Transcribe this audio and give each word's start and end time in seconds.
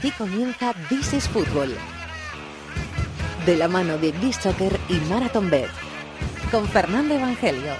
Aquí 0.00 0.12
comienza 0.12 0.72
This 0.88 1.12
is 1.12 1.28
Fútbol. 1.28 1.76
De 3.44 3.54
la 3.54 3.68
mano 3.68 3.98
de 3.98 4.12
This 4.12 4.36
Soccer 4.36 4.80
y 4.88 4.94
Marathon 5.10 5.50
Bet. 5.50 5.68
Con 6.50 6.66
Fernando 6.66 7.12
Evangelio. 7.12 7.74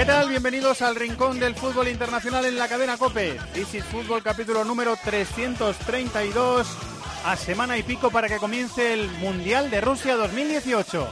¿Qué 0.00 0.06
tal? 0.06 0.30
Bienvenidos 0.30 0.80
al 0.80 0.96
Rincón 0.96 1.38
del 1.38 1.54
Fútbol 1.54 1.86
Internacional 1.88 2.46
en 2.46 2.56
la 2.56 2.68
cadena 2.68 2.96
COPE. 2.96 3.38
This 3.52 3.74
is 3.74 3.84
Fútbol 3.84 4.22
capítulo 4.22 4.64
número 4.64 4.96
332, 4.96 6.66
a 7.26 7.36
semana 7.36 7.76
y 7.76 7.82
pico 7.82 8.10
para 8.10 8.26
que 8.26 8.38
comience 8.38 8.94
el 8.94 9.10
Mundial 9.18 9.68
de 9.68 9.82
Rusia 9.82 10.16
2018. 10.16 11.06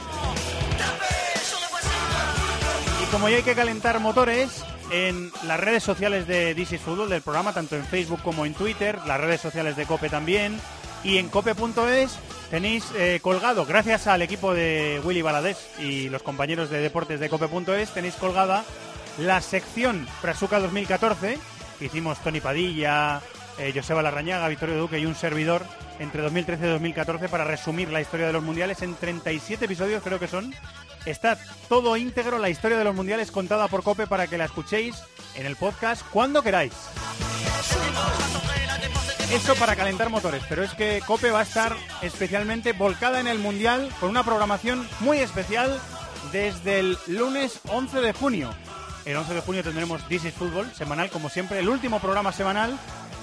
Y 3.03 3.11
como 3.11 3.29
ya 3.29 3.35
hay 3.35 3.43
que 3.43 3.53
calentar 3.53 3.99
motores, 3.99 4.63
en 4.89 5.31
las 5.43 5.59
redes 5.59 5.83
sociales 5.83 6.25
de 6.25 6.55
This 6.55 6.71
is 6.71 6.81
Fútbol, 6.81 7.09
del 7.09 7.21
programa, 7.21 7.53
tanto 7.53 7.75
en 7.75 7.85
Facebook 7.85 8.23
como 8.23 8.47
en 8.47 8.55
Twitter, 8.55 8.97
las 9.05 9.21
redes 9.21 9.39
sociales 9.39 9.75
de 9.75 9.85
COPE 9.85 10.09
también, 10.09 10.59
y 11.03 11.19
en 11.19 11.29
cope.es 11.29 12.17
tenéis 12.49 12.85
eh, 12.95 13.19
colgado, 13.21 13.65
gracias 13.65 14.07
al 14.07 14.21
equipo 14.21 14.53
de 14.53 15.01
Willy 15.03 15.21
Baladés 15.21 15.69
y 15.79 16.09
los 16.09 16.23
compañeros 16.23 16.69
de 16.69 16.79
deportes 16.79 17.19
de 17.19 17.29
cope.es, 17.29 17.91
tenéis 17.91 18.15
colgada 18.15 18.65
la 19.17 19.41
sección 19.41 20.07
Prasuca 20.21 20.59
2014, 20.59 21.37
que 21.77 21.85
hicimos 21.85 22.21
Tony 22.23 22.41
Padilla, 22.41 23.21
eh, 23.57 23.73
Joseba 23.75 24.01
Larrañaga, 24.01 24.47
Victorio 24.47 24.77
Duque 24.77 24.99
y 24.99 25.05
un 25.05 25.15
servidor 25.15 25.65
entre 25.99 26.21
2013 26.21 26.65
y 26.65 26.69
2014 26.69 27.27
para 27.27 27.43
resumir 27.43 27.89
la 27.89 28.01
historia 28.01 28.27
de 28.27 28.33
los 28.33 28.43
mundiales 28.43 28.81
en 28.81 28.95
37 28.95 29.65
episodios, 29.65 30.01
creo 30.01 30.19
que 30.19 30.27
son. 30.27 30.53
Está 31.05 31.37
todo 31.67 31.97
íntegro, 31.97 32.37
la 32.39 32.49
historia 32.49 32.77
de 32.77 32.83
los 32.83 32.95
mundiales 32.95 33.31
contada 33.31 33.67
por 33.67 33.83
Cope 33.83 34.07
para 34.07 34.27
que 34.27 34.37
la 34.37 34.45
escuchéis 34.45 34.95
en 35.35 35.45
el 35.45 35.55
podcast 35.55 36.03
cuando 36.11 36.41
queráis. 36.41 36.73
Eso 39.31 39.53
para 39.55 39.75
calentar 39.75 40.09
motores, 40.09 40.41
pero 40.49 40.63
es 40.63 40.73
que 40.73 41.03
Cope 41.05 41.29
va 41.29 41.41
a 41.41 41.43
estar 41.43 41.75
especialmente 42.01 42.73
volcada 42.73 43.19
en 43.19 43.27
el 43.27 43.37
Mundial 43.37 43.91
con 43.99 44.09
una 44.09 44.23
programación 44.23 44.87
muy 45.01 45.19
especial 45.19 45.79
desde 46.31 46.79
el 46.79 46.97
lunes 47.05 47.59
11 47.69 48.01
de 48.01 48.13
junio. 48.13 48.49
El 49.05 49.15
11 49.17 49.35
de 49.35 49.41
junio 49.41 49.63
tendremos 49.63 50.07
This 50.07 50.25
is 50.25 50.33
Fútbol, 50.33 50.73
semanal 50.73 51.11
como 51.11 51.29
siempre, 51.29 51.59
el 51.59 51.69
último 51.69 51.99
programa 51.99 52.31
semanal. 52.31 52.75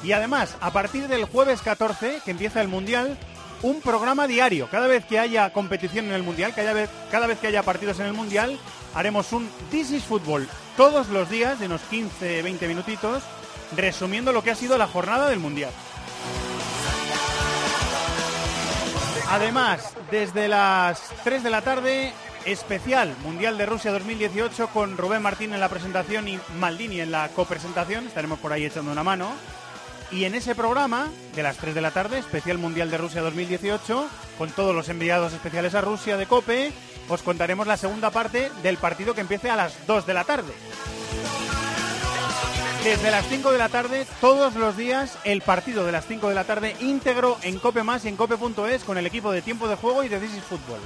Y 0.04 0.12
además, 0.12 0.56
a 0.60 0.72
partir 0.72 1.08
del 1.08 1.24
jueves 1.24 1.60
14, 1.62 2.20
que 2.24 2.30
empieza 2.30 2.60
el 2.60 2.68
Mundial, 2.68 3.18
un 3.62 3.80
programa 3.80 4.28
diario. 4.28 4.68
Cada 4.70 4.86
vez 4.86 5.04
que 5.04 5.18
haya 5.18 5.52
competición 5.52 6.06
en 6.06 6.12
el 6.12 6.22
Mundial, 6.22 6.54
cada 6.54 6.72
vez, 6.72 6.88
que 7.40 7.46
haya 7.48 7.64
partidos 7.64 7.98
en 7.98 8.06
el 8.06 8.12
Mundial, 8.12 8.60
haremos 8.94 9.32
un 9.32 9.50
This 9.72 9.90
is 9.90 10.04
Fútbol 10.04 10.48
todos 10.76 11.08
los 11.08 11.28
días, 11.28 11.58
de 11.58 11.66
unos 11.66 11.80
15-20 11.90 12.68
minutitos, 12.68 13.24
resumiendo 13.74 14.32
lo 14.32 14.44
que 14.44 14.52
ha 14.52 14.54
sido 14.54 14.78
la 14.78 14.86
jornada 14.86 15.28
del 15.28 15.40
Mundial. 15.40 15.72
Además, 19.28 19.92
desde 20.10 20.48
las 20.48 21.02
3 21.24 21.42
de 21.42 21.50
la 21.50 21.60
tarde, 21.60 22.12
especial 22.46 23.14
Mundial 23.22 23.58
de 23.58 23.66
Rusia 23.66 23.90
2018 23.90 24.68
con 24.68 24.96
Rubén 24.96 25.20
Martín 25.20 25.52
en 25.52 25.60
la 25.60 25.68
presentación 25.68 26.28
y 26.28 26.38
Maldini 26.58 27.00
en 27.00 27.10
la 27.10 27.28
copresentación. 27.30 28.06
Estaremos 28.06 28.38
por 28.38 28.52
ahí 28.52 28.64
echando 28.64 28.92
una 28.92 29.02
mano. 29.02 29.32
Y 30.12 30.24
en 30.24 30.36
ese 30.36 30.54
programa, 30.54 31.08
de 31.34 31.42
las 31.42 31.56
3 31.56 31.74
de 31.74 31.80
la 31.80 31.90
tarde, 31.90 32.18
especial 32.18 32.58
Mundial 32.58 32.90
de 32.90 32.98
Rusia 32.98 33.20
2018, 33.22 34.08
con 34.38 34.50
todos 34.50 34.74
los 34.74 34.88
enviados 34.88 35.32
especiales 35.32 35.74
a 35.74 35.80
Rusia 35.80 36.16
de 36.16 36.26
COPE, 36.26 36.72
os 37.08 37.22
contaremos 37.22 37.66
la 37.66 37.76
segunda 37.76 38.10
parte 38.10 38.50
del 38.62 38.76
partido 38.76 39.14
que 39.14 39.22
empiece 39.22 39.50
a 39.50 39.56
las 39.56 39.86
2 39.88 40.06
de 40.06 40.14
la 40.14 40.22
tarde. 40.22 40.52
Desde 42.86 43.10
las 43.10 43.26
5 43.26 43.50
de 43.50 43.58
la 43.58 43.68
tarde, 43.68 44.06
todos 44.20 44.54
los 44.54 44.76
días, 44.76 45.18
el 45.24 45.42
partido 45.42 45.84
de 45.84 45.90
las 45.90 46.06
5 46.06 46.28
de 46.28 46.36
la 46.36 46.44
tarde 46.44 46.76
íntegro 46.78 47.36
en 47.42 47.58
Cope 47.58 47.82
Más 47.82 48.04
y 48.04 48.08
en 48.08 48.14
Cope.es 48.14 48.84
con 48.84 48.96
el 48.96 49.06
equipo 49.06 49.32
de 49.32 49.42
tiempo 49.42 49.66
de 49.66 49.74
juego 49.74 50.04
y 50.04 50.08
de 50.08 50.20
This 50.20 50.36
is 50.36 50.44
Fútbol. 50.44 50.78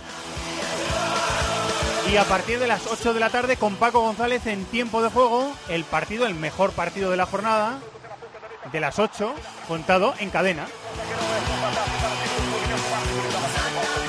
Y 2.10 2.16
a 2.16 2.24
partir 2.24 2.58
de 2.58 2.66
las 2.66 2.86
8 2.86 3.12
de 3.12 3.20
la 3.20 3.28
tarde, 3.28 3.58
con 3.58 3.76
Paco 3.76 4.00
González 4.00 4.46
en 4.46 4.64
tiempo 4.64 5.02
de 5.02 5.10
juego, 5.10 5.52
el 5.68 5.84
partido, 5.84 6.24
el 6.24 6.34
mejor 6.34 6.72
partido 6.72 7.10
de 7.10 7.18
la 7.18 7.26
jornada, 7.26 7.80
de 8.72 8.80
las 8.80 8.98
8, 8.98 9.34
contado 9.68 10.14
en 10.20 10.30
cadena. 10.30 10.68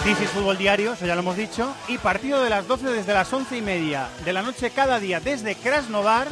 This 0.06 0.22
is 0.22 0.30
Fútbol 0.30 0.58
Diario, 0.58 0.94
eso 0.94 1.06
ya 1.06 1.16
lo 1.16 1.24
hemos 1.24 1.36
dicho. 1.36 1.76
Y 1.90 1.98
partido 1.98 2.42
de 2.42 2.52
las 2.52 2.66
12 2.70 2.88
desde 2.88 3.14
las 3.14 3.34
11 3.34 3.58
y 3.58 3.62
media 3.62 4.08
de 4.24 4.32
la 4.32 4.44
noche 4.44 4.72
cada 4.72 4.98
día 4.98 5.20
desde 5.20 5.56
Krasnodar 5.56 6.30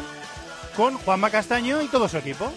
con 0.79 0.97
Juanma 0.97 1.29
Castaño 1.29 1.81
y 1.81 1.87
todo 1.87 2.07
su 2.07 2.15
equipo. 2.15 2.49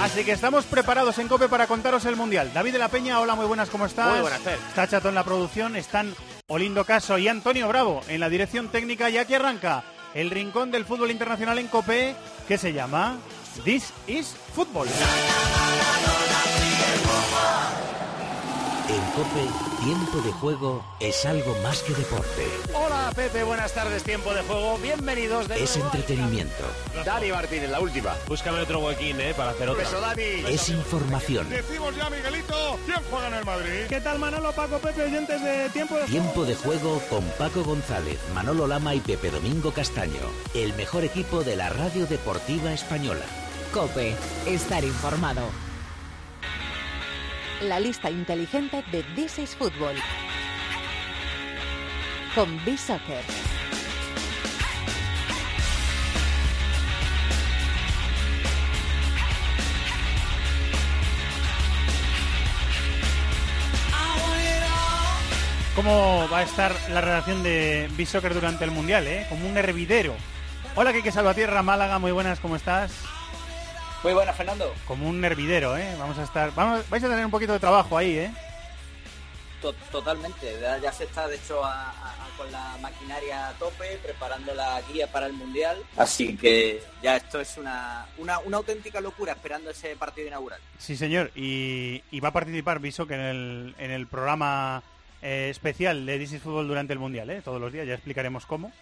Así 0.00 0.24
que 0.24 0.32
estamos 0.32 0.64
preparados 0.64 1.18
en 1.18 1.28
COPE 1.28 1.50
para 1.50 1.66
contaros 1.66 2.06
el 2.06 2.16
Mundial. 2.16 2.50
David 2.54 2.72
de 2.72 2.78
la 2.78 2.88
Peña, 2.88 3.20
hola, 3.20 3.34
muy 3.34 3.44
buenas, 3.44 3.68
¿cómo 3.68 3.84
estás? 3.84 4.10
Muy 4.12 4.22
buenas, 4.22 4.40
Fer. 4.40 4.58
Está 4.68 4.88
Chato 4.88 5.10
en 5.10 5.14
la 5.14 5.22
producción, 5.22 5.76
están 5.76 6.14
Olindo 6.48 6.86
Caso 6.86 7.18
y 7.18 7.28
Antonio 7.28 7.68
Bravo 7.68 8.00
en 8.08 8.20
la 8.20 8.30
dirección 8.30 8.68
técnica 8.68 9.10
y 9.10 9.18
aquí 9.18 9.34
arranca 9.34 9.84
el 10.14 10.30
rincón 10.30 10.70
del 10.70 10.86
fútbol 10.86 11.10
internacional 11.10 11.58
en 11.58 11.68
COPE 11.68 12.16
que 12.48 12.56
se 12.56 12.72
llama 12.72 13.18
This 13.62 13.92
is 14.06 14.34
Football. 14.54 14.88
En 18.88 19.00
Cope, 19.12 19.48
tiempo 19.84 20.18
de 20.22 20.32
juego 20.32 20.84
es 20.98 21.24
algo 21.24 21.54
más 21.62 21.82
que 21.82 21.94
deporte. 21.94 22.46
Hola 22.74 23.12
Pepe, 23.14 23.44
buenas 23.44 23.72
tardes, 23.72 24.02
tiempo 24.02 24.34
de 24.34 24.42
juego. 24.42 24.76
Bienvenidos 24.78 25.46
de 25.46 25.62
Es 25.62 25.76
nuevo 25.76 25.94
entretenimiento. 25.94 26.64
Dani 27.04 27.30
Martínez, 27.30 27.70
la 27.70 27.80
última. 27.80 28.16
Búscame 28.26 28.60
otro 28.60 28.80
huequín, 28.80 29.20
¿eh? 29.20 29.34
Para 29.36 29.50
hacer 29.52 29.68
otra. 29.68 29.84
Beso, 29.84 30.00
Dani. 30.00 30.22
Es 30.48 30.68
información. 30.68 31.48
Decimos 31.48 31.94
ya, 31.94 32.10
Miguelito, 32.10 32.78
¿quién 32.84 32.98
juega 33.08 33.28
en 33.28 33.34
el 33.34 33.44
Madrid? 33.44 33.86
¿Qué 33.88 34.00
tal 34.00 34.18
Manolo, 34.18 34.52
Paco, 34.52 34.78
Pepe, 34.78 35.02
oyentes 35.02 35.40
de 35.42 35.70
tiempo 35.70 35.96
de 35.96 36.04
Tiempo 36.06 36.44
de 36.44 36.54
juego 36.56 37.00
con 37.08 37.24
Paco 37.38 37.62
González, 37.62 38.18
Manolo 38.34 38.66
Lama 38.66 38.94
y 38.96 39.00
Pepe 39.00 39.30
Domingo 39.30 39.72
Castaño. 39.72 40.20
El 40.54 40.74
mejor 40.74 41.04
equipo 41.04 41.44
de 41.44 41.54
la 41.54 41.68
radio 41.68 42.06
deportiva 42.06 42.72
española. 42.72 43.24
Cope. 43.72 44.16
Estar 44.46 44.82
informado. 44.84 45.71
La 47.62 47.78
lista 47.78 48.10
inteligente 48.10 48.82
de 48.90 49.04
This 49.14 49.38
is 49.38 49.54
Fútbol. 49.54 49.94
Con 52.34 52.64
B-Soccer. 52.64 53.22
¿Cómo 65.76 66.28
va 66.32 66.38
a 66.38 66.42
estar 66.42 66.74
la 66.90 67.00
redacción 67.00 67.44
de 67.44 67.88
B-Soccer 67.96 68.34
durante 68.34 68.64
el 68.64 68.72
Mundial, 68.72 69.06
eh? 69.06 69.24
Como 69.28 69.48
un 69.48 69.56
hervidero. 69.56 70.16
Hola, 70.74 70.92
Kike 70.92 71.12
Salvatierra, 71.12 71.62
Málaga, 71.62 72.00
muy 72.00 72.10
buenas, 72.10 72.40
¿cómo 72.40 72.56
estás? 72.56 73.11
Muy 74.02 74.12
buenas, 74.14 74.36
Fernando. 74.36 74.72
Como 74.86 75.08
un 75.08 75.24
hervidero, 75.24 75.76
¿eh? 75.76 75.94
Vamos 75.98 76.18
a 76.18 76.24
estar... 76.24 76.52
Vamos, 76.54 76.88
vais 76.90 77.04
a 77.04 77.08
tener 77.08 77.24
un 77.24 77.30
poquito 77.30 77.52
de 77.52 77.60
trabajo 77.60 77.96
ahí, 77.96 78.18
¿eh? 78.18 78.32
To- 79.60 79.72
totalmente. 79.92 80.58
Ya, 80.82 80.90
se 80.92 81.04
está, 81.04 81.28
de 81.28 81.36
hecho, 81.36 81.64
a- 81.64 81.90
a- 81.90 81.92
a- 81.92 82.36
con 82.36 82.50
la 82.50 82.76
maquinaria 82.80 83.48
a 83.48 83.52
tope, 83.52 83.96
preparando 84.02 84.54
la 84.54 84.80
guía 84.92 85.06
para 85.12 85.26
el 85.26 85.34
Mundial. 85.34 85.76
Así 85.96 86.36
que 86.36 86.82
ya 87.00 87.14
esto 87.16 87.40
es 87.40 87.56
una, 87.58 88.06
una, 88.18 88.40
una 88.40 88.56
auténtica 88.56 89.00
locura 89.00 89.32
esperando 89.32 89.70
ese 89.70 89.94
partido 89.94 90.26
inaugural. 90.26 90.58
Sí, 90.78 90.96
señor. 90.96 91.30
Y, 91.36 92.02
y 92.10 92.18
va 92.18 92.30
a 92.30 92.32
participar 92.32 92.80
B-Soccer 92.80 93.20
en 93.20 93.26
el, 93.26 93.74
en 93.78 93.90
el 93.92 94.08
programa 94.08 94.82
eh, 95.20 95.46
especial 95.50 96.04
de 96.06 96.18
This 96.18 96.32
is 96.32 96.42
Fútbol 96.42 96.66
durante 96.66 96.92
el 96.92 96.98
Mundial, 96.98 97.30
¿eh? 97.30 97.40
Todos 97.44 97.60
los 97.60 97.72
días, 97.72 97.86
ya 97.86 97.94
explicaremos 97.94 98.46
cómo. 98.46 98.72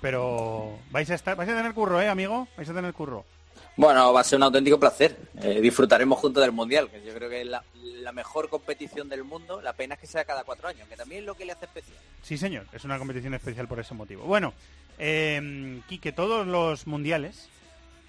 Pero 0.00 0.78
vais 0.90 1.10
a 1.10 1.14
estar... 1.16 1.36
Vais 1.36 1.50
a 1.50 1.54
tener 1.54 1.74
curro, 1.74 2.00
¿eh, 2.00 2.08
amigo? 2.08 2.48
Vais 2.56 2.70
a 2.70 2.72
tener 2.72 2.94
curro. 2.94 3.26
Bueno, 3.76 4.12
va 4.12 4.20
a 4.20 4.24
ser 4.24 4.36
un 4.36 4.42
auténtico 4.44 4.78
placer. 4.78 5.16
Eh, 5.42 5.60
disfrutaremos 5.60 6.18
juntos 6.18 6.42
del 6.42 6.52
Mundial, 6.52 6.90
que 6.90 7.02
yo 7.02 7.14
creo 7.14 7.30
que 7.30 7.40
es 7.42 7.46
la, 7.46 7.64
la 7.82 8.12
mejor 8.12 8.48
competición 8.48 9.08
del 9.08 9.24
mundo. 9.24 9.60
La 9.60 9.72
pena 9.72 9.94
es 9.94 10.00
que 10.00 10.06
sea 10.06 10.24
cada 10.24 10.44
cuatro 10.44 10.68
años, 10.68 10.86
que 10.88 10.96
también 10.96 11.20
es 11.20 11.26
lo 11.26 11.34
que 11.34 11.44
le 11.44 11.52
hace 11.52 11.64
especial. 11.64 11.96
Sí, 12.22 12.36
señor, 12.36 12.66
es 12.72 12.84
una 12.84 12.98
competición 12.98 13.34
especial 13.34 13.68
por 13.68 13.80
ese 13.80 13.94
motivo. 13.94 14.24
Bueno, 14.24 14.52
eh, 14.98 15.80
Quique, 15.88 16.12
todos 16.12 16.46
los 16.46 16.86
mundiales, 16.86 17.48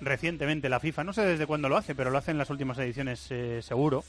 recientemente 0.01 0.67
la 0.67 0.79
FIFA, 0.79 1.03
no 1.05 1.13
sé 1.13 1.21
desde 1.21 1.47
cuándo 1.47 1.69
lo 1.69 1.77
hace, 1.77 1.95
pero 1.95 2.09
lo 2.09 2.17
hace 2.17 2.31
en 2.31 2.37
las 2.37 2.49
últimas 2.49 2.77
ediciones 2.79 3.27
eh, 3.29 3.61
seguro. 3.61 4.03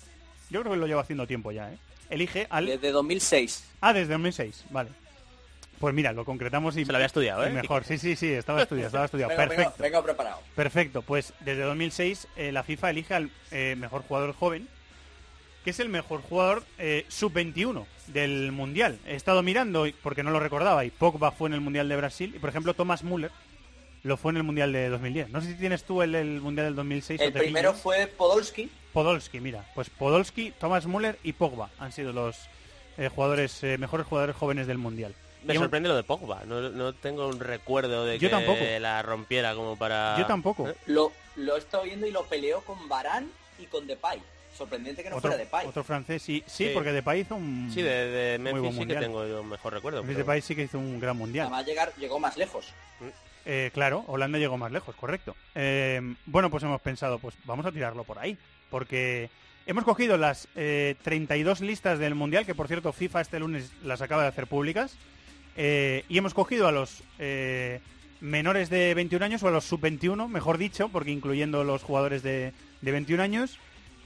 Yo 0.51 0.61
creo 0.61 0.73
que 0.73 0.79
lo 0.79 0.87
lleva 0.87 1.03
haciendo 1.03 1.27
tiempo 1.27 1.53
ya, 1.53 1.71
¿eh? 1.73 1.79
elige 2.11 2.47
al... 2.51 2.67
Desde 2.67 2.91
2006. 2.91 3.65
Ah, 3.81 3.93
desde 3.93 4.13
2006, 4.13 4.65
vale. 4.71 4.91
Pues 5.83 5.97
mira, 5.97 6.13
lo 6.13 6.25
concretamos 6.25 6.77
y... 6.77 6.85
Se 6.85 6.93
lo 6.93 6.99
había 6.99 7.07
estudiado, 7.07 7.45
¿eh? 7.45 7.51
mejor, 7.51 7.83
sí, 7.83 7.99
sí, 7.99 8.15
sí, 8.15 8.33
estaba 8.33 8.63
estudiado, 8.63 8.87
estaba 8.87 9.05
estudiado. 9.07 9.35
Perfecto. 9.35 9.75
venga 9.81 10.01
preparado. 10.01 10.39
Perfecto, 10.55 11.03
pues 11.03 11.35
desde 11.41 11.63
2006 11.63 12.29
eh, 12.37 12.53
la 12.53 12.63
FIFA 12.63 12.91
elige 12.91 13.15
al 13.15 13.31
eh, 13.51 13.75
mejor 13.77 14.03
jugador 14.03 14.33
joven, 14.33 14.69
que 15.65 15.71
es 15.71 15.81
el 15.81 15.89
mejor 15.89 16.23
jugador 16.23 16.63
eh, 16.79 17.05
sub-21 17.09 17.85
del 18.07 18.53
Mundial. 18.53 19.01
He 19.09 19.17
estado 19.17 19.43
mirando, 19.43 19.89
porque 20.05 20.23
no 20.23 20.31
lo 20.31 20.39
recordaba, 20.39 20.85
y 20.85 20.93
Pogba 20.93 21.33
fue 21.33 21.49
en 21.49 21.55
el 21.55 21.61
Mundial 21.61 21.89
de 21.89 21.97
Brasil, 21.97 22.33
y 22.33 22.39
por 22.39 22.51
ejemplo 22.51 22.75
Thomas 22.75 23.03
Müller 23.03 23.33
lo 24.05 24.17
fue 24.17 24.31
en 24.31 24.37
el 24.37 24.45
Mundial 24.45 24.73
de 24.73 24.89
2010. 24.89 25.31
No 25.31 25.41
sé 25.41 25.49
si 25.49 25.55
tienes 25.55 25.83
tú 25.83 26.01
el, 26.03 26.15
el 26.15 26.41
Mundial 26.41 26.67
del 26.67 26.77
2006 26.77 27.21
o 27.21 27.25
El 27.25 27.33
te 27.33 27.41
primero 27.41 27.75
fue 27.75 28.07
Podolski. 28.07 28.71
Podolski, 28.93 29.41
mira. 29.41 29.65
Pues 29.75 29.91
Podolski, 29.91 30.53
Thomas 30.61 30.87
Müller 30.87 31.19
y 31.25 31.33
Pogba 31.33 31.71
han 31.81 31.91
sido 31.91 32.13
los 32.13 32.49
eh, 32.99 33.09
jugadores 33.09 33.65
eh, 33.65 33.79
mejores 33.79 34.07
jugadores 34.07 34.37
jóvenes 34.37 34.69
del 34.69 34.79
Mundial. 34.79 35.13
Me 35.45 35.55
sorprende 35.55 35.89
lo 35.89 35.97
de 35.97 36.03
Pogba. 36.03 36.43
No, 36.47 36.61
no 36.71 36.93
tengo 36.95 37.27
un 37.29 37.41
recuerdo 37.41 38.05
de 38.05 38.19
Yo 38.19 38.29
que 38.29 38.35
tampoco. 38.35 38.61
la 38.81 39.03
rompiera 39.03 39.55
como 39.55 39.77
para... 39.77 40.17
Yo 40.19 40.27
tampoco. 40.27 40.69
¿Eh? 40.69 40.75
Lo, 40.87 41.13
lo 41.37 41.57
he 41.57 41.59
estado 41.59 41.85
viendo 41.85 42.07
y 42.07 42.11
lo 42.11 42.25
peleó 42.27 42.61
con 42.63 42.89
Barán 42.89 43.31
y 43.59 43.67
con 43.67 43.87
Depay. 43.87 44.23
Sorprendente 44.57 45.03
que 45.03 45.09
no 45.11 45.17
otro, 45.17 45.31
fuera 45.31 45.43
Depay. 45.45 45.67
otro 45.67 45.83
francés, 45.83 46.23
sí, 46.23 46.45
sí, 46.47 46.67
Sí. 46.67 46.71
porque 46.75 46.93
Depay 46.93 47.21
hizo 47.21 47.35
un... 47.37 47.71
Sí, 47.73 47.81
de, 47.83 47.91
de 48.07 48.39
Muy 48.39 48.53
Memphis 48.53 48.77
buen 48.77 48.89
sí 48.89 48.95
que 48.95 49.01
tengo 49.01 49.27
yo 49.27 49.43
mejor 49.43 49.73
recuerdo. 49.73 50.01
Memphis 50.03 50.17
pero- 50.17 50.27
Depay 50.27 50.41
sí 50.43 50.55
que 50.55 50.63
hizo 50.65 50.79
un 50.79 51.01
gran 51.01 51.17
mundial. 51.17 51.47
Además 51.47 51.67
llegar, 51.67 51.93
llegó 51.97 52.19
más 52.21 52.37
lejos. 52.37 52.67
Eh, 53.45 53.71
claro, 53.75 54.05
Holanda 54.07 54.39
llegó 54.39 54.57
más 54.59 54.71
lejos, 54.71 54.95
correcto. 54.95 55.35
Eh, 55.55 56.01
bueno, 56.27 56.51
pues 56.51 56.63
hemos 56.63 56.81
pensado, 56.81 57.19
pues 57.19 57.35
vamos 57.45 57.67
a 57.67 57.73
tirarlo 57.73 58.05
por 58.05 58.19
ahí, 58.19 58.37
porque 58.71 59.31
hemos 59.67 59.83
cogido 59.85 60.17
las 60.17 60.47
eh, 60.55 60.95
32 61.03 61.61
listas 61.63 61.99
del 61.99 62.15
Mundial, 62.15 62.47
que 62.47 62.55
por 62.55 62.69
cierto 62.69 62.93
FIFA 62.93 63.21
este 63.23 63.41
lunes 63.41 63.73
las 63.83 64.01
acaba 64.03 64.23
de 64.23 64.29
hacer 64.29 64.47
públicas, 64.47 64.95
eh, 65.57 66.05
y 66.09 66.19
hemos 66.19 66.35
cogido 66.35 66.67
a 66.69 66.73
los 66.73 67.03
eh, 67.19 67.81
menores 68.21 68.71
de 68.71 68.95
21 68.95 69.25
años, 69.25 69.43
o 69.43 69.49
a 69.49 69.51
los 69.51 69.65
sub-21, 69.65 70.29
mejor 70.29 70.59
dicho, 70.59 70.89
porque 70.89 71.11
incluyendo 71.11 71.65
los 71.65 71.83
jugadores 71.83 72.23
de, 72.23 72.53
de 72.81 72.93
21 72.93 73.23
años, 73.23 73.59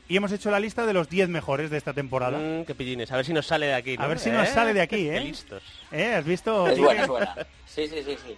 y 0.09 0.17
hemos 0.17 0.31
hecho 0.33 0.51
la 0.51 0.61
lista 0.61 0.87
de 0.87 0.93
los 0.93 1.09
10 1.09 1.29
mejores 1.29 1.71
de 1.71 1.79
esta 1.79 1.93
temporada. 1.93 2.39
Mm, 2.39 2.65
qué 2.65 2.75
pillines. 2.75 3.11
A 3.11 3.17
ver 3.17 3.25
si 3.25 3.33
nos 3.33 3.47
sale 3.47 3.67
de 3.67 3.75
aquí, 3.75 3.97
¿no? 3.97 4.05
A 4.05 4.07
ver 4.07 4.19
si 4.19 4.31
nos 4.31 4.49
sale 4.49 4.73
de 4.73 4.81
aquí, 4.81 4.97
Qué 4.97 5.17
¿eh? 5.17 5.21
listos. 5.21 5.63
¿Eh? 5.91 6.15
¿Has 6.15 6.25
visto? 6.25 6.69
Es 6.69 6.79
buena, 6.79 7.03
es 7.03 7.09
buena. 7.09 7.35
Sí, 7.67 7.89
sí, 7.89 8.03
sí, 8.05 8.17
sí. 8.25 8.37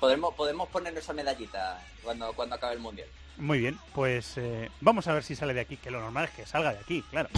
Podemos, 0.00 0.34
podemos 0.34 0.68
ponernos 0.68 1.02
esa 1.02 1.12
medallita 1.12 1.80
cuando, 2.02 2.32
cuando 2.32 2.56
acabe 2.56 2.74
el 2.74 2.80
mundial. 2.80 3.08
Muy 3.38 3.58
bien, 3.58 3.78
pues 3.94 4.34
eh, 4.36 4.70
vamos 4.80 5.06
a 5.08 5.12
ver 5.12 5.22
si 5.22 5.36
sale 5.36 5.52
de 5.52 5.60
aquí, 5.60 5.76
que 5.76 5.90
lo 5.90 6.00
normal 6.00 6.24
es 6.24 6.30
que 6.30 6.46
salga 6.46 6.72
de 6.72 6.80
aquí, 6.80 7.02
claro. 7.10 7.28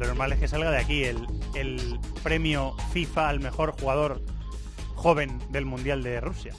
Lo 0.00 0.06
normal 0.06 0.32
es 0.32 0.38
que 0.38 0.48
salga 0.48 0.70
de 0.70 0.78
aquí 0.78 1.04
el, 1.04 1.26
el 1.54 2.00
premio 2.22 2.74
FIFA 2.90 3.28
al 3.28 3.40
mejor 3.40 3.78
jugador 3.78 4.22
joven 4.94 5.38
del 5.50 5.66
Mundial 5.66 6.02
de 6.02 6.22
Rusia. 6.22 6.54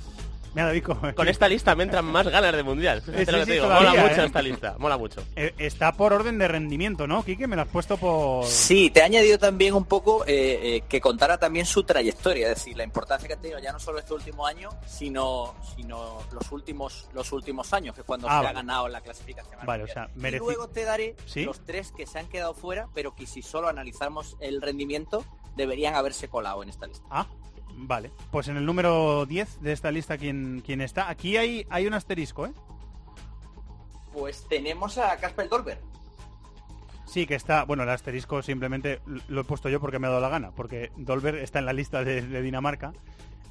Mira, 0.53 1.13
Con 1.15 1.27
esta 1.27 1.47
lista 1.47 1.75
me 1.75 1.83
entran 1.83 2.05
más 2.05 2.27
ganas 2.27 2.53
de 2.55 2.63
mundial. 2.63 3.01
Fíjate 3.01 3.25
Sí, 3.25 3.31
lo 3.31 3.37
que 3.37 3.43
sí, 3.43 3.47
te 3.47 3.53
digo. 3.53 3.65
todavía, 3.67 3.89
mola 3.91 4.01
mucho 4.09 4.21
¿eh? 4.21 4.25
esta 4.25 4.41
lista. 4.41 4.75
Mola 4.77 4.97
mucho. 4.97 5.23
Eh, 5.35 5.53
está 5.57 5.93
por 5.93 6.13
orden 6.13 6.37
de 6.37 6.47
rendimiento, 6.47 7.07
¿no, 7.07 7.23
Quique? 7.23 7.47
Me 7.47 7.55
lo 7.55 7.61
has 7.63 7.67
puesto 7.69 7.97
por... 7.97 8.45
Sí, 8.45 8.89
te 8.89 8.99
he 8.99 9.03
añadido 9.03 9.37
también 9.37 9.73
un 9.73 9.85
poco 9.85 10.23
eh, 10.25 10.59
eh, 10.77 10.83
que 10.89 10.99
contara 10.99 11.37
también 11.37 11.65
su 11.65 11.83
trayectoria, 11.83 12.49
es 12.51 12.55
decir, 12.55 12.75
la 12.75 12.83
importancia 12.83 13.27
que 13.27 13.33
ha 13.35 13.37
tenido 13.37 13.59
ya 13.59 13.71
no 13.71 13.79
solo 13.79 13.99
este 13.99 14.13
último 14.13 14.45
año, 14.45 14.69
sino, 14.85 15.55
sino 15.75 16.19
los 16.31 16.51
últimos 16.51 17.07
los 17.13 17.31
últimos 17.31 17.71
años, 17.73 17.95
que 17.95 18.01
es 18.01 18.07
cuando 18.07 18.27
Ah, 18.27 18.31
se 18.31 18.35
vale. 18.45 18.49
ha 18.49 18.53
ganado 18.53 18.87
la 18.87 19.01
clasificación. 19.01 19.59
al 19.59 19.65
Vale, 19.67 19.83
o 19.83 19.87
sea, 19.87 20.09
Y 20.15 20.31
luego 20.37 20.67
te 20.69 20.83
daré 20.85 21.15
¿Sí? 21.25 21.43
los 21.45 21.65
tres 21.65 21.91
que 21.91 22.05
se 22.05 22.19
han 22.19 22.27
quedado 22.27 22.53
fuera, 22.53 22.87
pero 22.93 23.15
que 23.15 23.25
si 23.25 23.41
solo 23.41 23.67
analizamos 23.69 24.35
el 24.39 24.61
rendimiento, 24.61 25.23
deberían 25.55 25.95
haberse 25.95 26.27
colado 26.27 26.61
en 26.63 26.69
esta 26.69 26.87
lista. 26.87 27.05
Ah, 27.09 27.27
vale. 27.75 28.11
Pues 28.31 28.47
en 28.47 28.57
el 28.57 28.65
número 28.65 29.25
10 29.25 29.61
de 29.61 29.71
esta 29.71 29.91
lista, 29.91 30.17
¿quién, 30.17 30.61
quién 30.65 30.81
está? 30.81 31.09
Aquí 31.09 31.37
hay, 31.37 31.65
hay 31.69 31.87
un 31.87 31.93
asterisco, 31.93 32.45
¿eh? 32.45 32.51
Pues 34.13 34.45
tenemos 34.49 34.97
a 34.97 35.15
Casper 35.17 35.47
Dolberg. 35.47 35.79
Sí, 37.05 37.25
que 37.25 37.35
está, 37.35 37.65
bueno, 37.65 37.83
el 37.83 37.89
asterisco 37.89 38.41
simplemente 38.41 39.01
lo 39.27 39.41
he 39.41 39.43
puesto 39.43 39.67
yo 39.67 39.81
porque 39.81 39.99
me 39.99 40.07
ha 40.07 40.11
dado 40.11 40.21
la 40.21 40.29
gana, 40.29 40.51
porque 40.51 40.91
Dolberg 40.95 41.37
está 41.39 41.59
en 41.59 41.65
la 41.65 41.73
lista 41.73 42.03
de, 42.03 42.21
de 42.21 42.41
Dinamarca. 42.41 42.93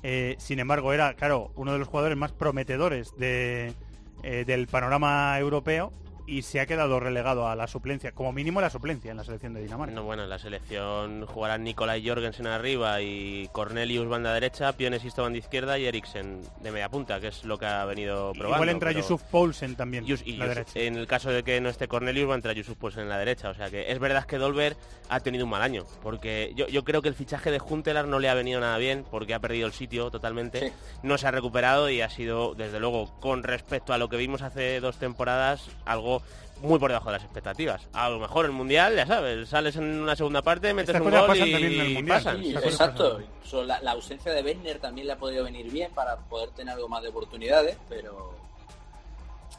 Eh, 0.02 0.36
sin 0.38 0.58
embargo, 0.60 0.92
era, 0.92 1.14
claro, 1.14 1.52
uno 1.56 1.72
de 1.72 1.78
los 1.78 1.88
jugadores 1.88 2.16
más 2.16 2.32
prometedores 2.32 3.14
de, 3.18 3.74
eh, 4.22 4.44
del 4.46 4.66
panorama 4.66 5.38
europeo 5.38 5.92
y 6.26 6.42
se 6.42 6.60
ha 6.60 6.66
quedado 6.66 7.00
relegado 7.00 7.48
a 7.48 7.56
la 7.56 7.66
suplencia, 7.66 8.12
como 8.12 8.32
mínimo 8.32 8.60
la 8.60 8.70
suplencia 8.70 9.10
en 9.10 9.16
la 9.16 9.24
selección 9.24 9.54
de 9.54 9.62
Dinamarca. 9.62 9.94
No, 9.94 10.04
bueno, 10.04 10.24
en 10.24 10.30
la 10.30 10.38
selección 10.38 11.26
jugarán 11.26 11.64
Nicolai 11.64 12.06
Jorgensen 12.06 12.46
arriba 12.46 13.00
y 13.00 13.48
Cornelius 13.52 14.08
banda 14.08 14.32
derecha, 14.34 14.72
Piones 14.76 15.02
banda 15.16 15.38
izquierda 15.38 15.78
y 15.78 15.86
Eriksen 15.86 16.40
de 16.60 16.70
media 16.72 16.88
punta, 16.88 17.20
que 17.20 17.28
es 17.28 17.44
lo 17.44 17.58
que 17.58 17.66
ha 17.66 17.84
venido 17.84 18.32
probando. 18.32 18.56
Igual 18.56 18.68
entra 18.68 18.90
pero- 18.90 19.00
Yusuf 19.00 19.22
Poulsen 19.24 19.76
también, 19.76 20.04
Yus- 20.06 20.22
y 20.24 20.36
la 20.36 20.46
derecha. 20.48 20.78
En 20.78 20.96
el 20.96 21.06
caso 21.06 21.30
de 21.30 21.42
que 21.42 21.60
no 21.60 21.68
esté 21.68 21.88
Cornelius, 21.88 22.28
va 22.28 22.32
a 22.32 22.36
entrar 22.36 22.54
Yusuf 22.54 22.76
pues 22.78 22.96
en 22.96 23.08
la 23.08 23.18
derecha. 23.18 23.50
O 23.50 23.54
sea 23.54 23.70
que 23.70 23.90
es 23.90 23.98
verdad 23.98 24.24
que 24.24 24.38
Dolber 24.38 24.76
ha 25.08 25.20
tenido 25.20 25.44
un 25.44 25.50
mal 25.50 25.62
año. 25.62 25.84
Porque 26.02 26.52
yo, 26.54 26.66
yo 26.68 26.84
creo 26.84 27.02
que 27.02 27.08
el 27.08 27.14
fichaje 27.14 27.50
de 27.50 27.58
Juntelar 27.58 28.06
no 28.06 28.18
le 28.18 28.28
ha 28.28 28.34
venido 28.34 28.60
nada 28.60 28.78
bien, 28.78 29.04
porque 29.10 29.34
ha 29.34 29.40
perdido 29.40 29.66
el 29.66 29.72
sitio 29.72 30.10
totalmente. 30.10 30.68
Sí. 30.68 30.72
No 31.02 31.18
se 31.18 31.26
ha 31.26 31.30
recuperado 31.30 31.90
y 31.90 32.00
ha 32.00 32.10
sido, 32.10 32.54
desde 32.54 32.80
luego, 32.80 33.18
con 33.20 33.42
respecto 33.42 33.92
a 33.92 33.98
lo 33.98 34.08
que 34.08 34.16
vimos 34.16 34.42
hace 34.42 34.80
dos 34.80 34.96
temporadas, 34.98 35.68
algo 35.84 36.19
muy 36.62 36.78
por 36.78 36.90
debajo 36.90 37.06
de 37.06 37.12
las 37.16 37.22
expectativas. 37.24 37.88
A 37.94 38.08
lo 38.10 38.18
mejor 38.18 38.44
el 38.44 38.52
Mundial, 38.52 38.94
ya 38.94 39.06
sabes, 39.06 39.48
sales 39.48 39.76
en 39.76 40.00
una 40.00 40.14
segunda 40.14 40.42
parte, 40.42 40.74
metes 40.74 40.94
Estas 40.94 41.06
un 41.06 41.10
gol 41.10 41.26
pasan 41.26 41.48
y 41.48 41.52
también 41.52 41.72
en 41.72 41.80
el 41.86 41.94
Mundial. 41.94 42.18
pasan. 42.18 42.36
Sí, 42.36 42.42
Sí, 42.42 42.48
Estas 42.50 42.62
cosas 42.64 42.80
exacto. 42.80 43.20
pasan. 43.44 43.66
La, 43.68 43.80
la 43.80 43.90
ausencia 43.92 44.32
de 44.32 44.42
Werner 44.42 44.78
también 44.78 45.06
le 45.06 45.14
ha 45.14 45.18
podido 45.18 45.42
venir 45.44 45.70
bien 45.70 45.90
para 45.92 46.16
poder 46.16 46.50
tener 46.50 46.74
algo 46.74 46.88
más 46.88 47.02
de 47.02 47.08
oportunidades, 47.08 47.76
pero 47.88 48.34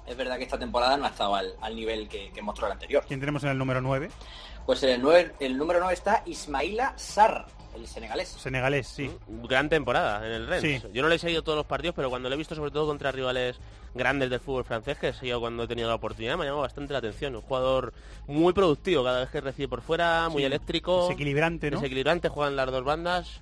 es 0.08 0.16
verdad 0.16 0.38
que 0.38 0.44
esta 0.44 0.58
temporada 0.60 0.96
no 0.98 1.06
ha 1.06 1.10
estado 1.10 1.36
al, 1.36 1.54
al 1.62 1.76
nivel 1.76 2.08
que, 2.08 2.32
que 2.32 2.42
mostró 2.42 2.68
el 2.68 2.74
anterior. 2.74 3.04
¿Quién 3.08 3.20
tenemos 3.20 3.44
en 3.44 3.50
el 3.50 3.58
número 3.58 3.82
9? 3.82 4.10
Pues 4.66 4.84
en 4.84 4.90
el, 4.92 5.02
nueve- 5.02 5.34
el 5.40 5.58
número 5.58 5.80
9 5.80 5.94
está 5.94 6.24
Ismaila 6.26 6.94
Sarr, 6.96 7.46
el 7.76 7.88
senegalés. 7.88 8.28
Senegalés, 8.30 8.88
sí. 8.88 9.10
Gran 9.48 9.70
temporada 9.70 10.26
en 10.26 10.34
el 10.34 10.48
Rennes. 10.48 10.82
Sí. 10.82 10.88
Yo 10.94 11.02
no 11.02 11.08
le 11.10 11.16
he 11.16 11.20
seguido 11.20 11.42
todos 11.44 11.58
los 11.58 11.66
partidos, 11.66 11.96
pero 11.96 12.10
cuando 12.10 12.30
lo 12.30 12.36
he 12.36 12.38
visto, 12.38 12.56
sobre 12.56 12.72
todo 12.72 12.88
contra 12.88 13.12
rivales 13.12 13.58
grandes 13.94 14.30
del 14.30 14.40
fútbol 14.40 14.64
francés, 14.64 14.98
que 14.98 15.10
he 15.10 15.14
seguido 15.14 15.40
cuando 15.40 15.64
he 15.64 15.68
tenido 15.68 15.88
la 15.90 15.96
oportunidad, 15.96 16.38
me 16.38 16.44
ha 16.44 16.46
llamado 16.46 16.62
bastante 16.62 16.94
la 16.94 17.00
atención. 17.00 17.36
Un 17.36 17.42
jugador 17.42 17.94
muy 18.28 18.54
productivo 18.54 19.04
cada 19.04 19.20
vez 19.22 19.30
que 19.30 19.42
recibe 19.42 19.68
por 19.68 19.82
fuera, 19.82 20.30
muy 20.30 20.42
Sí, 20.42 20.46
eléctrico, 20.46 21.04
Desequilibrante, 21.08 21.72
¿no? 21.72 21.78
desequilibrante, 21.78 22.30
juegan 22.30 22.56
las 22.56 22.70
dos 22.72 22.84
bandas. 22.84 23.42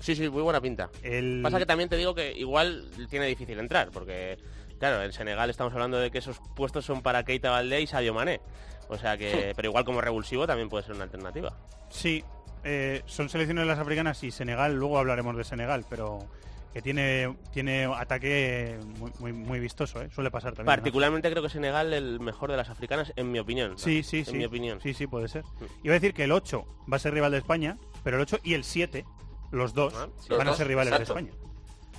Sí, 0.00 0.14
sí, 0.14 0.28
muy 0.28 0.42
buena 0.42 0.60
pinta. 0.60 0.90
El... 1.02 1.40
Pasa 1.42 1.58
que 1.58 1.66
también 1.66 1.88
te 1.88 1.96
digo 1.96 2.14
que 2.14 2.32
igual 2.32 2.84
tiene 3.08 3.26
difícil 3.26 3.58
entrar, 3.58 3.90
porque, 3.90 4.36
claro, 4.78 5.02
en 5.02 5.12
Senegal 5.12 5.48
estamos 5.48 5.72
hablando 5.72 5.98
de 5.98 6.10
que 6.10 6.18
esos 6.18 6.36
puestos 6.54 6.84
son 6.84 7.00
para 7.02 7.24
Keita 7.24 7.50
Valdé 7.50 7.80
y 7.80 7.86
Sadio 7.86 8.12
Mané. 8.12 8.40
O 8.88 8.98
sea 8.98 9.16
que, 9.16 9.54
pero 9.56 9.68
igual 9.70 9.84
como 9.86 10.02
revulsivo 10.02 10.46
también 10.46 10.68
puede 10.68 10.84
ser 10.84 10.94
una 10.94 11.04
alternativa. 11.04 11.56
Sí, 11.88 12.22
eh, 12.64 13.02
son 13.06 13.28
selecciones 13.28 13.66
las 13.66 13.78
africanas 13.78 14.22
y 14.24 14.30
Senegal, 14.30 14.74
luego 14.74 14.98
hablaremos 14.98 15.36
de 15.36 15.44
Senegal, 15.44 15.84
pero 15.88 16.26
que 16.72 16.82
tiene 16.82 17.36
tiene 17.52 17.84
ataque 17.84 18.78
muy, 18.98 19.12
muy, 19.20 19.32
muy 19.32 19.60
vistoso, 19.60 20.02
¿eh? 20.02 20.08
suele 20.12 20.30
pasar 20.30 20.54
también. 20.54 20.66
¿no? 20.66 20.72
Particularmente 20.72 21.30
creo 21.30 21.42
que 21.42 21.48
Senegal 21.48 21.92
el 21.92 22.18
mejor 22.18 22.50
de 22.50 22.56
las 22.56 22.68
africanas, 22.70 23.12
en 23.14 23.30
mi 23.30 23.38
opinión. 23.38 23.78
Sí, 23.78 24.02
sí, 24.02 24.18
en 24.18 24.24
sí. 24.26 24.32
mi 24.34 24.44
opinión. 24.44 24.80
Sí, 24.80 24.92
sí, 24.92 25.06
puede 25.06 25.28
ser. 25.28 25.44
Iba 25.84 25.92
a 25.94 25.98
decir 26.00 26.14
que 26.14 26.24
el 26.24 26.32
8 26.32 26.66
va 26.92 26.96
a 26.96 27.00
ser 27.00 27.14
rival 27.14 27.30
de 27.30 27.38
España, 27.38 27.78
pero 28.02 28.16
el 28.16 28.22
8 28.22 28.38
y 28.42 28.54
el 28.54 28.64
7, 28.64 29.04
los 29.52 29.72
dos, 29.72 29.94
Ah, 29.96 30.08
sí. 30.18 30.30
van 30.30 30.38
Los 30.38 30.46
a 30.46 30.50
dos, 30.50 30.56
ser 30.58 30.66
rivales 30.66 30.92
exacto. 30.92 31.14
de 31.14 31.20
España. 31.20 31.44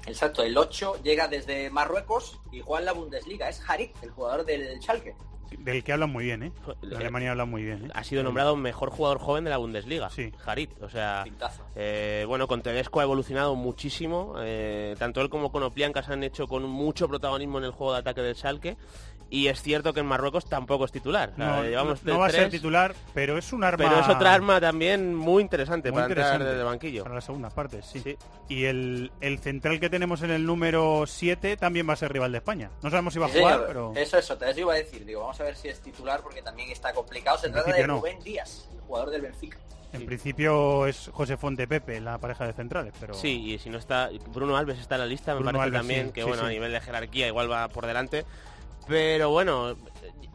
Exacto, 0.07 0.43
el 0.43 0.57
8 0.57 1.01
llega 1.03 1.27
desde 1.27 1.69
Marruecos 1.69 2.39
y 2.51 2.60
juega 2.60 2.79
en 2.81 2.86
la 2.86 2.91
Bundesliga. 2.91 3.48
Es 3.50 3.63
Harit, 3.67 3.91
el 4.03 4.12
jugador 4.12 4.45
del 4.45 4.79
Schalke. 4.81 5.15
Del 5.59 5.83
que 5.83 5.93
hablan 5.93 6.11
muy 6.11 6.25
bien, 6.25 6.43
¿eh? 6.43 6.51
Eh, 6.83 6.95
Alemania 6.95 7.31
hablan 7.31 7.49
muy 7.49 7.63
bien. 7.63 7.85
¿eh? 7.85 7.89
Ha 7.93 8.03
sido 8.03 8.23
nombrado 8.23 8.55
mejor 8.55 8.89
jugador 8.89 9.19
joven 9.19 9.43
de 9.43 9.49
la 9.49 9.57
Bundesliga. 9.57 10.09
Sí. 10.09 10.31
Harit. 10.45 10.71
O 10.81 10.89
sea, 10.89 11.25
eh, 11.75 12.25
bueno, 12.27 12.47
con 12.47 12.61
Tedesco 12.61 12.99
ha 12.99 13.03
evolucionado 13.03 13.55
muchísimo. 13.55 14.35
eh, 14.39 14.95
tanto 14.97 15.21
él 15.21 15.29
como 15.29 15.51
Konoplianka 15.51 16.03
se 16.03 16.13
han 16.13 16.23
hecho 16.23 16.47
con 16.47 16.63
mucho 16.63 17.07
protagonismo 17.07 17.57
en 17.59 17.65
el 17.65 17.71
juego 17.71 17.93
de 17.93 17.99
ataque 17.99 18.21
del 18.21 18.35
Schalke. 18.35 18.77
Y 19.29 19.48
es 19.48 19.62
cierto 19.62 19.91
que 19.94 20.01
en 20.01 20.05
Marruecos 20.05 20.46
tampoco 20.46 20.86
es 20.86 20.91
titular. 20.91 21.32
O 21.34 21.36
sea, 21.36 21.46
No, 21.58 21.63
llevamos 21.63 22.03
no 22.03 22.20
va 22.20 22.27
a 22.27 22.29
ser 22.29 22.50
titular, 22.50 22.94
pero 23.13 23.38
es 23.38 23.51
un 23.53 23.63
arma. 23.63 23.84
Pero 23.84 24.00
es 24.00 24.08
otra 24.08 24.34
arma 24.34 24.62
también 24.62 25.15
muy 25.15 25.41
interesante 25.41 25.89
muy 25.91 25.96
para 25.96 26.08
interesante 26.10 26.36
entrar 26.36 26.50
desde 26.51 26.62
el 26.62 26.65
banquillo. 26.67 27.03
Para 27.03 27.15
la 27.15 27.22
segunda 27.22 27.50
parte, 27.50 27.82
sí. 27.82 28.00
Sí. 28.00 28.15
Y 28.50 28.65
el, 28.65 29.12
el 29.22 29.39
central 29.39 29.79
que 29.79 29.89
tenemos 29.89 30.22
en 30.22 30.29
el 30.32 30.46
número 30.46 31.05
7 31.08 31.58
también 31.58 31.89
va 31.89 31.94
a 31.94 31.98
ser 31.98 32.13
rival 32.13 32.32
de 32.32 32.38
España. 32.38 32.70
No 32.84 32.89
sabemos 32.91 33.13
si 33.13 33.20
va 33.20 33.25
a 33.25 33.29
Sí, 33.29 33.39
jugar, 33.39 33.53
señor. 33.55 33.67
pero. 33.67 33.94
Eso, 33.96 34.17
eso, 34.20 34.38
te 34.38 34.60
iba 34.60 34.74
a 34.74 34.77
decir. 34.77 35.03
Digo, 35.05 35.22
vamos 35.22 35.39
a 35.39 35.44
ver 35.44 35.55
si 35.55 35.70
es 35.70 35.79
titular 35.82 36.22
porque 36.22 36.41
también 36.44 36.70
está 36.70 36.94
complicado. 36.94 37.38
Se 37.39 37.48
En 37.48 37.53
trata 37.53 37.74
de. 37.74 37.88
Rubén 37.88 38.20
Díaz, 38.24 38.70
el 38.74 38.82
jugador 38.82 39.10
del 39.10 39.22
Benfica. 39.24 39.58
En 39.91 40.05
principio 40.05 40.86
es 40.88 41.10
José 41.13 41.38
Fonte 41.38 41.67
Pepe, 41.67 42.01
la 42.01 42.17
pareja 42.17 42.46
de 42.46 42.53
centrales, 42.53 42.94
pero. 43.00 43.13
Sí, 43.13 43.53
y 43.53 43.58
si 43.60 43.70
no 43.70 43.77
está, 43.77 44.10
Bruno 44.34 44.58
Alves 44.58 44.77
está 44.79 44.96
en 44.96 45.01
la 45.01 45.08
lista, 45.08 45.34
me 45.36 45.44
parece 45.46 45.63
Alves, 45.63 45.79
también 45.79 46.08
sí, 46.08 46.12
que 46.13 46.22
sí, 46.22 46.27
bueno, 46.27 46.44
sí. 46.44 46.48
a 46.48 46.51
nivel 46.51 46.72
de 46.74 46.82
jerarquía 46.82 47.27
igual 47.27 47.50
va 47.50 47.67
por 47.70 47.86
delante. 47.86 48.25
Pero 48.87 49.29
bueno, 49.31 49.75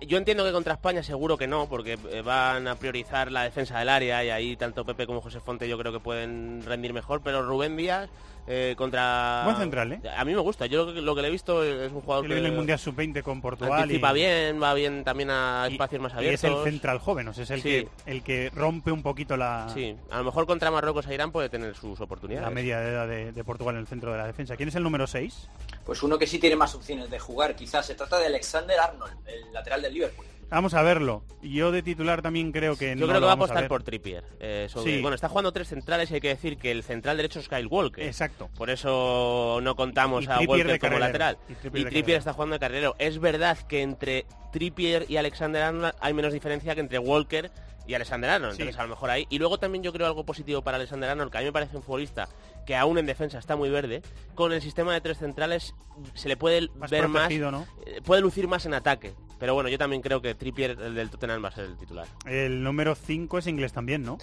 yo 0.01 0.19
entiendo 0.19 0.45
que 0.45 0.53
contra 0.53 0.75
España 0.75 1.03
seguro 1.03 1.37
que 1.37 1.47
no, 1.47 1.69
porque 1.69 1.99
eh, 2.11 2.23
van 2.23 2.67
a 2.67 2.75
priorizar 2.77 3.31
la 3.31 3.43
defensa 3.43 3.79
del 3.79 3.89
área 3.89 4.25
y 4.25 4.31
ahí 4.31 4.57
tanto 4.57 4.85
Pepe 4.85 5.07
como 5.07 5.21
José 5.21 5.41
Fonte 5.41 5.69
yo 5.69 5.79
creo 5.79 5.93
que 5.93 6.01
pueden 6.01 6.63
rendir 6.65 6.93
mejor, 6.93 7.21
pero 7.23 7.43
Rubén 7.43 7.77
Díaz 7.77 8.09
eh, 8.53 8.75
contra... 8.77 9.43
Buen 9.45 9.57
central, 9.59 9.93
¿eh? 9.93 10.01
A 10.17 10.25
mí 10.25 10.35
me 10.35 10.41
gusta, 10.41 10.67
yo 10.67 10.85
lo 10.87 10.93
que, 10.93 11.01
lo 11.01 11.15
que 11.15 11.23
le 11.23 11.29
he 11.29 11.31
visto 11.31 11.63
es 11.63 11.93
un 11.93 12.01
jugador 12.01 12.25
Que 12.25 12.29
que... 12.31 12.35
viene 12.35 12.49
el 12.49 12.55
Mundial 12.57 12.79
Sub-20 12.81 13.23
con 13.23 13.41
Portugal. 13.41 13.79
y- 13.79 13.83
Anticipa 13.85 14.13
bien, 14.13 14.61
va 14.61 14.75
bien 14.75 15.05
también 15.05 15.31
a 15.31 15.67
y- 15.69 15.73
espacios 15.75 16.03
más 16.03 16.13
y 16.15 16.17
abiertos. 16.17 16.45
es 16.45 16.51
el 16.57 16.65
central 16.65 16.99
joven, 16.99 17.29
o 17.29 17.33
sea, 17.33 17.45
es 17.45 17.51
el, 17.51 17.63
Sí. 17.63 17.69
que, 17.69 17.89
el 18.11 18.23
que 18.25 18.51
rompe 18.53 18.91
un 18.91 19.03
poquito 19.05 19.37
la, 19.37 19.69
Sí, 19.73 19.97
a 20.11 20.19
lo 20.19 20.25
mejor 20.25 20.47
contra 20.47 20.71
Marruecos 20.71 21.07
e 21.07 21.15
Irán 21.15 21.31
puede 21.31 21.49
tener 21.49 21.77
sus 21.77 22.01
oportunidades. 22.01 22.49
la 22.49 22.55
media 22.55 22.81
de 22.81 22.91
edad 22.91 23.07
de, 23.07 23.31
de 23.33 23.45
Portugal 23.45 23.77
en 23.77 23.83
el 23.83 23.87
centro 23.87 24.11
de 24.11 24.19
la 24.19 24.27
defensa. 24.27 24.57
¿Quién 24.57 24.69
es 24.69 24.75
el 24.75 24.83
número 24.83 25.07
6? 25.07 25.49
Pues 25.85 26.03
uno 26.03 26.19
que 26.19 26.27
sí 26.27 26.39
tiene 26.41 26.57
más 26.57 26.75
opciones 26.75 27.09
de 27.09 27.19
jugar, 27.21 27.55
quizás 27.55 27.87
se 27.87 27.95
trata 27.95 28.19
de 28.19 28.27
Alexander 28.27 28.79
Arnold, 28.81 29.13
el 29.29 29.53
lateral 29.53 29.81
del 29.83 29.95
Liverpool. 29.95 30.27
Vamos 30.51 30.75
a 30.75 30.83
verlo. 30.83 31.25
Yo 31.43 31.71
de 31.71 31.83
titular 31.83 32.23
también 32.23 32.51
creo 32.53 32.77
que 32.77 32.95
no 32.95 33.03
Yo 33.03 33.07
creo 33.09 33.21
que 33.21 33.25
va 33.27 33.33
a 33.33 33.35
apostar 33.35 33.69
por 33.69 33.83
Trippier. 33.83 34.25
eh, 34.41 34.69
Sí. 34.69 35.01
Bueno, 35.01 35.15
está 35.15 35.29
jugando 35.29 35.53
tres 35.53 35.69
centrales 35.69 36.11
y 36.11 36.15
hay 36.15 36.21
que 36.21 36.29
decir 36.29 36.59
que 36.59 36.71
el 36.71 36.83
central 36.83 37.17
derecho 37.17 37.39
es 37.41 37.49
Kyle 37.49 37.67
Walker. 37.67 38.05
Exacto. 38.05 38.51
Por 38.57 38.69
eso 38.71 39.61
no 39.63 39.77
contamos 39.77 40.25
Y 40.25 40.27
a 40.27 40.37
Trippier 40.39 40.67
Walker 40.67 40.81
como 40.81 40.99
lateral. 40.99 41.39
Y 41.49 41.53
Y 41.81 41.85
Trippier 41.85 42.19
está 42.19 42.33
jugando 42.33 42.55
de 42.55 42.61
carrilero. 42.61 42.97
Es 42.99 43.19
verdad 43.21 43.57
que 43.69 43.83
entre 43.83 44.27
Trippier 44.53 45.07
y 45.09 45.17
Alexander 45.17 45.63
Arnold 45.63 45.95
hay 46.01 46.13
menos 46.15 46.33
diferencia 46.33 46.75
que 46.75 46.81
entre 46.81 46.99
Walker 46.99 47.51
y 47.87 47.95
Alexander 47.95 48.31
Arnold. 48.31 48.57
Sí. 48.57 48.63
Entonces 48.63 48.79
a 48.81 48.83
lo 48.85 48.89
mejor 48.91 49.11
ahí. 49.11 49.27
Y 49.31 49.39
luego 49.39 49.59
también 49.59 49.83
yo 49.85 49.93
creo 49.93 50.07
algo 50.07 50.25
positivo 50.25 50.63
para 50.63 50.77
Alexander 50.77 51.11
Arnold, 51.11 51.31
que 51.31 51.39
a 51.39 51.41
mí 51.41 51.47
me 51.47 51.53
parece 51.53 51.77
un 51.77 51.83
futbolista 51.83 52.29
que 52.67 52.77
aún 52.77 52.99
en 52.99 53.07
defensa 53.07 53.39
está 53.39 53.57
muy 53.57 53.71
verde. 53.71 54.03
Con 54.35 54.53
el 54.53 54.61
sistema 54.61 54.93
de 54.95 55.01
tres 55.01 55.19
centrales 55.19 55.75
se 56.15 56.29
le 56.29 56.37
puede 56.37 56.69
Más 56.77 56.91
ver 56.91 57.09
más. 57.09 57.31
eh, 57.33 58.01
Puede 58.05 58.21
lucir 58.21 58.47
más 58.49 58.67
en 58.67 58.75
ataque. 58.75 59.15
Pero 59.41 59.55
bueno, 59.55 59.71
yo 59.71 59.79
también 59.79 60.03
creo 60.03 60.21
que 60.21 60.35
Trippier, 60.35 60.73
el 60.73 60.95
del 60.95 61.09
Tottenham, 61.09 61.43
va 61.43 61.49
a 61.49 61.53
ser 61.53 61.65
el 61.65 61.77
titular. 61.77 62.07
El 62.27 62.63
número 62.63 62.95
5 62.95 63.39
es 63.39 63.47
inglés 63.47 63.73
también, 63.73 64.05
¿no? 64.05 64.19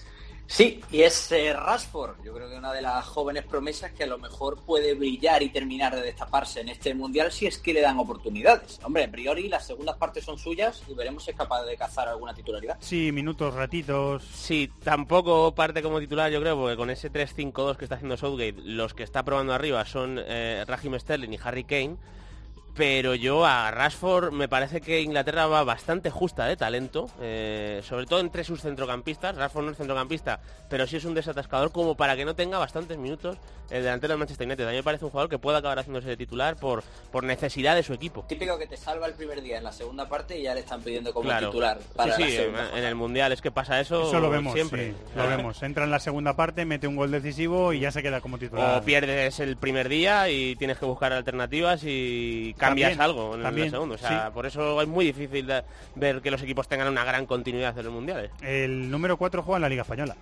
Sí, 0.45 0.79
y 0.91 1.01
es 1.01 1.29
eh, 1.33 1.51
Rashford, 1.51 2.23
yo 2.23 2.33
creo 2.33 2.49
que 2.49 2.55
una 2.55 2.71
de 2.71 2.81
las 2.81 3.05
jóvenes 3.05 3.43
promesas 3.43 3.91
que 3.91 4.05
a 4.05 4.07
lo 4.07 4.17
mejor 4.17 4.61
puede 4.61 4.93
brillar 4.93 5.43
y 5.43 5.49
terminar 5.49 5.93
de 5.93 6.01
destaparse 6.01 6.61
en 6.61 6.69
este 6.69 6.93
mundial 6.95 7.33
si 7.33 7.47
es 7.47 7.57
que 7.57 7.73
le 7.73 7.81
dan 7.81 7.99
oportunidades. 7.99 8.79
Hombre, 8.83 9.03
a 9.03 9.11
priori 9.11 9.49
las 9.49 9.67
segundas 9.67 9.97
partes 9.97 10.23
son 10.23 10.37
suyas 10.37 10.83
y 10.87 10.93
veremos 10.93 11.25
si 11.25 11.31
es 11.31 11.35
capaz 11.37 11.63
de 11.63 11.75
cazar 11.75 12.07
alguna 12.07 12.33
titularidad. 12.33 12.77
Sí, 12.79 13.11
minutos, 13.11 13.53
ratitos. 13.55 14.23
Sí, 14.23 14.71
tampoco 14.83 15.53
parte 15.53 15.81
como 15.81 15.99
titular, 15.99 16.31
yo 16.31 16.39
creo, 16.39 16.55
porque 16.55 16.77
con 16.77 16.91
ese 16.91 17.11
3-5-2 17.11 17.75
que 17.75 17.85
está 17.85 17.95
haciendo 17.95 18.15
Southgate, 18.15 18.55
los 18.63 18.93
que 18.93 19.03
está 19.03 19.23
probando 19.23 19.53
arriba 19.53 19.83
son 19.83 20.17
eh, 20.17 20.63
Raheem 20.65 20.97
Sterling 20.97 21.33
y 21.33 21.39
Harry 21.43 21.65
Kane. 21.65 21.97
Pero 22.77 23.15
yo 23.15 23.43
a 23.43 23.71
Rashford 23.71 24.31
me 24.31 24.47
parece 24.47 24.81
que 24.81 25.01
Inglaterra 25.01 25.47
va 25.47 25.63
bastante 25.63 26.11
justa 26.11 26.45
de 26.45 26.55
talento, 26.55 27.09
eh, 27.19 27.81
sobre 27.83 28.05
todo 28.05 28.19
entre 28.19 28.43
sus 28.43 28.61
centrocampistas. 28.61 29.35
Rashford 29.35 29.65
no 29.65 29.71
es 29.71 29.77
centrocampista, 29.77 30.39
pero 30.69 30.85
sí 30.85 30.97
es 30.97 31.05
un 31.05 31.15
desatascador 31.15 31.71
como 31.71 31.95
para 31.95 32.15
que 32.15 32.23
no 32.23 32.35
tenga 32.35 32.59
bastantes 32.59 32.99
minutos 32.99 33.37
el 33.71 33.81
delantero 33.83 34.11
del 34.13 34.19
Manchester 34.19 34.45
United. 34.47 34.67
A 34.67 34.69
mí 34.69 34.75
me 34.77 34.83
parece 34.83 35.05
un 35.05 35.11
jugador 35.11 35.27
que 35.29 35.39
puede 35.39 35.57
acabar 35.57 35.79
haciéndose 35.79 36.07
de 36.07 36.17
titular 36.17 36.55
por, 36.55 36.83
por 37.11 37.23
necesidad 37.23 37.75
de 37.75 37.81
su 37.81 37.93
equipo. 37.93 38.23
Típico 38.29 38.57
que 38.59 38.67
te 38.67 38.77
salva 38.77 39.07
el 39.07 39.13
primer 39.13 39.41
día 39.41 39.57
en 39.57 39.63
la 39.63 39.71
segunda 39.71 40.07
parte 40.07 40.37
y 40.37 40.43
ya 40.43 40.53
le 40.53 40.59
están 40.59 40.81
pidiendo 40.81 41.11
como 41.13 41.25
Claro. 41.27 41.47
titular 41.47 41.79
para 41.95 42.15
sí, 42.15 42.21
la 42.21 42.27
sí, 42.27 42.35
segunda 42.35 42.77
en, 42.77 42.83
el 42.85 42.95
Mundial 42.95 43.31
es 43.31 43.41
que 43.41 43.49
pasa 43.51 43.79
eso, 43.79 44.07
Eso 44.07 44.19
lo 44.19 44.29
vemos, 44.29 44.53
siempre. 44.53 44.91
sí, 44.91 44.95
lo 45.15 45.27
vemos. 45.27 45.63
Entra 45.63 45.83
en 45.83 45.89
la 45.91 45.99
segunda 45.99 46.35
parte, 46.35 46.63
mete 46.63 46.87
un 46.87 46.95
gol 46.95 47.09
decisivo 47.09 47.73
y 47.73 47.79
ya 47.79 47.91
se 47.91 48.03
queda 48.03 48.21
como 48.21 48.37
titular. 48.37 48.77
O 48.77 48.83
pierdes 48.85 49.39
el 49.39 49.57
primer 49.57 49.89
día 49.89 50.29
y 50.29 50.55
tienes 50.57 50.77
que 50.77 50.85
buscar 50.85 51.11
alternativas 51.11 51.81
y 51.83 52.53
cambias 52.67 52.89
También, 52.97 53.01
algo 53.01 53.35
en 53.35 53.43
también, 53.43 53.65
el 53.67 53.71
segundo. 53.71 53.95
O 53.95 53.97
sea, 53.97 54.27
sí. 54.27 54.33
por 54.33 54.45
eso 54.45 54.81
es 54.81 54.87
muy 54.87 55.05
difícil 55.05 55.45
de- 55.47 55.63
ver 55.95 56.21
que 56.21 56.31
los 56.31 56.41
equipos 56.41 56.67
tengan 56.67 56.87
una 56.87 57.03
gran 57.03 57.25
continuidad 57.25 57.77
en 57.77 57.85
los 57.85 57.93
mundiales. 57.93 58.31
El 58.41 58.89
número 58.91 59.17
4 59.17 59.43
juega 59.43 59.57
en 59.57 59.61
la 59.63 59.69
Liga 59.69 59.81
Española. 59.83 60.15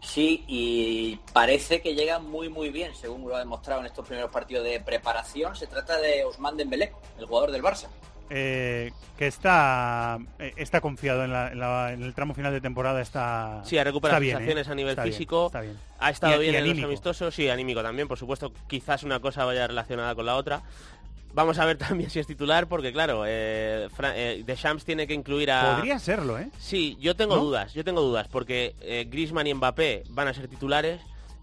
Sí, 0.00 0.44
y 0.46 1.18
parece 1.32 1.80
que 1.82 1.94
llega 1.94 2.18
muy 2.20 2.48
muy 2.48 2.70
bien, 2.70 2.94
según 2.94 3.28
lo 3.28 3.34
ha 3.34 3.40
demostrado 3.40 3.80
en 3.80 3.86
estos 3.86 4.06
primeros 4.06 4.30
partidos 4.30 4.64
de 4.64 4.80
preparación. 4.80 5.56
Se 5.56 5.66
trata 5.66 5.98
de 5.98 6.22
Ousmane 6.24 6.56
Dembélé, 6.56 6.92
el 7.18 7.26
jugador 7.26 7.50
del 7.50 7.62
Barça. 7.62 7.88
eh, 8.30 8.92
que 9.16 9.26
está 9.26 10.18
eh, 10.38 10.52
está 10.56 10.82
confiado 10.82 11.24
en, 11.24 11.32
la- 11.32 11.50
en 11.50 11.58
la- 11.58 11.92
en 11.94 12.02
el 12.02 12.12
tramo 12.14 12.34
final 12.34 12.52
de 12.52 12.60
temporada. 12.60 13.00
Está, 13.00 13.62
Sí, 13.64 13.78
ha 13.78 13.84
recuperado 13.84 14.16
está 14.18 14.20
bien, 14.20 14.36
sensaciones 14.36 14.68
¿eh? 14.68 14.70
a 14.70 14.74
nivel 14.74 14.90
Está 14.90 15.02
bien, 15.04 15.14
físico. 15.14 15.46
está 15.46 15.60
bien. 15.62 15.78
Ha 15.98 16.10
estado 16.10 16.34
Y- 16.34 16.36
y 16.46 16.50
bien 16.50 16.54
en 16.66 16.76
los 16.76 16.84
amistosos, 16.84 17.34
sí, 17.34 17.48
anímico 17.48 17.82
también, 17.82 18.06
por 18.06 18.18
supuesto. 18.18 18.52
Quizás 18.68 19.02
una 19.02 19.18
cosa 19.20 19.44
vaya 19.46 19.66
relacionada 19.66 20.14
con 20.14 20.26
la 20.26 20.36
otra. 20.36 20.60
Vamos 21.34 21.58
a 21.58 21.64
ver 21.64 21.76
también 21.78 22.10
si 22.10 22.18
es 22.18 22.26
titular, 22.26 22.68
porque 22.68 22.92
claro, 22.92 23.24
eh, 23.26 23.88
eh, 24.14 24.42
Deschamps 24.46 24.84
tiene 24.84 25.06
que 25.06 25.14
incluir 25.14 25.50
a... 25.50 25.76
Podría 25.76 25.98
serlo, 25.98 26.38
¿eh? 26.38 26.50
Sí, 26.58 26.96
yo 27.00 27.14
tengo 27.16 27.36
¿No? 27.36 27.44
dudas, 27.44 27.74
yo 27.74 27.84
tengo 27.84 28.00
dudas, 28.00 28.28
porque 28.28 28.74
eh, 28.80 29.06
Griezmann 29.10 29.46
y 29.46 29.54
Mbappé 29.54 30.04
van 30.10 30.28
a 30.28 30.34
ser 30.34 30.48
titulares 30.48 31.00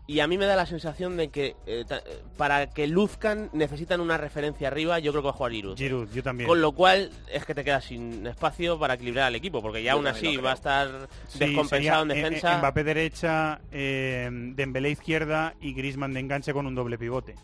y 0.08 0.20
a 0.20 0.28
mí 0.28 0.38
me 0.38 0.46
da 0.46 0.56
la 0.56 0.68
sensación 0.68 1.18
de 1.18 1.30
que 1.30 1.56
eh, 1.66 1.84
eh, 1.90 2.22
para 2.38 2.70
que 2.70 2.86
luzcan 2.86 3.50
necesitan 3.54 4.02
una 4.02 4.18
referencia 4.18 4.68
arriba, 4.68 5.00
yo 5.00 5.12
creo 5.12 5.24
que 5.24 5.26
va 5.26 5.32
a 5.32 5.38
jugar 5.38 5.52
Giroud. 5.52 5.78
Giroud, 5.78 6.10
yo 6.14 6.22
también. 6.22 6.48
Con 6.48 6.62
lo 6.62 6.74
cual 6.74 7.10
es 7.32 7.44
que 7.44 7.56
te 7.56 7.64
quedas 7.64 7.86
sin 7.86 8.26
espacio 8.28 8.78
para 8.78 8.94
equilibrar 8.94 9.26
al 9.26 9.36
equipo, 9.36 9.64
porque 9.64 9.82
ya 9.82 9.92
Yo 9.92 9.98
aún 9.98 10.08
así 10.08 10.38
va 10.38 10.52
a 10.52 10.54
estar 10.54 11.08
Sí, 11.28 11.40
descompensado 11.40 12.04
en 12.04 12.12
eh, 12.12 12.16
defensa. 12.16 12.58
Mbappé 12.60 12.84
derecha, 12.84 13.62
eh, 13.72 14.30
Dembélé 14.32 14.92
izquierda 14.92 15.56
y 15.60 15.74
Griezmann 15.74 16.14
de 16.14 16.20
enganche 16.20 16.54
con 16.54 16.68
un 16.68 16.76
doble 16.76 17.00
pivote. 17.00 17.36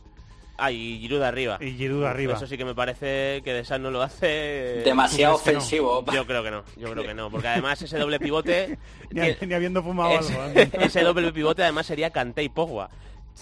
Ah, 0.63 0.71
y 0.71 0.99
Giroud 0.99 1.23
arriba. 1.23 1.57
Y 1.59 1.71
Giroud 1.71 2.03
arriba. 2.05 2.35
Eso 2.35 2.45
sí 2.45 2.55
que 2.57 2.65
me 2.65 2.75
parece 2.75 3.41
que 3.43 3.51
Deschamps 3.53 3.81
no 3.81 3.89
lo 3.89 4.01
hace. 4.03 4.81
Demasiado 4.85 5.37
¿tú 5.37 5.43
crees 5.43 5.67
que 5.67 5.81
no? 5.81 5.89
ofensivo. 5.89 6.05
Yo 6.13 6.27
creo 6.27 6.43
que 6.43 6.51
no, 6.51 6.63
yo 6.77 6.91
creo 6.91 7.03
que 7.03 7.13
no, 7.15 7.31
porque 7.31 7.47
además 7.49 7.81
ese 7.81 7.97
doble 7.97 8.19
pivote, 8.19 8.77
Ni, 9.09 9.21
que- 9.33 9.45
ni 9.47 9.53
habiendo 9.55 9.81
fumado 9.81 10.19
ese, 10.19 10.37
algo. 10.37 10.59
¿eh? 10.59 10.69
ese 10.81 11.01
doble 11.01 11.31
pivote 11.33 11.63
además 11.63 11.87
sería 11.87 12.11
Kanté 12.11 12.43
y 12.43 12.49
Pogba. 12.49 12.89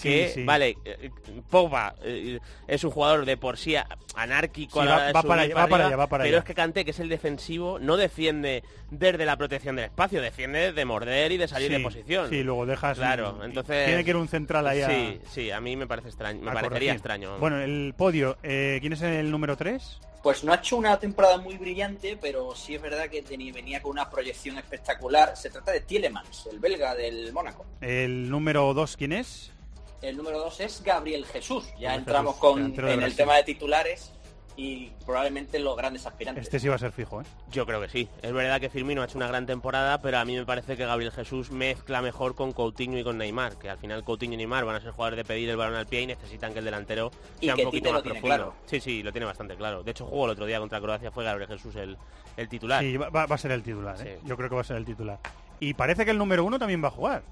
Que, 0.01 0.27
Sí, 0.29 0.34
sí. 0.36 0.43
vale, 0.46 0.77
eh, 0.86 1.10
Pogba 1.50 1.93
eh, 2.03 2.39
es 2.67 2.84
un 2.84 2.91
jugador 2.91 3.25
de 3.25 3.36
por 3.38 3.58
sí 3.58 3.75
anárquico 4.15 4.79
Sí, 4.79 4.79
a 4.79 4.86
la 4.86 4.91
va- 4.91 4.98
hora 4.98 5.05
de 5.08 5.13
va 5.13 5.24
para 5.24 5.41
allá, 5.41 5.55
va 5.55 5.67
para 5.67 5.88
allá, 5.88 5.96
va 5.98 6.08
para 6.08 6.24
pero 6.24 6.36
allá. 6.36 6.39
es 6.39 6.46
que 6.46 6.53
Kanté, 6.55 6.86
que 6.86 6.91
es 6.91 7.00
el 7.00 7.10
defensivo, 7.10 7.79
no 7.79 7.98
defiende 7.98 8.63
desde 8.91 9.25
la 9.25 9.36
protección 9.38 9.75
del 9.75 9.86
espacio, 9.86 10.22
defiende 10.22 10.72
de 10.74 10.86
morder 10.86 11.31
y 11.31 11.38
de 11.38 11.48
salir 11.48 11.72
de 11.72 11.79
posición. 11.79 12.29
Sí, 12.29 12.43
luego 12.43 12.65
dejas. 12.65 12.98
Claro, 12.98 13.36
un- 13.36 13.43
entonces- 13.43 13.86
Tiene 13.88 14.03
que 14.03 14.10
ir 14.12 14.15
un 14.15 14.27
central 14.27 14.67
ahí 14.67 14.81
a- 14.81 14.89
Sí, 14.89 15.22
sí, 15.29 15.51
a 15.51 15.60
mí 15.60 15.75
me 15.75 15.88
parece 15.88 16.08
extraño, 16.10 16.39
me 16.39 16.46
parecería 16.51 16.69
corregir. 16.69 16.91
extraño. 16.91 17.38
Bueno, 17.39 17.60
el 17.60 17.93
podio. 17.98 18.38
eh, 18.43 18.77
¿Quién 18.81 18.93
es 18.93 19.01
el 19.01 19.29
número 19.31 19.58
3? 19.58 20.00
Pues 20.24 20.43
no 20.43 20.51
ha 20.51 20.55
hecho 20.58 20.75
una 20.75 21.00
temporada 21.00 21.38
muy 21.38 21.58
brillante, 21.58 22.17
pero 22.19 22.53
sí 22.55 22.75
es 22.75 22.81
verdad 22.81 23.08
que 23.10 23.22
tenía- 23.22 23.53
venía 23.53 23.81
con 23.81 23.91
una 23.91 24.10
proyección 24.10 24.58
espectacular. 24.58 25.36
Se 25.38 25.50
trata 25.50 25.72
de 25.72 25.79
Tielemans, 25.81 26.48
el 26.51 26.60
belga 26.60 26.93
del 26.96 27.31
Mónaco. 27.31 27.65
El 27.81 28.29
número 28.29 28.74
2, 28.74 28.98
¿quién 28.98 29.13
es? 29.13 29.53
El 30.01 30.18
número 30.18 30.39
dos 30.39 30.60
es 30.60 30.82
Gabriel 30.84 31.25
Jesús. 31.25 31.65
Ya 31.79 31.89
Gabriel 31.89 32.00
entramos 32.00 32.36
Jesús, 32.36 32.75
con, 32.75 32.89
en 32.89 33.03
el 33.03 33.15
tema 33.15 33.36
de 33.36 33.44
titulares 33.44 34.12
y 34.60 34.91
probablemente 35.06 35.58
los 35.58 35.77
grandes 35.77 36.06
aspirantes. 36.06 36.44
Este 36.44 36.60
sí 36.60 36.68
va 36.68 36.75
a 36.75 36.79
ser 36.79 36.91
fijo, 36.91 37.22
¿eh? 37.22 37.25
Yo 37.50 37.65
creo 37.65 37.79
que 37.79 37.88
sí. 37.88 38.10
Es 38.22 38.34
verdad 38.34 38.60
que 38.60 38.70
Firmino 38.70 39.01
ha 39.01 39.06
hecho 39.06 39.18
una 39.18 39.27
gran 39.27 39.46
temporada, 39.46 40.01
pero 40.01 40.18
a 40.18 40.25
mí 40.25 40.36
me 40.36 40.46
parece 40.46 40.75
que 40.75 40.86
Gabriel 40.86 41.13
Jesús 41.13 41.50
mezcla 41.50 42.01
mejor 42.01 42.36
con 42.36 42.51
Coutinho 42.51 42.98
y 42.98 43.03
con 43.06 43.18
Neymar, 43.18 43.58
que 43.58 43.70
al 43.70 43.77
final 43.77 44.03
Coutinho 44.03 44.34
y 44.34 44.38
Neymar 44.38 44.65
van 44.65 44.75
a 44.75 44.82
ser 44.82 44.91
jugadores 44.91 45.15
de 45.15 45.24
pedir 45.24 45.50
el 45.50 45.56
balón 45.56 45.75
al 45.75 45.88
pie 45.88 46.01
y 46.01 46.08
necesitan 46.08 46.51
que 46.51 46.60
el 46.60 46.65
delantero 46.65 47.10
Y 47.39 47.46
sea 47.46 47.56
que 47.56 47.62
un 47.62 47.68
poquito 47.68 47.84
Tite 47.84 47.88
lo 47.89 47.94
más 47.94 48.03
tiene 48.03 48.20
profundo. 48.20 48.36
claro. 48.36 48.56
Sí, 48.65 48.82
sí, 48.82 49.01
lo 49.01 49.13
tiene 49.13 49.25
bastante 49.25 49.56
claro. 49.56 49.82
De 49.82 49.91
hecho, 49.91 50.06
jugó 50.06 50.25
el 50.25 50.32
otro 50.32 50.46
día 50.46 50.60
contra 50.60 50.82
Croacia, 50.82 51.10
fue 51.10 51.24
Gabriel 51.24 51.48
Jesús 51.48 51.77
el, 51.77 51.98
el 52.36 52.50
titular. 52.50 52.84
Sí, 52.84 52.98
va, 52.98 53.24
a 53.24 53.38
ser 53.38 53.51
el 53.51 53.63
titular, 53.63 53.96
¿eh? 54.06 54.18
Sí. 54.20 54.27
Yo 54.27 54.36
creo 54.36 54.50
que 54.50 54.56
va 54.56 54.62
a 54.62 54.65
ser 54.65 54.75
el 54.75 54.86
titular. 54.86 55.20
Y 55.62 55.74
parece 55.74 56.03
que 56.03 56.12
el 56.12 56.18
número 56.18 56.44
1 56.44 56.60
también 56.60 56.84
va 56.84 56.89
a 56.89 56.91
jugar. 56.91 57.24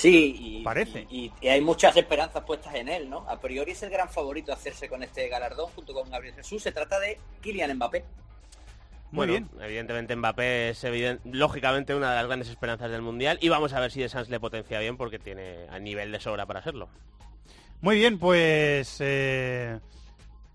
Sí, 0.00 0.36
y, 0.60 0.62
Parece. 0.62 1.06
Y, 1.10 1.32
y 1.40 1.48
hay 1.48 1.60
muchas 1.60 1.96
esperanzas 1.96 2.44
puestas 2.44 2.72
en 2.76 2.88
él, 2.88 3.10
¿no? 3.10 3.28
A 3.28 3.40
priori 3.40 3.72
es 3.72 3.82
el 3.82 3.90
gran 3.90 4.08
favorito 4.08 4.52
a 4.52 4.54
hacerse 4.54 4.88
con 4.88 5.02
este 5.02 5.28
galardón 5.28 5.66
junto 5.74 5.92
con 5.92 6.08
Gabriel 6.08 6.34
Jesús. 6.36 6.62
Se 6.62 6.70
trata 6.70 7.00
de 7.00 7.18
Kylian 7.40 7.74
Mbappé. 7.74 8.04
Muy 9.10 9.26
Bueno, 9.26 9.32
bien. 9.32 9.48
evidentemente 9.60 10.14
Mbappé 10.14 10.68
es 10.70 10.84
eviden- 10.84 11.18
lógicamente 11.24 11.96
una 11.96 12.10
de 12.10 12.16
las 12.16 12.26
grandes 12.26 12.48
esperanzas 12.48 12.90
del 12.92 13.02
Mundial 13.02 13.38
y 13.40 13.48
vamos 13.48 13.72
a 13.72 13.80
ver 13.80 13.90
si 13.90 14.00
De 14.00 14.08
Sans 14.08 14.28
le 14.28 14.38
potencia 14.38 14.78
bien 14.78 14.96
porque 14.96 15.18
tiene 15.18 15.66
a 15.68 15.80
nivel 15.80 16.12
de 16.12 16.20
sobra 16.20 16.46
para 16.46 16.62
serlo. 16.62 16.88
Muy 17.80 17.96
bien, 17.96 18.18
pues. 18.20 18.98
eh, 19.00 19.80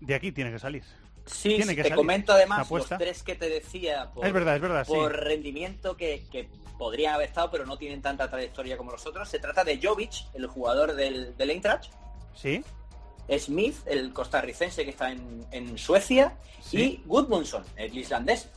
de 0.00 0.14
aquí 0.14 0.32
tiene 0.32 0.52
que 0.52 0.58
salir. 0.58 0.84
Sí, 1.26 1.56
Tiene 1.56 1.74
que 1.74 1.82
te 1.82 1.88
salir. 1.88 1.96
comento 1.96 2.32
además 2.32 2.70
los 2.70 2.88
tres 2.88 3.22
que 3.22 3.34
te 3.34 3.48
decía 3.48 4.10
por, 4.12 4.26
Es 4.26 4.32
verdad, 4.32 4.56
es 4.56 4.60
verdad, 4.60 4.84
sí. 4.84 4.92
por 4.92 5.12
rendimiento 5.16 5.96
que, 5.96 6.26
que 6.30 6.48
podrían 6.78 7.14
haber 7.14 7.28
estado, 7.28 7.50
pero 7.50 7.64
no 7.64 7.78
tienen 7.78 8.02
tanta 8.02 8.30
trayectoria 8.30 8.76
como 8.76 8.90
los 8.92 9.06
otros. 9.06 9.28
Se 9.28 9.38
trata 9.38 9.64
de 9.64 9.80
Jovic, 9.82 10.12
el 10.34 10.46
jugador 10.46 10.94
del, 10.94 11.36
del 11.36 11.50
Eintracht, 11.50 11.90
¿Sí? 12.34 12.62
Smith, 13.38 13.76
el 13.86 14.12
costarricense 14.12 14.84
que 14.84 14.90
está 14.90 15.10
en, 15.10 15.46
en 15.50 15.78
Suecia, 15.78 16.36
Sí. 16.60 17.00
y 17.02 17.08
Gudmundsson, 17.08 17.64
el 17.76 17.96
islandés 17.96 18.50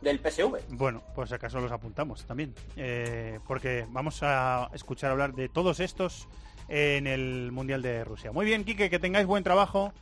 del 0.00 0.18
PSV. 0.20 0.58
Bueno, 0.68 1.02
pues 1.14 1.32
acaso 1.32 1.60
los 1.60 1.72
apuntamos 1.72 2.24
también. 2.24 2.54
eh, 2.76 3.40
porque 3.46 3.86
vamos 3.90 4.20
a 4.22 4.70
escuchar 4.72 5.10
hablar 5.10 5.34
de 5.34 5.48
todos 5.48 5.80
estos 5.80 6.28
en 6.68 7.06
el 7.06 7.50
Mundial 7.52 7.82
de 7.82 8.04
Rusia. 8.04 8.32
Muy 8.32 8.46
bien, 8.46 8.64
Quique, 8.64 8.88
que 8.90 8.98
tengáis 8.98 9.26
buen 9.26 9.42
trabajo 9.44 9.92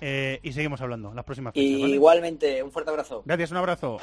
eh, 0.00 0.40
y 0.42 0.52
seguimos 0.52 0.80
hablando 0.80 1.12
las 1.14 1.24
próximas 1.24 1.54
fechas. 1.54 1.68
Y 1.68 1.82
¿vale? 1.82 1.94
igualmente, 1.94 2.62
un 2.62 2.70
fuerte 2.70 2.90
abrazo. 2.90 3.22
Gracias, 3.24 3.50
un 3.50 3.56
abrazo. 3.58 3.98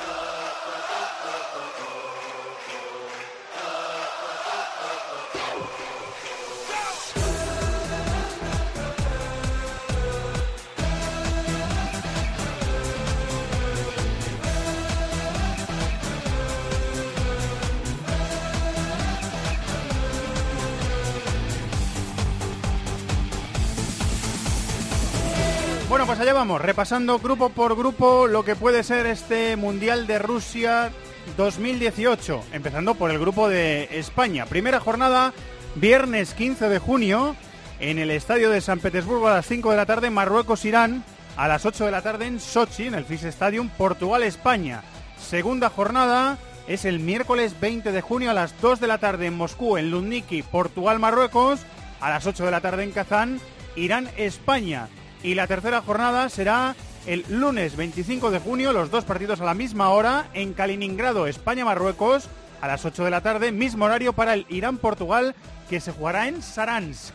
Bueno, 26.04 26.18
pues 26.18 26.28
allá 26.28 26.34
vamos, 26.34 26.60
repasando 26.60 27.18
grupo 27.18 27.48
por 27.48 27.78
grupo 27.78 28.28
lo 28.28 28.44
que 28.44 28.58
puede 28.58 28.84
ser 28.84 29.06
este 29.06 29.56
Mundial 29.56 30.06
de 30.06 30.20
Rusia 30.20 30.92
2018, 31.38 32.44
empezando 32.52 32.96
por 32.96 33.10
el 33.10 33.20
grupo 33.20 33.48
de 33.48 33.88
España. 33.90 34.46
Primera 34.46 34.82
jornada, 34.82 35.32
viernes 35.76 36.34
15 36.34 36.68
de 36.68 36.78
junio, 36.78 37.38
en 37.80 38.00
el 38.00 38.12
estadio 38.12 38.50
de 38.50 38.60
San 38.60 38.80
Petersburgo 38.80 39.30
a 39.30 39.36
las 39.36 39.46
5 39.46 39.72
de 39.72 39.78
la 39.78 39.86
tarde, 39.86 40.10
Marruecos-Irán, 40.10 41.06
a 41.38 41.48
las 41.48 41.66
8 41.66 41.86
de 41.86 41.92
la 41.92 42.02
tarde 42.02 42.26
en 42.26 42.42
Sochi, 42.42 42.88
en 42.88 42.96
el 42.96 43.06
FIS 43.06 43.24
Stadium, 43.24 43.70
Portugal-España. 43.70 44.84
Segunda 45.18 45.70
jornada 45.70 46.38
es 46.68 46.84
el 46.84 47.00
miércoles 47.00 47.58
20 47.62 47.94
de 47.94 48.02
junio 48.02 48.32
a 48.32 48.34
las 48.34 48.60
2 48.60 48.82
de 48.82 48.88
la 48.88 48.98
tarde 48.98 49.28
en 49.28 49.38
Moscú, 49.38 49.78
en 49.78 49.90
Lundniki, 49.90 50.44
Portugal-Marruecos, 50.44 51.62
a 52.02 52.10
las 52.10 52.28
8 52.28 52.44
de 52.44 52.52
la 52.52 52.60
tarde 52.60 52.84
en 52.84 52.92
Kazán, 52.92 53.40
Irán-España. 53.78 54.90
Y 55.24 55.36
la 55.36 55.48
tercera 55.48 55.82
jornada 55.82 56.28
será 56.30 56.76
el 57.06 57.26
lunes 57.30 57.76
25 57.78 58.30
de 58.32 58.40
junio, 58.40 58.74
los 58.74 58.92
dos 58.92 59.06
partidos 59.06 59.40
a 59.42 59.46
la 59.46 59.54
misma 59.54 59.90
hora, 59.90 60.28
en 60.34 60.54
Kaliningrado, 60.54 61.28
España-Marruecos, 61.28 62.28
a 62.62 62.68
las 62.68 62.84
8 62.86 63.06
de 63.06 63.10
la 63.12 63.22
tarde, 63.22 63.52
mismo 63.52 63.86
horario 63.86 64.14
para 64.14 64.34
el 64.34 64.46
Irán-Portugal, 64.50 65.34
que 65.70 65.80
se 65.80 65.92
jugará 65.94 66.28
en 66.28 66.42
Saransk. 66.42 67.14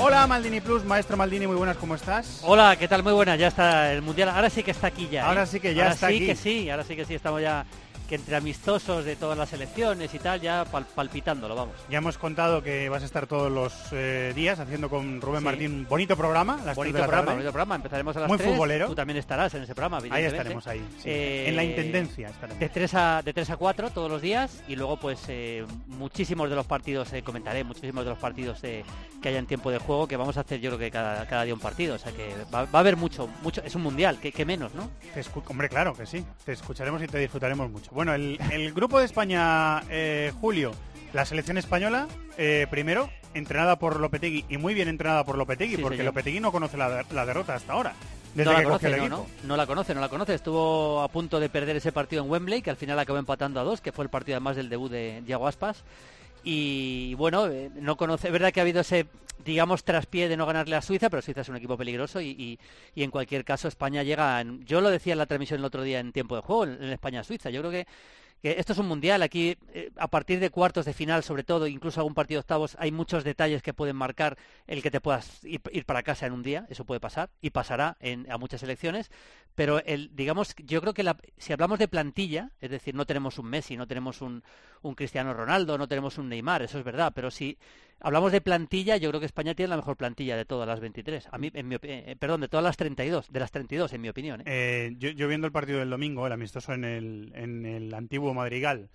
Hola 0.00 0.28
Maldini 0.28 0.60
Plus, 0.60 0.84
maestro 0.84 1.16
Maldini, 1.16 1.48
muy 1.48 1.56
buenas, 1.56 1.76
¿cómo 1.76 1.96
estás? 1.96 2.40
Hola, 2.44 2.76
¿qué 2.76 2.86
tal? 2.86 3.02
Muy 3.02 3.12
buena, 3.12 3.34
ya 3.34 3.48
está 3.48 3.92
el 3.92 4.00
Mundial. 4.02 4.28
Ahora 4.28 4.48
sí 4.48 4.62
que 4.62 4.70
está 4.70 4.86
aquí 4.88 5.08
ya. 5.10 5.22
¿eh? 5.22 5.24
Ahora 5.24 5.44
sí 5.46 5.58
que 5.58 5.74
ya 5.74 5.82
Ahora 5.84 5.94
está 5.94 6.08
sí 6.08 6.16
aquí. 6.16 6.26
que 6.26 6.36
sí, 6.36 6.70
ahora 6.70 6.84
sí 6.84 6.94
que 6.96 7.04
sí, 7.04 7.14
estamos 7.14 7.42
ya 7.42 7.64
que 8.08 8.14
entre 8.14 8.36
amistosos 8.36 9.04
de 9.04 9.16
todas 9.16 9.36
las 9.36 9.50
selecciones 9.50 10.12
y 10.14 10.18
tal, 10.18 10.40
ya 10.40 10.64
pal- 10.64 10.86
palpitándolo, 10.94 11.54
vamos. 11.54 11.74
Ya 11.90 11.98
hemos 11.98 12.16
contado 12.18 12.62
que 12.62 12.88
vas 12.88 13.02
a 13.02 13.06
estar 13.06 13.26
todos 13.26 13.52
los 13.52 13.74
eh, 13.92 14.32
días 14.34 14.58
haciendo 14.58 14.88
con 14.88 15.20
Rubén 15.20 15.40
Sí. 15.40 15.44
Martín 15.44 15.72
un 15.72 15.86
bonito 15.88 16.16
programa, 16.16 16.54
las 16.56 16.64
3 16.64 16.76
Bonito 16.76 16.96
de 16.96 17.00
la 17.02 17.06
programa, 17.06 17.26
tarde. 17.26 17.36
bonito 17.36 17.52
programa. 17.52 17.74
Empezaremos 17.76 18.16
a 18.16 18.20
las 18.20 18.28
Muy 18.28 18.38
3. 18.38 18.50
futbolero. 18.50 18.86
Tú 18.86 18.94
también 18.94 19.18
estarás 19.18 19.52
en 19.54 19.62
ese 19.62 19.74
programa, 19.74 19.98
Ahí 20.10 20.24
estaremos 20.24 20.66
ahí, 20.66 20.82
sí. 21.02 21.08
Eh, 21.10 21.48
en 21.48 21.56
la 21.56 21.64
intendencia 21.64 22.28
estaremos. 22.28 22.58
De 22.58 22.68
3, 22.68 22.94
a, 22.94 23.22
de 23.22 23.32
3 23.34 23.50
a 23.50 23.56
4 23.56 23.90
todos 23.90 24.10
los 24.10 24.22
días 24.22 24.62
y 24.66 24.74
luego 24.76 24.96
pues 24.96 25.20
eh, 25.28 25.66
muchísimos 25.86 26.48
de 26.50 26.56
los 26.56 26.66
partidos, 26.66 27.12
eh, 27.12 27.22
comentaré, 27.22 27.62
muchísimos 27.64 28.04
de 28.04 28.10
los 28.10 28.18
partidos 28.18 28.58
eh, 28.64 28.84
que 29.22 29.28
haya 29.28 29.38
en 29.38 29.46
tiempo 29.46 29.70
de 29.70 29.78
juego 29.78 30.08
que 30.08 30.16
vamos 30.16 30.36
a 30.38 30.40
hacer 30.40 30.60
yo 30.60 30.70
creo 30.70 30.78
que 30.78 30.90
cada, 30.90 31.26
cada 31.26 31.44
día 31.44 31.52
un 31.54 31.60
partido, 31.60 31.96
o 31.96 31.98
sea 31.98 32.12
que 32.12 32.34
va, 32.54 32.64
va 32.64 32.78
a 32.78 32.80
haber 32.80 32.96
mucho, 32.96 33.28
mucho, 33.42 33.62
es 33.64 33.74
un 33.74 33.82
mundial, 33.82 34.18
que, 34.20 34.32
que 34.32 34.44
menos, 34.46 34.74
¿no? 34.74 34.88
Te 35.14 35.22
Hombre, 35.48 35.68
claro 35.68 35.94
que 35.94 36.06
sí. 36.06 36.24
Te 36.44 36.52
escucharemos 36.52 37.02
y 37.02 37.06
te 37.06 37.18
disfrutaremos 37.18 37.70
mucho. 37.70 37.90
Bueno, 37.98 38.14
el, 38.14 38.38
el 38.52 38.72
grupo 38.72 39.00
de 39.00 39.06
España, 39.06 39.82
eh, 39.90 40.32
Julio, 40.40 40.70
la 41.12 41.24
selección 41.24 41.58
española, 41.58 42.06
eh, 42.36 42.68
primero, 42.70 43.10
entrenada 43.34 43.76
por 43.76 43.98
Lopetegui 43.98 44.44
y 44.48 44.56
muy 44.56 44.72
bien 44.72 44.86
entrenada 44.86 45.24
por 45.24 45.36
Lopetegui, 45.36 45.74
Sí, 45.74 45.82
porque 45.82 45.96
señor. 45.96 46.14
Lopetegui 46.14 46.38
no 46.38 46.52
conoce 46.52 46.76
la, 46.76 47.04
la 47.10 47.26
derrota 47.26 47.56
hasta 47.56 47.72
ahora. 47.72 47.94
Desde 48.36 48.44
no 48.44 48.52
la 48.52 48.58
que 48.58 48.64
conoce, 48.66 48.96
no, 48.98 49.08
no, 49.08 49.26
no 49.42 49.56
la 49.56 49.66
conoce, 49.66 49.94
no 49.96 50.00
la 50.00 50.08
conoce. 50.08 50.34
Estuvo 50.34 51.02
a 51.02 51.08
punto 51.08 51.40
de 51.40 51.48
perder 51.48 51.74
ese 51.74 51.90
partido 51.90 52.22
en 52.22 52.30
Wembley, 52.30 52.62
que 52.62 52.70
al 52.70 52.76
final 52.76 52.96
acabó 53.00 53.18
empatando 53.18 53.58
a 53.58 53.64
dos, 53.64 53.80
que 53.80 53.90
fue 53.90 54.04
el 54.04 54.10
partido 54.10 54.36
además 54.36 54.54
del 54.54 54.68
debut 54.68 54.92
de 54.92 55.20
Diego 55.26 55.48
Aspas. 55.48 55.82
Y 56.50 57.12
bueno, 57.16 57.46
eh, 57.48 57.70
no 57.74 57.98
conoce, 57.98 58.28
es 58.28 58.32
verdad 58.32 58.52
que 58.52 58.60
ha 58.60 58.62
habido 58.62 58.80
ese, 58.80 59.04
digamos, 59.44 59.84
traspié 59.84 60.30
de 60.30 60.36
no 60.38 60.46
ganarle 60.46 60.76
a 60.76 60.80
Suiza, 60.80 61.10
pero 61.10 61.20
Suiza 61.20 61.42
es 61.42 61.48
un 61.50 61.56
equipo 61.56 61.76
peligroso 61.76 62.22
y, 62.22 62.58
y- 62.94 63.02
en 63.02 63.10
cualquier 63.10 63.44
caso 63.44 63.68
España 63.68 64.02
llega, 64.02 64.42
yo 64.64 64.80
lo 64.80 64.88
decía 64.88 65.12
en 65.12 65.18
la 65.18 65.26
transmisión 65.26 65.60
el 65.60 65.66
otro 65.66 65.82
día 65.82 66.00
en 66.00 66.10
tiempo 66.10 66.36
de 66.36 66.40
juego, 66.40 66.64
en, 66.64 66.84
España-Suiza, 66.84 67.50
yo 67.50 67.60
creo 67.60 67.70
que 67.70 67.86
que 68.42 68.56
esto 68.58 68.72
es 68.72 68.78
un 68.78 68.88
mundial, 68.88 69.22
aquí 69.22 69.56
eh, 69.74 69.90
a 69.96 70.08
partir 70.08 70.40
de 70.40 70.50
cuartos 70.50 70.86
de 70.86 70.94
final, 70.94 71.24
sobre 71.24 71.44
todo, 71.44 71.66
incluso 71.66 72.00
algún 72.00 72.14
partido 72.14 72.38
de 72.38 72.42
octavos, 72.42 72.76
hay 72.78 72.92
muchos 72.92 73.24
detalles 73.24 73.62
que 73.62 73.74
pueden 73.74 73.96
marcar 73.96 74.38
el 74.68 74.82
que 74.82 74.90
te 74.92 75.00
puedas 75.00 75.44
ir, 75.44 75.60
ir 75.72 75.84
para 75.84 76.02
casa 76.04 76.26
en 76.26 76.32
un 76.32 76.42
día, 76.44 76.64
eso 76.70 76.84
puede 76.84 77.00
pasar 77.00 77.30
y 77.42 77.50
pasará 77.50 77.96
en, 78.00 78.30
a 78.30 78.38
muchas 78.38 78.62
elecciones, 78.62 79.10
pero 79.58 79.84
el, 79.84 80.14
digamos, 80.14 80.54
yo 80.64 80.80
creo 80.80 80.94
que 80.94 81.02
la- 81.02 81.16
si 81.36 81.52
hablamos 81.52 81.80
de 81.80 81.88
plantilla, 81.88 82.52
es 82.60 82.70
decir, 82.70 82.94
no 82.94 83.06
tenemos 83.06 83.40
un 83.40 83.46
Messi, 83.46 83.76
no 83.76 83.88
tenemos 83.88 84.22
un, 84.22 84.44
Cristiano 84.94 85.34
Ronaldo, 85.34 85.76
no 85.76 85.88
tenemos 85.88 86.16
un 86.16 86.28
Neymar, 86.28 86.62
eso 86.62 86.78
es 86.78 86.84
verdad, 86.84 87.10
pero 87.12 87.28
si 87.32 87.58
hablamos 87.98 88.30
de 88.30 88.40
plantilla, 88.40 88.98
yo 88.98 89.08
creo 89.08 89.18
que 89.18 89.26
España 89.26 89.56
tiene 89.56 89.70
la 89.70 89.76
mejor 89.76 89.96
plantilla 89.96 90.36
de 90.36 90.44
todas 90.44 90.68
las 90.68 90.78
23, 90.78 91.26
a 91.32 91.38
mí, 91.38 91.50
en 91.52 91.66
mi 91.66 91.76
eh, 91.82 92.14
perdón, 92.20 92.42
de 92.42 92.46
todas 92.46 92.62
las 92.62 92.76
32, 92.76 93.32
de 93.32 93.40
las 93.40 93.50
32 93.50 93.92
en 93.94 94.00
mi 94.00 94.08
opinión. 94.08 94.42
¿eh? 94.42 94.44
Eh, 94.46 94.94
yo, 94.96 95.10
yo 95.10 95.26
viendo 95.26 95.48
el 95.48 95.52
partido 95.52 95.80
del 95.80 95.90
domingo, 95.90 96.24
el 96.24 96.32
amistoso 96.32 96.72
en 96.74 96.84
el, 96.84 97.32
en 97.34 97.66
el 97.66 97.92
antiguo 97.94 98.32
Madrigal, 98.34 98.90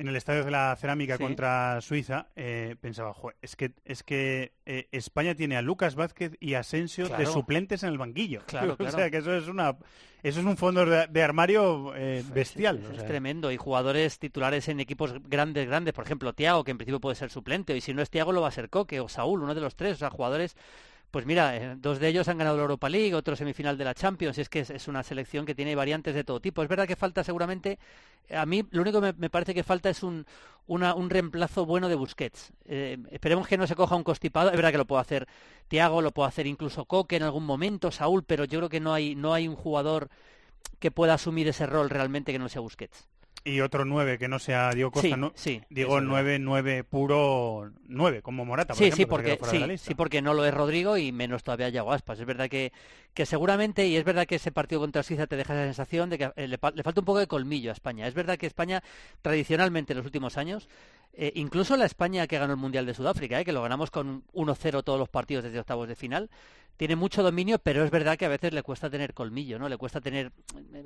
en 0.00 0.08
el 0.08 0.16
Estadio 0.16 0.44
de 0.44 0.50
la 0.50 0.74
Cerámica 0.76 1.16
Sí. 1.18 1.22
contra 1.22 1.80
Suiza, 1.82 2.26
eh, 2.34 2.74
pensaba, 2.80 3.12
"Joder, 3.12 3.36
es 3.42 3.54
que, 3.54 3.72
es 3.84 4.02
que 4.02 4.52
eh, 4.64 4.88
España 4.92 5.34
tiene 5.34 5.56
a 5.56 5.62
Lucas 5.62 5.94
Vázquez 5.94 6.32
y 6.40 6.54
Asensio 6.54 7.08
de 7.08 7.26
suplentes 7.26 7.82
en 7.82 7.90
el 7.90 7.98
banquillo. 7.98 8.40
Claro, 8.46 8.72
o 8.74 8.76
claro. 8.76 8.96
sea, 8.96 9.10
que 9.10 9.18
eso 9.18 9.34
es 9.34 9.46
una 9.48 9.76
eso 10.22 10.40
es 10.40 10.46
un 10.46 10.56
fondo 10.58 10.84
de, 10.84 11.06
de 11.06 11.22
armario 11.22 11.94
eh, 11.96 12.18
Es- 12.18 12.30
bestial. 12.30 12.78
Es, 12.78 12.86
o 12.88 12.90
es 12.92 12.98
sea. 12.98 13.06
tremendo. 13.06 13.50
Y 13.52 13.56
jugadores 13.56 14.18
titulares 14.18 14.68
en 14.68 14.80
equipos 14.80 15.14
grandes, 15.28 15.66
grandes. 15.66 15.92
Por 15.94 16.04
ejemplo, 16.04 16.32
Tiago, 16.34 16.62
que 16.64 16.70
en 16.72 16.78
principio 16.78 17.00
puede 17.00 17.16
ser 17.16 17.30
suplente. 17.30 17.76
Y 17.76 17.80
si 17.80 17.92
no 17.94 18.02
es 18.02 18.10
Tiago, 18.10 18.32
lo 18.32 18.40
va 18.42 18.48
a 18.48 18.52
ser 18.52 18.68
Coque 18.70 19.00
o 19.00 19.08
Saúl, 19.08 19.42
uno 19.42 19.54
de 19.54 19.60
los 19.62 19.76
tres. 19.76 19.94
O 19.94 19.98
sea, 19.98 20.10
jugadores. 20.10 20.56
Pues 21.10 21.26
mira, 21.26 21.56
eh, 21.56 21.76
dos 21.76 21.98
de 21.98 22.08
ellos 22.08 22.28
han 22.28 22.38
ganado 22.38 22.56
la 22.56 22.62
Europa 22.62 22.88
League, 22.88 23.14
otro 23.14 23.34
semifinal 23.34 23.76
de 23.76 23.84
la 23.84 23.94
Champions. 23.94 24.38
Es 24.38 24.48
que 24.48 24.60
es, 24.60 24.88
una 24.88 25.02
selección 25.02 25.44
que 25.44 25.54
tiene 25.54 25.74
variantes 25.74 26.14
de 26.14 26.22
todo 26.22 26.40
tipo. 26.40 26.62
Es 26.62 26.68
verdad 26.68 26.86
que 26.86 26.96
falta 26.96 27.24
seguramente. 27.24 27.78
A 28.32 28.46
mí 28.46 28.64
lo 28.70 28.82
único 28.82 29.00
que 29.00 29.12
me, 29.18 29.30
parece 29.30 29.52
que 29.52 29.64
falta 29.64 29.90
es 29.90 30.04
un, 30.04 30.24
reemplazo 31.08 31.66
bueno 31.66 31.88
de 31.88 31.96
Busquets. 31.96 32.52
Eh, 32.66 32.98
esperemos 33.10 33.48
que 33.48 33.58
no 33.58 33.66
se 33.66 33.74
coja 33.74 33.96
un 33.96 34.04
constipado. 34.04 34.50
Es 34.50 34.56
verdad 34.56 34.70
que 34.70 34.78
lo 34.78 34.86
puede 34.86 35.02
hacer 35.02 35.26
Tiago, 35.66 36.00
lo 36.00 36.12
puede 36.12 36.28
hacer 36.28 36.46
incluso 36.46 36.84
Coque 36.84 37.16
en 37.16 37.24
algún 37.24 37.44
momento, 37.44 37.90
Saúl, 37.90 38.22
pero 38.22 38.44
yo 38.44 38.60
creo 38.60 38.68
que 38.68 38.80
no 38.80 38.94
hay 38.94 39.48
un 39.48 39.56
jugador 39.56 40.10
que 40.78 40.90
pueda 40.90 41.14
asumir 41.14 41.48
ese 41.48 41.66
rol 41.66 41.90
realmente 41.90 42.32
que 42.32 42.38
no 42.38 42.48
sea 42.48 42.60
Busquets. 42.60 43.08
Y 43.42 43.60
otro 43.62 43.86
9 43.86 44.18
que 44.18 44.28
no 44.28 44.38
sea 44.38 44.70
Diego 44.72 44.90
Costa, 44.90 45.08
Sí, 45.08 45.14
¿no? 45.16 45.32
sí, 45.34 45.62
Digo 45.70 45.92
eso 45.92 45.98
es 46.00 46.04
9, 46.04 46.38
9 46.40 46.84
puro 46.84 47.70
9, 47.88 48.20
como 48.20 48.44
Morata, 48.44 48.74
por 48.74 48.78
Sí, 48.78 48.84
ejemplo, 48.88 49.02
sí, 49.02 49.06
porque 49.38 49.78
sí, 49.78 49.94
porque 49.94 50.20
no 50.20 50.34
lo 50.34 50.44
es 50.44 50.52
Rodrigo 50.52 50.98
y 50.98 51.10
menos 51.10 51.42
todavía 51.42 51.70
Yago 51.70 51.92
Aspas. 51.92 52.20
Es 52.20 52.26
verdad 52.26 52.50
que, 52.50 52.70
que 53.14 53.24
seguramente, 53.24 53.86
y 53.86 53.96
es 53.96 54.04
verdad 54.04 54.26
que 54.26 54.34
ese 54.34 54.52
partido 54.52 54.82
contra 54.82 55.02
Suiza 55.02 55.26
te 55.26 55.36
deja 55.36 55.54
esa 55.54 55.64
sensación 55.64 56.10
de 56.10 56.18
que 56.18 56.24
eh, 56.36 56.48
le, 56.48 56.58
le 56.74 56.82
falta 56.82 57.00
un 57.00 57.04
poco 57.06 57.18
de 57.18 57.26
colmillo 57.26 57.70
a 57.70 57.72
España. 57.72 58.06
Es 58.06 58.12
verdad 58.14 58.36
que 58.36 58.46
España, 58.46 58.82
tradicionalmente 59.22 59.94
en 59.94 59.98
los 59.98 60.06
últimos 60.06 60.36
años, 60.36 60.68
eh, 61.14 61.32
incluso 61.34 61.76
la 61.76 61.86
España 61.86 62.26
que 62.26 62.38
ganó 62.38 62.52
el 62.52 62.58
Mundial 62.58 62.84
de 62.84 62.94
Sudáfrica, 62.94 63.40
eh, 63.40 63.44
que 63.44 63.52
lo 63.52 63.62
ganamos 63.62 63.90
con 63.90 64.22
1-0 64.32 64.82
todos 64.84 64.98
los 64.98 65.08
partidos 65.08 65.44
desde 65.44 65.58
octavos 65.60 65.88
de 65.88 65.96
final, 65.96 66.30
tiene 66.76 66.96
mucho 66.96 67.22
dominio, 67.22 67.58
pero 67.58 67.84
es 67.84 67.90
verdad 67.90 68.16
que 68.16 68.24
a 68.24 68.28
veces 68.28 68.52
le 68.54 68.62
cuesta 68.62 68.88
tener 68.88 69.12
colmillo, 69.14 69.58
¿no? 69.58 69.68
Le 69.68 69.76
cuesta 69.76 70.00
tener 70.00 70.32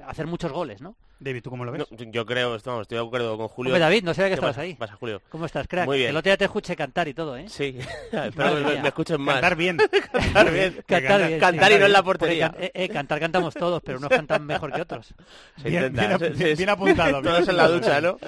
hacer 0.06 0.26
muchos 0.26 0.50
goles, 0.52 0.80
¿no? 0.80 0.96
David, 1.20 1.42
¿tú 1.42 1.50
cómo 1.50 1.64
lo 1.64 1.70
ves? 1.72 1.86
No, 1.90 1.96
yo 2.10 2.26
creo, 2.26 2.58
vamos, 2.64 2.82
estoy 2.82 2.98
de 2.98 3.04
acuerdo 3.06 3.36
con 3.38 3.48
Julio. 3.48 3.70
Hombre, 3.72 3.80
David, 3.80 4.02
no 4.04 4.12
sabía 4.12 4.26
que 4.26 4.30
¿Qué 4.30 4.34
estabas 4.34 4.56
pasa? 4.56 4.62
ahí. 4.62 4.72
¿Qué 4.74 4.78
pasa, 4.78 4.96
Julio? 4.96 5.22
¿Cómo 5.30 5.46
estás, 5.46 5.68
crack? 5.68 5.86
Muy 5.86 5.98
bien. 5.98 6.10
El 6.10 6.16
otro 6.16 6.28
día 6.30 6.36
te 6.36 6.44
escuché 6.44 6.74
cantar 6.76 7.06
y 7.08 7.14
todo, 7.14 7.36
¿eh? 7.36 7.48
Sí, 7.48 7.78
espero 8.12 8.56
que 8.56 8.60
me, 8.64 8.82
me 8.82 8.88
escuchen 8.88 9.20
más. 9.20 9.34
Cantar 9.36 9.56
bien. 9.56 9.76
Cantar 10.12 10.52
bien. 10.52 10.82
Cantar 10.86 11.26
bien, 11.28 11.40
Cantar 11.40 11.68
sí. 11.70 11.74
y 11.76 11.78
no 11.78 11.86
en 11.86 11.92
la 11.92 12.02
portería. 12.02 12.50
can- 12.50 12.62
eh, 12.62 12.70
eh, 12.74 12.88
cantar 12.88 13.20
cantamos 13.20 13.54
todos, 13.54 13.80
pero 13.84 13.98
unos 13.98 14.10
cantan 14.10 14.44
mejor 14.44 14.72
que 14.72 14.82
otros. 14.82 15.14
Se 15.62 15.68
Bien- 15.70 15.84
intenta, 15.84 16.18
bien 16.18 16.68
apuntado, 16.68 17.22
Todos 17.22 17.48
en 17.48 17.56
la 17.56 17.68
ducha, 17.68 18.00
¿no? 18.00 18.18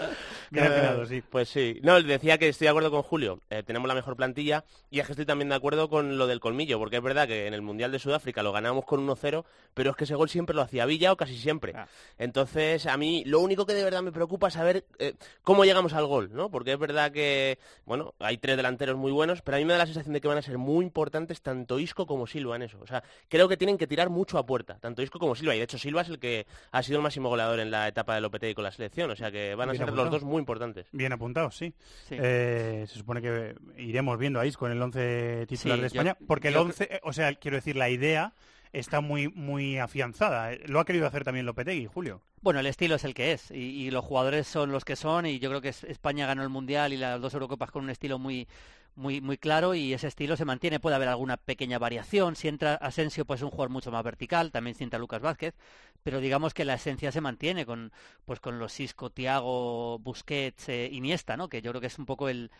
Bien 0.50 0.64
Eh, 0.66 0.68
afinado, 0.68 1.06
sí. 1.06 1.22
Pues 1.28 1.48
sí. 1.48 1.80
No, 1.82 2.00
decía 2.00 2.38
que 2.38 2.48
estoy 2.48 2.66
de 2.66 2.70
acuerdo 2.70 2.92
con 2.92 3.02
Julio. 3.02 3.40
Eh, 3.50 3.64
tenemos 3.64 3.88
la 3.88 3.94
mejor 3.94 4.14
plantilla 4.16 4.64
y 4.90 5.00
es 5.00 5.06
que 5.06 5.12
estoy 5.12 5.26
también 5.26 5.48
de 5.48 5.56
acuerdo 5.56 5.90
con 5.90 6.16
lo 6.18 6.28
del 6.28 6.38
colmillo, 6.38 6.78
porque 6.78 6.96
es 6.98 7.02
verdad 7.02 7.26
que 7.26 7.48
en 7.48 7.54
el 7.56 7.62
Mundial 7.62 7.90
de 7.90 7.98
Sudáfrica 7.98 8.42
lo 8.44 8.52
ganamos 8.52 8.84
con 8.84 9.04
1-0, 9.06 9.44
pero 9.74 9.90
es 9.90 9.96
que 9.96 10.04
ese 10.04 10.14
gol 10.14 10.28
siempre 10.28 10.54
lo 10.54 10.62
hacía 10.62 10.86
Villa 10.86 11.10
o 11.12 11.16
casi 11.16 11.36
siempre. 11.36 11.72
Ah. 11.74 11.88
Entonces, 12.18 12.86
a 12.86 12.96
mí 12.96 13.22
lo 13.26 13.40
único 13.40 13.66
que 13.66 13.74
de 13.74 13.84
verdad 13.84 14.02
me 14.02 14.12
preocupa 14.12 14.48
es 14.48 14.54
saber 14.54 14.84
eh, 14.98 15.14
cómo 15.42 15.64
llegamos 15.64 15.92
al 15.92 16.06
gol, 16.06 16.30
¿no? 16.32 16.50
Porque 16.50 16.72
es 16.72 16.78
verdad 16.78 17.10
que, 17.12 17.58
bueno, 17.84 18.14
hay 18.18 18.38
tres 18.38 18.56
delanteros 18.56 18.96
muy 18.96 19.12
buenos, 19.12 19.42
pero 19.42 19.56
a 19.56 19.58
mí 19.58 19.64
me 19.64 19.72
da 19.72 19.78
la 19.80 19.86
sensación 19.86 20.12
de 20.12 20.20
que 20.20 20.28
van 20.28 20.38
a 20.38 20.42
ser 20.42 20.58
muy 20.58 20.84
importantes 20.84 21.40
tanto 21.42 21.78
Isco 21.78 22.06
como 22.06 22.26
Silva 22.26 22.56
en 22.56 22.62
eso. 22.62 22.78
O 22.80 22.86
sea, 22.86 23.02
creo 23.28 23.48
que 23.48 23.56
tienen 23.56 23.78
que 23.78 23.86
tirar 23.86 24.10
mucho 24.10 24.38
a 24.38 24.46
puerta, 24.46 24.78
tanto 24.80 25.02
Isco 25.02 25.18
como 25.18 25.34
Silva. 25.34 25.54
Y 25.54 25.58
de 25.58 25.64
hecho, 25.64 25.78
Silva 25.78 26.02
es 26.02 26.08
el 26.08 26.18
que 26.18 26.46
ha 26.72 26.82
sido 26.82 26.98
el 26.98 27.02
máximo 27.02 27.28
goleador 27.28 27.60
en 27.60 27.70
la 27.70 27.88
etapa 27.88 28.14
de 28.14 28.20
Lopetegui 28.20 28.54
con 28.54 28.64
la 28.64 28.72
selección. 28.72 29.10
O 29.10 29.16
sea, 29.16 29.30
que 29.30 29.54
van 29.54 29.68
a 29.68 29.72
Bien 29.72 29.84
ser 29.84 29.94
los 29.94 30.10
dos 30.10 30.22
muy 30.24 30.40
importantes. 30.40 30.86
Bien 30.92 31.12
apuntados, 31.12 31.56
sí. 31.56 31.72
Sí. 32.08 32.16
Eh, 32.18 32.84
se 32.88 32.98
supone 32.98 33.22
que 33.22 33.54
iremos 33.76 34.18
viendo 34.18 34.40
a 34.40 34.46
Isco 34.46 34.66
en 34.66 34.72
el 34.72 34.82
11 34.82 35.46
titular 35.48 35.76
Sí, 35.78 35.82
de 35.82 35.88
yo- 35.88 36.00
España, 36.00 36.16
porque 36.26 36.48
el 36.48 36.54
yo 36.54 36.62
11, 36.62 36.84
eh, 36.84 37.00
o 37.02 37.12
sea, 37.12 37.35
quiero 37.36 37.56
decir, 37.56 37.76
la 37.76 37.88
idea 37.90 38.32
está 38.72 39.00
muy 39.00 39.28
muy 39.28 39.78
afianzada. 39.78 40.52
Lo 40.66 40.80
ha 40.80 40.84
querido 40.84 41.06
hacer 41.06 41.24
también 41.24 41.46
Lopetegui, 41.46 41.86
Julio. 41.86 42.20
Bueno, 42.42 42.60
el 42.60 42.66
estilo 42.66 42.94
es 42.96 43.04
el 43.04 43.14
que 43.14 43.32
es 43.32 43.50
y, 43.50 43.90
los 43.90 44.04
jugadores 44.04 44.46
son 44.46 44.70
los 44.70 44.84
que 44.84 44.94
son 44.96 45.26
y 45.26 45.38
yo 45.38 45.48
creo 45.48 45.60
que 45.60 45.70
es- 45.70 45.84
España 45.84 46.26
ganó 46.26 46.42
el 46.42 46.48
Mundial 46.48 46.92
y 46.92 46.96
las 46.96 47.20
dos 47.20 47.34
Eurocopas 47.34 47.70
con 47.70 47.84
un 47.84 47.90
estilo 47.90 48.18
muy 48.18 48.46
muy 48.94 49.20
muy 49.20 49.36
claro 49.36 49.74
y 49.74 49.92
ese 49.92 50.06
estilo 50.08 50.36
se 50.36 50.44
mantiene. 50.44 50.80
Puede 50.80 50.96
haber 50.96 51.08
alguna 51.08 51.36
pequeña 51.36 51.78
variación. 51.78 52.34
Si 52.36 52.48
entra 52.48 52.74
Asensio, 52.76 53.24
pues 53.26 53.40
es 53.40 53.44
un 53.44 53.50
jugador 53.50 53.70
mucho 53.70 53.90
más 53.90 54.02
vertical. 54.04 54.50
También 54.52 54.74
si 54.76 54.84
entra 54.84 54.98
Lucas 54.98 55.20
Vázquez, 55.20 55.54
pero 56.02 56.20
digamos 56.20 56.54
que 56.54 56.64
la 56.64 56.74
esencia 56.74 57.12
se 57.12 57.20
mantiene 57.20 57.66
con 57.66 57.92
pues 58.24 58.40
con 58.40 58.58
los 58.58 58.78
Isco, 58.80 59.10
Tiago, 59.10 59.98
Busquets, 59.98 60.68
eh, 60.68 60.88
Iniesta, 60.92 61.36
¿no? 61.36 61.48
Que 61.48 61.62
yo 61.62 61.72
creo 61.72 61.80
que 61.80 61.88
es 61.88 61.98
un 61.98 62.06
poco 62.06 62.28
el 62.28 62.50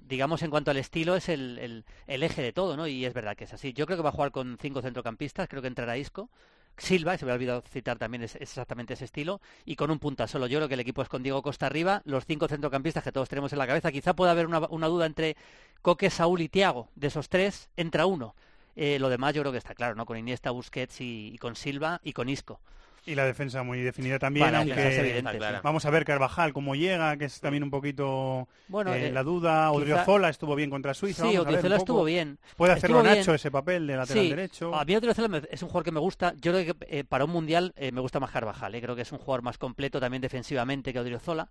digamos 0.00 0.42
en 0.42 0.50
cuanto 0.50 0.70
al 0.70 0.76
estilo 0.76 1.16
es 1.16 1.28
el, 1.28 1.84
el, 2.06 2.22
eje 2.22 2.42
de 2.42 2.52
todo, 2.52 2.76
¿no? 2.76 2.86
Y 2.86 3.04
es 3.04 3.14
verdad 3.14 3.36
que 3.36 3.44
es 3.44 3.52
así. 3.52 3.72
Yo 3.72 3.86
creo 3.86 3.98
que 3.98 4.02
va 4.02 4.10
a 4.10 4.12
jugar 4.12 4.32
con 4.32 4.58
cinco 4.60 4.82
centrocampistas. 4.82 5.48
Creo 5.48 5.62
que 5.62 5.68
entrará 5.68 5.96
Isco. 5.96 6.30
Silva, 6.78 7.18
se 7.18 7.26
me 7.26 7.32
ha 7.32 7.34
olvidado 7.34 7.62
citar 7.70 7.98
también 7.98 8.22
es, 8.22 8.34
es 8.36 8.42
exactamente 8.42 8.94
ese 8.94 9.04
estilo, 9.04 9.42
y 9.66 9.76
con 9.76 9.90
un 9.90 9.98
punta 9.98 10.26
solo. 10.26 10.46
Yo 10.46 10.58
creo 10.58 10.68
que 10.68 10.74
el 10.74 10.80
equipo 10.80 11.02
es 11.02 11.08
con 11.08 11.22
Diego 11.22 11.42
Costa 11.42 11.66
arriba, 11.66 12.00
los 12.06 12.24
cinco 12.24 12.48
centrocampistas 12.48 13.04
que 13.04 13.12
todos 13.12 13.28
tenemos 13.28 13.52
en 13.52 13.58
la 13.58 13.66
cabeza. 13.66 13.92
Quizá 13.92 14.14
pueda 14.14 14.32
haber 14.32 14.46
una, 14.46 14.60
una 14.70 14.88
duda 14.88 15.06
entre 15.06 15.36
Coque, 15.82 16.08
Saúl 16.08 16.40
y 16.40 16.48
Tiago. 16.48 16.88
De 16.94 17.08
esos 17.08 17.28
tres, 17.28 17.68
entra 17.76 18.06
uno. 18.06 18.34
Eh, 18.74 18.98
lo 18.98 19.10
demás 19.10 19.34
yo 19.34 19.42
creo 19.42 19.52
que 19.52 19.58
está 19.58 19.74
claro, 19.74 19.94
¿no? 19.94 20.06
Con 20.06 20.16
Iniesta, 20.16 20.50
Busquets 20.50 21.00
y, 21.02 21.32
y 21.34 21.38
con 21.38 21.56
Silva 21.56 22.00
y 22.02 22.14
con 22.14 22.30
Isco. 22.30 22.60
Y 23.04 23.16
la 23.16 23.24
defensa 23.26 23.64
muy 23.64 23.80
definida 23.80 24.20
también, 24.20 24.48
es 24.50 24.54
aunque 24.54 24.96
evidente, 24.96 25.38
vamos 25.64 25.84
a 25.84 25.90
ver 25.90 26.04
Carvajal 26.04 26.52
cómo 26.52 26.76
llega, 26.76 27.16
que 27.16 27.24
es 27.24 27.40
también 27.40 27.64
un 27.64 27.70
poquito 27.70 28.46
Bueno, 28.68 28.94
eh, 28.94 29.08
eh, 29.08 29.12
la 29.12 29.24
duda. 29.24 29.70
quizá- 29.70 29.72
Odriozola 29.72 30.28
estuvo 30.28 30.54
bien 30.54 30.70
contra 30.70 30.94
Suiza. 30.94 31.28
Sí, 31.28 31.36
Odriozola 31.36 31.76
estuvo 31.76 32.04
bien. 32.04 32.38
Puede 32.56 32.74
hacerlo 32.74 32.98
Estuvo 32.98 33.14
Nacho 33.16 33.30
bien. 33.32 33.34
ese 33.34 33.50
papel 33.50 33.86
de 33.88 33.96
lateral 33.96 34.22
Sí, 34.22 34.30
derecho. 34.30 34.74
A 34.74 34.84
mí 34.84 34.94
Odriozola 34.94 35.42
es 35.50 35.62
un 35.62 35.68
jugador 35.68 35.84
que 35.84 35.90
me 35.90 35.98
gusta. 35.98 36.32
Yo 36.40 36.52
creo 36.52 36.64
que 36.78 36.98
eh, 36.98 37.02
para 37.02 37.24
un 37.24 37.32
mundial 37.32 37.72
eh, 37.76 37.90
me 37.90 38.00
gusta 38.00 38.20
más 38.20 38.30
Carvajal. 38.30 38.72
eh. 38.76 38.80
Creo 38.80 38.94
que 38.94 39.02
es 39.02 39.10
un 39.10 39.18
jugador 39.18 39.42
más 39.42 39.58
completo 39.58 39.98
también 39.98 40.20
defensivamente 40.20 40.92
que 40.92 41.00
Odriozola. 41.00 41.48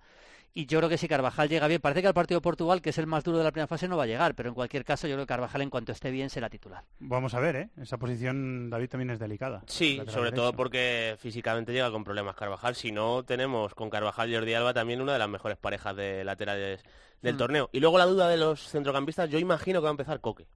Y 0.54 0.66
yo 0.66 0.80
creo 0.80 0.90
que 0.90 0.98
si 0.98 1.08
Carvajal 1.08 1.48
llega 1.48 1.66
bien, 1.68 1.80
parece 1.80 2.02
que 2.02 2.08
al 2.10 2.14
partido 2.14 2.40
de 2.40 2.44
Portugal, 2.44 2.82
que 2.82 2.90
es 2.90 2.98
el 2.98 3.08
más 3.08 3.24
duro 3.24 3.38
de 3.38 3.44
la 3.46 3.52
primera 3.52 3.68
fase, 3.68 3.88
no 3.88 3.96
va 3.96 4.04
a 4.04 4.08
llegar. 4.08 4.36
Pero 4.36 4.50
en 4.50 4.56
cualquier 4.56 4.84
caso, 4.84 5.08
yo 5.08 5.16
creo 5.16 5.26
que 5.26 5.30
Carvajal, 5.30 5.62
en 5.62 5.70
cuanto 5.70 5.94
esté 5.94 6.12
bien, 6.12 6.30
será 6.30 6.50
titular. 6.50 6.84
Vamos 7.00 7.34
a 7.34 7.40
ver, 7.40 7.56
¿eh? 7.56 7.70
Esa 7.82 7.98
posición, 7.98 8.70
David, 8.70 8.90
también 8.90 9.12
es 9.12 9.20
delicada. 9.20 9.64
Sí, 9.68 10.02
sobre 10.08 10.34
todo 10.34 10.52
porque 10.52 11.16
físicamente 11.20 11.72
llega 11.72 11.90
con 11.90 12.04
problemas 12.04 12.36
Carvajal. 12.36 12.76
Si 12.76 12.92
no, 12.92 13.24
tenemos 13.24 13.74
con 13.76 13.90
Carvajal 13.90 14.30
y 14.30 14.36
Jordi 14.36 14.54
Alba 14.54 14.74
también 14.74 15.00
una 15.02 15.14
de 15.14 15.20
las 15.20 15.30
mejores 15.30 15.58
parejas 15.58 15.96
de 15.96 16.24
laterales 16.26 16.84
del 17.22 17.36
Mm. 17.36 17.38
torneo. 17.38 17.70
Y 17.72 17.80
luego 17.80 17.98
la 17.98 18.06
duda 18.06 18.28
de 18.28 18.36
los 18.38 18.68
centrocampistas, 18.68 19.30
yo 19.30 19.40
imagino 19.40 19.80
que 19.80 19.84
va 19.84 19.90
a 19.90 19.92
empezar 19.92 20.20
Coque. 20.20 20.48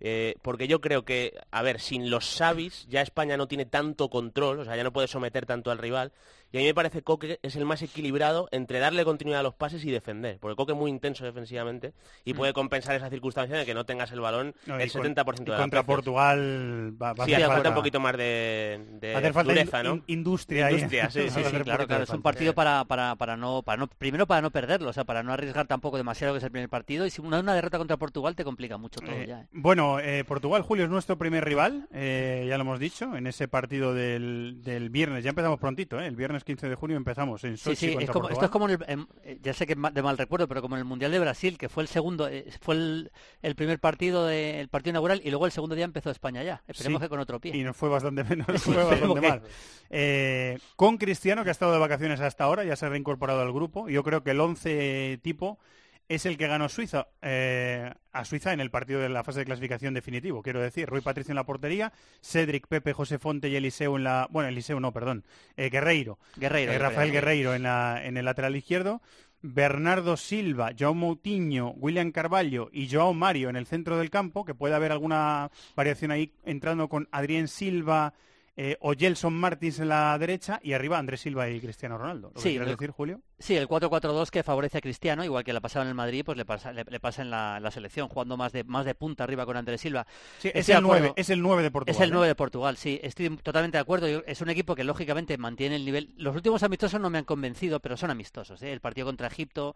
Eh, 0.00 0.34
porque 0.42 0.66
yo 0.68 0.80
creo 0.80 1.04
que, 1.04 1.32
a 1.50 1.62
ver, 1.62 1.80
sin 1.80 2.10
los 2.10 2.26
Savis 2.26 2.86
ya 2.88 3.00
España 3.00 3.36
no 3.36 3.46
tiene 3.46 3.64
tanto 3.64 4.10
control, 4.10 4.58
o 4.60 4.64
sea, 4.64 4.76
ya 4.76 4.82
no 4.84 4.92
puede 4.92 5.06
someter 5.06 5.46
tanto 5.46 5.70
al 5.70 5.78
rival. 5.78 6.12
Y 6.54 6.58
a 6.58 6.60
mí 6.60 6.66
me 6.66 6.74
parece 6.74 7.02
Coque 7.02 7.40
es 7.42 7.56
el 7.56 7.64
más 7.64 7.82
equilibrado 7.82 8.48
entre 8.52 8.78
darle 8.78 9.04
continuidad 9.04 9.40
a 9.40 9.42
los 9.42 9.54
pases 9.54 9.84
y 9.84 9.90
defender. 9.90 10.38
Porque 10.38 10.54
Coque 10.54 10.70
es 10.70 10.78
muy 10.78 10.88
intenso 10.88 11.24
defensivamente 11.24 11.94
y 12.24 12.32
Mm. 12.32 12.36
puede 12.36 12.52
compensar 12.52 12.94
esa 12.94 13.10
circunstancia 13.10 13.56
de 13.56 13.66
que 13.66 13.74
no 13.74 13.84
tengas 13.84 14.12
el 14.12 14.20
balón 14.20 14.54
No, 14.66 14.78
el 14.78 14.92
con- 14.92 15.02
70% 15.02 15.42
y 15.42 15.44
de 15.46 15.50
las 15.50 15.60
contra 15.62 15.80
veces. 15.80 15.86
Portugal 15.96 16.92
va, 17.02 17.12
va 17.12 17.22
a 17.24 17.24
hacer 17.24 17.34
hace 17.34 17.42
falta 17.44 17.54
falta 17.54 17.68
un 17.70 17.74
poquito 17.74 17.98
más 17.98 18.16
de, 18.16 18.86
de 19.00 19.10
va 19.10 19.16
a 19.16 19.18
hacer 19.18 19.32
falta 19.32 19.52
dureza, 19.52 19.80
in- 19.80 19.84
¿no? 19.86 19.94
in- 19.96 20.04
industria, 20.06 20.66
ahí. 20.66 20.74
Industria, 20.74 21.10
sí, 21.10 21.20
sí, 21.30 21.42
Sí, 21.44 21.60
claro, 21.64 22.02
Es 22.04 22.10
un 22.10 22.22
partido 22.22 22.54
para, 22.54 22.84
para, 22.84 23.16
para, 23.16 23.36
no, 23.36 23.62
para 23.62 23.78
no, 23.78 23.88
primero 23.88 24.28
para 24.28 24.40
no 24.40 24.50
perderlo, 24.52 24.90
o 24.90 24.92
sea, 24.92 25.02
para 25.02 25.24
no 25.24 25.32
arriesgar 25.32 25.66
tampoco 25.66 25.96
demasiado 25.96 26.34
que 26.34 26.38
es 26.38 26.44
el 26.44 26.52
primer 26.52 26.68
partido. 26.68 27.04
Y 27.04 27.10
si 27.10 27.20
una, 27.20 27.40
una 27.40 27.54
derrota 27.54 27.78
contra 27.78 27.96
Portugal 27.96 28.36
te 28.36 28.44
complica 28.44 28.76
mucho 28.78 29.00
todo 29.00 29.10
Eh, 29.14 29.26
ya. 29.26 29.40
¿eh? 29.40 29.46
Bueno, 29.50 29.98
eh, 29.98 30.22
Portugal, 30.24 30.62
Julio, 30.62 30.84
es 30.84 30.90
nuestro 30.90 31.18
primer 31.18 31.44
rival, 31.44 31.88
eh, 31.92 32.46
ya 32.48 32.56
lo 32.58 32.62
hemos 32.62 32.78
dicho, 32.78 33.16
en 33.16 33.26
ese 33.26 33.48
partido 33.48 33.92
del, 33.92 34.60
del 34.62 34.90
viernes. 34.90 35.24
Ya 35.24 35.30
empezamos 35.30 35.58
prontito, 35.58 36.00
¿eh? 36.00 36.06
El 36.06 36.14
viernes 36.14 36.43
15 36.44 36.68
de 36.68 36.74
junio 36.74 36.96
empezamos 36.96 37.42
en 37.44 37.56
Sí, 37.56 37.64
Sochi 37.74 37.76
sí, 37.76 37.96
es 37.98 38.10
como, 38.10 38.28
esto 38.28 38.44
es 38.44 38.50
como 38.50 38.68
en 38.68 38.74
el, 38.80 38.84
en- 38.88 39.08
eh, 39.24 39.38
ya 39.42 39.52
sé 39.54 39.66
que 39.66 39.74
de 39.74 40.02
mal 40.02 40.16
recuerdo, 40.18 40.46
pero 40.46 40.62
como 40.62 40.76
en 40.76 40.80
el 40.80 40.84
Mundial 40.84 41.10
de 41.10 41.18
Brasil, 41.18 41.58
que 41.58 41.68
fue 41.68 41.82
el 41.82 41.88
segundo, 41.88 42.28
eh, 42.28 42.46
fue 42.60 42.74
el, 42.74 43.12
el 43.42 43.54
primer 43.54 43.78
partido 43.80 44.26
de, 44.26 44.60
el 44.60 44.68
partido 44.68 44.92
inaugural 44.92 45.20
y 45.24 45.30
luego 45.30 45.46
el 45.46 45.52
segundo 45.52 45.74
día 45.74 45.84
empezó 45.84 46.10
España 46.10 46.42
ya. 46.42 46.62
Esperemos 46.68 47.00
Sí, 47.00 47.04
que 47.04 47.08
con 47.08 47.18
otro 47.20 47.40
pie. 47.40 47.56
Y 47.56 47.62
nos 47.64 47.76
fue 47.76 47.88
bastante 47.88 48.22
menos, 48.24 48.46
Sí, 48.62 48.72
fue 48.72 48.84
bastante 48.84 49.20
mal. 49.20 49.42
Eh, 49.90 50.58
con 50.76 50.98
Cristiano, 50.98 51.42
que 51.44 51.50
ha 51.50 51.52
estado 51.52 51.72
de 51.72 51.78
vacaciones 51.78 52.20
hasta 52.20 52.44
ahora, 52.44 52.64
ya 52.64 52.76
se 52.76 52.86
ha 52.86 52.88
reincorporado 52.88 53.40
al 53.40 53.52
grupo. 53.52 53.88
Yo 53.88 54.02
creo 54.02 54.22
que 54.22 54.32
el 54.32 54.40
11 54.40 55.18
tipo 55.22 55.58
es 56.08 56.26
el 56.26 56.36
que 56.36 56.46
ganó 56.46 56.68
Suiza 56.68 57.08
eh, 57.22 57.92
a 58.12 58.24
Suiza 58.24 58.52
en 58.52 58.60
el 58.60 58.70
partido 58.70 59.00
de 59.00 59.08
la 59.08 59.24
fase 59.24 59.40
de 59.40 59.44
clasificación 59.46 59.94
definitivo. 59.94 60.42
Quiero 60.42 60.60
decir, 60.60 60.88
Rui 60.88 61.00
Patricio 61.00 61.32
en 61.32 61.36
la 61.36 61.44
portería, 61.44 61.92
Cedric, 62.22 62.66
Pepe, 62.66 62.92
José 62.92 63.18
Fonte 63.18 63.48
y 63.48 63.56
Eliseo 63.56 63.96
en 63.96 64.04
la... 64.04 64.28
Bueno, 64.30 64.48
Eliseo 64.48 64.78
no, 64.80 64.92
perdón. 64.92 65.24
eh, 65.56 65.70
Guerreiro. 65.70 66.18
Guerreiro. 66.36 66.72
Eh, 66.72 66.78
Rafael. 66.78 67.10
Guerreiro 67.12 67.54
en, 67.54 67.62
la- 67.64 68.00
en 68.04 68.16
el 68.16 68.24
lateral 68.24 68.54
izquierdo. 68.56 69.00
Bernardo 69.46 70.16
Silva, 70.16 70.70
Joao 70.78 70.94
Moutinho, 70.94 71.70
William 71.76 72.12
Carvalho 72.12 72.70
y 72.72 72.88
Joao 72.88 73.12
Mario 73.12 73.50
en 73.50 73.56
el 73.56 73.66
centro 73.66 73.98
del 73.98 74.08
campo, 74.08 74.44
que 74.46 74.54
puede 74.54 74.74
haber 74.74 74.90
alguna 74.90 75.50
variación 75.76 76.10
ahí 76.12 76.32
entrando 76.44 76.88
con 76.88 77.08
Adrián 77.12 77.46
Silva 77.48 78.14
eh, 78.56 78.76
o 78.80 78.92
Gelson 78.94 79.32
Martins 79.34 79.80
en 79.80 79.88
la 79.88 80.16
derecha 80.18 80.60
y 80.62 80.72
arriba 80.74 80.96
Andrés 80.98 81.20
Silva 81.22 81.48
y 81.50 81.60
Cristiano 81.60 81.98
Ronaldo. 81.98 82.30
¿Lo 82.34 82.40
Sí, 82.40 82.50
quieres 82.50 82.68
decir, 82.68 82.90
Julio? 82.92 83.20
Sí, 83.38 83.56
el 83.56 83.66
4-4-2 83.68 84.30
que 84.30 84.42
favorece 84.44 84.78
a 84.78 84.80
Cristiano, 84.80 85.24
igual 85.24 85.42
que 85.42 85.52
le 85.52 85.60
pasaba 85.60 85.82
en 85.82 85.88
el 85.88 85.94
Madrid, 85.94 86.22
pues 86.24 86.38
le 86.38 86.44
pasa, 86.44 86.72
le, 86.72 86.84
le 86.84 87.00
pasa 87.00 87.22
en 87.22 87.30
la, 87.30 87.58
la 87.58 87.70
selección, 87.72 88.08
jugando 88.08 88.36
más 88.36 88.52
de, 88.52 88.62
más 88.64 88.84
de 88.86 88.94
punta 88.94 89.24
arriba 89.24 89.44
con 89.44 89.56
Andrés 89.56 89.80
Silva. 89.80 90.06
Sí, 90.38 90.50
es 90.54 90.68
el, 90.68 90.76
acuerdo. 90.76 91.00
9, 91.08 91.14
es 91.16 91.30
el 91.30 91.42
9 91.42 91.62
de 91.64 91.70
Portugal. 91.72 91.94
Es 91.96 92.00
el 92.00 92.10
¿eh? 92.10 92.12
9 92.12 92.26
de 92.28 92.34
Portugal, 92.36 92.76
sí, 92.76 93.00
estoy 93.02 93.36
totalmente 93.38 93.76
de 93.76 93.82
acuerdo. 93.82 94.08
Yo- 94.08 94.22
Es 94.26 94.40
un 94.40 94.50
equipo 94.50 94.74
que 94.76 94.84
lógicamente 94.84 95.36
mantiene 95.36 95.74
el 95.76 95.84
nivel. 95.84 96.14
Los 96.16 96.36
últimos 96.36 96.62
amistosos 96.62 97.00
no 97.00 97.10
me 97.10 97.18
han 97.18 97.24
convencido, 97.24 97.80
pero 97.80 97.96
son 97.96 98.10
amistosos. 98.12 98.62
¿eh? 98.62 98.72
El 98.72 98.80
partido 98.80 99.06
contra 99.06 99.26
Egipto, 99.26 99.74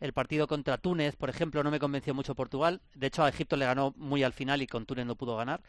el 0.00 0.12
partido 0.12 0.46
contra 0.46 0.78
Túnez, 0.78 1.16
por 1.16 1.30
ejemplo, 1.30 1.62
no 1.62 1.70
me 1.70 1.78
convenció 1.78 2.14
mucho 2.14 2.34
Portugal. 2.34 2.80
De 2.94 3.06
hecho, 3.06 3.22
a 3.22 3.28
Egipto 3.28 3.56
le 3.56 3.66
ganó 3.66 3.94
muy 3.96 4.22
al 4.22 4.32
final 4.32 4.62
y 4.62 4.66
con 4.66 4.86
Túnez 4.86 5.06
no 5.06 5.14
pudo 5.14 5.36
ganar. 5.36 5.60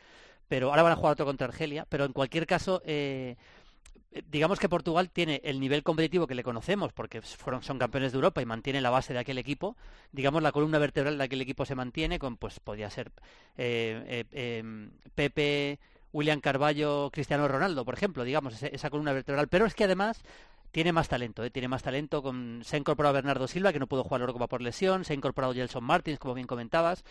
Pero 0.48 0.70
ahora 0.70 0.84
van 0.84 0.94
a 0.94 0.96
jugar 0.96 1.14
otro 1.14 1.26
contra 1.26 1.48
Argelia. 1.48 1.86
Pero 1.88 2.06
en 2.06 2.14
cualquier 2.14 2.48
caso, 2.48 2.82
eh, 2.86 3.36
digamos 4.30 4.60
que 4.60 4.70
Portugal 4.70 5.10
tiene 5.10 5.42
el 5.44 5.60
nivel 5.60 5.84
competitivo 5.84 6.28
que 6.28 6.36
le 6.36 6.44
conocemos 6.44 6.92
porque 6.92 7.22
fueron, 7.22 7.64
son 7.64 7.80
campeones 7.80 8.12
de 8.12 8.18
Europa 8.18 8.42
y 8.42 8.46
mantiene 8.46 8.82
la 8.82 8.90
base 8.90 9.14
de 9.14 9.20
aquel 9.20 9.38
equipo. 9.38 9.76
Digamos, 10.12 10.44
la 10.44 10.52
columna 10.52 10.80
vertebral 10.80 11.18
de 11.18 11.24
aquel 11.24 11.42
equipo 11.42 11.66
se 11.66 11.76
mantiene 11.76 12.20
con, 12.20 12.38
pues, 12.38 12.60
podría 12.60 12.90
ser 12.90 13.12
eh, 13.58 14.04
eh, 14.08 14.26
eh, 14.32 14.90
Pepe, 15.16 15.80
William 16.14 16.42
Carballo, 16.42 17.10
Cristiano 17.12 17.48
Ronaldo, 17.48 17.86
por 17.86 17.94
ejemplo, 17.94 18.24
digamos, 18.24 18.62
esa 18.62 18.90
columna 18.90 19.14
vertebral. 19.14 19.48
Pero 19.48 19.66
es 19.66 19.74
que 19.74 19.86
además 19.86 20.22
tiene 20.72 20.92
más 20.94 21.08
talento, 21.10 21.44
¿eh? 21.44 21.50
tiene 21.52 21.68
más 21.68 21.84
talento. 21.84 22.22
Con... 22.24 22.62
Se 22.64 22.76
ha 22.76 22.80
incorporado 22.80 23.14
Bernardo 23.14 23.48
Silva, 23.48 23.72
que 23.74 23.80
no 23.80 23.88
pudo 23.88 24.04
jugar 24.04 24.22
la 24.22 24.24
Eurocopa 24.24 24.48
por 24.48 24.62
lesión, 24.62 25.04
se 25.06 25.14
ha 25.14 25.16
incorporado 25.16 25.54
Gelson 25.54 25.84
Martins, 25.84 26.20
como 26.20 26.34
bien 26.34 26.48
comentabas. 26.48 27.04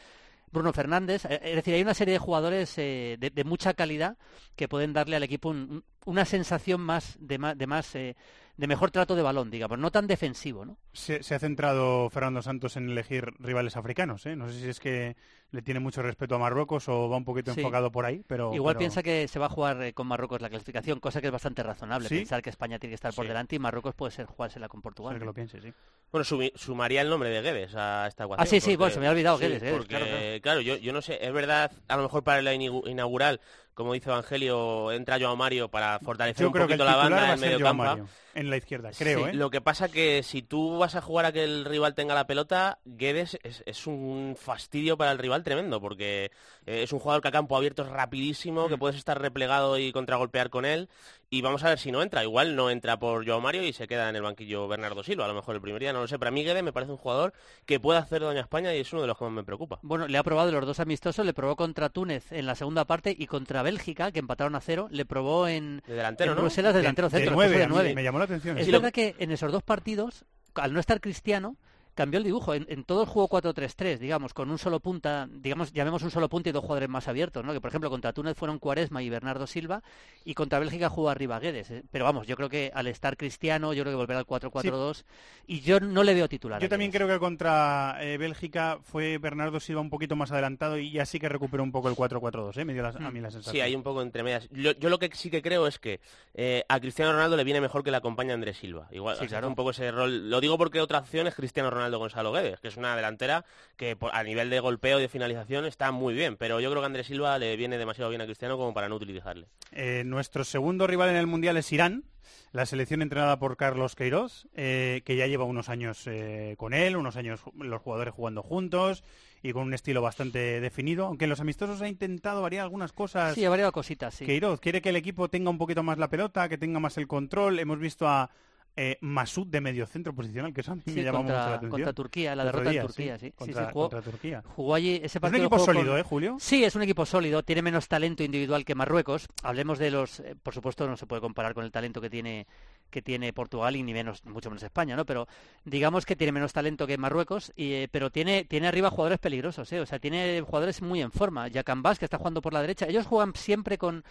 Bruno 0.52 0.72
Fernández, 0.72 1.24
eh, 1.26 1.40
es 1.44 1.54
decir, 1.56 1.74
hay 1.74 1.82
una 1.82 1.94
serie 1.94 2.12
de 2.14 2.18
jugadores 2.18 2.76
eh, 2.76 3.16
de, 3.20 3.30
de 3.30 3.44
mucha 3.44 3.72
calidad 3.74 4.16
que 4.56 4.66
pueden 4.66 4.92
darle 4.92 5.14
al 5.14 5.22
equipo 5.22 5.50
un- 5.50 5.58
un- 5.70 5.84
una 6.06 6.24
sensación 6.24 6.80
más 6.80 7.16
de 7.20 7.38
más, 7.38 7.56
de, 7.58 7.66
más 7.66 7.94
eh, 7.94 8.16
de 8.56 8.66
mejor 8.66 8.90
trato 8.90 9.14
de 9.16 9.22
balón, 9.22 9.50
digamos, 9.50 9.78
no 9.78 9.90
tan 9.90 10.06
defensivo, 10.06 10.64
¿no? 10.64 10.76
Se, 10.92 11.22
se 11.22 11.34
ha 11.34 11.38
centrado 11.38 12.08
Fernando 12.10 12.42
Santos 12.42 12.76
en 12.76 12.90
elegir 12.90 13.24
rivales 13.38 13.76
africanos. 13.76 14.26
¿eh? 14.26 14.36
No 14.36 14.48
sé 14.48 14.60
si 14.60 14.68
es 14.68 14.80
que 14.80 15.16
le 15.50 15.62
tiene 15.62 15.80
mucho 15.80 16.02
respeto 16.02 16.34
a 16.34 16.38
Marruecos 16.38 16.88
o 16.88 17.08
va 17.08 17.16
un 17.16 17.24
poquito 17.24 17.52
Sí. 17.54 17.60
enfocado 17.60 17.90
por 17.90 18.04
ahí, 18.04 18.22
pero... 18.26 18.54
Igual 18.54 18.74
pero- 18.74 18.78
piensa 18.80 19.02
que 19.02 19.26
se 19.28 19.38
va 19.38 19.46
a 19.46 19.48
jugar 19.48 19.82
eh, 19.82 19.92
con 19.92 20.06
Marruecos 20.06 20.40
la 20.40 20.48
clasificación, 20.48 21.00
cosa 21.00 21.20
que 21.20 21.26
es 21.28 21.32
bastante 21.32 21.62
razonable, 21.62 22.08
¿Sí? 22.08 22.16
pensar 22.18 22.40
que 22.42 22.50
España 22.50 22.78
tiene 22.78 22.90
que 22.92 22.94
estar 22.96 23.12
por 23.14 23.26
delante 23.26 23.56
y 23.56 23.58
Marruecos 23.58 23.94
puede 23.94 24.12
ser 24.12 24.26
jugársela 24.26 24.68
con 24.68 24.80
Portugal. 24.82 25.14
Ser 25.14 25.20
que 25.20 25.26
lo 25.26 25.34
piense, 25.34 25.60
sí. 25.60 25.72
Bueno, 26.12 26.24
sumi- 26.24 26.52
sumaría 26.54 27.00
el 27.02 27.08
nombre 27.10 27.30
de 27.30 27.40
Guedes 27.42 27.74
a 27.74 28.06
esta 28.06 28.24
ecuación. 28.24 28.42
Ah, 28.44 28.46
sí, 28.46 28.60
sí, 28.60 28.70
porque- 28.70 28.76
bueno, 28.76 28.94
se 28.94 29.00
me 29.00 29.06
había 29.06 29.12
olvidado 29.12 29.38
sí, 29.38 29.44
Guedes, 29.44 29.62
Guedes, 29.62 29.76
porque, 29.76 29.88
claro, 29.88 30.42
claro, 30.42 30.60
yo, 30.60 30.76
yo 30.76 30.92
no 30.92 31.02
sé, 31.02 31.18
es 31.24 31.32
verdad, 31.32 31.72
a 31.88 31.96
lo 31.96 32.02
mejor 32.02 32.22
para 32.22 32.42
la 32.42 32.54
inaugural, 32.54 33.40
como 33.80 33.94
dice 33.94 34.10
Evangelio, 34.10 34.92
entra 34.92 35.18
Joao 35.18 35.36
Mario 35.36 35.68
para 35.68 35.98
fortalecer 36.00 36.42
Yo 36.42 36.48
un 36.48 36.52
creo 36.52 36.66
que 36.66 36.74
el 36.74 36.78
poquito 36.78 36.90
la 36.90 36.96
banda 36.96 37.32
en 37.34 37.40
medio 37.40 37.60
campo. 37.60 38.08
En 38.32 38.48
la 38.48 38.56
izquierda, 38.58 38.90
creo, 38.96 39.24
Sí, 39.24 39.30
¿eh? 39.30 39.34
Lo 39.34 39.50
que 39.50 39.60
pasa 39.60 39.88
que 39.88 40.22
si 40.22 40.42
tú 40.42 40.78
vas 40.78 40.94
a 40.94 41.00
jugar 41.02 41.24
a 41.26 41.32
que 41.32 41.42
el 41.42 41.64
rival 41.64 41.94
tenga 41.96 42.14
la 42.14 42.28
pelota, 42.28 42.78
Guedes 42.84 43.36
es, 43.42 43.64
es 43.66 43.86
un 43.88 44.36
fastidio 44.38 44.96
para 44.96 45.10
el 45.10 45.18
rival 45.18 45.42
tremendo, 45.42 45.80
porque 45.80 46.30
eh, 46.66 46.82
es 46.84 46.92
un 46.92 47.00
jugador 47.00 47.22
que 47.22 47.28
a 47.28 47.32
campo 47.32 47.56
abierto 47.56 47.82
es 47.82 47.88
rapidísimo, 47.88 48.66
Mm. 48.66 48.68
que 48.68 48.78
puedes 48.78 48.96
estar 48.96 49.20
replegado 49.20 49.78
y 49.78 49.90
contragolpear 49.90 50.48
con 50.48 50.64
él, 50.64 50.88
y 51.32 51.42
vamos 51.42 51.62
a 51.62 51.68
ver 51.68 51.78
si 51.78 51.92
no 51.92 52.02
entra. 52.02 52.24
Igual 52.24 52.56
no 52.56 52.70
entra 52.70 52.98
por 52.98 53.24
Joao 53.24 53.40
Mario 53.40 53.62
y 53.62 53.72
se 53.72 53.86
queda 53.86 54.08
en 54.08 54.16
el 54.16 54.22
banquillo 54.22 54.66
Bernardo 54.66 55.04
Silva, 55.04 55.26
a 55.26 55.28
lo 55.28 55.34
mejor 55.34 55.54
el 55.54 55.60
primer 55.60 55.80
día, 55.80 55.92
no 55.92 56.00
lo 56.00 56.08
sé. 56.08 56.18
Para 56.18 56.32
mí 56.32 56.42
Guedes 56.42 56.64
me 56.64 56.72
parece 56.72 56.90
un 56.90 56.98
jugador 56.98 57.32
que 57.66 57.78
puede 57.78 58.00
hacer 58.00 58.20
daño 58.22 58.38
a 58.38 58.42
España 58.42 58.74
y 58.74 58.80
es 58.80 58.92
uno 58.92 59.02
de 59.02 59.06
los 59.08 59.16
que 59.16 59.24
más 59.24 59.32
me 59.32 59.44
preocupa. 59.44 59.78
Bueno, 59.82 60.08
le 60.08 60.18
ha 60.18 60.24
probado 60.24 60.50
los 60.50 60.66
dos 60.66 60.80
amistosos, 60.80 61.24
le 61.24 61.32
probó 61.32 61.54
contra 61.54 61.88
Túnez 61.88 62.32
en 62.32 62.46
la 62.46 62.56
segunda 62.56 62.84
parte 62.84 63.14
y 63.16 63.28
contra 63.28 63.62
Bélgica, 63.62 64.10
que 64.10 64.18
empataron 64.18 64.56
a 64.56 64.60
cero, 64.60 64.88
le 64.90 65.04
probó 65.04 65.46
en, 65.46 65.82
De 65.86 65.94
delantero, 65.94 66.32
en 66.32 66.36
¿no? 66.36 66.42
Bruselas 66.42 66.72
de 66.74 66.78
De- 66.78 66.82
delantero 66.82 67.08
de 67.08 67.16
centro, 67.18 67.34
nueve, 67.36 67.56
de 67.56 67.62
a 67.62 67.68
mí 67.68 67.74
nueve. 67.74 67.94
me 67.94 68.02
llamó 68.02 68.18
la 68.18 68.24
atención. 68.24 68.58
Es 68.58 68.66
Sí, 68.66 68.72
lo- 68.72 68.78
verdad 68.80 68.92
que 68.92 69.14
en 69.20 69.30
esos 69.30 69.52
dos 69.52 69.62
partidos 69.62 70.24
al 70.56 70.72
no 70.72 70.80
estar 70.80 71.00
Cristiano, 71.00 71.56
cambió 71.94 72.18
el 72.18 72.24
dibujo. 72.24 72.54
En, 72.54 72.66
en 72.68 72.84
todo 72.84 73.02
el 73.02 73.08
juego 73.08 73.28
4-3-3, 73.28 73.98
digamos, 73.98 74.34
con 74.34 74.50
un 74.50 74.58
solo 74.58 74.80
punta, 74.80 75.28
digamos, 75.30 75.72
llamemos 75.72 76.02
un 76.02 76.10
solo 76.10 76.28
punta 76.28 76.48
y 76.48 76.52
dos 76.52 76.62
jugadores 76.62 76.88
más 76.88 77.08
abiertos, 77.08 77.44
¿no? 77.44 77.52
Que 77.52 77.60
por 77.60 77.68
ejemplo 77.68 77.90
contra 77.90 78.12
Túnez 78.12 78.36
fueron 78.36 78.58
Cuaresma 78.58 79.02
y 79.02 79.10
Bernardo 79.10 79.46
Silva 79.46 79.82
y 80.24 80.34
contra 80.34 80.58
Bélgica 80.58 80.88
jugó 80.88 81.10
arriba 81.10 81.38
Guedes. 81.40 81.70
¿eh? 81.70 81.82
Pero 81.90 82.04
vamos, 82.04 82.26
yo 82.26 82.36
creo 82.36 82.48
que 82.48 82.70
al 82.74 82.86
estar 82.86 83.16
Cristiano, 83.16 83.72
yo 83.72 83.82
creo 83.82 83.92
que 83.92 83.96
volver 83.96 84.16
al 84.16 84.26
4-4-2 84.26 85.04
y 85.46 85.60
yo 85.60 85.80
no 85.80 86.02
le 86.02 86.14
veo 86.14 86.28
titular. 86.28 86.60
Yo 86.60 86.66
a 86.66 86.68
también 86.68 86.90
creo 86.90 87.08
que 87.08 87.18
contra 87.18 87.96
eh, 88.00 88.18
Bélgica 88.18 88.78
fue 88.82 89.18
Bernardo 89.18 89.60
Silva 89.60 89.80
un 89.80 89.90
poquito 89.90 90.16
más 90.16 90.30
adelantado 90.32 90.78
y 90.78 90.90
ya 90.90 91.06
sí 91.06 91.18
que 91.18 91.28
recuperó 91.28 91.62
un 91.62 91.72
poco 91.72 91.88
el 91.88 91.94
4-4-2, 91.96 92.56
¿eh? 92.58 92.64
Me 92.64 92.72
dio 92.72 92.82
la- 92.82 92.90
a 92.90 93.10
mí 93.10 93.20
la 93.20 93.30
sensación. 93.30 93.54
Sí, 93.54 93.60
hay 93.60 93.74
un 93.74 93.82
poco 93.82 94.02
entre 94.02 94.22
medias. 94.22 94.48
Yo, 94.50 94.72
yo 94.72 94.88
lo 94.88 94.98
que 94.98 95.10
sí 95.14 95.30
que 95.30 95.42
creo 95.42 95.66
es 95.66 95.78
que 95.78 96.00
eh, 96.34 96.64
a 96.68 96.78
Cristiano 96.80 97.12
Ronaldo 97.12 97.36
le 97.36 97.44
viene 97.44 97.60
mejor 97.60 97.82
que 97.82 97.90
le 97.90 97.96
acompañe 97.96 98.32
Andrés 98.32 98.58
Silva. 98.58 98.88
Igual, 98.90 99.16
Sí, 99.16 99.24
o 99.24 99.28
sea, 99.28 99.38
claro. 99.38 99.48
un 99.48 99.54
poco 99.54 99.70
ese 99.70 99.90
rol. 99.90 100.30
Lo 100.30 100.40
digo 100.40 100.56
porque 100.58 100.80
otra 100.80 100.98
opción 100.98 101.26
es 101.26 101.34
Cristiano 101.34 101.68
Ronaldo 101.70 101.79
Gonzalo 101.88 102.32
Guedes, 102.32 102.60
que 102.60 102.68
es 102.68 102.76
una 102.76 102.94
delantera 102.96 103.44
que 103.76 103.96
por- 103.96 104.14
a 104.14 104.22
nivel 104.22 104.50
de 104.50 104.60
golpeo 104.60 104.98
y 104.98 105.02
de 105.02 105.08
finalización 105.08 105.64
está 105.64 105.90
muy 105.92 106.14
bien, 106.14 106.36
pero 106.36 106.60
yo 106.60 106.70
creo 106.70 106.82
que 106.82 106.86
Andrés 106.86 107.06
Silva 107.06 107.38
le 107.38 107.56
viene 107.56 107.78
demasiado 107.78 108.10
bien 108.10 108.20
a 108.20 108.26
Cristiano 108.26 108.56
como 108.56 108.74
para 108.74 108.88
no 108.88 108.96
utilizarle. 108.96 109.46
Eh, 109.72 110.02
nuestro 110.04 110.44
segundo 110.44 110.86
rival 110.86 111.10
en 111.10 111.16
el 111.16 111.26
Mundial 111.26 111.56
es 111.56 111.72
Irán, 111.72 112.04
la 112.52 112.66
selección 112.66 113.00
entrenada 113.02 113.38
por 113.38 113.56
Carlos 113.56 113.94
Queiroz, 113.96 114.46
eh, 114.54 115.02
que 115.04 115.16
ya 115.16 115.26
lleva 115.26 115.44
unos 115.44 115.68
años 115.68 116.02
eh, 116.06 116.54
con 116.58 116.74
él, 116.74 116.96
unos 116.96 117.16
años 117.16 117.40
los 117.56 117.80
jugadores 117.80 118.12
jugando 118.14 118.42
juntos 118.42 119.04
y 119.42 119.52
con 119.52 119.62
un 119.62 119.74
estilo 119.74 120.02
bastante 120.02 120.60
definido, 120.60 121.06
aunque 121.06 121.24
en 121.24 121.30
los 121.30 121.40
amistosos 121.40 121.80
ha 121.80 121.88
intentado 121.88 122.42
variar 122.42 122.64
algunas 122.64 122.92
cosas. 122.92 123.34
Sí, 123.34 123.44
ha 123.44 123.50
variado 123.50 123.72
cositas, 123.72 124.14
sí. 124.14 124.26
Queiroz 124.26 124.60
quiere 124.60 124.82
que 124.82 124.90
el 124.90 124.96
equipo 124.96 125.28
tenga 125.28 125.48
un 125.50 125.58
poquito 125.58 125.82
más 125.82 125.96
la 125.98 126.08
pelota, 126.10 126.48
que 126.48 126.58
tenga 126.58 126.78
más 126.80 126.98
el 126.98 127.06
control. 127.08 127.58
Hemos 127.58 127.78
visto 127.78 128.06
a 128.06 128.30
eh, 128.76 128.96
Masud 129.00 129.46
de 129.46 129.60
mediocentro 129.60 130.14
posicional, 130.14 130.54
que 130.54 130.60
eso 130.62 130.72
a 130.72 130.74
mí 130.76 130.82
Sí, 130.86 130.92
me 130.94 131.02
llama 131.04 131.18
mucho 131.20 131.32
la 131.32 131.38
contra, 131.38 131.54
atención. 131.54 131.70
contra 131.70 131.92
Turquía, 131.92 132.36
la 132.36 132.44
derrota 132.44 132.70
día, 132.70 132.80
en 132.80 132.86
Turquía, 132.86 133.18
sí. 133.18 133.26
Sí, 133.26 133.32
Contra, 133.36 133.66
sí, 133.66 133.70
jugó, 133.72 133.90
contra 133.90 134.02
Turquía. 134.10 134.42
jugó 134.46 134.74
allí 134.74 134.96
ese 134.96 135.06
Es 135.06 135.14
un 135.16 135.20
partido. 135.22 135.42
equipo 135.46 135.58
sólido, 135.58 135.90
con- 135.92 135.98
¿eh, 135.98 136.02
Julio? 136.02 136.36
Sí, 136.40 136.64
es 136.64 136.74
un 136.76 136.82
equipo 136.82 137.04
sólido, 137.04 137.42
tiene 137.42 137.62
menos 137.62 137.88
talento 137.88 138.22
individual 138.22 138.64
que 138.64 138.74
Marruecos. 138.74 139.26
Hablemos 139.42 139.78
de 139.78 139.90
los, 139.90 140.20
eh, 140.20 140.34
por 140.42 140.54
supuesto, 140.54 140.86
no 140.88 140.96
se 140.96 141.06
puede 141.06 141.20
comparar 141.20 141.52
con 141.54 141.64
el 141.64 141.72
talento 141.72 142.00
que 142.00 142.10
tiene 142.10 142.46
que 142.90 143.02
tiene 143.02 143.32
Portugal 143.32 143.76
y 143.76 143.84
ni 143.84 143.92
menos, 143.94 144.24
mucho 144.24 144.50
menos 144.50 144.64
España, 144.64 144.96
¿no? 144.96 145.04
Pero 145.06 145.28
digamos 145.64 146.04
que 146.04 146.16
tiene 146.16 146.32
menos 146.32 146.52
talento 146.52 146.88
que 146.88 146.98
Marruecos, 146.98 147.52
y, 147.54 147.72
eh, 147.74 147.88
pero 147.92 148.10
tiene 148.10 148.44
tiene 148.44 148.66
arriba 148.66 148.90
jugadores 148.90 149.20
peligrosos, 149.20 149.72
¿eh? 149.72 149.78
O 149.78 149.86
sea, 149.86 150.00
tiene 150.00 150.40
jugadores 150.40 150.82
muy 150.82 151.00
en 151.00 151.12
forma. 151.12 151.48
Jacambás, 151.50 152.00
que 152.00 152.04
está 152.04 152.18
jugando 152.18 152.42
por 152.42 152.52
la 152.52 152.60
derecha, 152.62 152.86
ellos 152.86 153.06
juegan 153.06 153.32
siempre 153.36 153.78
con 153.78 154.02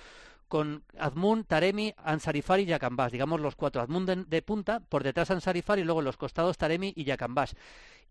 con 0.50 0.84
Azmun, 0.98 1.46
Taremi, 1.46 1.94
Ansarifar 2.04 2.60
y 2.60 2.68
Jacambás, 2.68 3.12
digamos 3.14 3.40
los 3.40 3.56
cuatro. 3.56 3.82
Azmun 3.82 4.26
de, 4.28 4.42
punta, 4.42 4.82
por 4.82 5.04
detrás 5.04 5.32
Ansarifar 5.32 5.80
y 5.80 5.84
luego 5.86 6.02
en 6.02 6.06
los 6.06 6.18
costados 6.18 6.58
Taremi 6.58 6.92
y 6.96 7.06
Jacambás. 7.06 7.56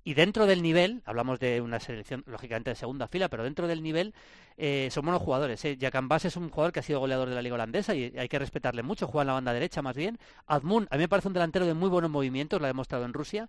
Y 0.04 0.14
dentro 0.14 0.46
del 0.46 0.62
nivel, 0.62 1.02
hablamos 1.04 1.38
de 1.38 1.60
una 1.60 1.80
selección 1.80 2.24
lógicamente 2.26 2.70
de 2.70 2.76
segunda 2.76 3.08
fila, 3.08 3.28
pero 3.28 3.44
dentro 3.44 3.66
del 3.66 3.82
nivel 3.82 4.14
eh, 4.56 4.88
son 4.90 5.04
buenos 5.04 5.20
jugadores. 5.22 5.64
¿eh? 5.64 5.76
Es 5.78 6.36
un 6.36 6.48
jugador 6.50 6.72
que 6.72 6.80
ha 6.80 6.82
sido 6.82 7.00
goleador 7.00 7.28
de 7.28 7.34
la 7.34 7.42
liga 7.42 7.54
holandesa 7.54 7.94
y 7.94 8.16
hay 8.16 8.28
que 8.28 8.38
respetarle 8.38 8.82
mucho, 8.82 9.06
juega 9.06 9.22
en 9.22 9.26
la 9.28 9.32
banda 9.34 9.52
derecha 9.52 9.82
más 9.82 9.96
bien. 9.96 10.18
Azmun, 10.46 10.88
a 10.90 10.96
mí 10.96 11.02
me 11.02 11.08
parece 11.08 11.28
un 11.28 11.34
delantero 11.34 11.66
de 11.66 11.74
muy 11.74 11.88
buenos 11.88 12.10
movimientos, 12.10 12.60
lo 12.60 12.66
ha 12.66 12.68
demostrado 12.68 13.04
en 13.04 13.12
Rusia. 13.12 13.48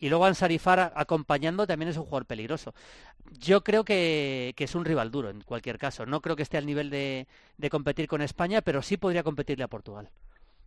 Y 0.00 0.08
luego 0.08 0.24
Ansarifar 0.24 0.92
acompañando 0.94 1.66
también 1.66 1.90
es 1.90 1.96
un 1.96 2.04
jugador 2.04 2.26
peligroso. 2.26 2.74
Yo 3.38 3.62
creo 3.62 3.84
que, 3.84 4.54
es 4.56 4.74
un 4.74 4.84
rival 4.84 5.10
duro 5.10 5.28
en 5.28 5.42
cualquier 5.42 5.78
caso. 5.78 6.06
No 6.06 6.22
creo 6.22 6.36
que 6.36 6.42
esté 6.42 6.56
al 6.56 6.66
nivel 6.66 6.90
de 6.90 7.26
competir 7.70 8.08
con 8.08 8.22
España, 8.22 8.62
pero 8.62 8.80
sí 8.82 8.96
podría 8.96 9.22
competirle 9.22 9.64
a 9.64 9.68
Portugal. 9.68 10.10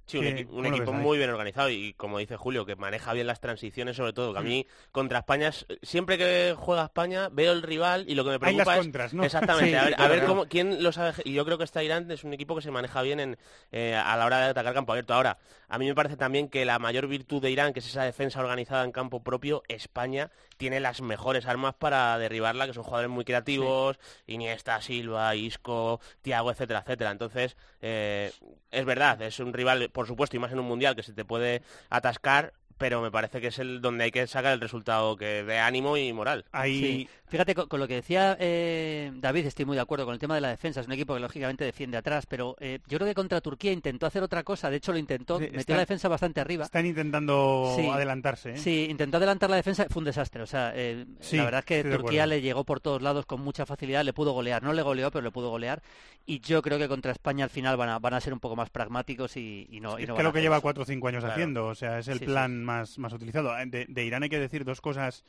Sí, 0.06 0.18
un, 0.18 0.24
¿Qué- 0.26 0.36
equi- 0.36 0.50
un 0.50 0.56
cómo 0.58 0.70
lo 0.70 0.76
equipo 0.76 0.94
muy 0.94 1.18
bien 1.18 1.30
organizado 1.30 1.70
y 1.70 1.94
como 1.94 2.18
dice 2.18 2.36
Julio, 2.36 2.66
que 2.66 2.76
maneja 2.76 3.14
bien 3.14 3.28
las 3.28 3.40
transiciones 3.40 3.96
sobre 3.96 4.12
todo. 4.14 4.34
Que 4.34 4.40
a 4.40 4.42
mí 4.42 4.68
contra 4.92 5.20
España, 5.20 5.48
es- 5.50 5.66
siempre 5.84 6.18
que 6.18 6.54
juega 6.58 6.84
España, 6.84 7.30
veo 7.32 7.54
el 7.54 7.62
rival 7.62 8.06
y 8.08 8.16
lo 8.16 8.24
que 8.24 8.32
me 8.32 8.36
Hay 8.42 8.56
las 8.56 8.66
preocupa 8.66 8.74
es... 8.76 8.80
contras, 8.80 9.14
¿no? 9.14 9.24
Exactamente, 9.24 9.70
Sí, 9.70 9.76
a 9.76 9.84
ver, 9.86 9.94
a 9.94 9.98
claro, 9.98 10.10
ver 10.10 10.20
claro. 10.20 10.34
cómo, 10.34 10.46
quién 10.50 10.84
lo 10.84 10.92
sabe... 10.92 11.14
Y 11.24 11.34
yo 11.34 11.46
creo 11.46 11.58
que 11.58 11.64
esta 11.64 11.84
Irán 11.84 12.10
es 12.12 12.24
un 12.24 12.34
equipo 12.34 12.56
que 12.56 12.62
se 12.62 12.72
maneja 12.72 13.02
bien 13.02 13.20
en, 13.20 13.38
eh, 13.72 13.96
a 13.96 14.18
la 14.18 14.26
hora 14.26 14.40
de 14.40 14.46
atacar 14.50 14.74
campo 14.74 14.92
abierto. 14.92 15.14
Ahora, 15.14 15.38
a 15.70 15.78
mí 15.78 15.86
me 15.88 15.96
parece 15.96 16.18
también 16.18 16.50
que 16.50 16.66
la 16.66 16.78
mayor 16.80 17.08
virtud 17.08 17.42
de 17.42 17.52
Irán, 17.52 17.72
que 17.72 17.80
es 17.80 17.86
esa 17.88 18.04
defensa 18.04 18.40
organizada 18.42 18.84
en 18.84 18.92
campo 18.92 19.24
propio, 19.24 19.64
España 19.70 20.30
tiene 20.58 20.80
las 20.80 21.02
mejores 21.02 21.46
armas 21.46 21.74
para 21.76 22.18
derribarla, 22.18 22.68
que 22.68 22.74
son 22.74 22.84
jugadores 22.84 23.10
muy 23.10 23.24
creativos, 23.24 23.98
Iniesta, 24.28 24.82
Silva, 24.82 25.36
Isco, 25.36 26.02
Tiago, 26.22 26.52
etcétera, 26.52 26.80
etcétera. 26.86 27.12
Entonces, 27.12 27.56
eh, 27.82 28.32
es 28.72 28.86
verdad, 28.86 29.22
es 29.22 29.40
un 29.40 29.54
rival, 29.54 29.90
por 29.92 30.01
supuesto, 30.08 30.36
y 30.36 30.40
más 30.40 30.52
en 30.52 30.60
un 30.60 30.66
mundial 30.66 30.96
que 30.96 31.04
se 31.04 31.14
te 31.14 31.26
puede 31.26 31.62
atascar, 31.90 32.54
pero 32.82 33.02
me 33.02 33.12
parece 33.12 33.40
que 33.40 33.48
es 33.48 33.60
el 33.60 33.80
donde 33.80 34.04
hay 34.06 34.12
que 34.12 34.28
sacar 34.28 34.52
el 34.54 34.60
resultado 34.60 35.16
que 35.16 35.44
de 35.44 35.58
ánimo 35.60 35.96
y 35.98 36.12
moral. 36.12 36.44
Ahí, 36.52 36.80
Sí. 36.82 37.10
Fíjate, 37.32 37.56
con, 37.56 37.68
con 37.70 37.80
lo 37.80 37.88
que 37.88 37.94
decía 37.94 38.36
eh, 38.42 39.10
David, 39.16 39.46
estoy 39.46 39.64
muy 39.64 39.76
de 39.78 39.82
acuerdo 39.82 40.04
con 40.04 40.14
el 40.14 40.20
tema 40.20 40.36
de 40.36 40.42
la 40.42 40.50
defensa. 40.50 40.82
Es 40.82 40.88
un 40.88 40.92
equipo 40.92 41.14
que 41.14 41.22
lógicamente 41.22 41.64
defiende 41.64 41.96
atrás, 41.96 42.26
pero 42.26 42.58
eh, 42.60 42.80
yo 42.90 42.98
creo 42.98 43.08
que 43.08 43.16
contra 43.16 43.40
Turquía 43.40 43.72
intentó 43.72 44.06
hacer 44.06 44.22
otra 44.22 44.44
cosa. 44.44 44.70
De 44.70 44.76
hecho, 44.76 44.92
lo 44.92 44.98
intentó, 44.98 45.38
Sí, 45.38 45.46
metió 45.46 45.60
está- 45.62 45.74
la 45.76 45.80
defensa 45.80 46.10
bastante 46.10 46.42
arriba. 46.42 46.66
están 46.66 46.86
intentando 46.86 47.74
Sí. 47.78 47.88
adelantarse. 47.88 48.52
¿eh? 48.56 48.58
Sí, 48.58 48.88
intentó 48.90 49.16
adelantar 49.16 49.50
la 49.50 49.56
defensa, 49.56 49.86
fue 49.90 50.02
un 50.02 50.06
desastre. 50.06 50.42
O 50.42 50.46
sea, 50.46 50.74
eh, 50.76 51.06
Sí, 51.22 51.38
la 51.38 51.46
verdad 51.46 51.60
es 51.60 51.66
que 51.66 51.84
Turquía 51.86 52.26
le 52.28 52.42
llegó 52.42 52.66
por 52.66 52.82
todos 52.82 53.02
lados 53.02 53.26
con 53.26 53.40
mucha 53.42 53.66
facilidad, 53.66 54.04
le 54.04 54.12
pudo 54.12 54.34
golear. 54.34 54.62
No 54.62 54.74
le 54.74 54.82
goleó, 54.82 55.10
pero 55.10 55.24
le 55.24 55.32
pudo 55.32 55.50
golear. 55.52 55.82
Y 56.26 56.40
yo 56.42 56.62
creo 56.62 56.78
que 56.80 56.88
contra 56.90 57.14
España 57.14 57.46
al 57.46 57.50
final 57.50 57.78
van 57.78 57.90
a, 57.90 58.00
van 58.00 58.14
a 58.14 58.20
ser 58.20 58.34
un 58.34 58.40
poco 58.42 58.56
más 58.58 58.70
pragmáticos 58.70 59.38
y, 59.38 59.68
y 59.72 59.80
no, 59.80 59.98
y 60.00 60.04
Es 60.04 60.10
no 60.10 60.16
que 60.16 60.18
van 60.18 60.26
a 60.26 60.30
lo 60.30 60.34
que 60.34 60.42
lleva 60.42 60.58
eso. 60.58 60.62
cuatro 60.64 60.84
o 60.84 60.86
cinco 60.86 61.08
años 61.08 61.22
Claro. 61.22 61.34
haciendo, 61.34 61.68
o 61.68 61.76
sea, 61.76 62.00
es 62.00 62.08
el 62.10 62.16
Sí, 62.20 62.26
sí. 62.26 62.26
plan 62.26 62.64
Más, 62.64 62.71
más 62.98 63.14
utilizado. 63.14 63.58
Eh, 63.58 63.66
De, 63.66 63.86
de 63.88 64.06
Irán 64.06 64.24
hay 64.24 64.30
que 64.30 64.40
decir 64.40 64.64
dos 64.66 64.82
cosas, 64.82 65.24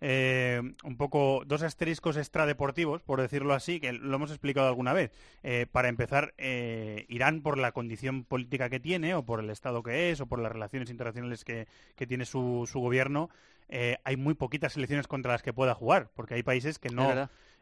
eh, 0.00 0.60
un 0.84 0.96
poco, 0.96 1.42
dos 1.46 1.62
asteriscos 1.62 2.16
extradeportivos, 2.16 3.02
por 3.02 3.20
decirlo 3.20 3.54
así, 3.54 3.80
que 3.80 3.92
lo 3.92 4.14
hemos 4.16 4.30
explicado 4.30 4.68
alguna 4.68 4.92
vez. 4.92 5.10
Eh, 5.42 5.66
para 5.70 5.88
empezar, 5.88 6.34
eh, 6.38 7.06
Irán, 7.08 7.40
por 7.42 7.56
la 7.58 7.72
condición 7.72 8.24
política 8.24 8.68
que 8.68 8.80
tiene, 8.80 9.14
o 9.14 9.24
por 9.24 9.40
el 9.40 9.48
Estado 9.50 9.82
que 9.82 10.10
es, 10.10 10.20
o 10.20 10.26
por 10.26 10.38
las 10.38 10.52
relaciones 10.52 10.90
internacionales 10.90 11.44
que, 11.44 11.66
que 11.94 12.06
tiene 12.06 12.26
su, 12.26 12.68
su 12.70 12.80
gobierno, 12.80 13.30
eh, 13.68 13.96
hay 14.04 14.16
muy 14.16 14.34
poquitas 14.34 14.74
selecciones 14.74 15.08
contra 15.08 15.32
las 15.32 15.42
que 15.42 15.52
pueda 15.52 15.74
jugar, 15.74 16.10
porque 16.14 16.34
hay 16.34 16.42
países 16.42 16.78
que 16.78 16.90
no 16.90 17.08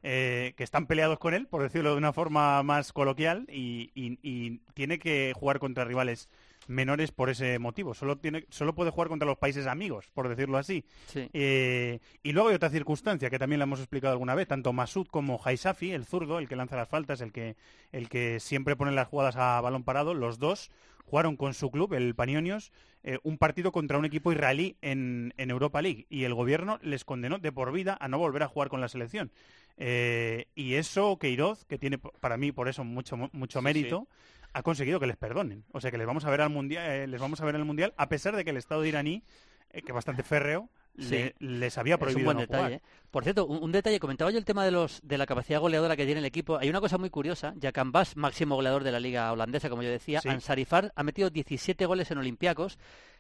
eh, 0.07 0.53
que 0.59 0.64
están 0.64 0.87
peleados 0.87 1.18
con 1.18 1.33
él, 1.33 1.47
por 1.47 1.62
decirlo 1.62 1.92
de 1.92 1.97
una 1.97 2.12
forma 2.12 2.62
más 2.62 2.92
coloquial, 2.92 3.47
y, 3.49 3.90
y- 3.94 4.18
y 4.23 4.59
tiene 4.75 4.99
que 4.99 5.33
jugar 5.35 5.59
contra 5.61 5.85
rivales 5.87 6.29
menores 6.66 7.12
por 7.12 7.31
ese 7.31 7.59
motivo. 7.59 7.94
Solo, 7.94 8.16
tiene, 8.16 8.46
solo 8.50 8.74
puede 8.74 8.90
jugar 8.90 9.09
contra 9.09 9.27
los 9.27 9.38
países 9.38 9.66
amigos, 9.66 10.09
por 10.14 10.29
decirlo 10.29 10.59
así. 10.59 10.85
Sí. 11.07 11.29
Eh, 11.33 12.00
y 12.22 12.33
luego 12.33 12.48
hay 12.48 12.55
otra 12.55 12.70
circunstancia 12.70 13.31
que 13.31 13.38
también 13.38 13.59
la 13.59 13.64
hemos 13.64 13.81
explicado 13.81 14.12
alguna 14.12 14.35
vez, 14.35 14.48
tanto 14.48 14.72
Masud 14.72 15.07
como 15.07 15.40
Haisafi, 15.42 15.92
el 15.92 16.05
zurdo, 16.05 16.38
el 16.38 16.48
que 16.48 16.57
lanza 16.57 16.77
las 16.77 16.88
faltas, 16.88 17.20
el 17.20 17.33
que, 17.33 17.57
el 17.92 18.09
que 18.09 18.40
siempre 18.40 18.77
pone 18.77 18.92
las 18.92 19.09
jugadas 19.09 19.37
a 19.37 19.61
balón 19.61 19.85
parado, 19.85 20.14
los 20.14 20.38
dos 20.38 20.70
jugaron 21.05 21.37
con 21.37 21.55
su 21.55 21.70
club, 21.70 21.92
el 21.94 22.14
Panionios, 22.14 22.72
eh, 23.03 23.18
un 23.22 23.37
partido 23.37 23.72
contra 23.72 23.98
un 23.98 24.05
equipo 24.05 24.33
israelí 24.33 24.77
en, 24.81 25.35
en 25.37 25.50
Europa 25.50 25.83
League 25.83 26.07
y 26.09 26.24
el 26.24 26.35
gobierno 26.35 26.79
les 26.83 27.05
condenó 27.05 27.38
de 27.38 27.53
por 27.53 27.72
vida 27.72 27.96
a 28.00 28.09
no 28.09 28.18
volver 28.18 28.42
a 28.42 28.48
jugar 28.48 28.68
con 28.68 28.81
la 28.81 28.88
selección. 28.88 29.31
Eh, 29.77 30.46
y 30.55 30.74
eso 30.74 31.18
Queiroz, 31.18 31.64
que 31.66 31.79
tiene 31.79 31.98
para 31.98 32.37
mí 32.37 32.53
por 32.53 32.68
eso 32.68 32.85
mucho 32.85 33.16
mucho 33.33 33.59
Sí, 33.59 33.64
mérito, 33.64 34.09
ha 34.55 34.62
conseguido 34.62 34.99
que 35.01 35.07
les 35.07 35.17
perdonen. 35.17 35.64
O 35.73 35.81
sea 35.81 35.90
que 35.90 35.99
les 35.99 36.07
vamos 36.07 36.25
a 36.25 36.31
ver 36.31 36.40
al 36.40 36.51
mundial, 36.51 36.88
eh, 36.90 37.07
les 37.07 37.21
vamos 37.21 37.40
a 37.40 37.45
ver 37.45 37.55
en 37.57 37.61
el 37.61 37.67
mundial, 37.67 37.93
a 37.97 38.09
pesar 38.09 38.35
de 38.37 38.45
que 38.45 38.51
el 38.51 38.57
Estado 38.57 38.85
iraní, 38.85 39.23
eh, 39.71 39.83
que 39.83 39.88
es 39.88 39.95
bastante 39.95 40.23
férreo, 40.23 40.71
Sí. 40.97 41.11
le- 41.11 41.35
les 41.40 41.77
había 41.77 41.95
Es 41.95 42.01
un 42.01 42.05
prohibido 42.05 42.25
buen 42.27 42.37
no 42.37 42.40
detalle. 42.43 42.62
jugar. 42.62 42.73
¿eh? 42.75 42.83
Por 43.11 43.25
cierto, 43.25 43.47
un, 43.47 43.61
un 43.64 43.73
detalle, 43.73 43.99
comentaba 43.99 44.31
yo 44.31 44.38
el 44.38 44.45
tema 44.45 44.64
de 44.64 44.71
los 44.71 45.01
de 45.03 45.19
la 45.19 45.27
capacidad 45.27 45.59
goleadora 45.59 45.97
que 45.97 46.05
tiene 46.07 46.21
el 46.21 46.25
equipo. 46.25 46.57
Hay 46.57 46.71
una 46.71 46.81
cosa 46.81 46.99
muy 46.99 47.11
curiosa. 47.11 47.53
Jacambás, 47.61 48.17
máximo 48.17 48.55
goleador 48.55 48.85
de 48.85 48.93
la 48.93 49.01
liga 49.01 49.33
holandesa, 49.33 49.69
como 49.69 49.83
yo 49.83 49.90
decía. 49.90 50.21
Sí. 50.21 50.29
Ansarifar 50.29 50.93
ha 50.95 51.03
metido 51.03 51.31
17 51.31 51.85
goles 51.87 52.12
en 52.12 52.19
Olympiacos, 52.19 52.79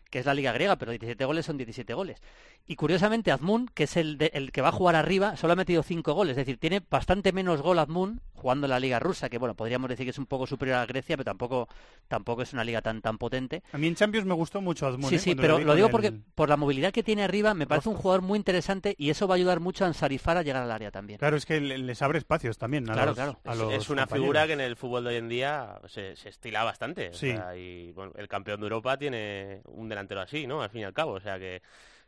que 0.08 0.20
es 0.20 0.26
la 0.26 0.34
liga 0.34 0.52
griega, 0.52 0.76
pero 0.76 0.92
17 0.92 1.24
goles 1.24 1.46
son 1.46 1.56
17 1.56 1.94
goles. 1.94 2.22
Y 2.64 2.76
curiosamente, 2.76 3.32
Azmun, 3.32 3.66
que 3.74 3.84
es 3.84 3.96
el, 3.96 4.18
de- 4.18 4.30
el 4.34 4.52
que 4.52 4.60
va 4.62 4.68
a 4.68 4.72
jugar 4.72 4.94
arriba, 4.94 5.36
solo 5.36 5.54
ha 5.54 5.56
metido 5.56 5.82
5 5.82 6.12
goles. 6.12 6.32
Es 6.32 6.46
decir, 6.46 6.58
tiene 6.60 6.80
bastante 6.88 7.32
menos 7.32 7.60
gol 7.60 7.80
Azmun 7.80 8.20
jugando 8.34 8.66
en 8.66 8.70
la 8.70 8.80
liga 8.80 8.98
rusa, 8.98 9.28
que 9.30 9.38
bueno, 9.38 9.54
podríamos 9.54 9.88
decir 9.88 10.04
que 10.04 10.10
es 10.10 10.18
un 10.18 10.26
poco 10.26 10.46
superior 10.46 10.76
a 10.78 10.86
Grecia, 10.86 11.16
pero 11.16 11.24
tampoco, 11.24 11.68
tampoco 12.08 12.42
es 12.42 12.52
una 12.52 12.64
liga 12.64 12.82
tan, 12.82 13.00
tan 13.00 13.16
potente. 13.16 13.62
A 13.72 13.78
mí 13.78 13.86
en 13.86 13.94
Champions 13.94 14.26
me 14.26 14.34
gustó 14.34 14.60
mucho 14.60 14.86
Azmoun. 14.86 15.08
Sí, 15.08 15.16
¿eh? 15.16 15.18
sí, 15.18 15.30
Cuando 15.30 15.42
pero 15.42 15.58
lo 15.60 15.74
digo 15.74 15.86
el- 15.86 15.92
porque 15.92 16.12
por 16.34 16.48
la 16.48 16.56
movilidad 16.56 16.92
que 16.92 17.02
tiene 17.02 17.22
arriba 17.24 17.54
me 17.54 17.66
parece 17.66 17.88
un 17.88 17.94
jugador 17.96 18.22
muy 18.22 18.36
interesante 18.36 18.94
y 18.98 19.10
eso 19.10 19.26
va 19.28 19.34
a 19.34 19.36
ayudar 19.36 19.60
mucho 19.60 19.84
a 19.84 19.88
Ansarifar 19.88 20.36
a 20.36 20.42
llegar 20.42 20.62
al 20.62 20.70
área 20.70 20.90
también. 20.90 21.18
Claro, 21.18 21.36
es 21.36 21.46
que 21.46 21.60
le- 21.60 21.78
les 21.78 22.02
abre 22.02 22.18
espacios 22.18 22.58
también 22.58 22.88
a 22.90 22.92
Claro, 22.94 23.10
los, 23.10 23.14
claro. 23.16 23.40
a 23.44 23.52
Es, 23.52 23.58
los 23.58 23.72
es 23.72 23.88
una 23.90 24.02
compañeros. 24.02 24.24
figura 24.24 24.46
que 24.46 24.52
en 24.54 24.60
el 24.60 24.76
fútbol 24.76 25.04
de 25.04 25.10
hoy 25.10 25.16
en 25.16 25.28
día 25.28 25.80
se, 25.86 26.16
se 26.16 26.28
estila 26.28 26.64
bastante. 26.64 27.08
o 27.10 27.12
Sí. 27.14 27.30
sea, 27.32 27.56
y 27.56 27.92
bueno, 27.92 28.12
el 28.16 28.28
campeón 28.28 28.60
de 28.60 28.64
Europa 28.66 28.98
tiene 28.98 29.60
un 29.66 29.88
delantero 29.88 30.20
así, 30.20 30.46
¿no? 30.46 30.60
Al 30.62 30.70
fin 30.70 30.80
y 30.82 30.84
al 30.84 30.92
cabo. 30.92 31.12
O 31.12 31.20
sea 31.20 31.38
que 31.38 31.62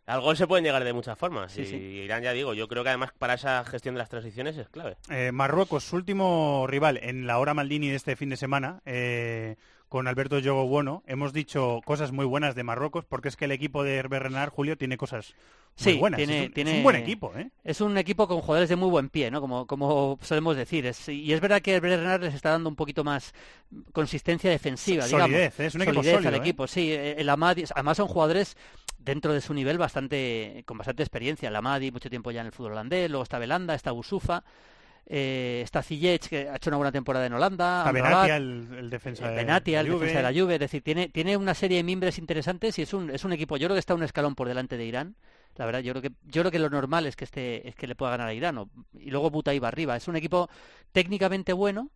al 0.06 0.20
gol 0.20 0.36
se 0.36 0.46
pueden 0.46 0.64
llegar 0.64 0.84
de 0.84 0.92
muchas 0.92 1.18
formas. 1.18 1.52
Sí, 1.52 1.62
y 1.62 1.66
sí. 1.66 1.76
Irán, 1.76 2.22
ya 2.22 2.32
digo, 2.32 2.54
yo 2.54 2.68
creo 2.68 2.82
que 2.82 2.90
además 2.90 3.10
para 3.18 3.34
esa 3.34 3.64
gestión 3.64 3.94
de 3.94 3.98
las 3.98 4.08
transiciones 4.08 4.56
es 4.56 4.68
clave. 4.68 4.96
Eh, 5.10 5.32
Marruecos, 5.32 5.84
su 5.84 5.96
último 5.96 6.66
rival 6.68 6.98
en 7.02 7.26
la 7.26 7.38
hora 7.38 7.54
Maldini 7.54 7.88
de 7.88 7.96
este 7.96 8.16
fin 8.16 8.30
de 8.30 8.36
semana, 8.36 8.80
eh, 8.86 9.56
con 9.88 10.06
Alberto 10.06 10.38
Yogo 10.38 10.66
Bueno, 10.66 11.02
hemos 11.06 11.32
dicho 11.32 11.80
cosas 11.84 12.12
muy 12.12 12.24
buenas 12.24 12.54
de 12.54 12.62
Marruecos, 12.62 13.04
porque 13.04 13.28
es 13.28 13.36
que 13.36 13.46
el 13.46 13.52
equipo 13.52 13.82
de 13.82 13.96
Hervé 13.96 14.20
Renard, 14.20 14.50
Julio, 14.50 14.76
tiene 14.76 14.96
cosas 14.96 15.34
muy 15.78 15.92
Sí, 15.92 15.98
buenas. 15.98 16.16
tiene- 16.18 16.34
es, 16.36 16.40
un, 16.40 16.46
es 16.48 16.54
tiene- 16.54 16.76
un 16.78 16.82
buen 16.82 16.96
equipo, 16.96 17.32
¿eh? 17.36 17.50
Es 17.64 17.80
un 17.80 17.98
equipo 17.98 18.26
con 18.26 18.40
jugadores 18.40 18.68
de 18.70 18.76
muy 18.76 18.88
buen 18.88 19.10
pie, 19.10 19.30
¿no? 19.30 19.40
Como, 19.40 19.66
como 19.66 20.18
solemos 20.22 20.56
decir. 20.56 20.86
Es- 20.86 21.08
y 21.08 21.32
es 21.32 21.40
verdad 21.40 21.60
que 21.60 21.74
el 21.76 21.82
Renard 21.82 22.22
les 22.22 22.34
está 22.34 22.50
dando 22.50 22.68
un 22.70 22.76
poquito 22.76 23.04
más 23.04 23.34
consistencia 23.92 24.50
defensiva, 24.50 25.04
digamos. 25.06 25.26
Solidez, 25.30 25.60
¿eh? 25.60 25.66
es 25.66 25.74
un 25.74 25.82
equipo 25.82 25.94
Solidez 25.96 26.14
sólido. 26.14 26.28
al 26.30 26.34
¿eh? 26.34 26.38
equipo, 26.38 26.66
sí. 26.66 26.92
Eh, 26.92 27.16
El 27.18 27.28
Amadi, 27.28 27.64
además 27.74 27.96
son 27.98 28.08
jugadores 28.08 28.56
dentro 28.98 29.32
de 29.32 29.40
su 29.40 29.54
nivel 29.54 29.78
bastante 29.78 30.62
con 30.66 30.78
bastante 30.78 31.02
experiencia. 31.02 31.48
El 31.48 31.56
Amadi, 31.56 31.90
mucho 31.92 32.08
tiempo 32.10 32.30
ya 32.30 32.40
en 32.40 32.46
el 32.46 32.52
fútbol 32.52 32.72
holandés, 32.72 33.10
luego 33.10 33.22
está 33.22 33.38
Belanda, 33.38 33.74
está 33.74 33.92
Busufa, 33.92 34.42
eh, 35.08 35.60
está 35.62 35.82
Ziyech, 35.82 36.28
que 36.28 36.48
ha 36.48 36.56
hecho 36.56 36.70
una 36.70 36.78
buena 36.78 36.90
temporada 36.92 37.26
en 37.26 37.32
Holanda, 37.34 37.82
A 37.84 37.88
Amrabat, 37.90 38.10
Benatia, 38.26 38.36
el, 38.36 38.68
el 38.78 38.90
defensa 38.90 39.26
eh, 39.26 39.30
de 39.30 39.36
Benatia, 39.36 39.80
el 39.80 39.86
Juve. 39.86 40.00
defensa 40.06 40.22
de 40.26 40.32
la 40.34 40.40
Juve, 40.40 40.54
es 40.54 40.60
decir, 40.60 40.82
tiene, 40.82 41.08
tiene 41.08 41.36
una 41.36 41.54
serie 41.54 41.76
de 41.76 41.84
mimbres 41.84 42.18
interesantes 42.18 42.76
y 42.78 42.82
es 42.82 42.92
un, 42.92 43.10
es 43.10 43.24
un 43.24 43.32
equipo, 43.32 43.56
yo 43.56 43.68
creo 43.68 43.76
que 43.76 43.80
está 43.80 43.94
un 43.94 44.02
escalón 44.02 44.34
por 44.34 44.48
delante 44.48 44.76
de 44.76 44.84
Irán. 44.84 45.14
La 45.56 45.66
verdad, 45.66 45.80
yo 45.80 45.92
creo 45.92 46.02
que 46.02 46.10
yo 46.24 46.42
creo 46.42 46.50
que 46.50 46.58
lo 46.58 46.70
normal 46.70 47.06
es 47.06 47.16
que 47.16 47.24
este 47.24 47.66
es 47.68 47.74
que 47.74 47.86
le 47.86 47.94
pueda 47.94 48.12
ganar 48.12 48.28
a 48.28 48.34
Irán 48.34 48.58
o- 48.58 48.70
y 48.98 49.10
luego 49.10 49.30
Butaiba 49.30 49.68
arriba. 49.68 49.96
Es 49.96 50.06
un 50.08 50.16
equipo 50.16 50.48
técnicamente 50.92 51.52
bueno. 51.52 51.90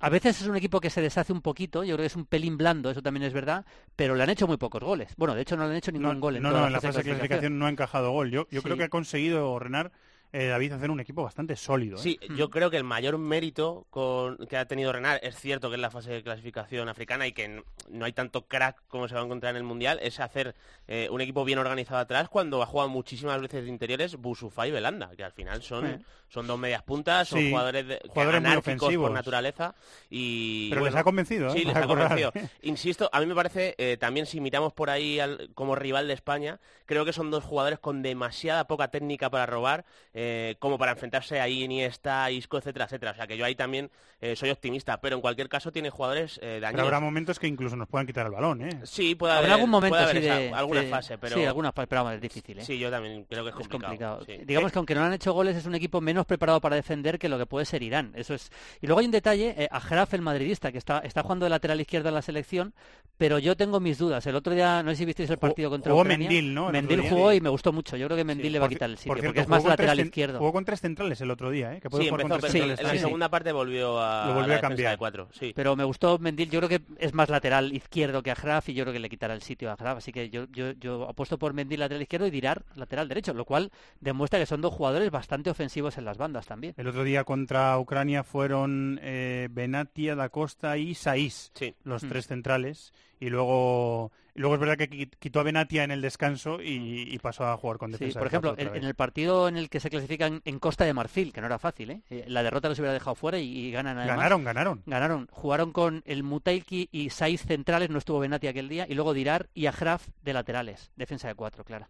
A 0.00 0.10
veces 0.10 0.40
es 0.40 0.46
un 0.46 0.54
equipo 0.56 0.80
que 0.80 0.90
se 0.90 1.00
deshace 1.00 1.32
un 1.32 1.42
poquito, 1.42 1.82
yo 1.82 1.96
creo 1.96 2.04
que 2.04 2.06
es 2.06 2.14
un 2.16 2.24
pelín 2.24 2.56
blando, 2.56 2.88
eso 2.88 3.02
también 3.02 3.24
es 3.24 3.32
verdad, 3.32 3.66
pero 3.96 4.14
le 4.14 4.22
han 4.22 4.30
hecho 4.30 4.46
muy 4.46 4.56
pocos 4.56 4.80
goles. 4.80 5.12
Bueno, 5.16 5.34
de 5.34 5.42
hecho 5.42 5.56
no 5.56 5.64
le 5.64 5.70
han 5.70 5.76
hecho 5.76 5.90
ningún 5.90 6.14
No, 6.14 6.20
gol 6.20 6.36
en 6.36 6.42
no, 6.44 6.50
no, 6.52 6.60
la 6.60 6.66
en 6.68 6.72
la 6.72 6.80
fase 6.80 6.98
de 6.98 7.04
clasificación 7.04 7.58
no 7.58 7.66
ha 7.66 7.70
encajado 7.70 8.12
gol. 8.12 8.30
Yo, 8.30 8.46
yo 8.50 8.62
creo 8.62 8.76
que 8.76 8.84
ha 8.84 8.88
conseguido 8.90 9.58
Renard, 9.58 9.90
eh, 10.32 10.46
David, 10.46 10.72
hacer 10.72 10.90
un 10.90 11.00
equipo 11.00 11.22
bastante 11.22 11.56
sólido. 11.56 11.98
¿eh? 11.98 12.02
Sí, 12.02 12.18
yo 12.36 12.50
creo 12.50 12.70
que 12.70 12.76
el 12.76 12.84
mayor 12.84 13.18
mérito 13.18 13.86
con, 13.90 14.36
que 14.48 14.56
ha 14.56 14.66
tenido 14.66 14.92
Renard, 14.92 15.20
es 15.22 15.36
cierto 15.36 15.68
que 15.70 15.76
es 15.76 15.80
la 15.80 15.90
fase 15.90 16.10
de 16.12 16.22
clasificación 16.22 16.88
africana 16.88 17.26
y 17.26 17.32
que 17.32 17.62
no 17.90 18.04
hay 18.04 18.12
tanto 18.12 18.46
crack 18.46 18.82
como 18.88 19.08
se 19.08 19.14
va 19.14 19.20
a 19.22 19.24
encontrar 19.24 19.50
en 19.50 19.56
el 19.56 19.62
Mundial, 19.64 19.98
es 20.02 20.20
hacer 20.20 20.54
eh, 20.86 21.08
un 21.10 21.20
equipo 21.20 21.44
bien 21.44 21.58
organizado 21.58 22.00
atrás 22.00 22.28
cuando 22.28 22.62
ha 22.62 22.66
jugado 22.66 22.88
muchísimas 22.90 23.40
veces 23.40 23.64
de 23.64 23.70
interiores 23.70 24.16
Busufa 24.16 24.66
y 24.66 24.70
Belanda, 24.70 25.10
que 25.16 25.24
al 25.24 25.32
final 25.32 25.62
son, 25.62 26.04
son 26.28 26.46
dos 26.46 26.58
medias 26.58 26.82
puntas, 26.82 27.28
son 27.28 27.40
Sí, 27.40 27.50
jugadores, 27.50 27.86
de, 27.88 28.00
jugadores 28.08 28.42
muy 28.42 28.56
ofensivos. 28.56 29.06
por 29.08 29.12
naturaleza 29.12 29.74
y 30.10 30.68
Pero 30.70 30.82
les 30.82 30.90
bueno, 30.90 30.98
ha 31.00 31.04
convencido, 31.04 31.48
¿eh? 31.48 31.52
Sí, 31.52 31.64
les 31.64 31.76
ha 31.76 31.86
convencido. 31.86 32.32
Insisto, 32.62 33.08
a 33.12 33.20
mí 33.20 33.26
me 33.26 33.34
parece, 33.34 33.96
también 33.98 34.26
si 34.26 34.40
miramos 34.40 34.72
por 34.72 34.90
ahí 34.90 35.18
al- 35.20 35.50
como 35.54 35.74
rival 35.74 36.06
de 36.08 36.14
España, 36.14 36.60
creo 36.86 37.04
que 37.04 37.12
son 37.12 37.30
dos 37.30 37.44
jugadores 37.44 37.78
con 37.78 38.02
demasiada 38.02 38.66
poca 38.66 38.88
técnica 38.88 39.30
para 39.30 39.46
robar, 39.46 39.84
eh, 40.20 40.56
como 40.58 40.78
para 40.78 40.90
enfrentarse 40.92 41.40
a 41.40 41.48
Iniesta, 41.48 42.28
Isco, 42.32 42.58
etcétera, 42.58 42.86
etcétera. 42.86 43.12
O 43.12 43.14
sea 43.14 43.26
que 43.28 43.36
yo 43.36 43.44
ahí 43.44 43.54
también 43.54 43.88
eh, 44.20 44.34
soy 44.34 44.50
optimista, 44.50 45.00
pero 45.00 45.14
en 45.14 45.22
cualquier 45.22 45.48
caso 45.48 45.70
tiene 45.70 45.90
jugadores 45.90 46.38
eh, 46.38 46.40
Pero 46.42 46.60
dañinos. 46.62 46.84
habrá 46.86 46.98
momentos 47.00 47.38
que 47.38 47.46
incluso 47.46 47.76
nos 47.76 47.86
puedan 47.86 48.04
quitar 48.04 48.26
el 48.26 48.32
balón, 48.32 48.62
¿eh? 48.62 48.80
Sí, 48.82 49.14
puede 49.14 49.34
haber, 49.34 49.44
Habrá 49.44 49.54
algún 49.54 49.70
momento 49.70 49.90
puede 49.92 50.02
haber 50.10 50.16
sí, 50.20 50.26
esa- 50.26 50.38
de, 50.38 50.52
alguna 50.52 50.82
de- 50.82 50.90
fase, 50.90 51.18
pero 51.18 51.36
Sí, 51.36 51.44
alguna 51.44 51.70
fase, 51.70 51.86
pero 51.86 52.02
vamos, 52.02 52.16
es 52.16 52.20
difícil, 52.20 52.58
¿eh? 52.58 52.64
sí, 52.64 52.78
yo 52.80 52.90
también 52.90 53.24
creo 53.30 53.44
que 53.44 53.50
es 53.50 53.56
es 53.60 53.68
complicado. 53.68 54.24
sí. 54.24 54.38
Digamos 54.44 54.70
Eh, 54.70 54.72
que 54.72 54.78
aunque 54.80 54.94
no 54.96 55.04
han 55.04 55.12
hecho 55.12 55.32
goles, 55.32 55.54
es 55.56 55.66
un 55.66 55.76
equipo 55.76 56.00
menos 56.00 56.26
preparado 56.26 56.60
para 56.60 56.74
defender 56.74 57.16
que 57.20 57.28
lo 57.28 57.38
que 57.38 57.46
puede 57.46 57.64
ser 57.64 57.84
Irán. 57.84 58.12
Eso 58.16 58.34
es. 58.34 58.50
Y 58.80 58.86
luego 58.88 58.98
hay 58.98 59.06
un 59.06 59.12
detalle, 59.12 59.54
eh, 59.56 59.68
a 59.70 59.78
Graf, 59.78 60.14
el 60.14 60.22
madridista, 60.22 60.72
que 60.72 60.78
está, 60.78 60.98
está 60.98 61.22
jugando 61.22 61.44
de 61.46 61.50
lateral 61.50 61.80
izquierdo 61.80 62.08
en 62.08 62.14
la 62.16 62.22
selección, 62.22 62.74
pero 63.18 63.38
yo 63.38 63.56
tengo 63.56 63.78
mis 63.78 63.98
dudas. 63.98 64.26
El 64.26 64.34
otro 64.34 64.52
día, 64.52 64.82
no 64.82 64.90
sé 64.90 64.96
si 64.96 65.04
visteis 65.04 65.30
el 65.30 65.38
partido 65.38 65.70
contra 65.70 65.92
jugó. 65.92 66.04
Mendil, 66.04 66.52
¿no? 66.54 66.70
Mendil 66.70 67.02
jugó 67.02 67.32
y 67.32 67.40
me 67.40 67.50
gustó 67.50 67.72
mucho. 67.72 67.96
Yo 67.96 68.06
creo 68.06 68.16
que 68.16 68.24
Mendil 68.24 68.46
Sí, 68.46 68.50
le 68.50 68.58
va 68.58 68.66
a 68.66 68.68
quitar 68.68 68.90
el 68.90 68.96
sitio, 68.96 69.10
por 69.12 69.18
cierto, 69.20 69.28
porque 69.30 69.40
es 69.42 69.48
más 69.48 69.64
lateral 69.64 70.07
izquierdo. 70.08 70.38
Jugó 70.38 70.52
con 70.52 70.64
tres 70.64 70.80
centrales 70.80 71.20
el 71.20 71.30
otro 71.30 71.50
día, 71.50 71.74
¿eh? 71.74 71.80
Que 71.80 71.88
puede 71.88 72.04
sí, 72.04 72.10
jugar 72.10 72.28
con 72.28 72.40
tres 72.40 72.52
sí, 72.52 72.58
en 72.58 72.64
centrales. 72.66 72.86
la 72.92 72.92
sí. 72.92 72.98
segunda 72.98 73.28
parte 73.30 73.52
volvió 73.52 74.00
a, 74.00 74.26
Lo 74.26 74.34
volvió 74.34 74.56
a 74.56 74.60
cambiar. 74.60 74.90
de 74.92 74.98
cuatro. 74.98 75.28
Sí. 75.32 75.52
Pero 75.54 75.76
me 75.76 75.84
gustó 75.84 76.18
Mendil, 76.18 76.50
yo 76.50 76.60
creo 76.60 76.68
que 76.68 76.82
es 76.98 77.14
más 77.14 77.28
lateral 77.28 77.72
izquierdo 77.72 78.22
que 78.22 78.30
a 78.30 78.34
Graf 78.34 78.68
y 78.68 78.74
yo 78.74 78.84
creo 78.84 78.92
que 78.92 78.98
le 79.00 79.08
quitará 79.08 79.34
el 79.34 79.42
sitio 79.42 79.70
a 79.70 79.76
Graf. 79.76 79.98
Así 79.98 80.12
que 80.12 80.28
yo, 80.30 80.44
yo, 80.50 80.72
yo 80.72 81.08
apuesto 81.08 81.38
por 81.38 81.52
Mendil 81.54 81.80
lateral 81.80 82.02
izquierdo 82.02 82.26
y 82.26 82.30
Dirar 82.30 82.64
lateral 82.74 83.08
derecho, 83.08 83.32
lo 83.34 83.44
cual 83.44 83.70
demuestra 84.00 84.38
que 84.38 84.46
son 84.46 84.60
dos 84.60 84.72
jugadores 84.74 85.10
bastante 85.10 85.50
ofensivos 85.50 85.98
en 85.98 86.04
las 86.04 86.18
bandas 86.18 86.46
también. 86.46 86.74
El 86.76 86.88
otro 86.88 87.04
día 87.04 87.24
contra 87.24 87.78
Ucrania 87.78 88.24
fueron 88.24 88.98
eh, 89.02 89.48
Benatia, 89.50 90.14
Da 90.14 90.28
Costa 90.28 90.76
y 90.78 90.94
Saiz, 90.94 91.50
Sí. 91.54 91.74
los 91.84 92.04
Mm. 92.04 92.08
tres 92.08 92.26
centrales. 92.26 92.92
Y 93.20 93.30
luego, 93.30 94.12
y 94.38 94.40
luego 94.40 94.54
es 94.54 94.60
verdad 94.60 94.76
que 94.76 94.88
qui- 94.88 95.10
quitó 95.18 95.40
a 95.40 95.42
Benatia 95.42 95.82
en 95.82 95.90
el 95.90 96.00
descanso 96.00 96.62
y, 96.62 97.08
y 97.12 97.18
pasó 97.18 97.44
a 97.44 97.56
jugar 97.56 97.76
con 97.78 97.90
Sí, 97.90 97.94
defensa. 97.98 98.20
por 98.20 98.30
de 98.30 98.36
ejemplo, 98.36 98.54
en, 98.76 98.84
el 98.84 98.94
partido 98.94 99.48
en 99.48 99.56
el 99.56 99.68
que 99.68 99.80
se 99.80 99.90
clasifican 99.90 100.40
en 100.44 100.60
Costa 100.60 100.84
de 100.84 100.94
Marfil, 100.94 101.32
que 101.32 101.40
no 101.40 101.48
era 101.48 101.58
fácil, 101.58 101.90
¿eh? 101.90 102.02
Eh, 102.08 102.24
la 102.28 102.44
derrota 102.44 102.68
los 102.68 102.78
hubiera 102.78 102.92
dejado 102.92 103.16
fuera 103.16 103.38
y, 103.38 103.48
y 103.66 103.72
ganan 103.72 103.98
además. 103.98 104.16
Ganaron, 104.16 104.44
ganaron. 104.44 104.82
Ganaron, 104.86 105.28
jugaron 105.32 105.72
con 105.72 106.02
el 106.06 106.22
Mutailki 106.22 106.88
y 106.92 107.10
Saiz 107.10 107.42
centrales, 107.42 107.90
no 107.90 107.98
estuvo 107.98 108.20
Benati 108.20 108.46
aquel 108.46 108.68
día, 108.68 108.86
y 108.88 108.94
luego 108.94 109.12
Dirar 109.12 109.48
y 109.54 109.66
Agraf 109.66 110.06
de 110.22 110.32
laterales, 110.32 110.92
defensa 110.94 111.26
de 111.26 111.34
cuatro, 111.34 111.64
claro. 111.64 111.88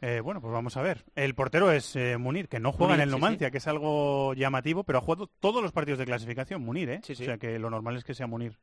Eh, 0.00 0.20
bueno, 0.20 0.40
pues 0.40 0.52
vamos 0.52 0.76
a 0.76 0.82
ver. 0.82 1.04
El 1.16 1.34
portero 1.34 1.72
es 1.72 1.96
eh, 1.96 2.16
Munir, 2.18 2.48
que 2.48 2.60
no 2.60 2.70
juega 2.72 2.94
Munir, 2.94 3.02
en 3.02 3.08
el 3.08 3.14
sí, 3.14 3.14
Numancia, 3.20 3.50
que 3.50 3.58
es 3.58 3.66
algo 3.66 4.32
llamativo, 4.34 4.84
pero 4.84 4.98
ha 4.98 5.02
jugado 5.02 5.28
todos 5.40 5.62
los 5.62 5.72
partidos 5.72 5.98
de 5.98 6.06
clasificación, 6.06 6.62
Munir, 6.62 6.90
¿eh? 6.90 7.00
Sí, 7.04 7.14
sí. 7.14 7.22
O 7.22 7.26
sea 7.26 7.38
que 7.38 7.58
lo 7.58 7.68
normal 7.70 7.96
es 7.96 8.04
que 8.04 8.14
sea 8.14 8.26
Munir. 8.26 8.56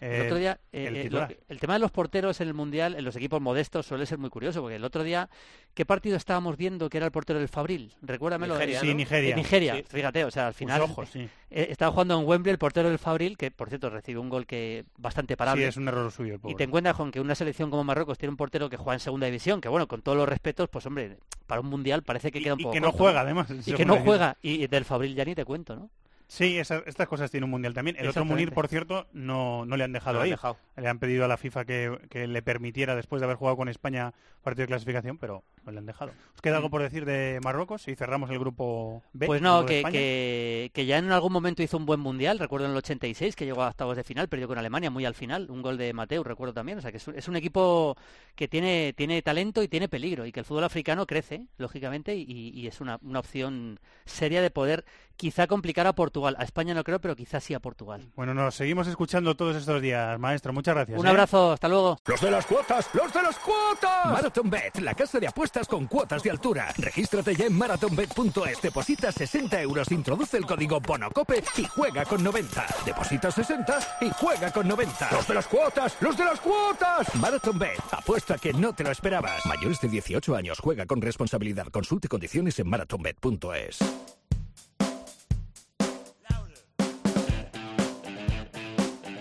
El 0.00 0.12
Eh, 0.12 0.22
otro 0.26 0.36
día, 0.38 0.60
eh, 0.72 0.86
el 0.86 0.96
eh, 0.96 1.10
lo- 1.10 1.28
el 1.48 1.58
tema 1.60 1.74
de 1.74 1.80
los 1.80 1.90
porteros 1.90 2.40
en 2.40 2.48
el 2.48 2.54
Mundial, 2.54 2.94
en 2.94 3.04
los 3.04 3.16
equipos 3.16 3.40
modestos, 3.40 3.86
suele 3.86 4.06
ser 4.06 4.18
muy 4.18 4.30
curioso, 4.30 4.60
porque 4.60 4.76
el 4.76 4.84
otro 4.84 5.02
día, 5.02 5.28
¿qué 5.74 5.84
partido 5.84 6.16
estábamos 6.16 6.56
viendo 6.56 6.88
que 6.88 6.98
era 6.98 7.06
el 7.06 7.12
portero 7.12 7.38
del 7.38 7.48
Fabril? 7.48 7.92
Recuérdamelo. 8.02 8.54
Nigeria, 8.54 8.80
sí, 8.80 8.88
¿no? 8.88 8.94
Nigeria. 8.94 9.30
En 9.30 9.36
Nigeria, 9.36 9.74
Sí. 9.76 9.84
fíjate, 9.88 10.24
o 10.24 10.30
sea, 10.30 10.46
al 10.48 10.54
final 10.54 10.82
ojos, 10.82 11.08
sí. 11.10 11.28
eh, 11.50 11.66
estaba 11.70 11.90
jugando 11.92 12.18
en 12.20 12.26
Wembley 12.26 12.52
el 12.52 12.58
portero 12.58 12.88
del 12.88 12.98
Fabril, 12.98 13.36
que 13.36 13.50
por 13.50 13.68
cierto 13.68 13.90
recibió 13.90 14.20
un 14.20 14.28
gol 14.28 14.46
que 14.46 14.84
bastante 14.98 15.34
Sí, 15.34 15.36
parable. 15.36 15.66
es 15.66 15.76
un 15.76 15.88
error 15.88 16.10
suyo, 16.12 16.38
Y 16.46 16.54
te 16.54 16.64
encuentras 16.64 16.94
con 16.96 17.10
que 17.10 17.20
una 17.20 17.34
selección 17.34 17.70
como 17.70 17.82
Marruecos 17.84 18.18
tiene 18.18 18.30
un 18.30 18.36
portero 18.36 18.68
que 18.70 18.76
juega 18.76 18.94
en 18.94 19.00
segunda 19.00 19.26
división, 19.26 19.60
que 19.60 19.68
bueno, 19.68 19.88
con 19.88 20.02
todos 20.02 20.16
los 20.16 20.28
respetos, 20.28 20.68
pues 20.68 20.86
hombre, 20.86 21.18
para 21.46 21.60
un 21.60 21.66
mundial 21.68 22.02
parece 22.02 22.30
que 22.30 22.38
Y- 22.38 22.42
queda 22.44 22.54
un 22.54 22.60
y 22.60 22.62
poco 22.64 22.72
que 22.74 22.80
no 22.80 22.92
juega, 22.92 23.20
además. 23.22 23.48
Y 23.66 23.72
que 23.72 23.84
no 23.84 23.96
juega, 23.96 24.36
y 24.42 24.66
del 24.68 24.84
Fabril 24.84 25.14
ya 25.14 25.24
ni 25.24 25.34
te 25.34 25.44
cuento, 25.44 25.74
¿no? 25.76 25.90
Sí, 26.30 26.58
esa- 26.58 26.82
estas 26.84 27.08
cosas 27.08 27.30
tiene 27.30 27.44
un 27.44 27.50
mundial 27.50 27.72
también. 27.72 27.96
El 27.98 28.06
otro 28.06 28.24
Munir, 28.26 28.52
por 28.52 28.68
cierto, 28.68 29.06
no, 29.14 29.64
no 29.64 29.76
le 29.78 29.84
han 29.84 29.92
dejado 29.92 30.18
No 30.18 30.24
ahí. 30.24 30.30
dejado. 30.30 30.58
Le 30.76 30.86
han 30.86 30.98
pedido 30.98 31.24
a 31.24 31.28
la 31.28 31.38
FIFA 31.38 31.64
que, 31.64 31.98
que 32.10 32.26
le 32.26 32.42
permitiera, 32.42 32.94
después 32.94 33.20
de 33.20 33.24
haber 33.24 33.38
jugado 33.38 33.56
con 33.56 33.68
España, 33.70 34.12
partido 34.42 34.64
de 34.64 34.68
clasificación, 34.68 35.16
pero 35.16 35.42
no 35.64 35.72
le 35.72 35.78
han 35.78 35.86
dejado. 35.86 36.12
¿Os 36.34 36.42
queda 36.42 36.56
algo 36.56 36.68
por 36.68 36.82
decir 36.82 37.06
de 37.06 37.40
Marruecos? 37.42 37.88
Y 37.88 37.94
cerramos 37.96 38.28
el 38.30 38.38
grupo 38.38 39.02
B. 39.14 39.26
Pues 39.26 39.40
no, 39.40 39.64
que, 39.64 40.70
que 40.74 40.86
ya 40.86 40.98
en 40.98 41.10
algún 41.12 41.32
momento 41.32 41.62
hizo 41.62 41.78
un 41.78 41.86
buen 41.86 42.00
mundial, 42.00 42.38
recuerdo 42.38 42.66
en 42.66 42.72
el 42.72 42.76
86, 42.78 43.34
que 43.34 43.46
llegó 43.46 43.62
a 43.62 43.68
octavos 43.68 43.96
de 43.96 44.04
final, 44.04 44.28
perdió 44.28 44.48
con 44.48 44.58
Alemania 44.58 44.90
muy 44.90 45.06
al 45.06 45.14
final, 45.14 45.50
un 45.50 45.62
gol 45.62 45.78
de 45.78 45.92
Mateu, 45.94 46.22
recuerdo 46.24 46.52
también, 46.52 46.76
o 46.78 46.82
sea 46.82 46.90
que 46.90 46.98
es 46.98 47.08
un, 47.08 47.16
es 47.16 47.26
un 47.28 47.36
equipo 47.36 47.96
que 48.34 48.48
tiene, 48.48 48.92
tiene 48.94 49.22
talento 49.22 49.62
y 49.62 49.68
tiene 49.68 49.88
peligro, 49.88 50.26
y 50.26 50.32
que 50.32 50.40
el 50.40 50.46
fútbol 50.46 50.64
africano 50.64 51.06
crece, 51.06 51.46
lógicamente, 51.56 52.14
y, 52.14 52.24
y 52.50 52.66
es 52.66 52.80
una, 52.82 52.98
una 53.02 53.18
opción 53.20 53.80
seria 54.04 54.42
de 54.42 54.50
poder 54.50 54.84
quizá 55.18 55.46
complicar 55.46 55.86
a 55.86 55.92
Portugal, 55.92 56.36
a 56.38 56.44
España 56.44 56.72
no 56.72 56.84
creo, 56.84 57.00
pero 57.00 57.14
quizás 57.14 57.44
sí 57.44 57.52
a 57.52 57.60
Portugal. 57.60 58.10
Bueno, 58.16 58.32
nos 58.32 58.54
seguimos 58.54 58.86
escuchando 58.86 59.36
todos 59.36 59.56
estos 59.56 59.82
días, 59.82 60.18
maestro. 60.18 60.54
Muchas 60.54 60.74
gracias. 60.74 60.98
Un 60.98 61.06
¿eh? 61.06 61.10
abrazo, 61.10 61.52
hasta 61.52 61.68
luego. 61.68 61.98
¡Los 62.06 62.20
de 62.20 62.30
las 62.30 62.46
cuotas! 62.46 62.88
¡Los 62.94 63.12
de 63.12 63.22
las 63.22 63.38
cuotas! 63.38 64.06
Marathon 64.06 64.48
Bet, 64.48 64.78
la 64.78 64.94
casa 64.94 65.18
de 65.18 65.26
apuestas 65.26 65.66
con 65.66 65.86
cuotas 65.86 66.22
de 66.22 66.30
altura. 66.30 66.72
Regístrate 66.78 67.34
ya 67.34 67.46
en 67.46 67.58
marathonbet.es, 67.58 68.62
deposita 68.62 69.12
60 69.12 69.60
euros, 69.60 69.90
introduce 69.90 70.36
el 70.36 70.46
código 70.46 70.80
BONOCOPE 70.80 71.42
y 71.58 71.64
juega 71.64 72.04
con 72.04 72.22
90. 72.22 72.66
Deposita 72.86 73.30
60 73.30 73.78
y 74.00 74.10
juega 74.10 74.52
con 74.52 74.68
90. 74.68 75.10
¡Los 75.12 75.26
de 75.26 75.34
las 75.34 75.48
cuotas! 75.48 75.96
¡Los 76.00 76.16
de 76.16 76.24
las 76.24 76.40
cuotas! 76.40 77.14
Marathon 77.16 77.58
Bet, 77.58 77.80
apuesta 77.90 78.38
que 78.38 78.52
no 78.52 78.72
te 78.72 78.84
lo 78.84 78.92
esperabas. 78.92 79.44
Mayores 79.46 79.80
de 79.80 79.88
18 79.88 80.36
años, 80.36 80.60
juega 80.60 80.86
con 80.86 81.02
responsabilidad. 81.02 81.66
Consulte 81.66 82.06
condiciones 82.06 82.58
en 82.60 82.70
marathonbet.es. 82.70 83.78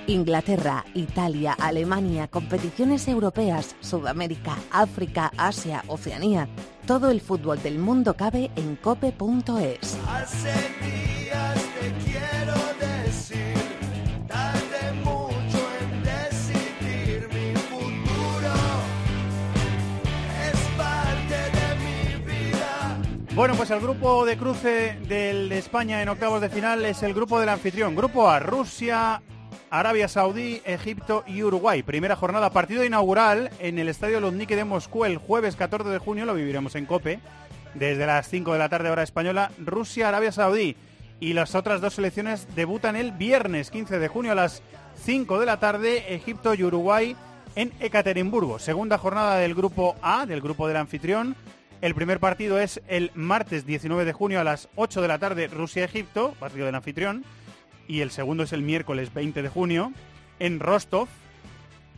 Inglaterra, 0.08 0.86
Italia, 0.94 1.54
Alemania, 1.60 2.30
competiciones 2.30 3.08
europeas, 3.10 3.76
Sudamérica, 3.82 4.56
África, 4.72 5.32
Asia, 5.38 5.84
Oceanía. 5.88 6.48
Todo 6.86 7.12
el 7.12 7.20
fútbol 7.20 7.62
del 7.62 7.78
mundo 7.78 8.16
cabe 8.16 8.50
en 8.56 8.78
cope.es. 8.78 9.98
Hace 10.08 10.54
días 10.82 11.62
te 11.82 11.92
quiero 12.06 12.54
decir, 12.80 13.54
tarde 14.28 14.94
mucho 15.04 15.68
en 15.82 16.04
decidir 16.04 17.28
mi 17.34 17.54
futuro. 17.56 18.54
Es 20.42 20.60
parte 20.78 21.36
de 21.52 21.76
mi 21.84 22.26
vida. 22.26 22.98
Bueno, 23.36 23.56
pues 23.56 23.70
el 23.72 23.82
grupo 23.82 24.26
de 24.26 24.38
cruce 24.38 24.98
del 25.10 25.50
de 25.50 25.58
España 25.58 26.02
en 26.02 26.08
octavos 26.08 26.40
de 26.40 26.50
final 26.50 26.86
es 26.86 27.04
el 27.04 27.14
grupo 27.14 27.42
del 27.42 27.50
anfitrión. 27.50 27.94
Grupo 27.94 28.30
A, 28.30 28.40
Rusia, 28.40 29.22
Arabia 29.70 30.08
Saudí, 30.08 30.62
Egipto 30.66 31.24
y 31.28 31.44
Uruguay. 31.44 31.84
Primera 31.84 32.16
jornada, 32.16 32.52
partido 32.52 32.86
inaugural 32.86 33.50
en 33.60 33.80
el 33.80 33.90
Estadio 33.90 34.20
Luzhniki 34.20 34.56
de 34.56 34.64
Moscú 34.64 35.06
el 35.06 35.18
jueves 35.18 35.56
14 35.56 35.90
de 35.90 35.98
junio, 35.98 36.26
lo 36.26 36.34
viviremos 36.34 36.76
en 36.76 36.86
COPE, 36.86 37.20
desde 37.74 38.06
las 38.06 38.30
5 38.30 38.54
de 38.54 38.60
la 38.60 38.70
tarde 38.70 38.90
hora 38.90 39.04
española, 39.04 39.52
Rusia, 39.58 40.08
Arabia 40.08 40.32
Saudí. 40.32 40.76
y 41.20 41.34
las 41.34 41.56
otras 41.56 41.82
dos 41.82 41.96
selecciones 41.96 42.48
debutan 42.56 42.96
el 42.96 43.12
viernes 43.12 43.72
15 43.72 43.98
de 43.98 44.08
junio 44.08 44.34
a 44.34 44.36
las 44.36 44.62
5 45.04 45.40
de 45.40 45.46
la 45.48 45.60
tarde, 45.60 46.14
Egipto 46.14 46.54
y 46.54 46.64
Uruguay 46.64 47.16
en 47.56 47.74
Ekaterimburgo. 47.80 48.60
Segunda 48.60 49.00
jornada 49.00 49.38
del 49.38 49.56
grupo 49.56 49.96
A, 50.04 50.28
del 50.28 50.42
grupo 50.42 50.68
del 50.68 50.78
anfitrión. 50.78 51.36
El 51.82 51.96
primer 51.96 52.20
partido 52.20 52.60
es 52.60 52.82
el 52.88 53.12
martes 53.16 53.66
19 53.66 54.06
de 54.06 54.14
junio 54.14 54.40
a 54.40 54.44
las 54.44 54.70
8 54.76 55.02
de 55.02 55.08
la 55.08 55.18
tarde, 55.18 55.48
Rusia-Egipto, 55.48 56.36
partido 56.40 56.68
del 56.68 56.76
anfitrión. 56.76 57.26
Y 57.88 58.02
el 58.02 58.12
segundo 58.12 58.44
es 58.44 58.54
el 58.54 58.62
miércoles 58.62 59.14
20 59.14 59.42
de 59.42 59.50
junio 59.50 59.94
en 60.40 60.60
Rostov, 60.60 61.08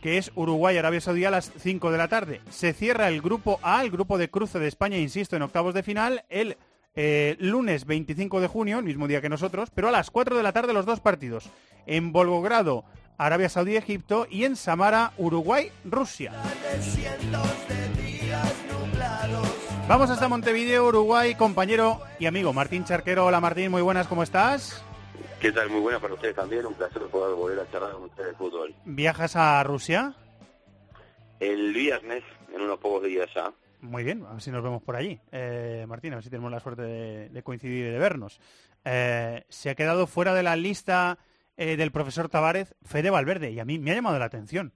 que 0.00 0.18
es 0.18 0.32
Uruguay-Arabia 0.34 1.00
Saudí 1.00 1.24
a 1.24 1.30
las 1.30 1.52
5 1.58 1.90
de 1.90 1.98
la 1.98 2.08
tarde. 2.08 2.40
Se 2.50 2.72
cierra 2.72 3.08
el 3.08 3.20
grupo 3.20 3.58
A, 3.62 3.82
el 3.82 3.90
grupo 3.90 4.18
de 4.18 4.30
cruce 4.30 4.58
de 4.58 4.68
España, 4.68 4.96
insisto, 4.96 5.36
en 5.36 5.42
octavos 5.42 5.74
de 5.74 5.82
final, 5.82 6.24
el 6.28 6.56
eh, 6.94 7.36
lunes 7.38 7.84
25 7.84 8.40
de 8.40 8.46
junio, 8.46 8.78
el 8.78 8.84
mismo 8.84 9.08
día 9.08 9.20
que 9.20 9.28
nosotros, 9.28 9.70
pero 9.74 9.88
a 9.88 9.92
las 9.92 10.10
4 10.10 10.36
de 10.36 10.42
la 10.42 10.52
tarde 10.52 10.72
los 10.72 10.86
dos 10.86 11.00
partidos. 11.00 11.50
En 11.86 12.12
Volgogrado, 12.12 12.84
Arabia 13.18 13.48
Saudí, 13.48 13.76
Egipto 13.76 14.26
y 14.30 14.44
en 14.44 14.56
Samara, 14.56 15.12
Uruguay, 15.18 15.70
Rusia. 15.84 16.32
Vamos 19.88 20.08
hasta 20.10 20.28
Montevideo, 20.28 20.86
Uruguay, 20.86 21.34
compañero 21.34 22.00
y 22.18 22.26
amigo 22.26 22.52
Martín 22.52 22.84
Charquero. 22.84 23.26
Hola 23.26 23.40
Martín, 23.40 23.70
muy 23.70 23.82
buenas, 23.82 24.06
¿cómo 24.06 24.22
estás? 24.22 24.84
¿Qué 25.40 25.52
tal? 25.52 25.70
Muy 25.70 25.80
buena 25.80 25.98
para 25.98 26.12
ustedes 26.12 26.36
también, 26.36 26.66
un 26.66 26.74
placer 26.74 27.00
poder 27.04 27.34
volver 27.34 27.60
a 27.60 27.70
charlar 27.70 27.92
con 27.92 28.04
ustedes 28.04 28.28
de 28.28 28.34
fútbol. 28.34 28.74
¿Viajas 28.84 29.36
a 29.36 29.62
Rusia? 29.62 30.14
El 31.40 31.72
viernes, 31.72 32.22
en 32.54 32.60
unos 32.60 32.78
pocos 32.78 33.04
días 33.04 33.26
ya. 33.34 33.50
Muy 33.80 34.04
bien, 34.04 34.22
a 34.26 34.32
ver 34.32 34.42
si 34.42 34.50
nos 34.50 34.62
vemos 34.62 34.82
por 34.82 34.96
allí. 34.96 35.18
Eh, 35.32 35.86
Martín, 35.88 36.12
a 36.12 36.16
ver 36.16 36.24
si 36.24 36.28
tenemos 36.28 36.50
la 36.52 36.60
suerte 36.60 36.82
de, 36.82 37.42
coincidir 37.42 37.86
y 37.86 37.90
de 37.90 37.98
vernos. 37.98 38.38
Eh, 38.84 39.44
se 39.48 39.70
ha 39.70 39.74
quedado 39.74 40.06
fuera 40.06 40.34
de 40.34 40.42
la 40.42 40.56
lista 40.56 41.18
eh, 41.56 41.78
del 41.78 41.90
profesor 41.90 42.28
Tavares 42.28 42.74
Fede 42.82 43.08
Valverde 43.08 43.50
y 43.50 43.60
a 43.60 43.64
mí 43.64 43.78
me 43.78 43.92
ha 43.92 43.94
llamado 43.94 44.18
la 44.18 44.26
atención. 44.26 44.74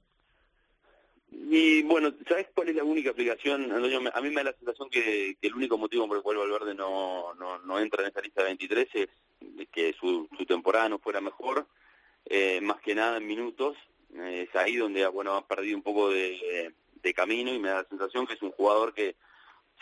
Y 1.36 1.82
bueno, 1.82 2.12
¿sabes 2.28 2.46
cuál 2.54 2.68
es 2.68 2.76
la 2.76 2.84
única 2.84 3.10
explicación? 3.10 3.72
A 3.72 4.20
mí 4.20 4.30
me 4.30 4.36
da 4.36 4.44
la 4.44 4.56
sensación 4.56 4.88
que, 4.88 5.36
el 5.40 5.54
único 5.54 5.76
motivo 5.76 6.06
por 6.06 6.16
el 6.16 6.22
cual 6.22 6.38
Valverde 6.38 6.74
no, 6.74 7.34
no, 7.34 7.58
no 7.58 7.78
entra 7.80 8.02
en 8.02 8.10
esa 8.10 8.20
lista 8.20 8.42
de 8.42 8.48
23 8.48 8.88
es 8.94 9.08
que 9.72 9.92
su, 9.94 10.28
su 10.36 10.46
temporada 10.46 10.88
no 10.88 10.98
fuera 10.98 11.20
mejor, 11.20 11.66
eh, 12.26 12.60
más 12.60 12.80
que 12.80 12.94
nada 12.94 13.16
en 13.16 13.26
minutos. 13.26 13.76
Es 14.16 14.54
ahí 14.54 14.76
donde 14.76 15.06
bueno, 15.08 15.34
ha 15.34 15.46
perdido 15.46 15.76
un 15.76 15.82
poco 15.82 16.10
de, 16.10 16.72
camino 17.14 17.52
y 17.52 17.58
me 17.58 17.68
da 17.68 17.82
la 17.82 17.88
sensación 17.88 18.26
que 18.26 18.34
es 18.34 18.42
un 18.42 18.52
jugador 18.52 18.94
que, 18.94 19.16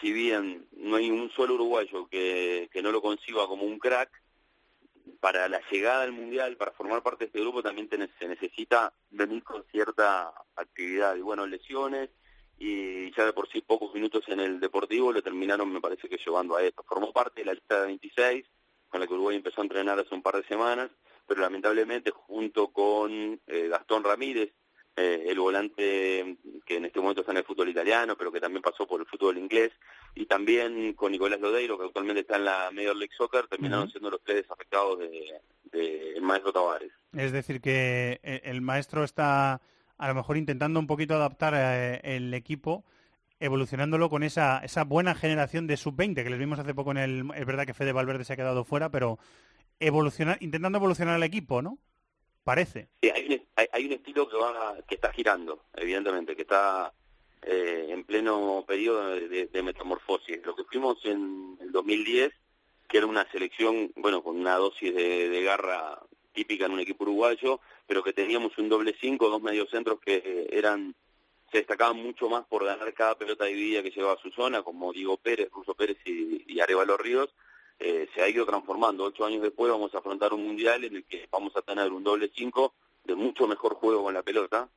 si 0.01 0.13
bien 0.13 0.67
no 0.73 0.97
hay 0.97 1.11
un 1.11 1.31
solo 1.31 1.55
uruguayo 1.55 2.09
que, 2.09 2.69
que 2.73 2.83
no 2.83 2.91
lo 2.91 3.01
conciba 3.01 3.47
como 3.47 3.65
un 3.65 3.79
crack, 3.79 4.22
para 5.21 5.49
la 5.49 5.61
llegada 5.71 6.03
al 6.03 6.13
Mundial, 6.13 6.57
para 6.57 6.73
formar 6.73 7.03
parte 7.03 7.25
de 7.25 7.27
este 7.27 7.41
grupo, 7.41 7.63
también 7.63 7.89
se 8.19 8.29
necesita 8.29 8.93
venir 9.11 9.43
con 9.43 9.65
cierta 9.71 10.33
actividad. 10.57 11.17
Y 11.17 11.21
bueno, 11.21 11.47
lesiones 11.47 12.11
y 12.59 13.11
ya 13.17 13.27
de 13.27 13.33
por 13.33 13.49
sí 13.49 13.61
pocos 13.61 13.93
minutos 13.95 14.23
en 14.29 14.41
el 14.41 14.61
Deportivo 14.61 15.13
lo 15.13 15.23
terminaron, 15.23 15.73
me 15.73 15.81
parece 15.81 16.09
que 16.09 16.19
llevando 16.19 16.57
a 16.57 16.63
esto. 16.63 16.85
Formó 16.85 17.13
parte 17.13 17.41
de 17.41 17.47
la 17.47 17.55
lista 17.55 17.81
de 17.81 17.87
26, 17.87 18.47
con 18.89 19.01
la 19.01 19.07
que 19.07 19.15
Uruguay 19.15 19.37
empezó 19.37 19.61
a 19.61 19.65
entrenar 19.65 19.99
hace 19.99 20.15
un 20.15 20.23
par 20.23 20.37
de 20.37 20.45
semanas, 20.45 20.91
pero 21.27 21.41
lamentablemente 21.41 22.11
junto 22.11 22.69
con 22.69 23.41
eh, 23.47 23.69
Gastón 23.69 24.05
Ramírez, 24.05 24.53
eh, 24.97 25.25
el 25.27 25.39
volante 25.39 26.37
que 26.67 26.77
en 26.77 26.85
este 26.85 27.01
momento 27.01 27.23
está 27.23 27.33
en 27.33 27.39
el 27.39 27.45
fútbol 27.45 27.71
italiano, 27.71 28.17
pero 28.17 28.31
que 28.31 28.41
también 28.41 28.63
pasó 28.63 28.87
por 28.87 29.01
el 29.01 29.07
fútbol 29.07 29.39
inglés, 29.39 29.73
y 30.15 30.27
también 30.27 30.93
con 30.93 31.13
Nicolás 31.13 31.41
Lodeiro, 31.41 31.79
que 31.79 31.87
actualmente 31.87 32.21
está 32.21 32.37
en 32.37 32.45
la 32.45 32.71
Major 32.73 32.97
League 32.97 33.15
Soccer, 33.17 33.47
terminaron 33.47 33.91
siendo 33.91 34.11
los 34.11 34.23
tres 34.23 34.45
afectados 34.51 34.99
del 34.99 35.13
de, 35.73 36.21
maestro 36.21 36.53
Tavares. 36.53 36.93
Es 37.17 37.33
decir, 37.33 37.61
que 37.61 38.21
eh, 38.23 38.43
el 38.45 38.61
maestro 38.61 39.05
está 39.05 39.61
a 39.97 40.09
lo 40.09 40.15
mejor 40.15 40.37
intentando 40.37 40.81
un 40.81 40.87
poquito 40.87 41.15
adaptar 41.15 41.55
el 42.03 42.35
equipo 42.35 42.85
evolucionándolo 43.43 44.09
con 44.09 44.23
esa, 44.23 44.59
esa 44.59 44.85
buena 44.85 45.17
generación 45.17 45.67
de 45.67 45.77
sub-20 45.77 46.23
que 46.23 46.31
les 46.31 46.39
vimos 46.39 46.61
hace 46.61 46.75
poco 46.75 46.93
en 46.93 46.99
el... 46.99 47.31
Es 47.35 47.45
verdad 47.45 47.67
que 47.67 47.75
Fede 47.75 47.93
Valverde 47.93 48.25
se 48.25 48.33
ha 48.35 48.37
quedado 48.37 48.65
fuera, 48.65 48.91
pero 48.91 49.19
evolucionar, 49.81 50.39
intentando 50.41 50.79
evolucionar 50.79 51.17
el 51.17 51.25
equipo, 51.25 51.61
¿no? 51.61 51.79
Parece. 52.45 52.89
Sí, 53.01 53.11
hay 53.11 53.27
un, 53.27 53.43
hay, 53.73 53.87
un 53.87 53.93
estilo 53.93 54.29
que, 54.29 54.37
va, 54.37 54.77
que 54.89 54.97
está 54.97 55.13
girando, 55.13 55.65
evidentemente, 55.75 56.35
que 56.35 56.43
está 56.43 56.93
eh, 57.43 57.87
en 57.89 58.05
pleno 58.05 58.65
periodo 58.67 59.11
de, 59.11 59.63
metamorfosis. 59.63 60.45
Lo 60.45 60.57
que 60.57 60.65
fuimos 60.65 60.99
en 61.05 61.57
el 61.61 61.71
2010, 61.71 62.33
que 62.89 62.99
era 62.99 63.07
una 63.07 63.31
selección, 63.31 63.93
bueno, 63.97 64.23
con 64.23 64.39
una 64.39 64.57
dosis 64.57 64.93
de, 64.93 65.43
garra 65.43 66.01
típica 66.33 66.67
en 66.67 66.73
un 66.73 66.81
equipo 66.81 67.05
uruguayo, 67.05 67.61
pero 67.87 68.03
que 68.03 68.13
teníamos 68.13 68.57
un 68.59 68.69
doble 68.69 68.95
cinco, 69.01 69.29
dos 69.29 69.43
mediocentros 69.43 70.01
que 70.01 70.49
eran 70.51 70.95
se 71.53 71.59
destacaban 71.59 71.99
mucho 71.99 72.31
más 72.31 72.47
por 72.47 72.65
ganar 72.65 72.95
cada 72.95 73.15
pelota 73.19 73.45
dividida 73.45 73.83
que 73.83 73.91
llevaba 73.91 74.15
a 74.15 74.23
su 74.23 74.31
zona, 74.31 74.63
como 74.63 74.91
Diego 74.91 75.19
Pérez, 75.19 75.51
Russo 75.51 75.75
Pérez 75.75 75.99
y 76.07 76.59
Arevalo 76.61 76.97
Ríos, 76.97 77.29
eh, 77.83 78.09
se 78.15 78.23
ha 78.23 78.29
ido 78.29 78.47
transformando. 78.47 79.05
Ocho 79.05 79.25
años 79.25 79.43
después 79.43 79.71
vamos 79.71 79.95
a 79.95 79.99
afrontar 79.99 80.33
un 80.33 80.45
mundial 80.45 80.85
en 80.85 80.97
el 80.97 81.05
que 81.05 81.29
vamos 81.31 81.57
a 81.57 81.63
tener 81.63 81.93
un 81.93 82.05
doble 82.05 82.31
cinco 82.35 82.75
de 83.05 83.15
mucho 83.15 83.49
mejor 83.49 83.75
juego 83.75 84.05
con 84.05 84.15
la 84.15 84.23
pelota 84.23 84.69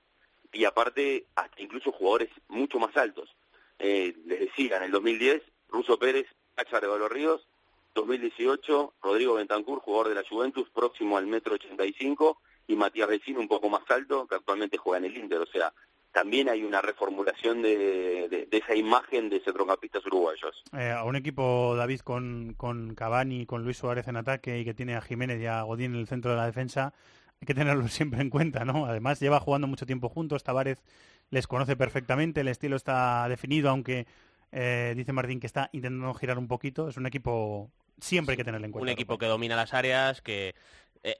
y 0.52 0.66
aparte 0.66 1.28
hasta 1.36 1.62
incluso 1.62 1.92
jugadores 1.92 2.30
mucho 2.48 2.80
más 2.80 2.96
altos. 2.98 3.30
Eh, 3.78 4.16
les 4.26 4.40
decía, 4.40 4.78
en 4.78 4.84
el 4.84 4.92
2010, 4.92 5.44
Russo 5.70 6.00
Pérez, 6.00 6.28
Cacha 6.56 6.78
Arevalo 6.78 7.10
Ríos, 7.10 7.48
2018, 7.94 8.94
Rodrigo 9.02 9.36
Bentancur, 9.36 9.80
jugador 9.80 10.10
de 10.10 10.16
la 10.16 10.28
Juventus, 10.28 10.70
próximo 10.70 11.18
al 11.18 11.28
metro 11.28 11.56
85, 11.56 12.42
y 12.68 12.76
Matías 12.76 13.08
Vecino, 13.08 13.40
un 13.40 13.48
poco 13.48 13.70
más 13.70 13.84
alto, 13.90 14.28
que 14.28 14.36
actualmente 14.36 14.78
juega 14.78 14.98
en 14.98 15.06
el 15.06 15.18
Inter. 15.18 15.40
O 15.40 15.46
sea, 15.46 15.74
también 16.16 16.48
hay 16.48 16.64
una 16.64 16.82
reformulación 16.82 17.62
de, 17.62 18.48
esa 18.50 18.74
imagen 18.74 19.30
de 19.30 19.42
centrocampistas 19.42 20.06
uruguayos. 20.06 20.64
Eh, 20.72 20.90
a 20.90 21.04
un 21.04 21.18
equipo, 21.18 21.76
David, 21.76 22.00
con, 22.00 22.54
con 22.56 22.96
Cavani, 22.96 23.46
con 23.46 23.66
Luis 23.66 23.76
Suárez 23.76 24.08
en 24.08 24.16
ataque 24.16 24.60
y 24.60 24.64
que 24.64 24.74
tiene 24.74 24.96
a 24.96 25.02
Jiménez 25.02 25.42
y 25.42 25.46
a 25.46 25.62
Godín 25.64 25.94
en 25.94 26.00
el 26.00 26.08
centro 26.08 26.32
de 26.32 26.38
la 26.38 26.46
defensa, 26.46 26.94
hay 27.42 27.46
que 27.46 27.54
tenerlo 27.54 27.86
siempre 27.90 28.22
en 28.22 28.30
cuenta, 28.30 28.64
¿no? 28.64 28.86
Además, 28.86 29.20
lleva 29.20 29.42
jugando 29.42 29.68
mucho 29.68 29.86
tiempo 29.86 30.08
juntos, 30.08 30.46
Tavares 30.46 30.82
les 31.32 31.48
conoce 31.48 31.76
perfectamente, 31.76 32.40
el 32.40 32.48
estilo 32.48 32.78
está 32.78 33.28
definido, 33.28 33.70
aunque 33.70 34.08
eh, 34.54 34.94
dice 34.96 35.12
Martín 35.12 35.42
que 35.42 35.48
está 35.48 35.70
intentando 35.74 36.14
girar 36.14 36.38
un 36.38 36.48
poquito, 36.48 36.88
es 36.88 36.96
un 36.96 37.08
equipo 37.08 37.72
siempre 38.00 38.34
hay 38.34 38.38
que 38.38 38.46
tenerlo 38.46 38.66
en 38.66 38.72
cuenta. 38.72 38.84
Un 38.84 38.90
equipo 38.90 39.18
que 39.18 39.26
domina 39.26 39.56
las 39.56 39.74
áreas, 39.74 40.22
que 40.22 40.56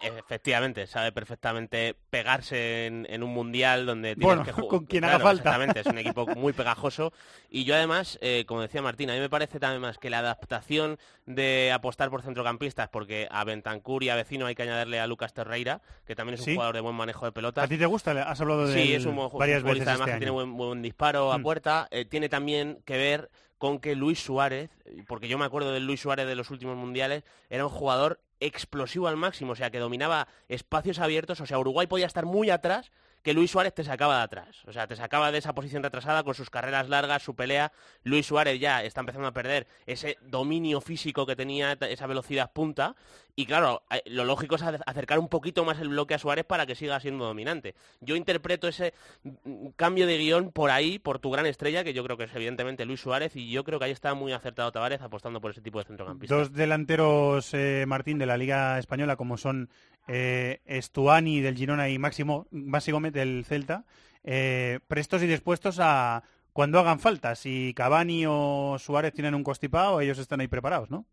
efectivamente, 0.02 0.88
sabe 0.88 1.12
perfectamente 1.12 1.96
pegarse 2.10 2.88
en, 2.88 3.24
un 3.24 3.34
mundial 3.34 3.86
donde 3.86 4.16
tienes 4.16 4.46
que 4.46 4.52
jugar. 4.52 4.70
con 4.70 4.86
quien 4.86 5.04
haga 5.04 5.20
falta. 5.20 5.50
Exactamente, 5.50 5.80
es 5.82 5.86
un 5.86 5.98
equipo 6.00 6.26
muy 6.36 6.54
pegajoso. 6.54 7.14
Y 7.50 7.66
yo 7.66 7.76
además, 7.76 8.18
eh, 8.22 8.46
como 8.48 8.62
decía 8.62 8.82
Martín, 8.82 9.10
a 9.10 9.14
mí 9.14 9.20
me 9.20 9.30
parece 9.30 9.60
también 9.60 9.82
más 9.82 9.98
que 9.98 10.10
la 10.10 10.20
adaptación 10.20 10.98
de 11.26 11.72
apostar 11.72 12.10
por 12.10 12.22
centrocampistas, 12.22 12.90
porque 12.90 13.28
a 13.30 13.44
Bentancur 13.44 14.04
y 14.04 14.10
a 14.10 14.16
Vecino 14.16 14.46
hay 14.46 14.56
que 14.56 14.64
añadirle 14.64 15.00
a 15.00 15.08
Lucas 15.08 15.34
Terreira, 15.34 15.82
que 16.06 16.16
también 16.16 16.40
es 16.40 16.48
un 16.48 16.56
jugador 16.56 16.76
de 16.76 16.82
buen 16.82 16.96
manejo 16.96 17.26
de 17.26 17.32
pelota. 17.32 17.64
¿A 17.64 17.68
ti 17.68 17.78
te 17.78 17.86
gusta? 17.86 18.12
¿Has 18.12 18.42
hablado 18.42 18.68
de 18.68 18.74
Sí, 18.74 18.94
es 18.94 19.06
un 19.06 19.16
varias 19.38 19.64
veces 19.64 19.88
además 19.88 20.08
este 20.08 20.12
que 20.14 20.18
tiene 20.18 20.32
buen, 20.32 20.58
buen 20.58 20.82
disparo 20.82 21.32
a 21.32 21.38
mm. 21.38 21.44
puerta. 21.44 21.88
Eh, 21.92 22.06
tiene 22.06 22.30
también 22.30 22.80
que 22.86 22.98
ver 22.98 23.30
con 23.58 23.80
que 23.80 23.96
Luis 23.96 24.20
Suárez, 24.20 24.70
porque 25.08 25.28
yo 25.28 25.38
me 25.38 25.46
acuerdo 25.46 25.72
del 25.72 25.86
Luis 25.86 26.02
Suárez 26.02 26.28
de 26.28 26.36
los 26.36 26.52
últimos 26.52 26.76
mundiales, 26.76 27.24
era 27.50 27.66
un 27.66 27.72
jugador 27.72 28.20
explosivo 28.40 29.08
al 29.08 29.18
máximo, 29.18 29.54
o 29.54 29.56
sea, 29.56 29.70
que 29.70 29.80
dominaba 29.80 30.28
espacios 30.50 31.00
abiertos, 31.00 31.42
o 31.42 31.46
sea, 31.46 31.60
Uruguay 31.60 31.88
podía 31.88 32.06
estar 32.06 32.26
muy 32.26 32.50
atrás 32.50 32.92
que 33.26 33.34
Luis 33.34 33.50
Suárez 33.50 33.74
te 33.74 33.84
sacaba 33.84 34.18
de 34.18 34.24
atrás. 34.24 34.62
O 34.68 34.72
sea, 34.72 34.86
te 34.86 34.96
sacaba 34.96 35.32
de 35.32 35.40
esa 35.40 35.56
posición 35.56 35.82
retrasada 35.82 36.24
con 36.24 36.36
sus 36.36 36.52
carreras 36.52 36.90
largas, 36.90 37.24
su 37.24 37.36
pelea. 37.36 37.72
Luis 38.04 38.28
Suárez 38.28 38.60
ya 38.60 38.84
está 38.84 39.00
empezando 39.00 39.28
a 39.28 39.32
perder 39.32 39.66
ese 39.88 40.20
dominio 40.22 40.80
físico 40.80 41.26
que 41.26 41.36
tenía, 41.36 41.76
esa 41.90 42.06
velocidad 42.06 42.52
punta. 42.54 42.96
Y 43.36 43.48
claro, 43.48 43.82
eh, 43.90 44.04
lo 44.06 44.26
lógico 44.26 44.56
es 44.56 44.62
acercar 44.62 45.18
un 45.18 45.28
poquito 45.28 45.66
más 45.66 45.80
el 45.80 45.90
bloque 45.90 46.14
a 46.14 46.20
Suárez 46.20 46.46
para 46.46 46.68
que 46.68 46.76
siga 46.76 47.00
siendo 47.00 47.26
dominante. 47.26 47.74
Yo 48.00 48.16
interpreto 48.16 48.68
ese 48.68 48.94
mm, 49.24 49.70
cambio 49.76 50.06
de 50.06 50.20
guion 50.20 50.52
por 50.52 50.70
ahí, 50.70 51.00
por 51.00 51.18
tu 51.18 51.32
gran 51.32 51.48
estrella, 51.48 51.84
que 51.84 51.94
yo 51.96 52.04
creo 52.04 52.18
que 52.18 52.26
es 52.26 52.36
evidentemente 52.36 52.86
Luis 52.86 53.02
Suárez, 53.02 53.36
y 53.36 53.50
yo 53.50 53.64
creo 53.64 53.80
que 53.80 53.86
ahí 53.86 53.92
está 53.92 54.14
muy 54.14 54.34
acertado 54.34 54.72
Tavares 54.72 55.02
apostando 55.02 55.42
por 55.42 55.50
ese 55.50 55.62
tipo 55.62 55.80
de 55.80 55.86
centrocampista. 55.86 56.36
Dos 56.36 56.54
delanteros, 56.54 57.54
eh, 57.56 57.86
Martín, 57.88 58.20
de 58.20 58.28
la 58.28 58.38
Liga 58.38 58.78
Española, 58.78 59.16
como 59.16 59.36
son 59.36 59.70
eh, 60.08 60.62
Estuani 60.66 61.42
del 61.42 61.56
Girona 61.56 61.90
y 61.90 61.98
Máximo, 62.00 62.48
Gómez 62.52 63.14
del 63.14 63.46
Celta, 63.46 63.86
eh, 64.24 64.80
prestos 64.88 65.24
y 65.24 65.28
dispuestos 65.28 65.78
a 65.80 66.24
cuando 66.54 66.80
hagan 66.80 67.00
falta. 67.00 67.36
Si 67.36 67.74
Cavani 67.76 68.26
o 68.28 68.78
Suárez 68.80 69.14
tienen 69.14 69.36
un 69.36 69.44
constipado, 69.44 70.00
ellos 70.02 70.18
están 70.18 70.40
ahí 70.40 70.48
preparados, 70.48 70.90
¿no? 70.90 71.06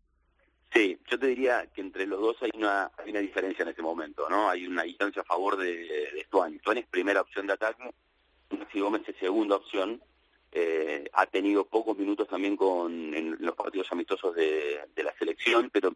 Sí, 0.73 0.97
yo 1.07 1.19
te 1.19 1.27
diría 1.27 1.67
que 1.67 1.81
entre 1.81 2.07
los 2.07 2.19
dos 2.19 2.37
hay 2.41 2.49
una, 2.55 2.89
hay 2.97 3.11
una 3.11 3.19
diferencia 3.19 3.61
en 3.61 3.69
este 3.69 3.83
momento, 3.83 4.27
¿no? 4.29 4.49
Hay 4.49 4.65
una 4.65 4.83
distancia 4.83 5.21
a 5.21 5.25
favor 5.25 5.57
de, 5.57 5.71
de 5.75 6.19
Estuani. 6.19 6.55
Estuani 6.55 6.79
es 6.79 6.87
primera 6.87 7.21
opción 7.21 7.45
de 7.45 7.53
ataque, 7.53 7.93
Maxi 8.57 8.79
Gómez 8.79 9.03
es 9.07 9.15
segunda 9.17 9.55
opción. 9.55 10.01
Eh, 10.51 11.09
ha 11.13 11.25
tenido 11.25 11.65
pocos 11.65 11.97
minutos 11.97 12.27
también 12.27 12.55
con 12.55 13.13
en 13.13 13.37
los 13.39 13.55
partidos 13.55 13.91
amistosos 13.91 14.35
de, 14.35 14.81
de 14.95 15.03
la 15.03 15.13
selección, 15.17 15.69
pero 15.71 15.95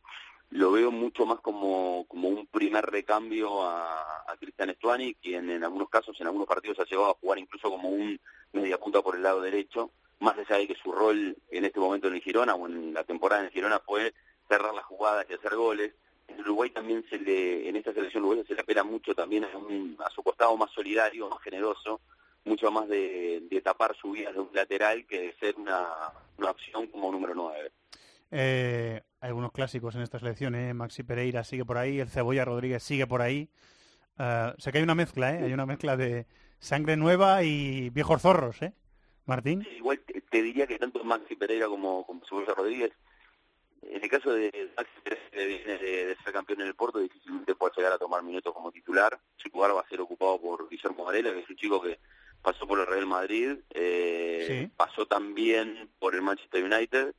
lo 0.50 0.72
veo 0.72 0.92
mucho 0.92 1.26
más 1.26 1.40
como, 1.40 2.06
como 2.08 2.30
un 2.30 2.48
primer 2.48 2.86
recambio 2.86 3.64
a, 3.64 4.24
a 4.28 4.38
Cristian 4.38 4.70
Estuani, 4.70 5.16
quien 5.16 5.50
en 5.50 5.64
algunos 5.64 5.90
casos, 5.90 6.20
en 6.20 6.28
algunos 6.28 6.48
partidos 6.48 6.80
ha 6.80 6.86
llegado 6.86 7.12
a 7.12 7.16
jugar 7.16 7.40
incluso 7.40 7.70
como 7.70 7.90
un 7.90 8.20
media 8.54 8.78
punta 8.78 9.02
por 9.02 9.16
el 9.16 9.24
lado 9.24 9.42
derecho, 9.42 9.92
más 10.20 10.38
allá 10.38 10.58
de 10.58 10.68
que 10.68 10.76
su 10.76 10.92
rol 10.92 11.36
en 11.50 11.66
este 11.66 11.80
momento 11.80 12.08
en 12.08 12.16
el 12.16 12.22
Girona 12.22 12.56
o 12.56 12.68
en 12.68 12.94
la 12.94 13.04
temporada 13.04 13.42
en 13.42 13.48
el 13.48 13.54
Girona 13.54 13.80
fue 13.80 14.14
cerrar 14.48 14.74
las 14.74 14.86
jugadas 14.86 15.26
y 15.30 15.34
hacer 15.34 15.56
goles. 15.56 15.94
En 16.28 16.40
Uruguay 16.42 16.70
también 16.70 17.06
se 17.10 17.20
le, 17.20 17.70
en 17.70 17.76
esta 17.76 17.94
selección 17.94 18.24
uruguaya 18.24 18.48
se 18.48 18.56
le 18.56 18.62
apela 18.62 18.84
mucho 18.84 19.14
también 19.14 19.46
a, 19.46 19.58
un, 19.58 19.98
a 20.04 20.10
su 20.10 20.24
costado 20.24 20.56
más 20.58 20.72
solidario, 20.72 21.30
más 21.30 21.42
generoso, 21.42 22.02
mucho 22.46 22.72
más 22.72 22.88
de, 22.88 23.44
de 23.50 23.62
tapar 23.62 23.96
subidas 23.96 24.34
de 24.34 24.40
un 24.40 24.50
lateral 24.54 25.06
que 25.06 25.20
de 25.20 25.34
ser 25.40 25.56
una, 25.56 25.88
una 26.38 26.52
opción 26.52 26.88
como 26.88 27.12
número 27.12 27.34
9. 27.36 27.72
Eh, 28.32 29.02
algunos 29.20 29.52
clásicos 29.52 29.96
en 29.96 30.02
esta 30.02 30.20
selección, 30.20 30.56
¿eh? 30.56 30.74
Maxi 30.74 31.04
Pereira 31.04 31.44
sigue 31.44 31.66
por 31.66 31.78
ahí, 31.78 32.00
el 32.00 32.10
Cebolla 32.10 32.46
Rodríguez 32.46 32.84
sigue 32.84 33.08
por 33.08 33.22
ahí. 33.22 33.50
Uh, 34.20 34.60
sé 34.60 34.72
que 34.72 34.80
hay 34.80 34.84
una 34.84 34.96
mezcla, 34.96 35.34
¿eh? 35.34 35.44
Hay 35.44 35.54
una 35.54 35.66
mezcla 35.66 35.96
de 35.96 36.26
sangre 36.60 36.98
nueva 36.98 37.44
y 37.44 37.90
viejos 37.90 38.22
zorros, 38.22 38.62
¿eh? 38.62 38.74
Martín. 39.26 39.68
Igual 39.78 40.00
te, 40.00 40.22
te, 40.22 40.42
diría 40.42 40.66
que 40.68 40.80
tanto 40.80 41.04
Maxi 41.04 41.36
Pereira 41.36 41.68
como, 41.68 42.06
como 42.06 42.26
Cebolla 42.26 42.54
Rodríguez, 42.54 42.94
en 43.82 44.04
el 44.04 44.10
caso 44.10 44.32
de 44.32 44.72
Maxi 44.76 45.02
Pereira, 45.04 45.78
de, 45.78 46.06
de, 46.06 46.18
ser 46.24 46.34
campeón 46.34 46.62
en 46.62 46.68
el 46.68 46.76
Porto, 46.76 47.00
difícilmente 47.00 47.56
puede 47.56 47.74
llegar 47.78 47.94
a 47.94 47.98
tomar 47.98 48.24
minutos 48.24 48.54
como 48.54 48.72
titular. 48.72 49.20
Su 49.38 49.50
lugar 49.50 49.76
va 49.76 49.82
a 49.82 49.90
ser 49.90 50.02
ocupado 50.02 50.40
por 50.40 50.70
Guillermo 50.70 51.06
Varela, 51.06 51.32
que 51.34 51.40
es 51.40 51.50
un 51.50 51.56
chico 51.56 51.82
que 51.82 52.00
pasó 52.42 52.68
por 52.68 52.80
el 52.80 52.88
Real 52.88 53.06
Madrid, 53.06 53.58
eh, 53.72 54.46
sí. 54.48 54.72
pasó 54.78 55.06
también 55.06 55.90
por 56.00 56.16
el 56.16 56.22
Manchester 56.22 56.64
United, 56.64 57.14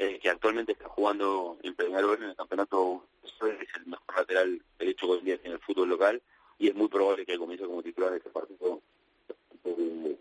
eh, 0.00 0.20
que 0.20 0.30
actualmente 0.30 0.72
está 0.72 0.88
jugando 0.88 1.58
en 1.62 1.74
Peñarol 1.74 2.22
en 2.22 2.30
el 2.30 2.36
campeonato, 2.36 3.04
es 3.24 3.68
el 3.76 3.86
mejor 3.86 4.16
lateral 4.16 4.62
derecho 4.78 5.06
que 5.06 5.12
hoy 5.12 5.30
en 5.32 5.40
en 5.42 5.52
el 5.52 5.58
fútbol 5.58 5.88
local, 5.88 6.22
y 6.56 6.68
es 6.68 6.74
muy 6.76 6.86
probable 6.86 7.26
que 7.26 7.36
comience 7.36 7.66
como 7.66 7.82
titular 7.82 8.12
de 8.12 8.18
este 8.18 8.30
partido 8.30 8.80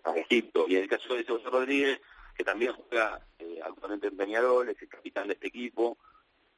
a 0.03 0.17
Egipto. 0.17 0.65
Y 0.67 0.77
en 0.77 0.83
el 0.83 0.89
caso 0.89 1.13
de 1.13 1.23
José 1.23 1.47
Rodríguez, 1.49 2.01
que 2.35 2.43
también 2.43 2.73
juega 2.73 3.21
eh, 3.37 3.59
actualmente 3.63 4.07
en 4.07 4.17
Peñarol, 4.17 4.67
es 4.69 4.81
el 4.81 4.89
capitán 4.89 5.27
de 5.27 5.35
este 5.35 5.47
equipo, 5.47 5.95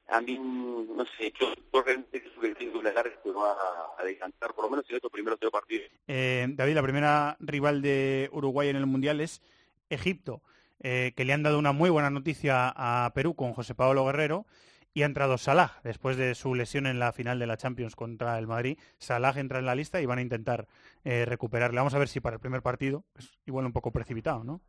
a 0.07 0.21
mí, 0.21 0.39
no 0.39 1.05
sé, 1.17 1.33
yo, 1.39 1.53
realmente 1.83 2.21
creo 2.21 2.41
que 2.41 2.47
el 2.47 2.55
titular 2.55 3.19
se 3.21 3.31
va 3.31 3.55
a 3.97 4.03
decantar, 4.03 4.53
por 4.53 4.63
lo 4.63 4.71
menos 4.71 4.89
en 4.89 4.95
estos 4.95 5.11
primeros 5.11 5.39
tres 5.39 5.51
partidos. 5.51 5.91
Eh, 6.07 6.47
David, 6.51 6.73
la 6.73 6.83
primera 6.83 7.37
rival 7.41 7.81
de 7.81 8.29
Uruguay 8.31 8.69
en 8.69 8.77
el 8.77 8.85
Mundial 8.85 9.19
es 9.19 9.41
Egipto, 9.89 10.41
eh, 10.79 11.13
que 11.15 11.25
le 11.25 11.33
han 11.33 11.43
dado 11.43 11.59
una 11.59 11.71
muy 11.71 11.89
buena 11.89 12.09
noticia 12.09 12.73
a 12.75 13.11
Perú 13.13 13.35
con 13.35 13.53
José 13.53 13.75
Pablo 13.75 14.05
Guerrero, 14.05 14.45
y 14.93 15.03
ha 15.03 15.05
entrado 15.05 15.37
Salah, 15.37 15.79
después 15.83 16.17
de 16.17 16.35
su 16.35 16.55
lesión 16.55 16.87
en 16.87 16.99
la 16.99 17.13
final 17.13 17.39
de 17.39 17.47
la 17.47 17.57
Champions 17.57 17.95
contra 17.95 18.37
el 18.39 18.47
Madrid. 18.47 18.77
Salah 18.97 19.33
entra 19.37 19.59
en 19.59 19.65
la 19.65 19.75
lista 19.75 20.01
y 20.01 20.05
van 20.05 20.19
a 20.19 20.21
intentar 20.21 20.67
eh, 21.03 21.25
recuperarle. 21.25 21.77
Vamos 21.77 21.93
a 21.93 21.99
ver 21.99 22.07
si 22.07 22.19
para 22.19 22.35
el 22.35 22.39
primer 22.39 22.61
partido 22.61 23.05
es 23.15 23.37
igual 23.45 23.65
un 23.65 23.73
poco 23.73 23.91
precipitado, 23.91 24.43
¿no? 24.43 24.61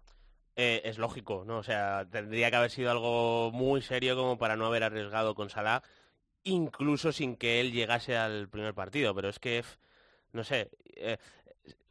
Eh, 0.57 0.83
es 0.85 0.99
lógico, 0.99 1.45
¿no? 1.47 1.59
O 1.59 1.63
sea, 1.63 2.07
tendría 2.11 2.51
que 2.51 2.57
haber 2.57 2.71
sido 2.71 2.91
algo 2.91 3.51
muy 3.53 3.81
serio 3.83 4.17
como 4.17 4.37
para 4.37 4.57
no 4.57 4.67
haber 4.67 4.83
arriesgado 4.83 5.35
con 5.35 5.49
Salah, 5.49 5.83
incluso 6.43 7.13
sin 7.13 7.37
que 7.37 7.61
él 7.61 7.73
llegase 7.73 8.17
al 8.17 8.49
primer 8.49 8.75
partido. 8.75 9.15
Pero 9.15 9.31
es 9.31 9.39
que, 9.39 9.65
no 10.33 10.45
sé, 10.45 10.71
eh, 10.97 11.17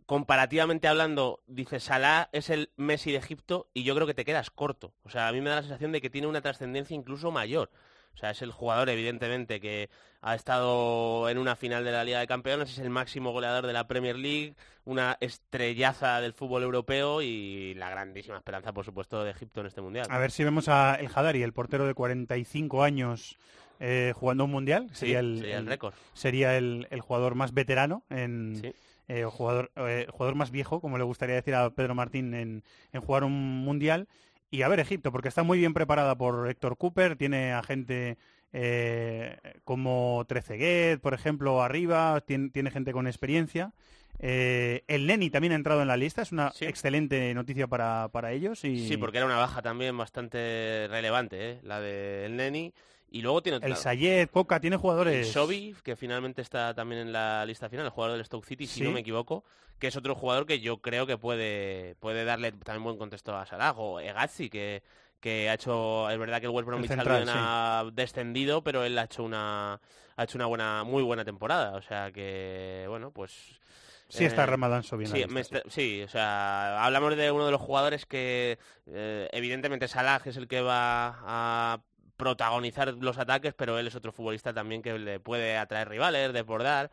comparativamente 0.10 0.88
hablando, 0.88 1.43
dice 1.45 1.80
Salah 1.80 2.30
es 2.32 2.49
el 2.49 2.72
Messi 2.78 3.12
de 3.12 3.20
Egipto 3.20 3.70
y 3.76 3.84
yo 3.84 3.93
creo 3.93 4.07
que 4.07 4.16
te 4.16 4.26
quedas 4.26 4.49
corto. 4.49 4.95
O 5.03 5.10
sea, 5.12 5.28
a 5.28 5.32
mí 5.32 5.39
me 5.39 5.51
da 5.51 5.57
la 5.57 5.62
sensación 5.62 5.91
de 5.91 6.01
que 6.01 6.10
tiene 6.10 6.26
una 6.26 6.41
trascendencia 6.41 6.95
incluso 6.95 7.30
mayor. 7.30 7.70
O 8.16 8.18
sea, 8.18 8.32
es 8.32 8.41
el 8.41 8.51
jugador, 8.51 8.89
evidentemente, 8.89 9.60
que 9.60 9.91
ha 10.22 10.34
estado 10.34 11.30
en 11.30 11.38
una 11.38 11.55
final 11.55 11.86
de 11.86 11.91
la 11.91 12.03
Liga 12.03 12.22
de 12.22 12.26
Campeones, 12.26 12.72
es 12.72 12.80
el 12.80 12.89
máximo 12.89 13.32
goleador 13.32 13.68
de 13.68 13.74
la 13.74 13.86
Premier 13.86 14.16
League, 14.16 14.55
una 14.84 15.16
estrellaza 15.20 16.20
del 16.22 16.34
fútbol 16.34 16.64
europeo 16.64 17.22
y 17.22 17.76
la 17.76 17.91
grandísima 17.91 18.38
esperanza, 18.38 18.74
por 18.74 18.86
supuesto, 18.86 19.24
de 19.24 19.30
Egipto 19.30 19.62
en 19.62 19.68
este 19.68 19.82
Mundial. 19.82 20.07
A 20.10 20.18
ver 20.18 20.32
si 20.32 20.43
vemos 20.43 20.70
a 20.70 20.95
El 20.95 21.12
Hadari, 21.14 21.43
el 21.43 21.53
portero 21.53 21.86
de 21.86 21.93
45 21.93 22.82
años, 22.82 23.38
eh, 23.80 24.14
jugando 24.16 24.45
un 24.45 24.51
Mundial. 24.51 24.89
Sería 24.91 25.20
sí, 25.20 25.28
el, 25.28 25.38
sería 25.38 25.57
el 25.60 25.68
récord. 25.68 25.93
Sería 26.14 26.57
el, 26.57 26.88
el, 26.89 26.99
jugador 26.99 27.36
más 27.36 27.53
veterano 27.53 28.01
en... 28.10 28.55
Sí. 28.60 28.74
Eh, 29.10 29.26
o 29.26 29.32
jugador, 29.32 29.72
eh, 29.76 30.05
jugador 30.12 30.36
más 30.36 30.51
viejo, 30.51 30.80
como 30.80 30.97
le 30.97 31.03
gustaría 31.03 31.36
decir 31.36 31.55
a 31.55 31.70
Pedro 31.72 31.95
Martín, 31.95 32.34
en, 32.34 32.64
en 32.93 33.01
jugar 33.01 33.24
un 33.24 33.34
mundial. 33.34 34.07
Y 34.51 34.62
a 34.62 34.68
ver 34.68 34.80
Egipto, 34.80 35.12
porque 35.12 35.28
está 35.28 35.43
muy 35.43 35.57
bien 35.60 35.74
preparada 35.74 36.16
por 36.16 36.47
Héctor 36.49 36.78
Cooper, 36.78 37.16
tiene 37.16 37.51
a 37.53 37.62
gente 37.64 38.18
eh, 38.53 39.38
como 39.64 40.24
Treceguet, 40.28 40.99
por 41.01 41.14
ejemplo, 41.14 41.62
arriba, 41.62 42.22
tiene, 42.22 42.49
tiene 42.49 42.72
gente 42.72 42.91
con 42.93 43.07
experiencia. 43.07 43.74
Eh, 44.20 44.84
el 44.88 45.07
Neni 45.07 45.30
también 45.30 45.53
ha 45.53 45.55
entrado 45.55 45.82
en 45.82 45.88
la 45.88 45.97
lista, 45.97 46.22
es 46.22 46.32
una 46.32 46.51
Sí. 46.51 46.66
excelente 46.66 47.34
noticia 47.34 47.68
para, 47.68 48.10
para 48.12 48.32
ellos. 48.32 48.64
Y 48.66 48.88
Sí, 48.88 48.97
porque 48.97 49.18
era 49.18 49.26
una 49.26 49.38
baja 49.38 49.62
también 49.62 49.97
bastante 49.97 50.88
relevante, 50.89 51.51
¿eh? 51.51 51.60
la 51.64 51.80
del 51.80 52.36
Neni. 52.36 52.74
Y 53.12 53.22
luego 53.22 53.41
tiene 53.41 53.60
el 53.62 53.76
Sayed, 53.76 54.30
Coca, 54.30 54.60
tiene 54.60 54.78
jugadores. 54.78 55.32
Sobi, 55.32 55.76
que 55.84 55.95
finalmente 55.95 56.41
está 56.41 56.74
también 56.74 57.01
en 57.01 57.14
la 57.14 57.45
lista 57.45 57.70
final, 57.70 57.86
el 57.86 57.91
jugador 57.91 58.18
del 58.18 58.26
Stoke 58.26 58.45
City, 58.45 58.68
si 58.68 58.82
no 58.82 58.91
me 58.91 58.99
equivoco, 58.99 59.43
que 59.80 59.88
es 59.88 59.95
otro 59.95 60.14
jugador 60.16 60.45
que 60.45 60.60
yo 60.60 60.78
creo 60.78 61.07
que 61.07 61.18
puede, 61.18 61.95
puede 61.99 62.24
darle 62.24 62.51
también 62.51 62.84
buen 62.84 62.97
contexto 62.97 63.36
a 63.36 63.45
Salah, 63.45 63.72
o 63.72 63.99
Egazzi, 63.99 64.49
que, 64.49 64.84
que 65.20 65.49
ha 65.49 65.55
hecho, 65.55 66.10
es 66.10 66.20
verdad 66.20 66.39
que 66.39 66.45
el 66.45 66.51
West 66.51 66.68
Bromwich 66.68 66.91
ha 66.91 67.89
descendido, 67.93 68.64
pero 68.64 68.84
él 68.84 68.97
ha 68.97 69.05
hecho 69.05 69.24
una 69.24 69.80
ha 70.20 70.24
hecho 70.24 70.38
una 70.38 70.47
buena, 70.47 70.84
muy 70.84 71.01
buena 71.01 71.24
temporada, 71.24 71.78
o 71.78 71.82
sea 71.82 72.12
que, 72.12 72.86
bueno, 72.89 73.12
pues... 73.12 73.57
Sí 74.10 74.26
está 74.26 74.43
eh, 74.43 74.47
Ramadán 74.47 74.84
Sobi 74.84 75.05
en 75.05 75.34
la 75.34 75.43
Sí, 75.43 75.55
sí, 75.70 76.01
o 76.03 76.10
sea, 76.10 76.84
hablamos 76.84 77.16
de 77.16 77.32
uno 77.32 77.45
de 77.45 77.51
los 77.51 77.62
jugadores 77.62 78.05
que 78.05 78.57
eh, 78.88 79.30
evidentemente 79.32 79.88
Salah 79.88 80.22
es 80.26 80.36
el 80.36 80.47
que 80.47 80.62
va 80.62 81.20
a 81.22 81.80
protagonizar 82.20 82.93
los 82.95 83.17
ataques, 83.17 83.53
pero 83.55 83.80
él 83.80 83.88
es 83.88 83.95
otro 83.95 84.11
futbolista 84.11 84.53
también 84.53 84.82
que 84.82 84.99
le 84.99 85.22
puede 85.22 85.57
atraer 85.57 85.88
rivales, 85.88 86.34
desbordar. 86.34 86.91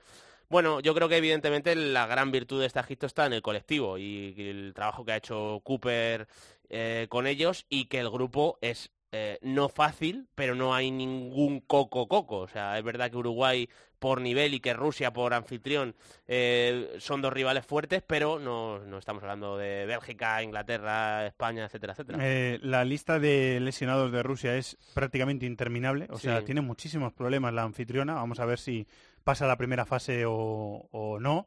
Bueno, 0.49 0.79
yo 0.79 0.95
creo 0.95 1.09
que 1.09 1.17
evidentemente 1.17 1.75
la 1.75 2.07
gran 2.07 2.31
virtud 2.31 2.61
de 2.61 2.67
este 2.67 2.79
Egipto 2.79 3.07
está 3.07 3.27
en 3.27 3.33
el 3.33 3.43
colectivo 3.43 3.99
y 3.99 4.35
el 4.39 4.73
trabajo 4.73 5.05
que 5.05 5.13
ha 5.13 5.17
hecho 5.17 5.61
Cooper 5.65 6.29
eh, 6.71 7.07
con 7.11 7.27
ellos 7.27 7.67
y 7.69 7.87
que 7.87 7.99
el 7.99 8.09
grupo 8.09 8.57
es 8.61 8.93
eh, 9.13 9.39
no 9.43 9.69
fácil, 9.69 10.27
pero 10.35 10.55
no 10.55 10.75
hay 10.75 10.91
ningún 10.91 11.61
coco 11.61 12.09
coco. 12.09 12.39
O 12.39 12.49
sea, 12.49 12.77
es 12.79 12.85
verdad 12.85 13.11
que 13.11 13.17
Uruguay 13.17 13.69
por 13.99 14.21
nivel 14.21 14.53
y 14.53 14.61
que 14.61 14.75
Rusia 14.75 15.13
por 15.13 15.33
anfitrión 15.33 15.95
eh, 16.29 16.97
son 16.99 17.23
dos 17.23 17.33
rivales 17.33 17.65
fuertes, 17.65 18.03
pero 18.07 18.39
no, 18.39 18.79
no 18.81 18.99
estamos 18.99 19.23
hablando 19.23 19.57
de 19.57 19.87
Bélgica, 19.87 20.43
Inglaterra, 20.43 21.27
España, 21.27 21.65
etcétera, 21.65 21.93
etcétera. 21.95 22.19
Eh, 22.21 22.59
la 22.63 22.85
lista 22.85 23.19
de 23.19 23.59
lesionados 23.61 24.13
de 24.13 24.23
Rusia 24.23 24.57
es 24.57 24.77
prácticamente 24.93 25.47
interminable, 25.47 26.09
o 26.11 26.17
Sí. 26.19 26.25
sea, 26.25 26.45
tiene 26.45 26.61
muchísimos 26.61 27.13
problemas 27.15 27.55
la 27.55 27.63
anfitriona. 27.63 28.15
Vamos 28.15 28.39
a 28.41 28.45
ver 28.45 28.59
si 28.59 28.87
pasa 29.25 29.47
la 29.47 29.57
primera 29.57 29.87
fase 29.87 30.25
o, 30.27 30.89
o 30.91 31.19
no. 31.19 31.47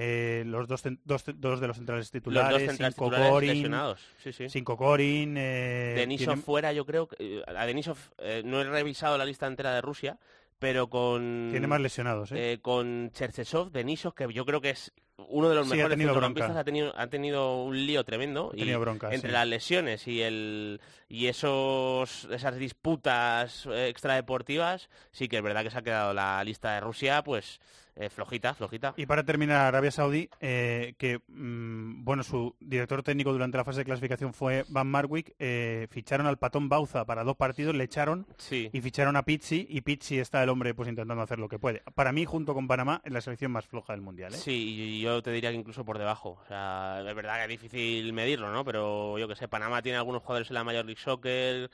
Eh, 0.00 0.44
los 0.46 0.68
dos, 0.68 0.82
dos, 1.04 1.24
dos 1.34 1.60
de 1.60 1.66
los 1.66 1.76
centrales 1.76 2.04
Los 2.06 2.10
titulares, 2.12 2.50
dos 2.52 2.60
centrales 2.68 2.94
cinco 2.94 3.04
titulares 3.06 3.30
Corin, 3.32 3.48
lesionados. 3.52 4.00
Sí, 4.22 4.32
sí. 4.32 4.48
cinco 4.48 4.76
Corin, 4.76 5.34
eh, 5.36 5.94
Denisov 5.96 6.26
tiene- 6.34 6.42
fuera, 6.42 6.72
yo 6.72 6.86
creo. 6.86 7.08
que- 7.08 7.16
eh, 7.18 7.42
A 7.48 7.66
Denisov 7.66 7.98
eh, 8.18 8.42
no 8.44 8.60
he 8.60 8.64
revisado 8.64 9.18
la 9.18 9.24
lista 9.24 9.48
entera 9.48 9.74
de 9.74 9.80
Rusia, 9.80 10.16
pero 10.60 10.88
con. 10.88 11.48
tiene 11.50 11.66
más 11.66 11.80
lesionados, 11.80 12.30
¿eh? 12.30 12.52
eh, 12.52 12.58
con 12.60 13.10
Cherchesov, 13.12 13.72
Denisov, 13.72 14.14
que 14.14 14.32
yo 14.32 14.44
creo 14.46 14.60
que 14.60 14.70
es 14.70 14.92
uno 15.30 15.48
de 15.48 15.56
los 15.56 15.66
Sí, 15.66 15.74
mejores 15.74 15.96
tenido 15.96 16.10
centrocampistas, 16.12 16.56
ha 16.56 16.62
tenido, 16.62 16.92
ha 16.96 17.08
tenido 17.08 17.64
un 17.64 17.84
lío 17.84 18.04
tremendo. 18.04 18.52
Ha 18.52 18.56
y 18.56 18.72
bronca, 18.76 19.12
entre 19.12 19.32
las 19.32 19.48
lesiones 19.48 20.06
y 20.06 20.22
el 20.22 20.80
y 21.08 21.26
esos 21.26 22.28
esas 22.30 22.56
disputas 22.56 23.66
extradeportivas, 23.66 24.88
sí 25.10 25.26
que 25.28 25.38
es 25.38 25.42
verdad 25.42 25.64
que 25.64 25.70
se 25.70 25.78
ha 25.78 25.82
quedado 25.82 26.14
la 26.14 26.42
lista 26.44 26.74
de 26.74 26.80
Rusia, 26.80 27.22
pues 27.24 27.60
eh, 27.98 28.10
flojita, 28.10 28.54
flojita. 28.54 28.94
Y 28.96 29.06
para 29.06 29.24
terminar, 29.24 29.66
Arabia 29.66 29.90
Saudí, 29.90 30.30
eh, 30.40 30.94
que 30.98 31.20
mm, 31.26 32.04
bueno, 32.04 32.22
su 32.22 32.54
director 32.60 33.02
técnico 33.02 33.32
durante 33.32 33.58
la 33.58 33.64
fase 33.64 33.80
de 33.80 33.84
clasificación 33.84 34.32
fue 34.32 34.64
Van 34.68 34.86
Marwick, 34.86 35.34
eh, 35.38 35.88
ficharon 35.90 36.26
al 36.26 36.38
patón 36.38 36.68
Bauza 36.68 37.04
para 37.04 37.24
dos 37.24 37.36
partidos, 37.36 37.74
le 37.74 37.84
echaron 37.84 38.26
Sí. 38.36 38.70
y 38.72 38.80
ficharon 38.80 39.16
a 39.16 39.24
Pizzi 39.24 39.66
y 39.68 39.80
Pizzi 39.80 40.20
está 40.20 40.42
el 40.44 40.48
hombre 40.48 40.74
pues 40.74 40.88
intentando 40.88 41.22
hacer 41.22 41.40
lo 41.40 41.48
que 41.48 41.58
puede. 41.58 41.82
Para 41.94 42.12
mí, 42.12 42.24
junto 42.24 42.54
con 42.54 42.68
Panamá, 42.68 43.02
es 43.04 43.12
la 43.12 43.20
selección 43.20 43.50
más 43.50 43.66
floja 43.66 43.92
del 43.94 44.02
mundial. 44.02 44.32
¿eh? 44.32 44.36
Sí, 44.36 44.76
y 44.78 45.00
yo 45.00 45.20
te 45.20 45.32
diría 45.32 45.50
que 45.50 45.56
incluso 45.56 45.84
por 45.84 45.98
debajo. 45.98 46.38
O 46.42 46.46
sea, 46.46 47.02
es 47.04 47.14
verdad 47.16 47.36
que 47.38 47.42
es 47.42 47.60
difícil 47.60 48.12
medirlo, 48.12 48.52
¿no? 48.52 48.64
Pero 48.64 49.18
yo 49.18 49.26
que 49.26 49.34
sé, 49.34 49.48
Panamá 49.48 49.82
tiene 49.82 49.98
algunos 49.98 50.22
jugadores 50.22 50.50
en 50.50 50.54
la 50.54 50.62
Major 50.62 50.84
League 50.84 51.00
Soccer 51.00 51.68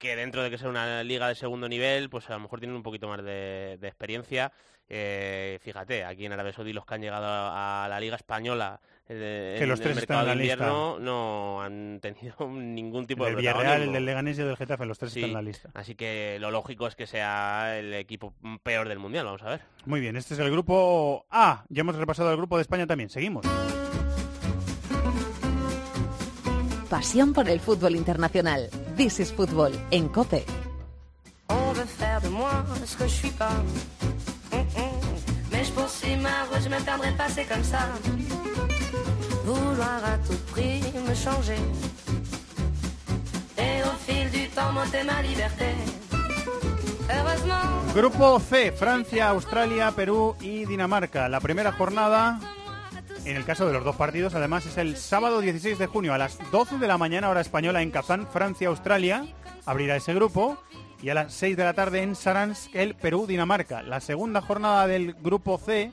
que 0.00 0.16
dentro 0.16 0.42
de 0.42 0.50
que 0.50 0.56
sea 0.56 0.70
una 0.70 1.04
liga 1.04 1.28
de 1.28 1.34
segundo 1.34 1.68
nivel, 1.68 2.08
pues 2.08 2.28
a 2.30 2.32
lo 2.32 2.40
mejor 2.40 2.58
tienen 2.58 2.74
un 2.74 2.82
poquito 2.82 3.06
más 3.06 3.22
de, 3.22 3.74
experiencia. 3.82 4.50
Eh, 4.92 5.60
fíjate, 5.62 6.04
aquí 6.04 6.26
en 6.26 6.32
Arabia 6.32 6.52
Saudí 6.52 6.72
los 6.72 6.84
que 6.84 6.94
han 6.94 7.00
llegado 7.00 7.24
a, 7.28 7.86
la 7.88 8.00
liga 8.00 8.16
española 8.16 8.80
eh, 9.08 9.54
que 9.56 9.64
los 9.64 9.80
tres 9.80 9.98
están 9.98 10.20
en 10.20 10.26
la 10.26 10.34
invierno 10.34 10.98
no 10.98 11.62
han 11.62 12.00
tenido 12.00 12.34
ningún 12.50 13.06
tipo 13.06 13.24
de 13.24 13.36
Villarreal, 13.36 13.82
el 13.82 13.92
del 13.92 14.04
Leganés 14.04 14.38
y 14.38 14.40
el 14.40 14.48
del 14.48 14.56
Getafe, 14.56 14.86
los 14.86 14.98
tres 14.98 15.14
están 15.14 15.30
en 15.30 15.34
la 15.34 15.42
lista. 15.42 15.70
Así 15.74 15.94
que 15.94 16.38
lo 16.40 16.50
lógico 16.50 16.88
es 16.88 16.96
que 16.96 17.06
sea 17.06 17.78
el 17.78 17.94
equipo 17.94 18.34
peor 18.64 18.88
del 18.88 18.98
mundial, 18.98 19.26
vamos 19.26 19.42
a 19.42 19.50
ver. 19.50 19.60
Muy 19.86 20.00
bien, 20.00 20.16
este 20.16 20.34
es 20.34 20.40
el 20.40 20.50
grupo 20.50 21.24
A. 21.30 21.64
Ya 21.68 21.82
hemos 21.82 21.94
repasado 21.94 22.32
el 22.32 22.36
grupo 22.36 22.56
de 22.56 22.62
España 22.62 22.86
también. 22.86 23.10
Seguimos. 23.10 23.46
Pasión 26.88 27.32
por 27.32 27.48
el 27.48 27.60
fútbol 27.60 27.94
internacional. 27.94 28.68
This 28.96 29.20
is 29.20 29.32
Football 29.32 29.72
en 29.92 30.08
COPE. 30.08 30.44
Vouloir 39.44 40.04
à 40.04 40.18
tout 40.26 40.38
prix 40.52 40.80
me 41.08 41.14
changer. 41.14 41.60
Et 43.58 43.82
au 43.82 43.94
fil 44.06 44.30
du 44.30 44.48
temps 44.48 44.72
monter 44.72 45.02
ma 45.04 45.22
liberté. 45.22 45.74
Grupo 47.94 48.38
C, 48.38 48.72
Francia, 48.72 49.30
Australia, 49.30 49.90
Perú 49.90 50.36
y 50.40 50.64
Dinamarca. 50.64 51.28
La 51.28 51.40
primera 51.40 51.72
jornada 51.72 52.38
en 53.24 53.36
el 53.36 53.44
caso 53.44 53.66
de 53.66 53.72
los 53.72 53.84
dos 53.84 53.96
partidos, 53.96 54.34
además, 54.34 54.64
es 54.66 54.78
el 54.78 54.96
sábado 54.96 55.40
16 55.40 55.78
de 55.78 55.86
junio 55.86 56.14
a 56.14 56.18
las 56.18 56.38
12 56.50 56.78
de 56.78 56.86
la 56.86 56.98
mañana, 56.98 57.28
hora 57.28 57.40
española, 57.40 57.82
en 57.82 57.90
Kazán, 57.90 58.26
Francia-Australia. 58.26 59.26
Abrirá 59.66 59.96
ese 59.96 60.14
grupo. 60.14 60.58
Y 61.02 61.08
a 61.08 61.14
las 61.14 61.32
6 61.32 61.56
de 61.56 61.64
la 61.64 61.72
tarde 61.72 62.02
en 62.02 62.14
Saransk, 62.14 62.74
el 62.74 62.94
Perú-Dinamarca. 62.94 63.82
La 63.82 64.00
segunda 64.00 64.42
jornada 64.42 64.86
del 64.86 65.14
grupo 65.14 65.56
C 65.58 65.92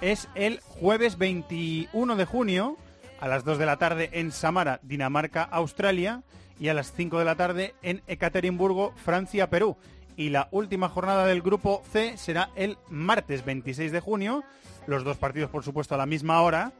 es 0.00 0.28
el 0.34 0.60
jueves 0.60 1.18
21 1.18 2.16
de 2.16 2.24
junio 2.24 2.76
a 3.20 3.28
las 3.28 3.44
2 3.44 3.58
de 3.58 3.66
la 3.66 3.76
tarde 3.76 4.10
en 4.12 4.32
Samara, 4.32 4.80
Dinamarca-Australia. 4.82 6.22
Y 6.58 6.68
a 6.68 6.74
las 6.74 6.92
5 6.92 7.18
de 7.18 7.24
la 7.24 7.36
tarde 7.36 7.74
en 7.82 8.02
Ekaterimburgo, 8.06 8.92
Francia-Perú. 8.96 9.76
Y 10.16 10.30
la 10.30 10.48
última 10.50 10.88
jornada 10.88 11.26
del 11.26 11.42
grupo 11.42 11.82
C 11.92 12.16
será 12.16 12.50
el 12.56 12.78
martes 12.88 13.44
26 13.44 13.92
de 13.92 14.00
junio 14.00 14.44
los 14.88 15.04
dos 15.04 15.18
partidos, 15.18 15.50
por 15.50 15.62
supuesto, 15.62 15.94
a 15.94 15.98
la 15.98 16.06
misma 16.06 16.40
hora. 16.40 16.72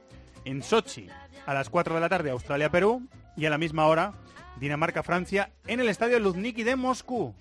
En 0.45 0.63
Sochi, 0.63 1.09
a 1.45 1.53
las 1.53 1.69
4 1.69 1.95
de 1.95 2.01
la 2.01 2.09
tarde, 2.09 2.31
Australia-Perú. 2.31 3.07
Y 3.37 3.45
a 3.45 3.51
la 3.51 3.59
misma 3.59 3.87
hora, 3.87 4.15
Dinamarca-Francia, 4.59 5.53
en 5.67 5.79
el 5.79 5.89
estadio 5.89 6.19
Luzniki 6.19 6.65
de 6.65 6.75
Moscú. 6.75 7.35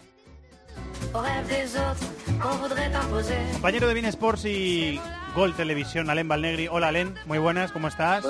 Compañero 3.54 3.88
de 3.88 3.94
Bien 3.96 4.06
Sports 4.06 4.46
y 4.46 5.00
Gol 5.36 5.56
Televisión, 5.56 6.10
Alen 6.10 6.28
Valnegri. 6.28 6.68
Hola, 6.68 6.88
Alen, 6.88 7.16
muy 7.26 7.38
buenas, 7.38 7.72
¿cómo 7.72 7.88
estás? 7.88 8.24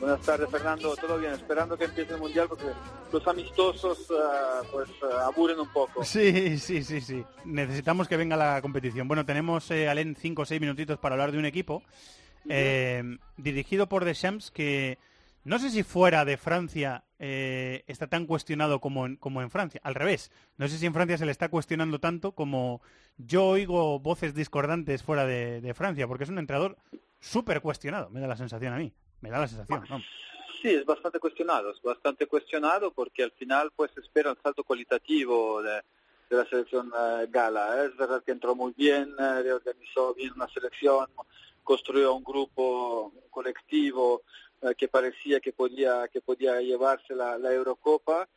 Buenas, 0.00 0.20
tardes, 0.20 0.50
Fernando. 0.50 0.94
Todo 0.96 1.18
bien, 1.18 1.32
esperando 1.32 1.78
que 1.78 1.84
empiece 1.84 2.12
el 2.14 2.20
Mundial 2.20 2.46
porque 2.48 2.66
los 3.12 3.26
amistosos 3.26 4.06
ah, 4.10 4.60
pues 4.70 4.88
ah, 5.02 5.26
aburren 5.26 5.60
un 5.60 5.68
poco. 5.68 6.04
Sí, 6.04 6.58
sí, 6.58 6.82
sí, 6.82 7.00
sí. 7.00 7.24
Necesitamos 7.44 8.08
que 8.08 8.16
venga 8.16 8.36
la 8.36 8.60
competición. 8.60 9.08
Bueno, 9.08 9.24
tenemos, 9.24 9.70
eh, 9.70 9.88
Alen, 9.88 10.14
cinco 10.14 10.42
o 10.42 10.44
seis 10.44 10.60
minutitos 10.60 10.98
para 10.98 11.14
hablar 11.14 11.32
de 11.32 11.38
un 11.38 11.46
equipo 11.46 11.82
eh, 12.48 13.02
dirigido 13.36 13.88
por 13.88 14.04
Deschamps 14.04 14.50
que 14.50 14.98
no 15.44 15.58
sé 15.58 15.70
si 15.70 15.82
fuera 15.82 16.24
de 16.24 16.36
Francia 16.36 17.04
eh, 17.24 17.84
está 17.86 18.08
tan 18.08 18.26
cuestionado 18.26 18.80
como 18.80 19.06
en, 19.06 19.14
como 19.14 19.42
en 19.42 19.50
Francia. 19.50 19.80
Al 19.84 19.94
revés, 19.94 20.32
no 20.56 20.66
sé 20.66 20.76
si 20.76 20.86
en 20.86 20.92
Francia 20.92 21.16
se 21.16 21.24
le 21.24 21.30
está 21.30 21.48
cuestionando 21.48 22.00
tanto 22.00 22.32
como 22.32 22.82
yo 23.16 23.46
oigo 23.46 24.00
voces 24.00 24.34
discordantes 24.34 25.04
fuera 25.04 25.24
de, 25.24 25.72
Francia, 25.72 26.08
porque 26.08 26.24
es 26.24 26.30
un 26.30 26.40
entrenador 26.40 26.76
súper 27.20 27.60
cuestionado, 27.60 28.10
me 28.10 28.18
da 28.18 28.26
la 28.26 28.36
sensación 28.36 28.72
a 28.72 28.78
mí. 28.78 28.92
Me 29.20 29.30
da 29.30 29.38
la 29.38 29.46
sensación. 29.46 30.02
Sí, 30.60 30.70
es 30.70 30.84
bastante 30.84 31.20
cuestionado, 31.20 31.70
es 31.70 31.80
bastante 31.80 32.26
cuestionado 32.26 32.92
porque 32.92 33.22
al 33.22 33.30
final 33.30 33.70
pues 33.76 33.96
espera 33.98 34.32
un 34.32 34.42
salto 34.42 34.64
cualitativo 34.64 35.62
de, 35.62 35.80
la 36.28 36.44
selección 36.46 36.88
eh, 36.88 37.28
gala. 37.30 37.84
Es 37.84 37.96
verdad 37.96 38.24
que 38.24 38.32
entró 38.32 38.56
muy 38.56 38.72
bien, 38.76 39.14
eh, 39.16 39.42
reorganizó 39.44 40.12
bien 40.14 40.32
una 40.34 40.48
selección, 40.48 41.06
construyó 41.62 42.14
un 42.14 42.24
grupo, 42.24 43.12
un 43.14 43.30
colectivo, 43.30 44.22
eh, 44.22 44.51
que 44.76 44.88
parecía 44.88 45.40
que 45.40 45.52
podía, 45.52 46.06
que 46.08 46.20
podía 46.20 46.60
llevarse 46.60 47.14
la, 47.14 47.36
Eurocopa, 47.52 48.28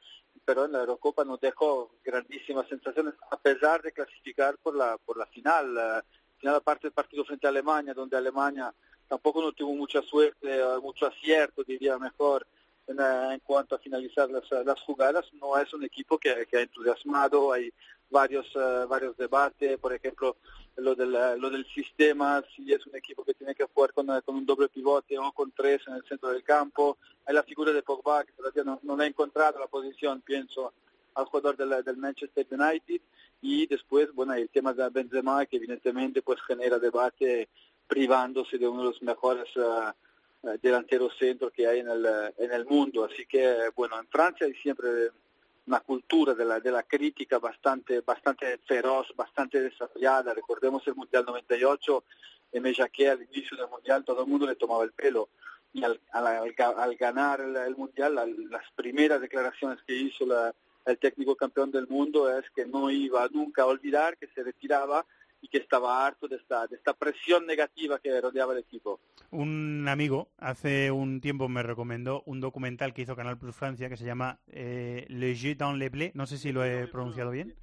pero 0.44 0.66
en 0.66 0.72
la 0.72 0.80
Eurocopa 0.80 1.24
nos 1.24 1.40
dejó 1.40 1.92
grandísimas 2.04 2.68
sensaciones 2.68 3.14
a 3.30 3.38
pesar 3.38 3.82
de 3.82 3.92
clasificar 3.92 4.58
por 4.58 4.76
la, 4.76 4.98
por 4.98 5.18
la 5.18 5.26
final. 5.28 5.74
La 5.74 6.04
final 6.38 6.56
aparte 6.56 6.88
del 6.88 6.94
partido 6.94 7.26
frente 7.26 7.46
a 7.48 7.50
Alemania, 7.50 7.94
donde 7.94 8.18
Alemania 8.18 8.74
tampoco 9.08 9.42
no 9.42 9.52
tuvo 9.52 9.76
mucha 9.76 10.02
suerte, 10.02 10.48
eh, 10.58 10.64
mucho 10.82 11.06
acierto, 11.06 11.64
diría 11.64 11.98
mejor, 12.00 12.48
en, 12.88 12.98
eh, 13.00 13.40
cuanto 13.44 13.76
a 13.76 13.80
finalizar 13.80 14.30
las, 14.30 14.50
las, 14.66 14.82
jugadas, 14.82 15.26
no 15.34 15.58
es 15.58 15.72
un 15.74 15.84
equipo 15.84 16.18
que, 16.18 16.48
que 16.50 16.58
ha 16.58 16.62
entusiasmado, 16.62 17.54
hay 17.54 17.72
varios, 18.10 18.52
varios 18.88 19.18
debates, 19.18 19.78
por 19.80 19.94
ejemplo, 19.94 20.38
lo 20.78 20.96
del, 20.96 21.12
lo 21.12 21.50
del 21.50 21.66
sistema, 21.68 22.44
si 22.56 22.72
es 22.74 22.86
un 22.86 22.96
equipo 22.96 23.24
que 23.24 23.34
tiene 23.34 23.56
que 23.56 23.66
jugar 23.66 23.94
con, 23.94 24.08
con, 24.22 24.36
un 24.36 24.46
doble 24.46 24.68
pivote 24.68 25.18
o 25.18 25.32
con 25.32 25.52
tres 25.52 25.82
en 25.88 25.96
el 25.96 26.04
centro 26.04 26.30
del 26.30 26.44
campo. 26.44 26.98
Hay 27.26 27.34
la 27.34 27.44
figura 27.44 27.72
de 27.72 27.82
Pogba, 27.82 28.24
que 28.24 28.34
todavía 28.34 28.64
no, 28.64 28.80
no 28.84 29.02
ha 29.02 29.08
encontrado 29.08 29.60
la 29.60 29.68
posición, 29.68 30.22
pienso, 30.22 30.74
al 31.16 31.26
jugador 31.26 31.56
del, 31.56 31.84
del 31.84 31.98
Manchester 31.98 32.46
United. 32.50 33.02
Y 33.42 33.68
después, 33.68 34.14
bueno, 34.14 34.34
el 34.34 34.50
tema 34.50 34.74
de 34.74 34.90
Benzema, 34.90 35.46
que 35.46 35.58
evidentemente 35.58 36.22
pues 36.22 36.42
genera 36.42 36.78
debate 36.78 37.48
privándose 37.88 38.58
de 38.58 38.68
uno 38.68 38.82
de 38.82 38.90
los 38.90 39.02
mejores 39.02 39.46
uh, 39.58 39.92
delanteros 40.62 41.14
centros 41.18 41.52
que 41.52 41.68
hay 41.68 41.80
en 41.80 41.90
el, 41.90 42.06
en 42.38 42.52
el 42.52 42.66
mundo. 42.66 43.06
Así 43.06 43.26
que, 43.26 43.70
bueno, 43.76 44.00
en 44.00 44.08
Francia 44.08 44.46
hay 44.46 44.54
siempre 44.56 45.12
una 45.68 45.80
cultura 45.80 46.34
de 46.34 46.46
la, 46.46 46.60
de 46.60 46.72
la 46.72 46.84
crítica 46.84 47.40
bastante, 47.40 48.02
bastante 48.02 48.60
feroz, 48.60 49.08
bastante 49.16 49.62
desarrollada. 49.62 50.34
Recordemos 50.34 50.86
el 50.88 50.96
Mundial 50.96 51.26
98, 51.26 52.04
en 52.52 52.74
que 52.92 53.10
al 53.10 53.24
inicio 53.24 53.58
del 53.58 53.70
Mundial 53.70 54.04
todo 54.06 54.22
el 54.22 54.28
mundo 54.28 54.46
le 54.46 54.56
tomaba 54.56 54.84
el 54.84 54.92
pelo. 54.92 55.30
Y 55.74 55.84
al, 55.84 56.00
al, 56.12 56.96
ganar 56.96 57.42
el, 57.42 57.76
Mundial, 57.76 58.16
las 58.50 58.72
primeras 58.76 59.20
declaraciones 59.20 59.80
que 59.86 59.94
hizo 59.94 60.26
el 60.86 60.98
técnico 61.00 61.36
campeón 61.36 61.72
del 61.72 61.88
mundo 61.88 62.30
es 62.38 62.50
que 62.52 62.66
no 62.66 62.90
iba 62.90 63.28
nunca 63.30 63.64
a 63.64 63.66
olvidar, 63.66 64.18
que 64.18 64.28
se 64.28 64.44
retiraba 64.44 65.06
y 65.42 65.48
que 65.48 65.58
estaba 65.58 66.06
harto 66.06 66.28
de 66.28 66.38
esta, 66.38 66.68
de 66.68 66.76
esta 66.76 66.94
presión 66.94 67.46
negativa 67.46 68.00
que 68.00 68.20
rodeaba 68.20 68.54
el 68.54 68.60
equipo. 68.60 69.00
Un 69.32 69.86
amigo 69.88 70.30
hace 70.38 70.92
un 70.92 71.22
tiempo 71.22 71.48
me 71.50 71.64
recomendó 71.64 72.24
un 72.26 72.40
documental 72.40 72.94
que 72.94 73.04
hizo 73.04 73.16
Canal 73.16 73.38
Plus 73.38 73.56
Francia 73.56 73.90
que 73.90 73.98
se 73.98 74.06
llama 74.06 74.40
eh, 74.48 75.06
Le 75.10 75.36
Jeu 75.36 75.56
dans 75.56 75.78
les 75.78 75.92
blés, 75.92 76.16
no 76.16 76.26
sé 76.26 76.38
si 76.38 76.52
lo 76.52 76.64
he 76.64 76.88
pronunciado 76.88 77.32
bien. 77.32 77.56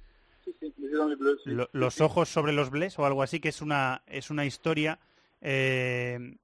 Sí, 0.43 0.53
sí, 0.59 0.73
les 0.77 1.17
bleus, 1.17 1.41
los 1.71 2.01
ojos 2.01 2.29
sobre 2.29 2.53
los 2.53 2.69
blés 2.69 2.99
o 2.99 3.05
algo 3.05 3.23
así, 3.23 3.39
que 3.39 3.49
es 3.49 3.61
una, 3.61 4.03
es 4.07 4.29
una 4.29 4.45
historia 4.45 4.99
eh, 5.41 6.37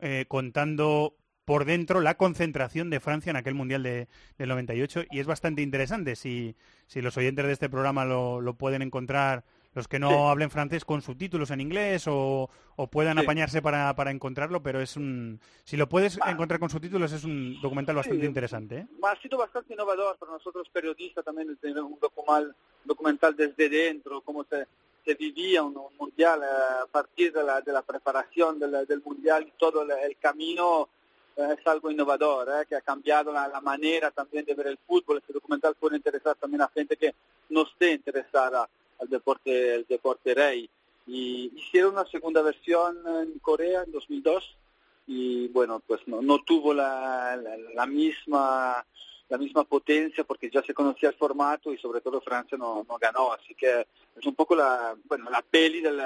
eh, 0.00 0.24
contando 0.28 1.14
por 1.44 1.64
dentro 1.64 2.00
la 2.00 2.16
concentración 2.16 2.90
de 2.90 3.00
Francia 3.00 3.30
en 3.30 3.36
aquel 3.36 3.54
Mundial 3.54 3.82
de, 3.82 4.08
del 4.38 4.48
98 4.48 5.04
y 5.10 5.18
es 5.18 5.26
bastante 5.26 5.62
interesante. 5.62 6.14
Si, 6.14 6.54
si 6.86 7.02
los 7.02 7.16
oyentes 7.16 7.44
de 7.44 7.52
este 7.52 7.68
programa 7.68 8.04
lo, 8.04 8.40
lo 8.40 8.54
pueden 8.54 8.82
encontrar 8.82 9.44
los 9.74 9.86
que 9.86 9.98
no 9.98 10.30
hablen 10.30 10.50
francés 10.50 10.84
con 10.84 11.00
subtítulos 11.00 11.50
en 11.50 11.60
inglés 11.60 12.06
o, 12.08 12.50
o 12.76 12.86
puedan 12.88 13.18
apañarse 13.18 13.62
para, 13.62 13.94
para, 13.94 14.10
encontrarlo, 14.10 14.62
pero 14.62 14.80
es 14.80 14.96
un... 14.96 15.40
Si 15.64 15.76
lo 15.76 15.88
puedes 15.88 16.18
encontrar 16.26 16.58
con 16.58 16.70
subtítulos 16.70 17.12
es 17.12 17.24
un 17.24 17.60
documental 17.60 17.96
bastante 17.96 18.26
interesante. 18.26 18.78
¿eh? 18.78 18.86
Ha 19.02 19.16
sido 19.20 19.38
bastante 19.38 19.74
innovador 19.74 20.16
para 20.18 20.32
nosotros 20.32 20.68
periodistas 20.72 21.24
también 21.24 21.56
tener 21.56 21.82
un 21.82 21.98
documental, 22.00 22.54
documental 22.84 23.36
desde 23.36 23.68
dentro, 23.68 24.20
cómo 24.22 24.44
se, 24.44 24.66
se 25.04 25.14
vivía 25.14 25.62
un, 25.62 25.76
mundial 25.98 26.42
eh, 26.42 26.82
a 26.82 26.86
partir 26.86 27.32
de 27.32 27.44
la, 27.44 27.60
de 27.60 27.72
la 27.72 27.82
preparación 27.82 28.58
del, 28.58 28.86
del 28.86 29.02
mundial 29.02 29.46
y 29.46 29.52
todo 29.58 29.82
el, 29.82 30.16
camino 30.18 30.88
eh, 31.36 31.56
es 31.58 31.66
algo 31.66 31.90
innovador, 31.90 32.48
eh, 32.48 32.66
que 32.68 32.76
ha 32.76 32.80
cambiado 32.80 33.32
la, 33.32 33.46
la, 33.46 33.60
manera 33.60 34.10
también 34.10 34.44
de 34.44 34.54
ver 34.54 34.66
el 34.66 34.78
fútbol. 34.78 35.18
Este 35.18 35.32
documental 35.32 35.74
puede 35.76 35.96
interesar 35.96 36.34
también 36.36 36.62
a 36.62 36.68
gente 36.68 36.96
que 36.96 37.14
no 37.50 37.62
esté 37.62 37.92
interesada 37.92 38.68
al 39.00 39.08
deporte, 39.08 39.74
el 39.74 39.86
deporte 39.88 40.34
rey. 40.34 40.68
Y 41.06 41.52
hicieron 41.56 41.94
una 41.94 42.06
segunda 42.06 42.42
versión 42.42 42.98
en 43.06 43.38
Corea 43.40 43.82
en 43.82 43.92
2002 43.92 44.56
y 45.06 45.48
bueno, 45.48 45.82
pues 45.84 46.06
no, 46.06 46.22
no 46.22 46.38
tuvo 46.44 46.72
la, 46.72 47.36
la, 47.74 47.86
misma 47.86 48.84
la 49.28 49.38
misma 49.38 49.64
potencia 49.64 50.22
porque 50.22 50.50
ya 50.50 50.62
se 50.62 50.74
conocía 50.74 51.08
el 51.08 51.16
formato 51.16 51.72
y 51.72 51.78
sobre 51.78 52.00
todo 52.00 52.20
Francia 52.20 52.56
no, 52.56 52.86
no 52.88 52.98
ganó, 52.98 53.32
así 53.32 53.54
que 53.54 53.80
es 54.16 54.26
un 54.26 54.34
poco 54.34 54.54
la, 54.54 54.94
bueno, 55.06 55.28
la 55.30 55.42
peli 55.42 55.80
del, 55.80 56.00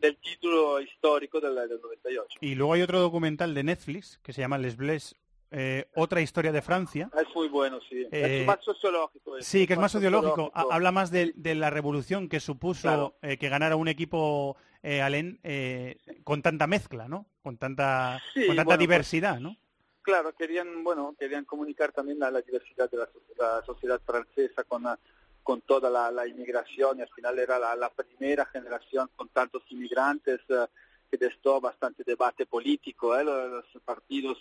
del 0.00 0.16
título 0.18 0.80
histórico 0.80 1.40
del, 1.40 1.56
del 1.56 1.80
98. 1.80 2.38
Y 2.40 2.54
luego 2.54 2.74
hay 2.74 2.82
otro 2.82 3.00
documental 3.00 3.52
de 3.52 3.64
Netflix 3.64 4.20
que 4.22 4.32
se 4.32 4.42
llama 4.42 4.58
Les 4.58 4.76
Blés 4.76 5.16
eh, 5.50 5.88
otra 5.94 6.20
historia 6.20 6.52
de 6.52 6.62
Francia. 6.62 7.10
Es 7.20 7.34
muy 7.34 7.48
bueno, 7.48 7.80
sí. 7.88 8.06
Eh, 8.12 8.40
es 8.40 8.46
más 8.46 8.62
sociológico. 8.64 9.40
Sí, 9.40 9.66
que 9.66 9.72
es 9.72 9.78
más 9.78 9.92
sociológico. 9.92 10.52
Habla 10.54 10.92
más 10.92 11.10
de, 11.10 11.32
la 11.54 11.70
revolución 11.70 12.28
que 12.28 12.40
supuso 12.40 13.16
eh, 13.22 13.36
que 13.36 13.48
ganara 13.48 13.76
un 13.76 13.88
equipo 13.88 14.56
eh, 14.82 15.02
Alén 15.02 15.40
con 16.24 16.42
tanta 16.42 16.66
mezcla, 16.66 17.08
¿no? 17.08 17.26
Con 17.42 17.56
tanta, 17.56 18.20
con 18.34 18.56
tanta 18.56 18.64
pues, 18.64 18.78
diversidad, 18.78 19.40
¿no? 19.40 19.56
Claro, 20.02 20.32
querían, 20.34 20.82
bueno, 20.84 21.14
querían 21.18 21.44
comunicar 21.44 21.92
también 21.92 22.18
la, 22.18 22.30
la 22.30 22.40
diversidad 22.40 22.90
de 22.90 22.98
la, 22.98 23.62
sociedad 23.64 24.00
francesa 24.04 24.64
con, 24.64 24.84
con 25.42 25.60
toda 25.62 26.10
la, 26.10 26.26
inmigración 26.26 26.98
y 26.98 27.02
al 27.02 27.08
final 27.08 27.38
era 27.38 27.58
la, 27.58 27.90
primera 27.90 28.46
generación 28.46 29.10
con 29.16 29.28
tantos 29.28 29.62
inmigrantes 29.70 30.40
que 31.10 31.18
destó 31.18 31.60
bastante 31.60 32.04
debate 32.04 32.46
político. 32.46 33.16
Los, 33.22 33.64
partidos 33.84 34.38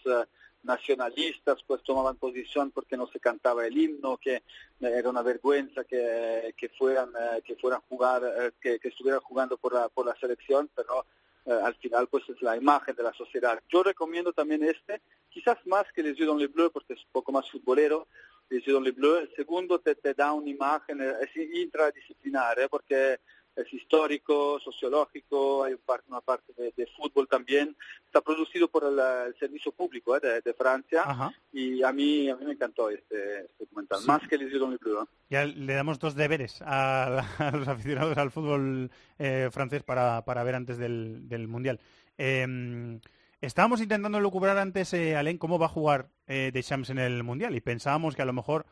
nacionalistas 0.64 1.64
pues 1.66 1.82
tomaban 1.84 2.18
posición 2.18 2.72
porque 2.72 2.98
no 2.98 3.08
se 3.08 3.20
cantaba 3.20 3.66
el 3.66 3.78
himno, 3.78 4.18
que 4.18 4.44
era 4.80 5.10
una 5.10 5.22
vergüenza 5.22 5.84
que, 5.84 6.54
que 6.58 6.70
fueran 6.70 7.10
eh, 7.10 7.42
que 7.44 7.56
fueran 7.56 7.82
jugar, 7.88 8.24
eh, 8.24 8.52
que, 8.62 8.80
que, 8.80 8.90
estuvieran 8.90 9.22
jugando 9.22 9.58
por 9.58 9.74
la, 9.74 9.90
por 9.90 10.06
la 10.06 10.16
selección, 10.16 10.70
pero 10.76 11.06
eh, 11.46 11.52
al 11.52 11.76
final 11.76 12.08
pues 12.08 12.24
es 12.30 12.42
la 12.42 12.58
imagen 12.58 12.96
de 12.96 13.04
la 13.04 13.14
sociedad. 13.14 13.62
Yo 13.70 13.84
recomiendo 13.84 14.34
también 14.34 14.64
este, 14.64 15.02
quizás 15.30 15.58
más 15.66 15.86
que 15.94 16.04
Les 16.04 16.18
Yeux 16.18 16.28
dans 16.28 16.40
les 16.40 16.52
Bleus 16.52 16.72
porque 16.72 16.94
es 16.94 17.00
un 17.00 17.12
poco 17.12 17.32
más 17.32 17.50
futbolero, 17.50 18.08
Les 18.50 18.64
Yeux 18.66 18.74
dans 18.74 18.84
les 18.84 18.96
Bleus. 18.96 19.22
El 19.22 19.36
segundo 19.36 19.80
te, 19.80 19.96
te 19.96 20.14
da 20.14 20.34
una 20.34 20.50
imagen, 20.50 21.02
es 21.02 21.36
intradisciplinar, 21.36 22.68
porque 22.70 23.20
es 23.62 23.74
histórico, 23.74 24.60
sociológico, 24.60 25.64
hay 25.64 25.76
una 26.08 26.22
parte 26.22 26.54
de, 26.54 26.88
fútbol 26.98 27.28
también. 27.28 27.76
Está 28.06 28.22
producido 28.22 28.68
por 28.68 28.84
el, 28.84 29.36
servicio 29.40 29.72
público 29.72 30.16
eh, 30.18 30.42
de, 30.44 30.54
Francia 30.54 31.34
y 31.52 31.84
a 31.84 31.92
mí 31.92 32.30
a 32.30 32.36
mí 32.36 32.46
me 32.46 32.54
encantó 32.54 32.90
este, 32.90 33.42
este 33.42 33.66
documental, 33.66 34.00
más 34.06 34.28
que 34.28 34.36
el 34.36 34.44
Isidro 34.44 34.68
Bleu. 34.68 35.08
Ya 35.30 35.46
le 35.46 35.74
damos 35.74 36.00
dos 36.00 36.16
deberes 36.16 36.62
a, 36.66 37.26
los 37.54 37.68
aficionados 37.68 38.18
al 38.18 38.32
fútbol 38.32 38.92
eh, 39.18 39.50
francés 39.52 39.84
para, 39.84 40.24
para, 40.26 40.44
ver 40.44 40.56
antes 40.56 40.78
del, 40.78 41.28
del 41.28 41.48
Mundial. 41.48 41.80
Em, 42.18 43.00
estábamos 43.42 43.82
intentando 43.82 44.20
lucubrar 44.20 44.58
antes, 44.58 44.94
eh, 44.94 45.16
Alain, 45.16 45.38
cómo 45.38 45.58
va 45.60 45.68
a 45.68 45.70
jugar 45.70 46.10
eh, 46.28 46.52
Deschamps 46.54 46.90
en 46.90 47.00
el 47.00 47.24
Mundial 47.24 47.56
y 47.56 47.62
pensábamos 47.62 48.16
que 48.16 48.22
a 48.22 48.26
lo 48.26 48.34
mejor 48.34 48.66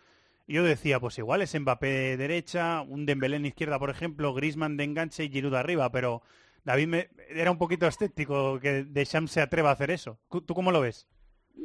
yo 0.47 0.63
decía, 0.63 0.99
pues 0.99 1.17
igual 1.17 1.41
es 1.41 1.59
Mbappé 1.59 1.87
de 1.87 2.17
derecha, 2.17 2.81
un 2.81 3.05
Dembélé 3.05 3.37
en 3.37 3.45
izquierda, 3.45 3.79
por 3.79 3.89
ejemplo, 3.89 4.33
Griezmann 4.33 4.77
de 4.77 4.85
enganche 4.85 5.25
y 5.25 5.29
Giroud 5.29 5.55
arriba, 5.55 5.91
pero 5.91 6.21
David 6.63 6.87
me, 6.87 7.09
era 7.29 7.51
un 7.51 7.57
poquito 7.57 7.85
escéptico 7.85 8.59
que 8.59 8.83
Deschamps 8.83 9.31
se 9.31 9.41
atreva 9.41 9.69
a 9.69 9.73
hacer 9.73 9.91
eso. 9.91 10.17
¿Tú 10.29 10.53
cómo 10.53 10.71
lo 10.71 10.81
ves? 10.81 11.07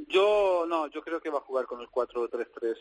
Yo 0.09 0.64
no, 0.68 0.89
yo 0.89 1.03
creo 1.03 1.20
que 1.20 1.30
va 1.30 1.39
a 1.39 1.43
jugar 1.43 1.66
con 1.66 1.80
el 1.80 1.89
4-3-3. 1.89 2.76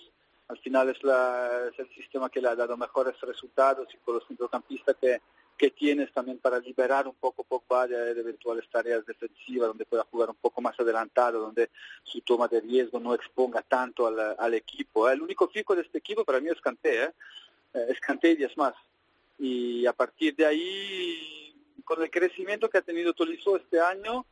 Al 0.47 0.57
final 0.59 0.89
es, 0.89 1.01
la, 1.03 1.69
es 1.71 1.79
el 1.79 1.89
sistema 1.95 2.29
que 2.29 2.41
le 2.41 2.49
ha 2.49 2.55
dado 2.55 2.75
mejores 2.77 3.19
resultados 3.21 3.87
y 3.93 3.97
con 3.97 4.15
los 4.15 4.27
centrocampistas 4.27 4.95
que, 4.99 5.21
que 5.61 5.69
tienes 5.69 6.11
también 6.11 6.39
para 6.39 6.57
liberar 6.57 7.07
un 7.07 7.13
poco 7.13 7.43
Pogba 7.43 7.85
de, 7.85 8.19
eventuales 8.19 8.67
tareas 8.67 9.05
defensivas, 9.05 9.67
donde 9.67 9.85
pueda 9.85 10.03
jugar 10.09 10.31
un 10.31 10.35
poco 10.37 10.59
más 10.59 10.73
adelantado, 10.79 11.39
donde 11.39 11.69
su 12.01 12.19
toma 12.21 12.47
de 12.47 12.61
riesgo 12.61 12.99
no 12.99 13.13
exponga 13.13 13.61
tanto 13.61 14.07
al, 14.07 14.53
equipo. 14.55 15.07
El 15.07 15.21
único 15.21 15.47
fijo 15.49 15.75
de 15.75 15.83
este 15.83 15.99
equipo 15.99 16.25
para 16.25 16.39
mí 16.39 16.49
es 16.49 16.59
Kanté, 16.59 17.03
¿eh? 17.03 17.11
eh 17.75 17.85
es 17.89 17.99
Kanté 17.99 18.35
y 18.39 18.43
es 18.43 18.57
más. 18.57 18.73
Y 19.37 19.85
a 19.85 19.93
partir 19.93 20.35
de 20.35 20.47
ahí, 20.47 21.53
con 21.85 22.01
el 22.01 22.09
crecimiento 22.09 22.67
que 22.67 22.79
ha 22.79 22.81
tenido 22.81 23.13
Tolisso 23.13 23.55
este 23.55 23.79
año, 23.79 24.25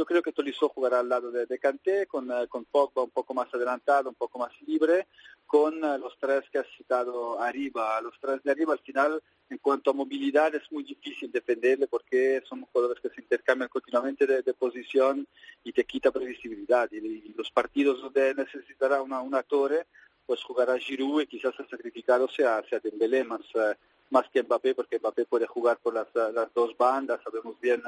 yo 0.00 0.06
creo 0.06 0.22
que 0.22 0.32
Tolisso 0.32 0.70
jugará 0.70 1.00
al 1.00 1.10
lado 1.10 1.30
de, 1.30 1.44
de 1.44 1.58
Kanté, 1.58 2.06
con, 2.06 2.32
eh, 2.32 2.46
con 2.48 2.64
Pogba 2.64 3.02
un 3.02 3.10
poco 3.10 3.34
más 3.34 3.52
adelantado, 3.52 4.08
un 4.08 4.14
poco 4.14 4.38
más 4.38 4.50
libre, 4.62 5.08
con 5.46 5.74
eh, 5.84 5.98
los 5.98 6.16
tres 6.18 6.48
que 6.50 6.56
has 6.56 6.66
citado 6.74 7.38
arriba. 7.38 8.00
Los 8.00 8.18
tres 8.18 8.42
de 8.42 8.50
arriba 8.50 8.72
al 8.72 8.78
final 8.78 9.22
en 9.50 9.58
cuanto 9.58 9.90
a 9.90 9.92
movilidad 9.92 10.54
es 10.54 10.72
muy 10.72 10.84
difícil 10.84 11.30
defenderle 11.30 11.86
porque 11.86 12.42
son 12.48 12.62
jugadores 12.62 12.98
que 13.02 13.10
se 13.10 13.20
intercambian 13.20 13.68
continuamente 13.68 14.26
de, 14.26 14.54
posición 14.54 15.28
y 15.64 15.70
te 15.74 15.84
quita 15.84 16.10
previsibilidad. 16.10 16.90
Y, 16.92 17.34
los 17.36 17.50
partidos 17.50 18.00
donde 18.00 18.34
necesitará 18.34 19.02
una, 19.02 19.20
una 19.20 19.42
torre, 19.42 19.86
pues 20.24 20.42
jugará 20.42 20.78
Giroud 20.78 21.20
y 21.20 21.26
quizás 21.26 21.52
el 21.58 21.68
sacrificado 21.68 22.26
sea, 22.26 22.62
sea 22.70 22.80
Dembélé 22.80 23.22
más, 23.22 23.42
eh, 23.54 23.74
más 24.08 24.26
que 24.30 24.42
Mbappé 24.42 24.74
porque 24.74 24.98
Mbappé 24.98 25.26
puede 25.26 25.46
jugar 25.46 25.76
por 25.76 25.92
las, 25.92 26.08
las 26.14 26.54
dos 26.54 26.74
bandas, 26.78 27.20
sabemos 27.22 27.60
bien 27.60 27.82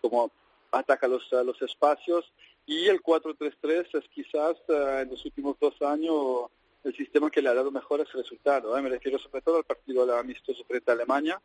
cómo 0.00 0.30
ataca 0.72 1.06
los, 1.06 1.30
los 1.30 1.60
espacios. 1.62 2.32
Y 2.66 2.86
el 2.88 3.02
4-3-3 3.02 3.98
es 3.98 4.08
quizás 4.08 4.56
eh, 4.68 5.00
en 5.02 5.10
los 5.10 5.24
últimos 5.24 5.56
dos 5.60 5.80
años 5.82 6.50
el 6.84 6.94
sistema 6.96 7.30
que 7.30 7.42
le 7.42 7.48
ha 7.48 7.54
dado 7.54 7.70
mejores 7.70 8.12
resultados. 8.12 8.76
¿eh? 8.76 8.82
Me 8.82 8.88
refiero 8.88 9.18
sobre 9.18 9.42
todo 9.42 9.58
al 9.58 9.64
partido 9.64 10.16
amistoso 10.16 10.64
frente 10.64 10.90
a 10.90 10.94
Alemania, 10.94 11.40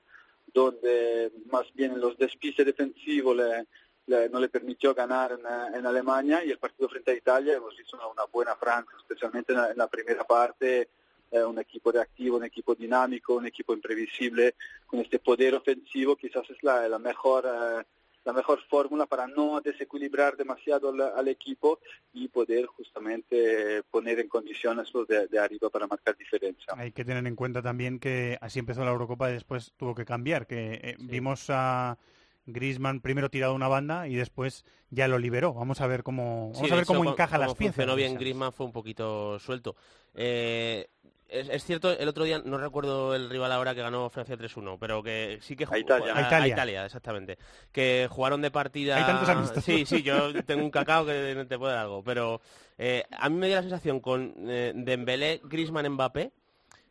donde 0.53 1.32
más 1.51 1.71
bien 1.73 1.99
los 1.99 2.17
despistes 2.17 2.65
defensivos 2.65 3.36
no 3.36 4.39
le 4.39 4.49
permitió 4.49 4.93
ganar 4.95 5.38
en, 5.73 5.86
Alemania 5.86 6.43
y 6.43 6.51
el 6.51 6.57
partido 6.57 6.89
frente 6.89 7.11
a 7.11 7.15
Italia 7.15 7.55
hemos 7.55 7.75
visto 7.75 7.97
una, 7.97 8.23
buena 8.32 8.55
Francia, 8.55 8.95
especialmente 8.97 9.53
en 9.53 9.78
la, 9.78 9.88
primera 9.88 10.23
parte, 10.23 10.89
eh, 11.30 11.43
un 11.43 11.59
equipo 11.59 11.91
reactivo, 11.91 12.38
un 12.38 12.45
equipo 12.45 12.73
dinámico, 12.73 13.36
un 13.36 13.45
equipo 13.45 13.73
imprevisible, 13.73 14.55
con 14.88 15.01
este 15.01 15.19
poder 15.19 15.55
ofensivo, 15.55 16.15
quizás 16.15 16.49
es 16.49 16.63
la, 16.63 16.97
mejor... 16.99 17.45
Eh, 17.45 17.84
la 18.28 18.34
mejor 18.34 18.59
fórmula 18.69 19.05
para 19.05 19.25
no 19.25 19.61
desequilibrar 19.61 20.36
demasiado 20.36 20.89
al, 20.89 21.28
equipo 21.30 21.80
y 22.13 22.28
poder 22.28 22.65
justamente 22.65 23.84
poner 23.89 24.19
en 24.19 24.28
condiciones 24.28 24.93
los 24.93 25.07
de, 25.07 25.39
arriba 25.39 25.69
para 25.69 25.88
marcar 25.88 26.17
diferencia. 26.17 26.73
Hay 26.75 26.91
que 26.91 27.05
tener 27.05 27.25
en 27.25 27.38
cuenta 27.38 27.61
también 27.61 27.99
que 27.99 28.38
así 28.41 28.59
empezó 28.59 28.84
la 28.84 28.91
Eurocopa 28.91 29.30
y 29.30 29.34
después 29.34 29.71
tuvo 29.78 29.95
que 29.95 30.03
cambiar, 30.03 30.45
que 30.45 30.73
eh, 30.73 30.95
vimos 30.99 31.45
a 31.47 31.97
Griezmann 32.45 32.99
primero 32.99 33.30
tirado 33.30 33.55
una 33.55 33.69
banda 33.69 34.09
y 34.09 34.15
después 34.15 34.65
ya 34.89 35.07
lo 35.07 35.19
liberó. 35.19 35.53
Vamos 35.53 35.80
a 35.80 35.88
ver 35.88 36.03
cómo, 36.03 36.51
vamos 36.53 36.69
a 36.69 36.75
ver 36.75 36.86
cómo 36.86 37.09
encaja 37.09 37.38
las 37.38 37.55
piezas. 37.55 37.78
Funcionó 37.78 37.95
bien 37.95 38.15
Griezmann, 38.15 38.51
fue 38.51 38.65
un 38.65 38.73
poquito 38.73 39.39
suelto. 39.39 39.78
Eh, 40.13 40.89
es, 41.30 41.63
cierto, 41.63 41.91
el 41.91 42.07
otro 42.07 42.23
día, 42.23 42.41
no 42.43 42.57
recuerdo 42.57 43.13
el 43.15 43.30
rival 43.30 43.51
ahora 43.51 43.75
que 43.75 43.82
ganó 43.82 44.09
Francia 44.09 44.38
3-1, 44.38 44.78
pero 44.80 45.03
que 45.03 45.39
sí 45.41 45.55
que 45.55 45.65
jugó... 45.65 45.78
Italia. 45.78 46.13
A, 46.15 46.47
Italia. 46.47 46.86
exactamente. 46.86 47.38
Que 47.71 48.07
jugaron 48.09 48.41
de 48.41 48.51
partida... 48.51 48.97
Hay 48.97 49.03
tantos 49.03 49.63
Sí, 49.63 49.86
sí, 49.86 50.03
yo 50.03 50.34
tengo 50.45 50.63
un 50.63 50.71
cacao 50.71 51.05
que 51.05 51.45
te 51.47 51.57
puede 51.57 51.73
dar 51.73 51.84
algo, 51.84 52.03
pero 52.03 52.41
eh, 52.78 53.03
a 53.11 53.30
mí 53.30 53.38
me 53.38 53.47
dio 53.47 53.57
la 53.57 53.61
sensación 53.63 53.99
con 53.99 54.34
eh, 54.47 54.71
Dembélé, 54.75 55.41
Griezmann, 55.43 55.89
Mbappé, 55.89 56.32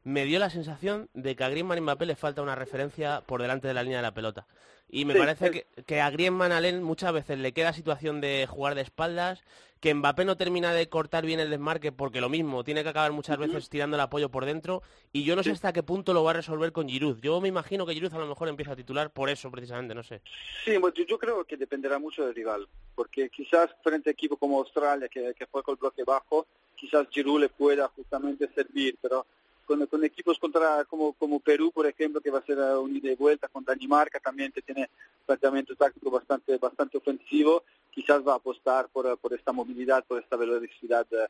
me 0.07 0.24
dio 0.24 0.38
la 0.38 0.50
sensación 0.50 1.09
de 1.14 1.34
que 1.34 1.42
a 1.42 1.48
Griezmann 1.48 1.78
y 1.78 1.80
Mbappé 1.80 2.07
le 2.07 2.14
falta 2.14 2.40
una 2.40 2.54
referencia 2.54 3.22
por 3.26 3.42
delante 3.42 3.66
de 3.66 3.74
la 3.74 3.82
línea 3.82 3.98
de 3.98 4.02
la 4.04 4.14
pelota. 4.14 4.46
Y 4.88 5.04
me 5.04 5.16
parece 5.16 5.50
que, 5.50 5.66
que, 5.82 6.00
a 6.00 6.11
Griezmann 6.11 6.52
Allen 6.52 6.80
muchas 6.80 7.12
veces 7.12 7.40
le 7.40 7.52
queda 7.52 7.72
situación 7.72 8.20
de 8.20 8.46
jugar 8.48 8.76
de 8.76 8.82
espaldas, 8.82 9.42
que 9.80 9.92
Mbappé 9.92 10.24
no 10.24 10.36
termina 10.36 10.72
de 10.72 10.88
cortar 10.88 11.26
bien 11.26 11.40
el 11.40 11.50
desmarque 11.50 11.90
porque 11.90 12.20
lo 12.20 12.28
mismo, 12.28 12.62
tiene 12.62 12.84
que 12.84 12.90
acabar 12.90 13.11
muchas 13.11 13.36
veces 13.36 13.68
tirando 13.68 13.96
el 13.96 14.00
apoyo 14.00 14.30
por 14.30 14.44
dentro 14.44 14.80
y 15.12 15.24
yo 15.24 15.34
no 15.34 15.42
sé 15.42 15.50
hasta 15.50 15.72
qué 15.72 15.82
punto 15.82 16.14
lo 16.14 16.22
va 16.22 16.30
a 16.30 16.34
resolver 16.34 16.70
con 16.70 16.88
Giroud. 16.88 17.18
Yo 17.20 17.40
me 17.40 17.48
imagino 17.48 17.84
que 17.84 17.94
Giroud 17.94 18.14
a 18.14 18.18
lo 18.18 18.28
mejor 18.28 18.46
empieza 18.46 18.74
a 18.74 18.76
titular 18.76 19.11
por 19.11 19.28
eso 19.28 19.50
precisamente, 19.50 19.92
no 19.92 20.04
sé. 20.04 20.22
Sí, 20.64 20.78
yo, 21.09 21.18
creo 21.18 21.44
que 21.44 21.57
dependerá 21.57 21.98
mucho 21.98 22.24
del 22.24 22.32
rival, 22.32 22.68
porque 22.94 23.28
quizás 23.28 23.70
frente 23.82 24.11
a 24.11 24.12
equipo 24.12 24.36
como 24.36 24.61
Australia, 24.61 25.09
que, 25.09 25.34
que 25.36 25.46
fue 25.46 25.64
con 25.64 25.72
el 25.72 25.80
bloque 25.80 26.04
bajo, 26.04 26.46
quizás 26.76 27.09
Giroud 27.11 27.40
le 27.40 27.48
pueda 27.48 27.88
justamente 27.88 28.48
servir, 28.54 28.96
pero 29.02 29.26
con, 29.67 30.05
equipos 30.05 30.39
contra 30.39 30.85
como, 30.85 31.12
como 31.14 31.41
Perú, 31.41 31.71
por 31.73 31.87
ejemplo, 31.87 32.21
que 32.21 32.31
va 32.31 32.39
a 32.39 32.47
ser 32.47 32.59
un 32.59 32.97
ida 32.97 33.11
y 33.11 33.17
vuelta, 33.17 33.49
con 33.49 33.64
Danimarca 33.64 34.21
también 34.21 34.53
que 34.53 34.62
tiene 34.62 34.89
planteamiento 35.27 35.75
táctico 35.75 36.11
bastante, 36.11 36.57
bastante 36.57 36.97
ofensivo, 36.97 37.64
quizás 37.91 38.27
va 38.27 38.35
a 38.35 38.37
apostar 38.37 38.89
por, 38.89 39.19
por 39.19 39.35
esta 39.35 39.53
movilidad, 39.53 40.05
por 40.05 40.23
esta 40.23 40.37
velocidad 40.37 41.07
eh, 41.11 41.27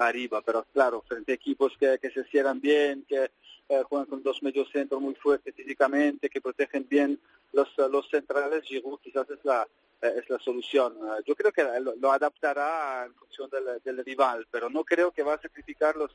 arriba, 0.00 0.42
pero 0.42 0.66
claro, 0.72 1.02
frente 1.08 1.32
a 1.32 1.34
equipos 1.34 1.72
que, 1.78 1.98
que 2.00 2.10
se 2.10 2.24
cierran 2.24 2.60
bien, 2.60 3.04
que 3.08 3.30
eh, 3.68 3.82
juegan 3.88 4.06
con 4.06 4.22
dos 4.22 4.42
mediocentros 4.42 5.00
muy 5.00 5.14
fuertes 5.14 5.54
físicamente, 5.54 6.28
que 6.28 6.40
protegen 6.40 6.86
bien 6.88 7.18
los, 7.52 7.68
los 7.90 8.08
centrales, 8.10 8.64
Giroud 8.64 9.00
quizás 9.00 9.28
es 9.30 9.38
la, 9.44 9.66
eh, 10.02 10.14
es 10.16 10.28
la 10.28 10.38
solución. 10.38 10.94
Yo 11.26 11.34
creo 11.34 11.52
que 11.52 11.64
lo, 11.80 12.12
adaptará 12.12 13.06
en 13.06 13.14
función 13.14 13.48
del, 13.50 13.80
del, 13.82 14.04
rival, 14.04 14.46
pero 14.50 14.68
no 14.68 14.84
creo 14.84 15.10
que 15.10 15.22
va 15.22 15.34
a 15.34 15.40
sacrificar 15.40 15.96
los, 15.96 16.12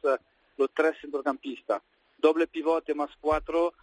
los 0.57 0.69
tres 0.73 0.95
centrocampistas. 1.01 1.81
Doble 2.17 2.47
pivote 2.47 2.93
más 2.93 3.09
cuatro 3.19 3.73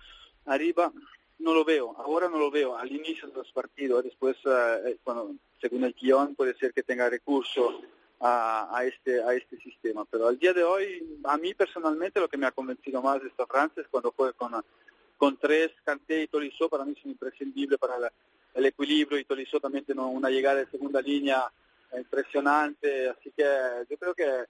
arriba, 0.46 0.92
no 1.38 1.54
lo 1.54 1.64
veo, 1.64 1.94
ahora 1.98 2.28
no 2.28 2.38
lo 2.38 2.50
veo, 2.50 2.76
al 2.76 2.92
inicio 2.92 3.28
de 3.28 3.34
los 3.34 3.50
partidos, 3.52 4.04
después, 4.04 4.36
eh, 4.44 4.98
bueno, 5.04 5.36
según 5.60 5.84
el 5.84 5.94
guion, 5.94 6.34
puede 6.34 6.54
ser 6.54 6.72
que 6.72 6.82
tenga 6.82 7.08
recurso 7.08 7.80
a, 8.22 8.82
este, 8.84 9.22
a 9.22 9.32
este 9.32 9.58
sistema, 9.58 10.04
pero 10.04 10.28
al 10.28 10.38
día 10.38 10.52
de 10.52 10.62
hoy, 10.62 11.18
a 11.24 11.38
mí 11.38 11.54
personalmente 11.54 12.20
lo 12.20 12.28
que 12.28 12.36
me 12.36 12.46
ha 12.46 12.52
convencido 12.52 13.00
más 13.00 13.22
de 13.22 13.28
esta 13.28 13.46
Francia 13.46 13.82
es 13.82 13.88
cuando 13.88 14.12
fue 14.12 14.34
con, 14.34 14.52
con 15.16 15.38
tres, 15.38 15.70
Kanté 15.84 16.24
y 16.24 16.28
Tolisso, 16.28 16.68
para 16.68 16.84
mí 16.84 16.94
son 17.00 17.12
imprescindibles 17.12 17.78
para 17.78 18.12
el 18.54 18.66
equilibrio 18.66 19.18
y 19.18 19.24
Tolisso 19.24 19.58
también 19.58 19.86
tiene 19.86 20.02
una 20.02 20.28
llegada 20.28 20.56
de 20.56 20.70
segunda 20.70 21.00
línea 21.00 21.50
impresionante, 21.96 23.08
así 23.08 23.32
que 23.34 23.44
yo 23.88 23.96
creo 23.96 24.14
que 24.14 24.44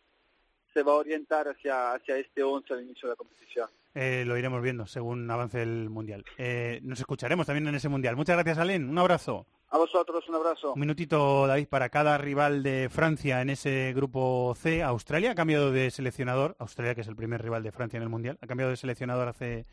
se 0.72 0.82
va 0.82 0.92
a 0.92 0.96
orientar 0.96 1.48
hacia, 1.48 1.92
hacia 1.92 2.16
este 2.16 2.42
11 2.42 2.72
al 2.74 2.82
inicio 2.82 3.08
de 3.08 3.12
la 3.12 3.16
competición. 3.16 3.68
Eh, 3.94 4.24
lo 4.26 4.36
iremos 4.36 4.62
viendo 4.62 4.86
según 4.86 5.28
avance 5.30 5.62
el 5.62 5.90
Mundial. 5.90 6.24
Eh, 6.38 6.80
nos 6.82 7.00
escucharemos 7.00 7.46
también 7.46 7.66
en 7.68 7.74
ese 7.74 7.88
Mundial. 7.88 8.16
Muchas 8.16 8.36
gracias, 8.36 8.58
Alén. 8.58 8.88
Un 8.88 8.98
abrazo. 8.98 9.46
A 9.70 9.78
vosotros, 9.78 10.28
un 10.28 10.34
abrazo. 10.34 10.72
Un 10.74 10.80
minutito, 10.80 11.46
David, 11.46 11.68
para 11.68 11.88
cada 11.88 12.18
rival 12.18 12.62
de 12.62 12.88
Francia 12.90 13.40
en 13.40 13.50
ese 13.50 13.92
grupo 13.94 14.54
C. 14.56 14.82
Australia 14.82 15.32
ha 15.32 15.34
cambiado 15.34 15.70
de 15.70 15.90
seleccionador. 15.90 16.56
Australia, 16.58 16.94
que 16.94 17.02
es 17.02 17.08
el 17.08 17.16
primer 17.16 17.42
rival 17.42 17.62
de 17.62 17.72
Francia 17.72 17.96
en 17.96 18.02
el 18.02 18.08
Mundial, 18.08 18.38
ha 18.40 18.46
cambiado 18.46 18.70
de 18.70 18.76
seleccionador 18.76 19.28
hace 19.28 19.66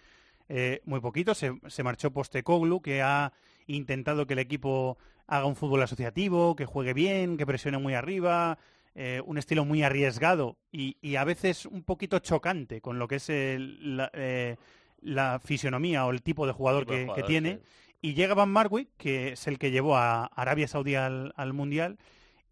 eh, 0.49 0.81
muy 0.85 0.99
poquito. 0.99 1.33
Se, 1.33 1.59
se 1.67 1.83
marchó 1.83 2.11
Postecoglou, 2.11 2.81
que 2.81 3.01
ha 3.01 3.33
intentado 3.65 4.27
que 4.27 4.33
el 4.33 4.39
equipo 4.39 4.97
haga 5.27 5.45
un 5.45 5.55
fútbol 5.55 5.81
asociativo, 5.81 6.55
que 6.55 6.65
juegue 6.65 6.93
bien, 6.93 7.37
que 7.37 7.45
presione 7.45 7.77
muy 7.77 7.93
arriba, 7.93 8.57
eh, 8.99 9.21
un 9.23 9.37
estilo 9.37 9.63
muy 9.63 9.83
arriesgado 9.83 10.57
y, 10.71 10.97
y, 11.01 11.17
a 11.17 11.23
veces 11.23 11.67
un 11.67 11.83
poquito 11.83 12.17
chocante 12.17 12.81
con 12.81 12.97
lo 12.97 13.07
que 13.07 13.17
es 13.17 13.29
el, 13.29 13.95
la, 13.95 14.09
eh, 14.13 14.55
la, 15.01 15.39
fisionomía 15.39 16.03
o 16.07 16.09
el 16.09 16.23
tipo 16.23 16.47
de 16.47 16.53
jugador, 16.53 16.87
que, 16.87 17.01
jugador, 17.03 17.15
que, 17.15 17.27
tiene. 17.27 17.59
Y 18.01 18.15
llega 18.15 18.33
Van 18.33 18.49
Marwijk, 18.49 18.89
que 18.97 19.33
es 19.33 19.45
el 19.45 19.59
que 19.59 19.69
llevó 19.69 19.97
a 19.97 20.25
Arabia 20.25 20.67
Saudí 20.67 20.95
al, 20.95 21.31
al 21.35 21.53
Mundial. 21.53 21.99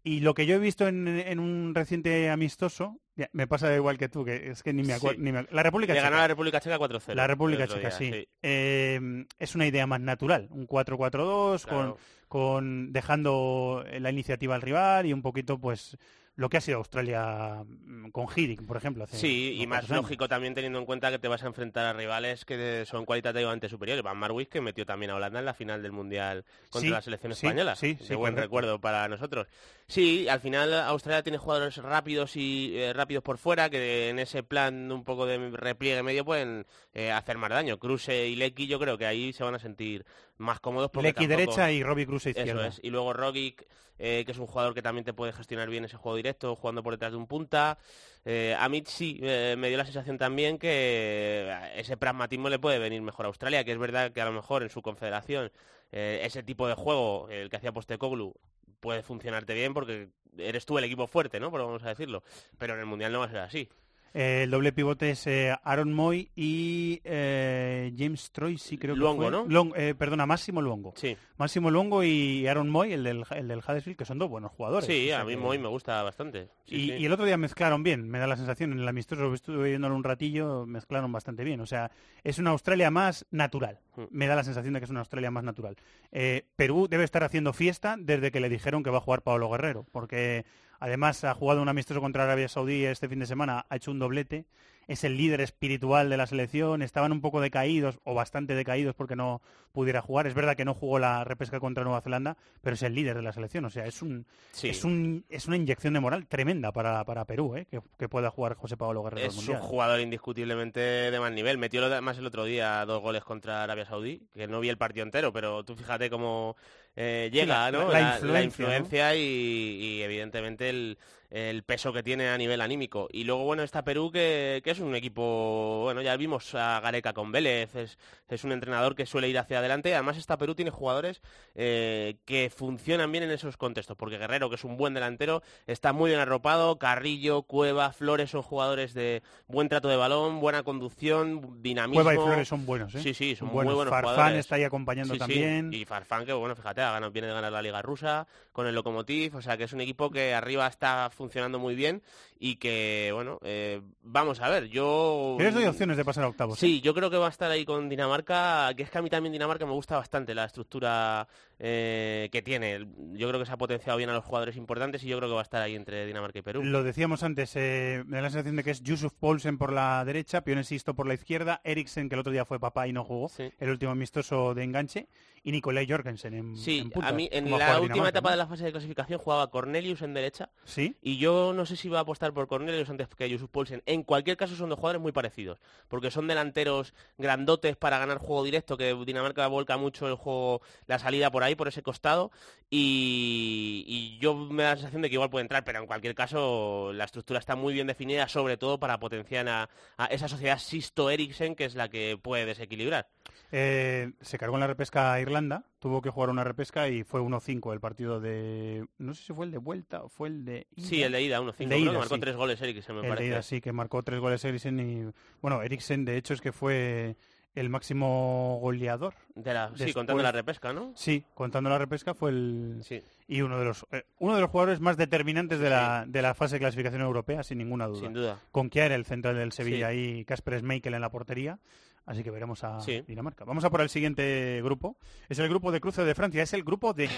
Y 0.04 0.20
lo 0.20 0.34
que 0.34 0.46
yo 0.46 0.54
he 0.54 0.58
visto 0.60 0.86
en, 0.86 1.08
en 1.08 1.40
un 1.40 1.74
reciente 1.74 2.30
amistoso, 2.30 3.00
me 3.32 3.48
pasa 3.48 3.74
igual 3.74 3.98
que 3.98 4.08
tú, 4.08 4.24
que 4.24 4.50
es 4.50 4.62
que 4.62 4.72
ni 4.72 4.84
me 4.84 4.92
acuerdo. 4.92 5.20
Sí. 5.20 5.32
La 5.50 5.64
República 5.64 5.94
Le 5.94 5.98
Checa. 5.98 6.10
ganó 6.10 6.22
la 6.22 6.28
República 6.28 6.60
Checa 6.60 6.78
4-0. 6.78 7.12
La 7.14 7.26
República 7.26 7.66
Checa, 7.66 7.80
día, 7.80 7.90
sí. 7.90 8.12
sí. 8.12 8.28
Eh, 8.40 9.26
es 9.40 9.54
una 9.56 9.66
idea 9.66 9.84
más 9.88 10.00
natural, 10.00 10.46
un 10.52 10.68
4-4-2, 10.68 11.64
Claro. 11.64 11.96
con, 11.96 11.96
con 12.28 12.92
dejando 12.92 13.84
la 13.98 14.10
iniciativa 14.10 14.54
al 14.54 14.62
rival 14.62 15.06
y 15.06 15.12
un 15.12 15.22
poquito, 15.22 15.58
pues, 15.58 15.98
lo 16.36 16.48
que 16.48 16.58
ha 16.58 16.60
sido 16.60 16.78
Australia 16.78 17.64
mm, 17.66 18.10
con 18.10 18.26
Hiddink, 18.34 18.66
por 18.66 18.76
ejemplo. 18.76 19.04
Hace 19.04 19.16
Sí, 19.16 19.56
y 19.58 19.66
más 19.66 19.90
años. 19.90 20.02
lógico 20.02 20.28
también 20.28 20.54
teniendo 20.54 20.78
en 20.78 20.84
cuenta 20.84 21.10
que 21.10 21.18
te 21.18 21.28
vas 21.28 21.42
a 21.42 21.46
enfrentar 21.46 21.86
a 21.86 21.92
rivales 21.94 22.44
que 22.44 22.84
son 22.86 23.04
cualitativamente 23.06 23.68
superiores. 23.68 24.02
Van 24.04 24.18
Marwijk, 24.18 24.50
que 24.50 24.60
metió 24.60 24.84
también 24.86 25.10
a 25.10 25.16
Holanda 25.16 25.38
en 25.40 25.46
la 25.46 25.54
final 25.54 25.82
del 25.82 25.92
Mundial 25.92 26.44
contra 26.70 26.80
Sí, 26.88 26.90
la 26.90 27.00
selección 27.02 27.32
española. 27.32 27.74
sí, 27.74 27.94
de 27.94 28.04
sí, 28.04 28.14
buen 28.14 28.34
correcto. 28.34 28.40
recuerdo 28.42 28.80
para 28.80 29.08
nosotros. 29.08 29.46
Sí, 29.88 30.28
al 30.28 30.40
final 30.40 30.74
Australia 30.74 31.22
tiene 31.22 31.38
jugadores 31.38 31.76
rápidos 31.76 32.36
y 32.36 32.76
eh, 32.76 32.92
rápidos 32.92 33.22
por 33.22 33.38
fuera 33.38 33.70
que 33.70 34.08
en 34.10 34.18
ese 34.18 34.42
plan 34.42 34.90
un 34.92 35.04
poco 35.04 35.26
de 35.26 35.50
repliegue 35.50 36.02
medio 36.02 36.24
pueden 36.24 36.66
eh, 36.92 37.12
hacer 37.12 37.38
más 37.38 37.50
daño. 37.50 37.78
Kruse 37.78 38.26
y 38.28 38.36
Lecky 38.36 38.66
yo 38.66 38.78
creo 38.80 38.98
que 38.98 39.06
ahí 39.06 39.32
se 39.32 39.44
van 39.44 39.54
a 39.54 39.58
sentir 39.60 40.04
más 40.38 40.60
cómodos 40.60 40.90
porque 40.90 41.08
Lecky 41.08 41.26
tampoco- 41.26 41.40
derecha 41.40 41.72
y 41.72 41.82
Robbie 41.82 42.06
Cruz 42.06 42.26
Eso 42.26 42.38
izquierda. 42.38 42.66
es. 42.68 42.80
Y 42.82 42.90
luego 42.90 43.12
Rogic, 43.12 43.66
eh, 43.98 44.22
que 44.26 44.32
es 44.32 44.38
un 44.38 44.46
jugador 44.46 44.74
que 44.74 44.82
también 44.82 45.04
te 45.04 45.12
puede 45.14 45.32
gestionar 45.32 45.68
bien 45.70 45.84
ese 45.84 45.96
juego 45.96 46.16
directo, 46.16 46.54
jugando 46.56 46.82
por 46.82 46.92
detrás 46.94 47.12
de 47.12 47.18
un 47.18 47.26
punta. 47.26 47.78
Eh, 48.24 48.54
a 48.58 48.68
mí 48.68 48.82
sí, 48.86 49.18
eh, 49.22 49.54
me 49.56 49.68
dio 49.68 49.78
la 49.78 49.84
sensación 49.84 50.18
también 50.18 50.58
que 50.58 51.50
ese 51.76 51.96
pragmatismo 51.96 52.48
le 52.48 52.58
puede 52.58 52.78
venir 52.78 53.00
mejor 53.02 53.24
a 53.26 53.28
Australia, 53.28 53.64
que 53.64 53.72
es 53.72 53.78
verdad 53.78 54.12
que 54.12 54.20
a 54.20 54.24
lo 54.26 54.32
mejor 54.32 54.62
en 54.62 54.70
su 54.70 54.82
confederación 54.82 55.50
ese 55.92 56.42
tipo 56.42 56.66
de 56.68 56.74
juego, 56.74 57.28
el 57.30 57.48
que 57.48 57.56
hacía 57.56 57.72
Postecoglou, 57.72 58.34
puede 58.80 59.02
funcionarte 59.02 59.54
bien 59.54 59.72
porque 59.72 60.08
eres 60.36 60.66
tú 60.66 60.76
el 60.76 60.84
equipo 60.84 61.06
fuerte, 61.06 61.40
¿no? 61.40 61.50
Por 61.50 61.60
vamos 61.60 61.82
a 61.84 61.88
decirlo. 61.88 62.22
Pero 62.58 62.74
en 62.74 62.80
el 62.80 62.86
Mundial 62.86 63.12
no 63.12 63.20
va 63.20 63.26
a 63.26 63.30
ser 63.30 63.38
así. 63.38 63.68
Eh, 64.14 64.44
el 64.44 64.50
doble 64.50 64.72
pivote 64.72 65.10
es 65.10 65.26
eh, 65.26 65.54
Aaron 65.62 65.92
Moy 65.92 66.30
y 66.34 67.00
eh, 67.04 67.92
James 67.98 68.30
Troisi, 68.32 68.78
creo 68.78 68.96
Luongo, 68.96 69.24
que 69.24 69.30
fue. 69.30 69.30
¿no? 69.30 69.46
Long- 69.46 69.72
eh, 69.76 69.94
perdona, 69.94 70.24
Máximo 70.24 70.62
Luongo. 70.62 70.94
Sí. 70.96 71.16
Máximo 71.36 71.70
Luongo 71.70 72.02
y 72.02 72.46
Aaron 72.46 72.70
Moy, 72.70 72.92
el 72.94 73.04
del, 73.04 73.24
el 73.30 73.48
del 73.48 73.58
Huddersfield, 73.58 73.98
que 73.98 74.06
son 74.06 74.18
dos 74.18 74.30
buenos 74.30 74.52
jugadores. 74.52 74.86
Sí, 74.86 75.10
a 75.10 75.22
mí 75.24 75.32
que- 75.34 75.36
Moy 75.36 75.58
me 75.58 75.68
gusta 75.68 76.02
bastante. 76.02 76.48
Sí, 76.64 76.76
y, 76.76 76.88
sí. 76.88 76.92
y 76.94 77.04
el 77.06 77.12
otro 77.12 77.26
día 77.26 77.36
mezclaron 77.36 77.82
bien, 77.82 78.08
me 78.08 78.18
da 78.18 78.26
la 78.26 78.36
sensación, 78.36 78.72
en 78.72 78.78
el 78.80 78.88
amistoso 78.88 79.32
estuve 79.34 79.68
viéndolo 79.68 79.94
un 79.94 80.04
ratillo, 80.04 80.64
mezclaron 80.64 81.12
bastante 81.12 81.44
bien. 81.44 81.60
O 81.60 81.66
sea, 81.66 81.90
es 82.24 82.38
una 82.38 82.50
Australia 82.50 82.90
más 82.90 83.26
natural. 83.30 83.80
Mm. 83.96 84.02
Me 84.10 84.26
da 84.26 84.34
la 84.34 84.44
sensación 84.44 84.72
de 84.72 84.80
que 84.80 84.84
es 84.84 84.90
una 84.90 85.00
Australia 85.00 85.30
más 85.30 85.44
natural. 85.44 85.76
Eh, 86.10 86.46
Perú 86.56 86.86
debe 86.88 87.04
estar 87.04 87.22
haciendo 87.22 87.52
fiesta 87.52 87.96
desde 87.98 88.30
que 88.30 88.40
le 88.40 88.48
dijeron 88.48 88.82
que 88.82 88.90
va 88.90 88.98
a 88.98 89.02
jugar 89.02 89.20
Pablo 89.22 89.50
Guerrero, 89.50 89.84
porque 89.92 90.46
además 90.80 91.24
ha 91.24 91.34
jugado 91.34 91.62
un 91.62 91.68
amistoso 91.68 92.00
contra 92.00 92.24
Arabia 92.24 92.48
Saudí 92.48 92.84
este 92.84 93.08
fin 93.08 93.18
de 93.20 93.26
semana, 93.26 93.66
ha 93.68 93.76
hecho 93.76 93.90
un 93.90 93.98
doblete, 93.98 94.44
es 94.88 95.02
el 95.02 95.16
líder 95.16 95.40
espiritual 95.40 96.08
de 96.08 96.16
la 96.16 96.28
selección, 96.28 96.80
estaban 96.80 97.10
un 97.10 97.20
poco 97.20 97.40
decaídos 97.40 97.98
o 98.04 98.14
bastante 98.14 98.54
decaídos 98.54 98.94
porque 98.94 99.16
no 99.16 99.42
pudiera 99.72 100.00
jugar. 100.00 100.28
Es 100.28 100.34
verdad 100.34 100.54
que 100.56 100.64
no 100.64 100.74
jugó 100.74 101.00
la 101.00 101.24
repesca 101.24 101.58
contra 101.58 101.82
Nueva 101.82 102.00
Zelanda, 102.02 102.36
pero 102.62 102.74
es 102.74 102.82
el 102.84 102.94
líder 102.94 103.16
de 103.16 103.22
la 103.22 103.32
selección. 103.32 103.64
O 103.64 103.70
sea, 103.70 103.84
es 103.84 104.00
un, 104.00 104.26
Sí. 104.52 104.68
es 104.68 104.84
un 104.84 105.24
es 105.28 105.48
una 105.48 105.56
inyección 105.56 105.92
de 105.92 105.98
moral 105.98 106.28
tremenda 106.28 106.70
para, 106.70 107.02
para 107.04 107.24
Perú, 107.24 107.56
¿eh? 107.56 107.66
que, 107.68 107.80
que 107.98 108.08
pueda 108.08 108.30
jugar 108.30 108.54
José 108.54 108.76
Pablo 108.76 109.02
Guerrero 109.02 109.26
Es 109.26 109.48
un 109.48 109.56
jugador 109.56 109.98
indiscutiblemente 109.98 110.78
de 110.80 111.18
más 111.18 111.32
nivel. 111.32 111.58
Metió 111.58 111.80
lo 111.80 111.88
de- 111.90 112.00
más 112.00 112.18
el 112.18 112.26
otro 112.26 112.44
día 112.44 112.84
dos 112.86 113.02
goles 113.02 113.24
contra 113.24 113.64
Arabia 113.64 113.86
Saudí, 113.86 114.22
que 114.34 114.46
no 114.46 114.60
vi 114.60 114.68
el 114.68 114.78
partido 114.78 115.02
entero, 115.04 115.32
pero 115.32 115.64
tú 115.64 115.74
fíjate 115.74 116.10
cómo 116.10 116.56
eh, 116.96 117.28
llega 117.32 117.70
la- 117.70 117.78
¿no? 117.78 117.92
la 117.92 118.00
la, 118.00 118.14
influencia, 118.14 118.32
la 118.32 118.42
influencia 118.42 119.14
y, 119.16 119.20
y 119.20 120.02
evidentemente 120.02 120.68
el, 120.70 120.98
el 121.30 121.62
peso 121.64 121.92
que 121.92 122.02
tiene 122.02 122.28
a 122.28 122.38
nivel 122.38 122.60
anímico. 122.60 123.08
Y 123.12 123.24
luego, 123.24 123.44
bueno, 123.44 123.62
está 123.62 123.82
Perú, 123.84 124.10
que, 124.12 124.60
que 124.64 124.70
es 124.70 124.78
un 124.80 124.94
equipo, 124.94 125.80
bueno, 125.82 126.00
ya 126.00 126.16
vimos 126.16 126.54
a 126.54 126.80
Gareca 126.80 127.12
con 127.12 127.32
Vélez, 127.32 127.74
es, 127.74 127.98
es 128.28 128.44
un 128.44 128.52
entrenador 128.52 128.94
que 128.94 129.06
suele 129.06 129.28
ir 129.28 129.36
hacia 129.38 129.58
adelante. 129.58 129.92
Además, 129.94 130.16
esta 130.16 130.38
Perú 130.38 130.54
tiene 130.54 130.70
jugadores 130.70 131.20
eh, 131.56 132.16
que 132.24 132.48
funcionan 132.48 133.10
bien 133.10 133.24
en 133.24 133.32
esos 133.32 133.56
contextos, 133.56 133.96
porque 133.96 134.18
Guerrero, 134.18 134.48
que 134.48 134.54
es 134.54 134.64
un 134.64 134.76
buen 134.76 134.94
delantero, 134.94 135.42
está 135.66 135.92
muy 135.92 136.10
bien 136.10 136.20
arropado. 136.20 136.78
Carrillo, 136.78 137.42
Cueva, 137.42 137.92
Flores 137.92 138.30
son 138.30 138.42
jugadores 138.42 138.94
de 138.94 139.22
buen 139.48 139.68
trato 139.68 139.88
de 139.88 139.96
balón, 139.96 140.38
buena 140.40 140.62
conducción, 140.62 141.60
dinamismo. 141.60 142.04
Cueva 142.04 142.14
y 142.14 142.24
Flores 142.24 142.48
son 142.48 142.64
buenos, 142.66 142.94
¿eh? 142.94 143.00
Sí, 143.02 143.14
sí, 143.14 143.34
son 143.36 143.48
Buenos. 143.50 143.72
muy 143.72 143.74
buenos 143.74 143.90
Farfán 143.90 144.14
jugadores. 144.14 144.38
está 144.40 144.54
ahí 144.54 144.64
acompañando 144.64 145.12
Sí, 145.14 145.18
sí. 145.18 145.18
también. 145.18 145.72
Y 145.72 145.84
Farfán, 145.84 146.24
que 146.24 146.32
bueno, 146.32 146.54
fíjate, 146.54 146.82
viene 147.12 147.28
de 147.28 147.34
ganar 147.34 147.52
la 147.52 147.62
Liga 147.62 147.82
Rusa 147.82 148.26
con 148.56 148.66
el 148.66 148.74
Lokomotiv, 148.74 149.36
o 149.36 149.42
sea 149.42 149.58
que 149.58 149.64
es 149.64 149.74
un 149.74 149.82
equipo 149.82 150.10
que 150.10 150.32
arriba 150.32 150.66
está 150.66 151.10
funcionando 151.10 151.58
muy 151.58 151.74
bien 151.74 152.02
y 152.38 152.56
que, 152.56 153.10
bueno, 153.12 153.38
eh, 153.42 153.82
vamos 154.02 154.40
a 154.40 154.48
ver, 154.48 154.68
yo... 154.68 155.36
Yo 155.38 155.44
les 155.44 155.54
doy 155.54 155.66
opciones 155.66 155.98
de 155.98 156.06
pasar 156.06 156.24
a 156.24 156.28
octavos. 156.28 156.56
¿eh? 156.56 156.60
Sí, 156.60 156.80
yo 156.80 156.94
creo 156.94 157.10
que 157.10 157.18
va 157.18 157.26
a 157.26 157.30
estar 157.30 157.50
ahí 157.50 157.66
con 157.66 157.90
Dinamarca, 157.90 158.72
que 158.74 158.84
es 158.84 158.90
que 158.90 158.96
a 158.96 159.02
mí 159.02 159.10
también 159.10 159.34
Dinamarca 159.34 159.66
me 159.66 159.72
gusta 159.72 159.96
bastante 159.96 160.34
la 160.34 160.46
estructura 160.46 161.28
eh, 161.58 162.30
que 162.32 162.40
tiene. 162.40 162.86
Yo 163.12 163.28
creo 163.28 163.38
que 163.40 163.46
se 163.46 163.52
ha 163.52 163.58
potenciado 163.58 163.98
bien 163.98 164.08
a 164.08 164.14
los 164.14 164.24
jugadores 164.24 164.56
importantes 164.56 165.02
y 165.04 165.08
yo 165.08 165.18
creo 165.18 165.28
que 165.28 165.34
va 165.34 165.40
a 165.40 165.42
estar 165.42 165.60
ahí 165.60 165.74
entre 165.74 166.06
Dinamarca 166.06 166.38
y 166.38 166.42
Perú. 166.42 166.62
Lo 166.62 166.82
decíamos 166.82 167.22
antes, 167.22 167.56
eh, 167.56 168.04
me 168.06 168.16
da 168.16 168.22
la 168.24 168.30
sensación 168.30 168.56
de 168.56 168.64
que 168.64 168.70
es 168.70 168.82
Yusuf 168.82 169.12
Poulsen 169.14 169.58
por 169.58 169.72
la 169.72 170.02
derecha, 170.04 170.42
Pione 170.42 170.64
Sisto 170.64 170.94
por 170.94 171.06
la 171.06 171.14
izquierda, 171.14 171.60
Eriksen, 171.64 172.08
que 172.08 172.14
el 172.14 172.20
otro 172.20 172.32
día 172.32 172.44
fue 172.44 172.58
papá 172.58 172.88
y 172.88 172.92
no 172.92 173.04
jugó, 173.04 173.30
el 173.38 173.70
último 173.70 173.92
amistoso 173.92 174.54
de 174.54 174.64
enganche, 174.64 175.08
y 175.42 175.52
Nicolai 175.52 175.86
Jorgensen 175.88 176.34
en, 176.34 176.56
Sí, 176.56 176.78
en 176.78 176.90
punta, 176.90 177.08
a 177.08 177.12
mí 177.12 177.28
en 177.30 177.50
la 177.50 177.80
última 177.80 178.08
etapa 178.08 178.30
¿no? 178.30 178.32
de 178.32 178.36
la 178.36 178.45
fase 178.46 178.64
de 178.64 178.72
clasificación 178.72 179.18
jugaba 179.18 179.50
Cornelius 179.50 180.02
en 180.02 180.14
derecha. 180.14 180.50
Sí. 180.64 180.96
Y 181.02 181.18
yo 181.18 181.52
no 181.54 181.66
sé 181.66 181.76
si 181.76 181.88
va 181.88 181.98
a 181.98 182.02
apostar 182.02 182.32
por 182.32 182.46
Cornelius 182.46 182.90
antes 182.90 183.08
que 183.08 183.28
Yusuf 183.28 183.50
Poulsen. 183.50 183.82
En 183.86 184.02
cualquier 184.02 184.36
caso 184.36 184.56
son 184.56 184.68
dos 184.68 184.78
jugadores 184.78 185.02
muy 185.02 185.12
parecidos, 185.12 185.58
porque 185.88 186.10
son 186.10 186.26
delanteros 186.26 186.94
grandotes 187.18 187.76
para 187.76 187.98
ganar 187.98 188.18
juego 188.18 188.44
directo, 188.44 188.76
que 188.76 188.94
Dinamarca 189.04 189.46
volca 189.46 189.76
mucho 189.76 190.08
el 190.08 190.14
juego, 190.14 190.60
la 190.86 190.98
salida 190.98 191.30
por 191.30 191.42
ahí, 191.42 191.54
por 191.54 191.68
ese 191.68 191.82
costado. 191.82 192.30
Y, 192.68 193.84
y 193.86 194.18
yo 194.18 194.34
me 194.34 194.64
da 194.64 194.70
la 194.70 194.76
sensación 194.76 195.02
de 195.02 195.08
que 195.08 195.14
igual 195.14 195.30
puede 195.30 195.42
entrar, 195.42 195.64
pero 195.64 195.78
en 195.78 195.86
cualquier 195.86 196.14
caso 196.14 196.92
la 196.92 197.04
estructura 197.04 197.38
está 197.38 197.54
muy 197.54 197.74
bien 197.74 197.86
definida, 197.86 198.28
sobre 198.28 198.56
todo 198.56 198.78
para 198.78 198.98
potenciar 198.98 199.48
a, 199.48 199.68
a 199.96 200.06
esa 200.06 200.28
sociedad 200.28 200.58
Sisto-Eriksen, 200.58 201.54
que 201.54 201.64
es 201.64 201.74
la 201.74 201.88
que 201.88 202.18
puede 202.20 202.46
desequilibrar. 202.46 203.08
Eh, 203.52 204.12
se 204.20 204.38
cargó 204.38 204.56
en 204.56 204.60
la 204.60 204.66
repesca 204.66 205.12
a 205.12 205.20
Irlanda, 205.20 205.64
tuvo 205.78 206.00
que 206.02 206.10
jugar 206.10 206.30
una 206.30 206.42
repesca 206.44 206.88
y 206.88 207.02
fue 207.04 207.20
1-5 207.20 207.72
el 207.72 207.80
partido 207.80 208.18
de... 208.20 208.86
No 208.98 209.14
sé 209.14 209.22
si 209.24 209.32
fue 209.32 209.44
el 209.46 209.52
de 209.52 209.58
vuelta 209.58 210.02
o 210.02 210.08
fue 210.08 210.28
el 210.28 210.44
de... 210.44 210.66
ida. 210.74 210.86
Sí, 210.88 211.02
el 211.02 211.12
de 211.12 211.22
ida, 211.22 211.40
1-5, 211.40 211.46
El 211.48 211.54
creo 211.54 211.68
de 211.68 211.76
que 211.76 211.80
ida, 211.82 211.92
marcó 211.92 212.14
sí. 212.14 212.20
tres 212.20 212.36
goles 212.36 212.60
Eriksen, 212.62 212.94
me 212.96 213.02
el 213.02 213.08
parece. 213.08 213.22
de 213.24 213.28
ida, 213.30 213.42
sí, 213.42 213.60
que 213.60 213.72
marcó 213.72 214.02
tres 214.02 214.20
goles 214.20 214.44
Eriksen 214.44 214.80
y... 214.80 215.12
Bueno, 215.42 215.62
Eriksen 215.62 216.04
de 216.04 216.16
hecho 216.16 216.34
es 216.34 216.40
que 216.40 216.52
fue 216.52 217.16
el 217.54 217.68
máximo 217.70 218.58
goleador. 218.60 219.14
De 219.34 219.52
la- 219.54 219.72
sí, 219.76 219.92
contando 219.92 220.22
la 220.22 220.32
repesca, 220.32 220.72
¿no? 220.72 220.92
Sí, 220.94 221.24
contando 221.34 221.70
la 221.70 221.78
repesca 221.78 222.14
fue 222.14 222.30
el... 222.30 222.78
Sí. 222.82 223.02
Y 223.28 223.40
uno 223.42 223.58
de 223.58 223.64
los 223.64 223.86
eh, 223.92 224.04
uno 224.18 224.34
de 224.34 224.40
los 224.40 224.50
jugadores 224.50 224.80
más 224.80 224.96
determinantes 224.96 225.58
de 225.58 225.70
la, 225.70 226.04
de 226.06 226.22
la 226.22 226.34
fase 226.34 226.56
de 226.56 226.60
clasificación 226.60 227.02
europea, 227.02 227.42
sin 227.42 227.58
ninguna 227.58 227.86
duda. 227.86 228.00
Sin 228.00 228.12
duda. 228.12 228.40
Con 228.52 228.68
Kjaer, 228.70 228.92
el 228.92 229.04
central 229.04 229.36
del 229.36 229.52
Sevilla, 229.52 229.90
Sí. 229.90 229.96
y 230.20 230.24
Kasper 230.24 230.60
Schmeichel 230.60 230.94
en 230.94 231.00
la 231.00 231.10
portería. 231.10 231.58
Así 232.06 232.22
que 232.22 232.30
veremos 232.30 232.62
a 232.64 232.80
Sí. 232.80 233.02
Dinamarca. 233.06 233.44
Vamos 233.44 233.64
a 233.64 233.70
por 233.70 233.80
el 233.80 233.88
siguiente 233.88 234.60
grupo. 234.62 234.96
Es 235.28 235.38
el 235.40 235.48
grupo 235.48 235.72
de 235.72 235.80
cruce 235.80 236.04
de 236.04 236.14
Francia. 236.14 236.42
Es 236.42 236.52
el 236.54 236.62
grupo 236.62 236.92
de... 236.92 237.08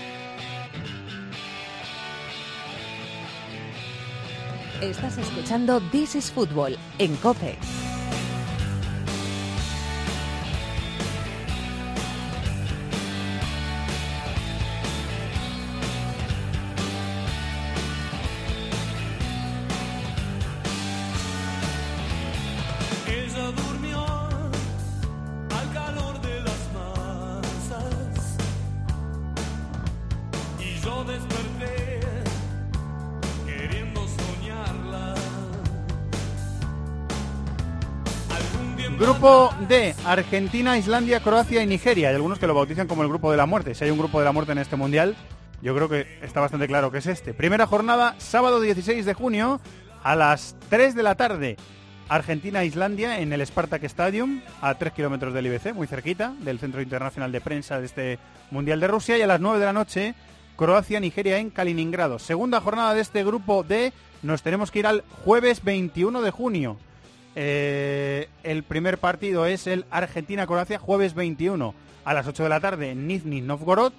Estás 4.81 5.19
escuchando 5.19 5.81
This 5.91 6.15
is 6.15 6.31
Football 6.31 6.79
en 6.99 7.17
Cope. 7.17 7.59
Argentina, 40.05 40.77
Islandia, 40.77 41.21
Croacia 41.21 41.63
y 41.63 41.67
Nigeria. 41.67 42.09
Hay 42.09 42.17
algunos 42.17 42.41
que 42.41 42.49
lo 42.49 42.55
bautizan 42.55 42.89
como 42.89 43.03
el 43.03 43.09
grupo 43.09 43.31
de 43.31 43.37
la 43.37 43.47
muerte. 43.47 43.77
Si 43.77 43.85
hay 43.85 43.91
un 43.91 43.99
grupo 43.99 44.19
de 44.19 44.25
la 44.25 44.33
muerte 44.33 44.51
en 44.51 44.59
este 44.59 44.75
mundial, 44.75 45.15
yo 45.63 45.73
creo 45.75 45.89
que 45.89 46.19
está 46.21 46.41
bastante 46.41 46.67
claro 46.67 46.91
que 46.91 46.99
es 46.99 47.07
este. 47.07 47.33
Primera 47.33 47.65
jornada, 47.67 48.17
sábado 48.19 48.61
16 48.61 49.07
de 49.07 49.15
junio, 49.15 49.61
a 50.03 50.17
las 50.17 50.57
3 50.69 50.97
de 50.97 51.03
la 51.05 51.15
tarde. 51.15 51.57
Argentina-Islandia 52.09 53.21
en 53.21 53.33
el 53.33 53.47
Spartak 53.47 53.85
Stadium, 53.85 54.41
a 54.61 54.75
3 54.75 54.93
kilómetros 54.95 55.33
del 55.33 55.47
IBC, 55.47 55.75
muy 55.75 55.87
cerquita 55.87 56.35
del 56.41 56.59
Centro 56.59 56.83
Internacional 56.83 57.31
de 57.31 57.41
Prensa 57.41 57.79
de 57.79 57.87
este 57.87 58.19
Mundial 58.51 58.81
de 58.81 58.89
Rusia. 58.89 59.17
Y 59.17 59.23
a 59.23 59.29
las 59.29 59.41
9 59.41 59.61
de 59.61 59.67
la 59.67 59.73
noche, 59.73 60.15
Croacia-Nigeria 60.57 61.39
en 61.39 61.51
Kaliningrado. 61.51 62.19
Segunda 62.19 62.61
jornada 62.61 62.95
de 62.95 63.03
este 63.03 63.23
grupo 63.23 63.63
D, 63.63 63.93
nos 64.23 64.43
tenemos 64.43 64.73
que 64.73 64.81
ir 64.81 64.89
al 64.89 65.05
jueves 65.25 65.63
21 65.63 66.21
de 66.21 66.31
junio. 66.33 66.79
Eh, 67.41 68.29
el 68.43 68.65
primer 68.65 68.99
partido 68.99 69.47
es 69.47 69.69
el 69.69 69.85
Argentina-Croacia, 69.93 70.81
jueves 70.81 71.15
21 71.15 71.73
a 72.05 72.13
las 72.13 72.27
8 72.27 72.43
de 72.43 72.49
la 72.49 72.59
tarde 72.59 72.91
en 72.91 73.07
Nizhny 73.07 73.43
Novgorod. 73.43 73.93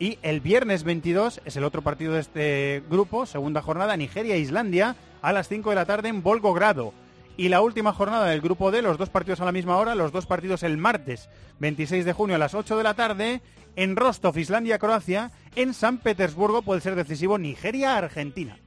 Y 0.00 0.18
el 0.22 0.40
viernes 0.40 0.82
22 0.82 1.40
es 1.44 1.56
el 1.56 1.62
otro 1.62 1.82
partido 1.82 2.14
de 2.14 2.20
este 2.20 2.82
grupo, 2.90 3.24
segunda 3.24 3.62
jornada, 3.62 3.96
Nigeria-Islandia, 3.96 4.96
a 5.22 5.32
las 5.32 5.46
5 5.46 5.70
de 5.70 5.76
la 5.76 5.84
tarde 5.86 6.08
en 6.08 6.24
Volgogrado. 6.24 6.92
Y 7.36 7.50
la 7.50 7.60
última 7.60 7.92
jornada 7.92 8.26
del 8.26 8.40
grupo 8.40 8.72
D, 8.72 8.82
los 8.82 8.98
dos 8.98 9.10
partidos 9.10 9.40
a 9.40 9.44
la 9.44 9.52
misma 9.52 9.76
hora, 9.76 9.94
los 9.94 10.10
dos 10.10 10.26
partidos 10.26 10.64
el 10.64 10.76
martes 10.76 11.28
26 11.60 12.04
de 12.04 12.14
junio 12.14 12.34
a 12.34 12.40
las 12.40 12.54
8 12.54 12.76
de 12.76 12.82
la 12.82 12.94
tarde, 12.94 13.42
en 13.76 13.94
Rostov, 13.94 14.36
Islandia, 14.38 14.80
Croacia, 14.80 15.30
en 15.54 15.72
San 15.72 15.98
Petersburgo 15.98 16.62
puede 16.62 16.80
ser 16.80 16.96
decisivo 16.96 17.38
Nigeria, 17.38 17.96
Argentina. 17.96 18.58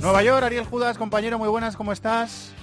Nueva 0.00 0.22
York, 0.22 0.42
Ariel 0.42 0.64
Judas, 0.64 0.96
compañero, 0.96 1.38
muy 1.38 1.48
buenas, 1.48 1.76
¿cómo 1.76 1.92
estás? 1.92 2.54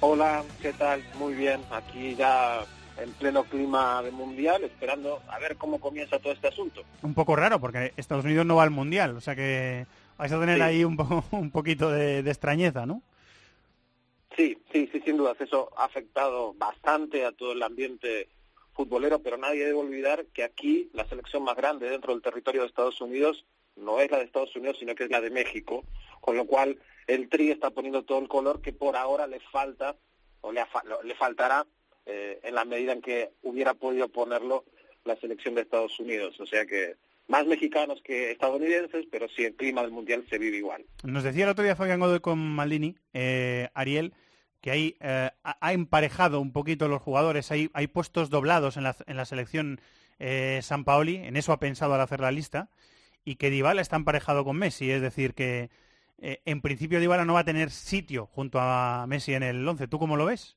Hola, 0.00 0.44
¿qué 0.62 0.72
tal? 0.72 1.04
Muy 1.18 1.34
bien, 1.34 1.60
aquí 1.70 2.14
ya 2.14 2.64
en 2.98 3.12
pleno 3.12 3.44
clima 3.44 4.02
de 4.02 4.10
mundial, 4.12 4.64
esperando 4.64 5.20
a 5.28 5.38
ver 5.38 5.56
cómo 5.56 5.78
comienza 5.78 6.18
todo 6.18 6.32
este 6.32 6.48
asunto. 6.48 6.82
Un 7.02 7.12
poco 7.12 7.36
raro, 7.36 7.60
porque 7.60 7.92
Estados 7.98 8.24
Unidos 8.24 8.46
no 8.46 8.56
va 8.56 8.62
al 8.62 8.70
mundial, 8.70 9.14
o 9.14 9.20
sea 9.20 9.36
que 9.36 9.86
vais 10.16 10.32
a 10.32 10.40
tener 10.40 10.62
ahí 10.62 10.84
un, 10.84 10.96
un 11.32 11.50
poquito 11.50 11.90
de, 11.90 12.20
extrañeza, 12.20 12.86
¿no? 12.86 13.02
Sí, 14.34 14.56
sí, 14.72 14.88
sí, 14.90 15.02
sin 15.04 15.18
dudas. 15.18 15.38
Eso 15.38 15.70
ha 15.76 15.84
afectado 15.84 16.54
bastante 16.54 17.26
a 17.26 17.32
todo 17.32 17.52
el 17.52 17.62
ambiente 17.62 18.30
futbolero, 18.72 19.18
pero 19.18 19.36
nadie 19.36 19.66
debe 19.66 19.78
olvidar 19.78 20.24
que 20.32 20.44
aquí 20.44 20.88
la 20.94 21.06
selección 21.06 21.44
más 21.44 21.56
grande 21.56 21.90
dentro 21.90 22.14
del 22.14 22.22
territorio 22.22 22.62
de 22.62 22.68
Estados 22.68 23.02
Unidos 23.02 23.44
no 23.76 24.00
es 24.00 24.10
la 24.10 24.18
de 24.18 24.24
Estados 24.24 24.54
Unidos, 24.56 24.76
sino 24.78 24.94
que 24.94 25.04
es 25.04 25.10
la 25.10 25.20
de 25.20 25.30
México, 25.30 25.84
con 26.20 26.36
lo 26.36 26.46
cual 26.46 26.78
el 27.06 27.28
Tri 27.28 27.50
está 27.50 27.70
poniendo 27.70 28.04
todo 28.04 28.18
el 28.18 28.28
color 28.28 28.60
que 28.60 28.72
por 28.72 28.96
ahora 28.96 29.26
le 29.26 29.40
falta 29.40 29.96
o 30.40 30.52
le, 30.52 30.64
le 31.04 31.14
faltará 31.14 31.66
eh, 32.04 32.40
en 32.42 32.54
la 32.54 32.64
medida 32.64 32.92
en 32.92 33.02
que 33.02 33.30
hubiera 33.42 33.74
podido 33.74 34.08
ponerlo 34.08 34.64
la 35.04 35.16
selección 35.16 35.54
de 35.54 35.62
Estados 35.62 35.98
Unidos. 36.00 36.38
O 36.40 36.46
sea 36.46 36.66
que 36.66 36.96
más 37.28 37.46
mexicanos 37.46 38.00
que 38.02 38.30
estadounidenses, 38.32 39.06
pero 39.10 39.26
sí 39.28 39.44
el 39.44 39.54
clima 39.54 39.82
del 39.82 39.90
Mundial 39.90 40.24
se 40.28 40.38
vive 40.38 40.58
igual. 40.58 40.84
Nos 41.02 41.24
decía 41.24 41.44
el 41.44 41.50
otro 41.50 41.64
día 41.64 41.76
Fabián 41.76 42.00
Godoy 42.00 42.20
con 42.20 42.38
Maldini, 42.38 42.96
eh, 43.12 43.68
Ariel, 43.74 44.14
que 44.60 44.70
hay, 44.70 44.96
eh, 45.00 45.30
ha 45.42 45.72
emparejado 45.72 46.40
un 46.40 46.52
poquito 46.52 46.88
los 46.88 47.02
jugadores, 47.02 47.50
hay, 47.50 47.70
hay 47.72 47.86
puestos 47.86 48.30
doblados 48.30 48.76
en 48.76 48.84
la, 48.84 48.96
en 49.06 49.16
la 49.16 49.24
selección 49.24 49.80
eh, 50.18 50.60
San 50.62 50.84
Paoli, 50.84 51.16
en 51.16 51.36
eso 51.36 51.52
ha 51.52 51.60
pensado 51.60 51.94
al 51.94 52.00
hacer 52.00 52.20
la 52.20 52.30
lista, 52.30 52.68
y 53.26 53.36
que 53.36 53.50
Dybala 53.50 53.82
está 53.82 53.96
emparejado 53.96 54.44
con 54.44 54.56
Messi, 54.56 54.90
es 54.90 55.02
decir, 55.02 55.34
que 55.34 55.68
en 56.18 56.62
principio 56.62 57.00
Dybala 57.00 57.26
no 57.26 57.34
va 57.34 57.40
a 57.40 57.44
tener 57.44 57.70
sitio 57.70 58.26
junto 58.26 58.58
a 58.58 59.04
Messi 59.06 59.34
en 59.34 59.42
el 59.42 59.68
11. 59.68 59.88
¿Tú 59.88 59.98
cómo 59.98 60.16
lo 60.16 60.24
ves? 60.24 60.56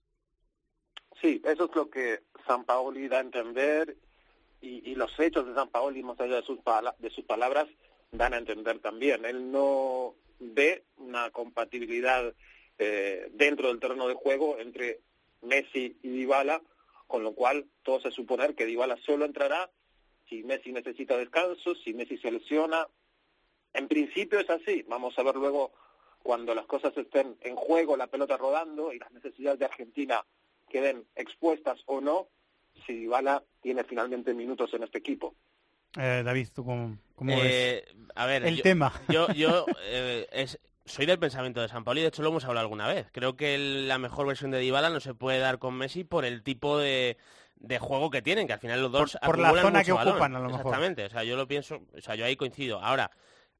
Sí, 1.22 1.42
eso 1.44 1.66
es 1.66 1.76
lo 1.76 1.90
que 1.90 2.22
San 2.48 2.64
Paoli 2.64 3.10
da 3.10 3.18
a 3.18 3.22
entender 3.22 3.98
y, 4.62 4.96
los 4.96 5.18
hechos 5.20 5.48
de 5.48 5.54
San 5.54 5.70
Paoli, 5.70 6.04
más 6.04 6.20
allá 6.20 6.38
de 6.38 6.44
sus, 6.44 6.60
de 7.00 7.10
sus 7.10 7.26
palabras, 7.26 7.68
dan 8.12 8.34
a 8.34 8.38
entender 8.38 8.80
también. 8.80 9.26
Él 9.26 9.52
no 9.52 10.16
ve 10.40 10.84
una 10.98 11.30
compatibilidad 11.32 12.34
eh, 12.78 13.30
dentro 13.34 13.70
del 13.70 13.80
terreno 13.80 14.08
de 14.08 14.16
juego 14.16 14.58
entre 14.60 15.00
Messi 15.42 15.98
y 16.04 16.10
Dybala, 16.10 16.62
con 17.08 17.24
lo 17.24 17.34
cual 17.34 17.66
todo 17.84 18.02
se 18.02 18.12
suponer 18.12 18.56
que 18.56 18.66
Dybala 18.66 18.98
solo 19.06 19.26
entrará 19.26 19.70
si 20.30 20.44
Messi 20.44 20.72
necesita 20.72 21.18
descanso, 21.18 21.76
si 21.76 21.94
Messi 21.94 22.18
se 22.18 22.32
lesiona. 22.32 22.88
En 23.74 23.88
principio 23.88 24.40
es 24.40 24.50
así. 24.50 24.86
Vamos 24.88 25.18
a 25.18 25.24
ver 25.24 25.36
luego 25.36 25.72
cuando 26.22 26.54
las 26.54 26.66
cosas 26.66 26.96
estén 26.98 27.38
en 27.42 27.56
juego, 27.56 27.98
la 27.98 28.08
pelota 28.08 28.38
rodando 28.38 28.94
y 28.94 29.00
las 29.00 29.12
necesidades 29.12 29.60
de 29.60 29.66
Argentina 29.66 30.24
queden 30.70 31.06
expuestas 31.16 31.80
o 31.86 32.02
no, 32.02 32.28
si 32.86 32.94
Dybala 32.94 33.44
tiene 33.62 33.84
finalmente 33.84 34.34
minutos 34.34 34.74
en 34.74 34.84
este 34.84 35.00
equipo. 35.00 35.36
Eh, 35.98 36.22
David, 36.24 36.50
¿tú 36.54 36.64
cómo, 36.64 36.98
cómo 37.16 37.32
eh, 37.34 37.84
A 38.14 38.28
ver, 38.28 38.46
el 38.46 38.62
tema? 38.62 38.94
Yo, 39.10 39.28
yo 39.34 39.66
eh, 39.86 40.28
es, 40.32 40.60
soy 40.86 41.06
del 41.08 41.18
pensamiento 41.18 41.62
de 41.62 41.68
San 41.68 41.84
Paulo 41.84 42.00
y 42.00 42.04
de 42.04 42.10
hecho 42.10 42.22
lo 42.22 42.30
hemos 42.30 42.46
hablado 42.46 42.66
alguna 42.66 42.88
vez. 42.88 43.08
Creo 43.12 43.36
que 43.36 43.58
la 43.58 43.98
mejor 43.98 44.28
versión 44.28 44.52
de 44.52 44.60
Dybala 44.60 44.90
no 44.90 45.00
se 45.00 45.16
puede 45.16 45.40
dar 45.40 45.58
con 45.58 45.76
Messi 45.76 46.04
por 46.04 46.26
el 46.26 46.44
tipo 46.44 46.78
de, 46.78 47.18
de 47.60 47.80
juego 47.80 48.10
que 48.10 48.22
tienen, 48.22 48.48
que 48.48 48.54
al 48.54 48.60
final 48.60 48.82
los 48.82 48.92
dos 48.92 49.18
por, 49.22 49.36
por 49.36 49.40
la 49.40 49.62
zona 49.62 49.84
que 49.84 49.92
ocupan 49.92 50.36
a 50.36 50.40
lo 50.40 50.46
mejor. 50.46 50.62
Exactamente, 50.62 51.06
o 51.06 51.10
sea, 51.10 51.24
yo 51.24 51.36
lo 51.36 51.48
pienso, 51.48 51.82
o 51.96 52.02
sea, 52.02 52.16
yo 52.16 52.26
ahí 52.26 52.36
coincido. 52.36 52.80
Ahora, 52.82 53.12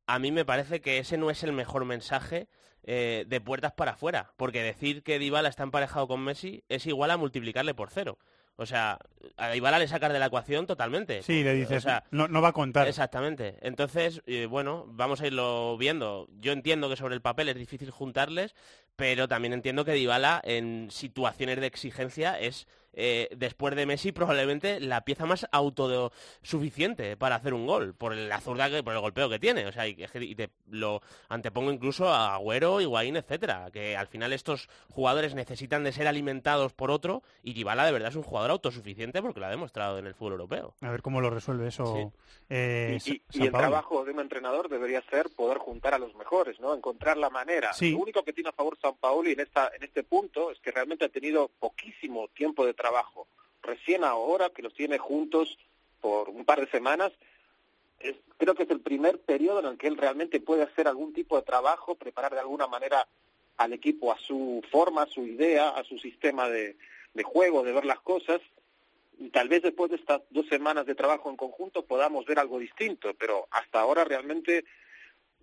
a 0.08 0.20
mí 0.20 0.32
me 0.32 0.46
parece 0.46 0.82
que 0.82 0.98
ese 0.98 1.18
no 1.18 1.30
es 1.30 1.44
el 1.44 1.54
mejor 1.54 1.86
mensaje 1.86 2.48
eh, 2.84 3.26
de 3.28 3.42
puertas 3.42 3.74
para 3.74 3.92
afuera, 3.92 4.34
porque 4.38 4.64
decir 4.64 5.04
que 5.04 5.20
Dybala 5.20 5.50
está 5.50 5.64
emparejado 5.64 6.08
con 6.08 6.22
Messi 6.22 6.64
es 6.70 6.88
igual 6.88 7.12
a 7.12 7.18
multiplicarle 7.18 7.74
por 7.74 7.90
cero. 7.92 8.18
O 8.56 8.66
sea, 8.66 9.00
a 9.38 9.52
Dybala 9.52 9.80
le 9.80 9.88
sacas 9.88 10.12
de 10.12 10.20
la 10.20 10.26
ecuación 10.26 10.68
totalmente. 10.68 11.22
Sí, 11.22 11.44
le 11.44 11.54
dices, 11.54 11.86
no, 12.12 12.28
no 12.28 12.42
va 12.42 12.50
a 12.50 12.54
contar. 12.54 12.90
Exactamente. 12.90 13.56
Entonces, 13.62 14.22
eh, 14.26 14.48
bueno, 14.48 14.86
vamos 14.90 15.22
a 15.22 15.28
irlo 15.28 15.78
viendo. 15.78 16.28
Yo 16.40 16.52
entiendo 16.52 16.90
que 16.90 16.98
sobre 16.98 17.16
el 17.16 17.22
papel 17.22 17.48
es 17.48 17.56
difícil 17.56 17.90
juntarles, 17.90 18.56
pero 18.98 19.30
también 19.30 19.54
entiendo 19.54 19.86
que 19.86 19.94
Dybala 19.94 20.42
en 20.44 20.92
situaciones 20.92 21.62
de 21.62 21.68
exigencia 21.68 22.38
es 22.38 22.68
eh, 22.94 23.30
después 23.36 23.76
de 23.76 23.86
Messi 23.86 24.12
probablemente 24.12 24.80
la 24.80 25.02
pieza 25.02 25.26
más 25.26 25.48
autosuficiente 25.52 27.18
para 27.18 27.36
hacer 27.36 27.54
un 27.54 27.66
gol 27.66 27.94
por 27.94 28.16
la 28.16 28.42
zurda 28.42 28.70
que 28.70 28.84
por 28.84 28.94
el 28.94 29.00
golpeo 29.00 29.30
que 29.30 29.40
tiene. 29.40 29.66
O 29.68 29.72
sea 29.72 29.88
y, 29.88 29.96
te 30.36 30.50
lo 30.70 31.02
antepongo 31.30 31.72
incluso 31.72 32.10
a 32.10 32.36
Agüero, 32.36 32.82
Higuaín, 32.82 33.16
etcétera 33.16 33.70
que 33.72 33.96
al 33.96 34.08
final 34.08 34.34
estos 34.34 34.70
jugadores 34.90 35.36
necesitan 35.36 35.84
de 35.84 35.92
ser 35.92 36.08
alimentados 36.08 36.74
por 36.74 36.92
otro 36.92 37.24
y 37.44 37.54
Dybala 37.54 37.86
de 37.86 37.92
verdad 37.92 38.10
es 38.10 38.16
un 38.16 38.24
jugador 38.24 38.52
autosuficiente 38.52 39.22
porque 39.22 39.40
lo 39.40 39.46
ha 39.46 39.50
demostrado 39.50 39.98
en 39.98 40.08
el 40.08 40.14
fútbol 40.14 40.34
europeo. 40.34 40.76
A 40.82 40.90
ver 40.90 41.02
cómo 41.02 41.22
lo 41.22 41.30
resuelve 41.30 41.68
eso 41.68 42.12
eh, 42.50 42.98
y, 43.06 43.44
el 43.44 43.52
trabajo 43.52 44.04
de 44.04 44.12
un 44.12 44.20
entrenador 44.20 44.70
debería 44.70 45.02
ser 45.10 45.30
poder 45.36 45.58
juntar 45.60 45.94
a 45.94 46.00
los 46.00 46.16
mejores 46.16 46.60
no 46.60 46.74
encontrar 46.74 47.18
la 47.18 47.30
manera. 47.30 47.72
Lo 47.80 47.98
único 48.00 48.24
que 48.24 48.34
tiene 48.34 48.50
a 48.50 48.54
favor 48.54 48.78
San 48.82 48.96
Paolo 48.96 49.30
en 49.30 49.40
esta 49.40 49.72
en 49.76 49.84
este 49.84 50.04
punto 50.04 50.52
es 50.52 50.60
que 50.60 50.72
realmente 50.72 51.06
ha 51.06 51.10
tenido 51.10 51.50
poquísimo 51.60 52.28
tiempo 52.30 52.66
de 52.66 52.74
trabajo. 52.80 53.28
Recién 53.62 54.04
ahora 54.04 54.50
que 54.50 54.64
los 54.64 54.74
tiene 54.74 54.98
juntos 54.98 55.58
por 56.02 56.30
un 56.30 56.46
par 56.46 56.62
de 56.62 56.72
semanas, 56.72 57.12
creo 58.38 58.56
que 58.56 58.64
es 58.64 58.70
el 58.72 58.80
primer 58.80 59.20
periodo 59.20 59.60
en 59.60 59.66
el 59.66 59.78
que 59.78 59.88
él 59.88 59.98
realmente 59.98 60.40
puede 60.40 60.64
hacer 60.64 60.88
algún 60.88 61.14
tipo 61.14 61.36
de 61.36 61.44
trabajo, 61.44 61.96
preparar 61.96 62.34
de 62.34 62.40
alguna 62.40 62.68
manera 62.68 63.08
al 63.58 63.74
equipo 63.74 64.12
a 64.12 64.18
su 64.18 64.64
forma, 64.72 65.04
a 65.04 65.08
su 65.08 65.26
idea, 65.26 65.70
a 65.70 65.84
su 65.84 66.00
sistema 66.00 66.48
de, 66.48 66.78
de 67.14 67.24
juego, 67.24 67.64
de 67.64 67.74
ver 67.74 67.86
las 67.86 68.00
cosas. 68.00 68.40
Y 69.20 69.30
tal 69.30 69.50
vez 69.50 69.62
después 69.62 69.92
de 69.92 69.98
estas 69.98 70.22
dos 70.30 70.48
semanas 70.48 70.86
de 70.86 70.96
trabajo 70.96 71.30
en 71.30 71.36
conjunto 71.36 71.84
podamos 71.84 72.26
ver 72.26 72.40
algo 72.40 72.58
distinto, 72.58 73.14
pero 73.16 73.48
hasta 73.52 73.82
ahora 73.82 74.06
realmente 74.06 74.64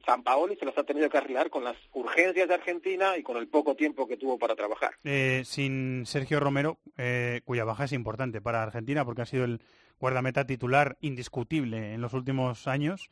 San 0.06 0.22
Paoli 0.22 0.56
se 0.56 0.64
los 0.64 0.78
ha 0.78 0.84
tenido 0.84 1.10
que 1.10 1.18
arreglar 1.18 1.50
con 1.50 1.64
las 1.64 1.76
urgencias 1.92 2.46
de 2.46 2.54
Argentina 2.54 3.18
y 3.18 3.24
con 3.24 3.36
el 3.36 3.48
poco 3.48 3.74
tiempo 3.74 4.06
que 4.06 4.16
tuvo 4.16 4.38
para 4.38 4.54
trabajar. 4.54 4.92
Eh, 5.02 5.42
sin 5.44 6.06
Sergio 6.06 6.38
Romero, 6.38 6.78
eh, 6.96 7.40
cuya 7.44 7.64
baja 7.64 7.84
es 7.84 7.92
importante 7.92 8.40
para 8.40 8.62
Argentina 8.62 9.04
porque 9.04 9.22
ha 9.22 9.26
sido 9.26 9.44
el 9.44 9.60
guardameta 9.98 10.46
titular 10.46 10.96
indiscutible 11.00 11.92
en 11.92 12.00
los 12.00 12.14
últimos 12.14 12.68
años. 12.68 13.10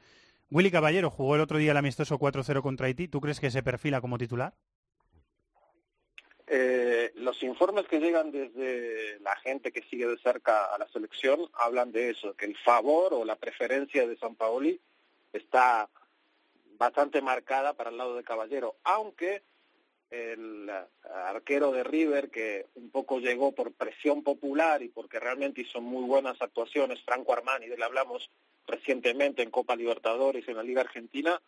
Willy 0.51 0.71
Caballero 0.71 1.11
jugó 1.11 1.35
el 1.35 1.41
otro 1.41 1.59
día 1.59 1.73
el 1.73 1.77
amistoso 1.77 2.17
4-0 2.17 2.63
contra 2.63 2.87
Haití. 2.87 3.09
¿Tú 3.09 3.21
crees 3.21 3.41
que 3.41 3.51
se 3.51 3.65
perfila 3.65 4.01
como 4.01 4.17
titular? 4.17 4.55
Eh, 6.47 7.11
los 7.17 7.43
informes 7.43 7.87
que 7.89 7.99
llegan 7.99 8.31
desde 8.31 9.19
la 9.21 9.35
gente 9.37 9.73
que 9.73 9.83
sigue 9.91 10.07
de 10.07 10.19
cerca 10.19 10.67
a 10.67 10.79
la 10.79 10.87
selección 10.89 11.41
hablan 11.55 11.91
de 11.91 12.11
eso, 12.11 12.37
que 12.37 12.45
el 12.45 12.57
favor 12.59 13.15
o 13.15 13.25
la 13.25 13.35
preferencia 13.35 14.07
de 14.07 14.17
San 14.17 14.37
Paoli 14.37 14.81
está 15.33 15.89
bastante 16.79 17.23
marcada 17.23 17.75
para 17.75 17.91
el 17.91 17.97
lado 17.97 18.17
de 18.17 18.25
Caballero, 18.25 18.77
aunque 18.85 19.43
el 20.11 20.71
arquero 21.13 21.73
de 21.73 21.83
River, 21.83 22.31
que 22.31 22.67
un 22.75 22.91
poco 22.91 23.19
llegó 23.19 23.53
por 23.53 23.73
presión 23.73 24.23
popular 24.23 24.83
y 24.83 24.89
porque 24.89 25.19
realmente 25.19 25.63
hizo 25.63 25.81
muy 25.81 26.05
buenas 26.05 26.41
actuaciones, 26.41 27.03
Franco 27.03 27.33
Armani, 27.33 27.67
de 27.67 27.75
él 27.75 27.83
hablamos 27.83 28.31
recientemente 28.67 29.43
en 29.43 29.51
Copa 29.51 29.77
Libertadores 29.77 30.47
y 30.47 30.51
en 30.51 30.57
la 30.57 30.63
Liga 30.63 30.83
Argentina, 30.83 31.41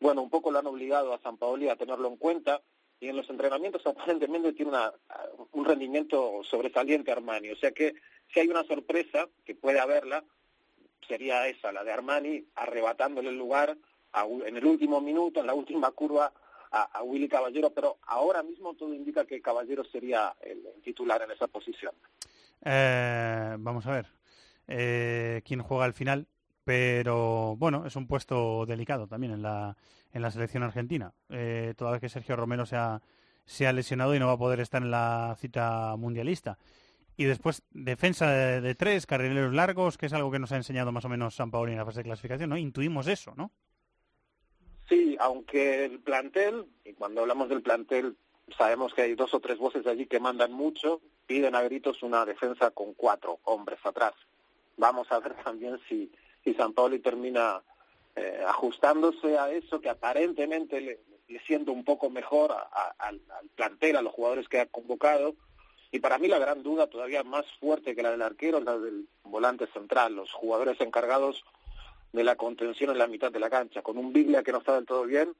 bueno, 0.00 0.22
un 0.22 0.30
poco 0.30 0.50
lo 0.50 0.58
han 0.58 0.66
obligado 0.66 1.12
a 1.12 1.20
San 1.20 1.36
Paoli 1.36 1.68
a 1.68 1.76
tenerlo 1.76 2.08
en 2.08 2.16
cuenta 2.16 2.60
y 3.00 3.08
en 3.08 3.16
los 3.16 3.28
entrenamientos 3.28 3.86
aparentemente 3.86 4.52
tiene 4.52 4.70
una, 4.70 4.92
un 5.52 5.64
rendimiento 5.64 6.42
sobresaliente 6.44 7.12
Armani. 7.12 7.50
O 7.50 7.56
sea 7.56 7.72
que 7.72 7.94
si 8.32 8.40
hay 8.40 8.48
una 8.48 8.64
sorpresa, 8.64 9.28
que 9.44 9.54
puede 9.54 9.80
haberla, 9.80 10.24
sería 11.06 11.46
esa, 11.48 11.72
la 11.72 11.84
de 11.84 11.92
Armani 11.92 12.44
arrebatándole 12.54 13.30
el 13.30 13.38
lugar 13.38 13.76
en 14.14 14.56
el 14.56 14.64
último 14.64 15.00
minuto, 15.00 15.40
en 15.40 15.46
la 15.46 15.54
última 15.54 15.90
curva 15.90 16.32
a, 16.70 17.02
Willy 17.02 17.28
Caballero, 17.28 17.70
pero 17.70 17.98
ahora 18.06 18.42
mismo 18.42 18.74
todo 18.74 18.92
indica 18.94 19.24
que 19.24 19.40
Caballero 19.40 19.84
sería 19.84 20.34
el, 20.40 20.62
titular 20.82 21.22
en 21.22 21.30
esa 21.30 21.46
posición. 21.46 21.94
Eh, 22.64 23.56
vamos 23.58 23.86
a 23.86 23.92
ver 23.92 24.06
eh, 24.66 25.42
quién 25.44 25.62
juega 25.62 25.84
al 25.84 25.94
final, 25.94 26.26
pero 26.64 27.56
bueno, 27.56 27.86
es 27.86 27.96
un 27.96 28.06
puesto 28.06 28.66
delicado 28.66 29.06
también 29.06 29.32
en 29.32 29.42
la, 29.42 29.76
en 30.12 30.22
la 30.22 30.30
selección 30.30 30.62
argentina. 30.62 31.12
Eh, 31.28 31.74
toda 31.76 31.92
vez 31.92 32.00
que 32.00 32.08
Sergio 32.08 32.36
Romero 32.36 32.66
se 32.66 32.76
ha, 32.76 33.72
lesionado 33.72 34.14
y 34.14 34.18
no 34.18 34.26
va 34.26 34.32
a 34.32 34.38
poder 34.38 34.60
estar 34.60 34.82
en 34.82 34.90
la 34.90 35.36
cita 35.38 35.94
mundialista. 35.96 36.58
Y 37.18 37.24
después, 37.24 37.62
defensa 37.70 38.30
de, 38.30 38.74
tres, 38.74 39.06
carrileros 39.06 39.54
largos, 39.54 39.96
que 39.96 40.06
es 40.06 40.12
algo 40.12 40.30
que 40.30 40.38
nos 40.38 40.52
ha 40.52 40.56
enseñado 40.56 40.92
más 40.92 41.04
o 41.04 41.08
menos 41.08 41.34
San 41.34 41.50
Paolo 41.50 41.72
en 41.72 41.78
la 41.78 41.84
fase 41.84 42.00
de 42.00 42.04
clasificación, 42.04 42.50
¿no? 42.50 42.58
Intuimos 42.58 43.06
eso, 43.06 43.34
¿no? 43.36 43.52
Sí, 44.88 45.16
aunque 45.20 45.84
el 45.84 45.98
plantel, 46.00 46.66
y 46.84 46.92
cuando 46.92 47.22
hablamos 47.22 47.48
del 47.48 47.62
plantel, 47.62 48.16
sabemos 48.56 48.94
que 48.94 49.02
hay 49.02 49.14
dos 49.14 49.34
o 49.34 49.40
tres 49.40 49.58
voces 49.58 49.86
allí 49.86 50.06
que 50.06 50.20
mandan 50.20 50.52
mucho, 50.52 51.00
piden 51.26 51.56
a 51.56 51.62
gritos 51.62 52.02
una 52.02 52.24
defensa 52.24 52.70
con 52.70 52.94
cuatro 52.94 53.40
hombres 53.44 53.80
atrás. 53.84 54.14
Vamos 54.76 55.10
a 55.10 55.18
ver 55.18 55.34
también 55.44 55.78
si, 55.88 56.10
si 56.44 56.54
San 56.54 56.72
Paolo 56.72 57.00
termina 57.00 57.62
eh, 58.14 58.42
ajustándose 58.46 59.36
a 59.36 59.50
eso 59.50 59.80
que 59.80 59.90
aparentemente 59.90 60.80
le, 60.80 61.00
le 61.28 61.40
siente 61.40 61.70
un 61.70 61.84
poco 61.84 62.08
mejor 62.10 62.54
al 62.98 63.20
plantel, 63.54 63.96
a 63.96 64.02
los 64.02 64.12
jugadores 64.12 64.48
que 64.48 64.60
ha 64.60 64.66
convocado. 64.66 65.34
Y 65.90 65.98
para 65.98 66.18
mí 66.18 66.28
la 66.28 66.38
gran 66.38 66.62
duda 66.62 66.88
todavía 66.88 67.22
más 67.24 67.46
fuerte 67.58 67.94
que 67.94 68.02
la 68.02 68.10
del 68.10 68.22
arquero 68.22 68.58
es 68.58 68.64
la 68.64 68.78
del 68.78 69.08
volante 69.24 69.66
central, 69.68 70.14
los 70.14 70.32
jugadores 70.32 70.80
encargados 70.80 71.44
de 72.16 72.24
la 72.24 72.34
contención 72.34 72.90
en 72.90 72.98
la 72.98 73.06
mitad 73.06 73.30
de 73.30 73.38
la 73.38 73.50
cancha, 73.50 73.82
con 73.82 73.98
un 73.98 74.10
Biglia 74.10 74.42
que 74.42 74.50
no 74.50 74.58
está 74.58 74.74
del 74.74 74.86
todo 74.86 75.04
bien, 75.04 75.34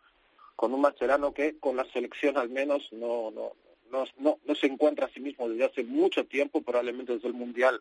con 0.56 0.74
un 0.74 0.82
Mascherano 0.82 1.32
que 1.32 1.58
con 1.58 1.74
la 1.74 1.86
selección 1.86 2.36
al 2.36 2.50
menos 2.50 2.92
no, 2.92 3.30
no, 3.30 3.52
no, 3.90 4.38
no, 4.44 4.54
se 4.54 4.66
encuentra 4.66 5.06
a 5.06 5.08
sí 5.08 5.20
mismo 5.20 5.48
desde 5.48 5.64
hace 5.64 5.84
mucho 5.84 6.26
tiempo, 6.26 6.60
probablemente 6.60 7.14
desde 7.14 7.28
el 7.28 7.34
Mundial 7.34 7.80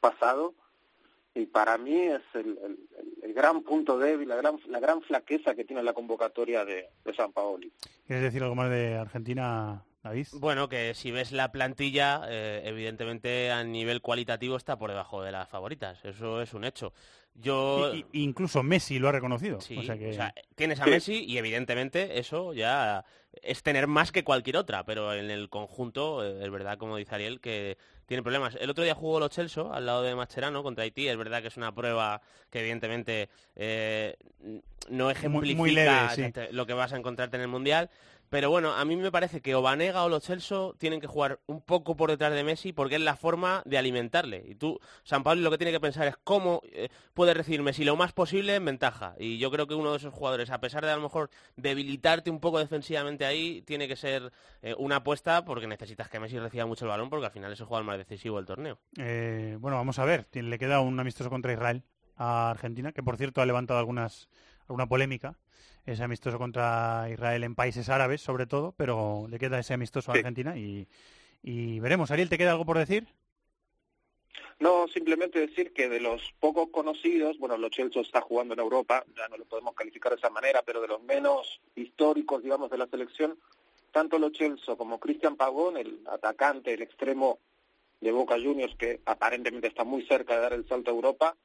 pasado, 0.00 0.54
y 1.34 1.46
para 1.46 1.76
mí 1.76 2.02
es 2.02 2.22
el, 2.34 2.56
el, 3.22 3.34
gran 3.34 3.62
punto 3.62 3.98
débil, 3.98 4.28
la 4.28 4.36
gran, 4.36 4.60
la 4.68 4.78
gran 4.78 5.02
flaqueza 5.02 5.56
que 5.56 5.64
tiene 5.64 5.82
la 5.82 5.92
convocatoria 5.92 6.64
de, 6.64 6.88
de 7.04 7.14
San 7.14 7.32
Paoli. 7.32 7.72
¿Quieres 8.06 8.24
decir 8.24 8.44
algo 8.44 8.54
más 8.54 8.70
de 8.70 8.94
Argentina, 8.94 9.82
David? 10.02 10.26
Bueno, 10.32 10.68
que 10.68 10.94
si 10.94 11.10
ves 11.10 11.32
la 11.32 11.52
plantilla, 11.52 12.22
eh, 12.28 12.62
evidentemente 12.64 13.50
a 13.50 13.62
nivel 13.64 14.00
cualitativo 14.00 14.56
está 14.56 14.78
por 14.78 14.90
debajo 14.90 15.22
de 15.22 15.32
las 15.32 15.48
favoritas, 15.48 16.02
eso 16.04 16.40
es 16.40 16.54
un 16.54 16.64
hecho. 16.64 16.92
Yo... 17.34 17.92
incluso 18.12 18.62
Messi 18.62 18.98
lo 18.98 19.08
ha 19.08 19.12
reconocido. 19.12 19.58
tienes 20.56 20.80
a 20.80 20.86
Messi 20.86 21.24
y 21.24 21.38
evidentemente 21.38 22.18
eso 22.18 22.52
ya 22.52 23.04
es 23.42 23.62
tener 23.62 23.86
más 23.86 24.12
que 24.12 24.24
cualquier 24.24 24.56
otra, 24.56 24.84
pero 24.84 25.14
en 25.14 25.30
el 25.30 25.48
conjunto 25.48 26.24
eh, 26.24 26.44
es 26.44 26.50
verdad, 26.50 26.78
como 26.78 26.96
dice 26.96 27.14
Ariel, 27.14 27.40
que 27.40 27.78
tiene 28.06 28.22
problemas. 28.22 28.56
El 28.60 28.70
otro 28.70 28.84
día 28.84 28.94
jugó 28.94 29.20
los 29.20 29.30
Chelsea 29.30 29.62
al 29.62 29.86
lado 29.86 30.02
de 30.02 30.14
Mascherano 30.14 30.62
contra 30.62 30.84
Haití, 30.84 31.08
es 31.08 31.16
verdad 31.16 31.40
que 31.40 31.48
es 31.48 31.56
una 31.56 31.74
prueba 31.74 32.20
que 32.50 32.60
evidentemente 32.60 33.28
eh, 33.54 34.16
no 34.88 35.10
ejemplifica 35.10 36.12
lo 36.50 36.66
que 36.66 36.74
vas 36.74 36.92
a 36.92 36.96
encontrarte 36.96 37.36
en 37.36 37.42
el 37.42 37.48
Mundial, 37.48 37.90
pero 38.30 38.48
bueno, 38.48 38.72
a 38.72 38.84
mí 38.84 38.94
me 38.94 39.10
parece 39.10 39.40
que 39.40 39.56
Obanega 39.56 40.04
o 40.04 40.08
los 40.08 40.22
Chelsea 40.22 40.56
tienen 40.78 41.00
que 41.00 41.08
jugar 41.08 41.40
un 41.46 41.60
poco 41.60 41.96
por 41.96 42.10
detrás 42.10 42.32
de 42.32 42.44
Messi 42.44 42.72
porque 42.72 42.94
es 42.94 43.00
la 43.00 43.16
forma 43.16 43.62
de 43.66 43.76
alimentarle. 43.76 44.44
Y 44.46 44.54
tú, 44.54 44.78
San 45.02 45.24
Pablo, 45.24 45.42
lo 45.42 45.50
que 45.50 45.58
tiene 45.58 45.72
que 45.72 45.80
pensar 45.80 46.06
es 46.06 46.16
cómo 46.22 46.62
eh, 46.72 46.90
puede 47.12 47.34
recibir 47.34 47.60
Messi 47.62 47.82
lo 47.82 47.96
más 47.96 48.12
posible 48.12 48.54
en 48.54 48.64
ventaja. 48.64 49.16
Y 49.18 49.38
yo 49.38 49.50
creo 49.50 49.66
que 49.66 49.74
uno 49.74 49.90
de 49.90 49.96
esos 49.96 50.14
jugadores, 50.14 50.50
a 50.50 50.60
pesar 50.60 50.84
de 50.84 50.92
a 50.92 50.96
lo 50.96 51.02
mejor 51.02 51.28
debilitarte 51.56 52.30
un 52.30 52.38
poco 52.38 52.60
defensivamente 52.60 53.24
ahí, 53.24 53.62
tiene 53.62 53.88
que 53.88 53.96
ser 53.96 54.30
eh, 54.62 54.76
una 54.78 54.96
apuesta 54.96 55.44
porque 55.44 55.66
necesitas 55.66 56.08
que 56.08 56.20
Messi 56.20 56.38
reciba 56.38 56.66
mucho 56.66 56.84
el 56.84 56.90
balón 56.90 57.10
porque 57.10 57.26
al 57.26 57.32
final 57.32 57.52
es 57.52 57.58
el 57.58 57.66
jugador 57.66 57.84
más 57.84 57.98
decisivo 57.98 58.36
del 58.36 58.46
torneo. 58.46 58.78
Eh, 58.96 59.56
bueno, 59.58 59.76
vamos 59.76 59.98
a 59.98 60.04
ver. 60.04 60.28
Le 60.32 60.58
queda 60.58 60.78
un 60.78 61.00
amistoso 61.00 61.30
contra 61.30 61.52
Israel 61.52 61.82
a 62.16 62.50
Argentina, 62.50 62.92
que 62.92 63.02
por 63.02 63.16
cierto 63.16 63.42
ha 63.42 63.46
levantado 63.46 63.80
algunas, 63.80 64.28
alguna 64.68 64.86
polémica 64.86 65.36
ese 65.92 66.04
amistoso 66.04 66.38
contra 66.38 67.08
Israel 67.10 67.44
en 67.44 67.54
países 67.54 67.88
árabes, 67.88 68.20
sobre 68.20 68.46
todo, 68.46 68.72
pero 68.76 69.26
le 69.28 69.38
queda 69.38 69.58
ese 69.58 69.74
amistoso 69.74 70.10
a 70.10 70.14
Argentina 70.14 70.56
y, 70.56 70.86
veremos. 71.80 72.10
Ariel, 72.10 72.28
¿te 72.28 72.38
queda 72.38 72.52
algo 72.52 72.64
por 72.64 72.78
decir? 72.78 73.06
No, 74.58 74.88
simplemente 74.88 75.40
decir 75.40 75.72
que 75.72 75.88
de 75.88 76.00
los 76.00 76.34
pocos 76.38 76.68
conocidos, 76.68 77.38
bueno, 77.38 77.56
Lo 77.56 77.70
Chelsea 77.70 78.02
está 78.02 78.20
jugando 78.20 78.52
en 78.52 78.60
Europa, 78.60 79.04
ya 79.16 79.26
no 79.28 79.38
lo 79.38 79.46
podemos 79.46 79.74
calificar 79.74 80.12
de 80.12 80.18
esa 80.18 80.28
manera, 80.28 80.62
pero 80.62 80.82
de 80.82 80.88
los 80.88 81.02
menos 81.02 81.60
históricos, 81.74 82.42
digamos, 82.42 82.70
de 82.70 82.76
la 82.76 82.86
selección, 82.86 83.38
tanto 83.90 84.18
Lo 84.18 84.30
Chelsea 84.30 84.76
como 84.76 85.00
Cristian 85.00 85.36
Pagón, 85.36 85.78
el 85.78 86.00
atacante, 86.06 86.74
el 86.74 86.82
extremo 86.82 87.38
de 88.00 88.12
Boca 88.12 88.34
Juniors, 88.34 88.74
que 88.76 89.00
aparentemente 89.06 89.68
está 89.68 89.84
muy 89.84 90.02
cerca 90.06 90.34
de 90.34 90.40
dar 90.40 90.52
el 90.52 90.68
salto 90.68 90.90
a 90.90 90.94
Europa, 90.94 91.36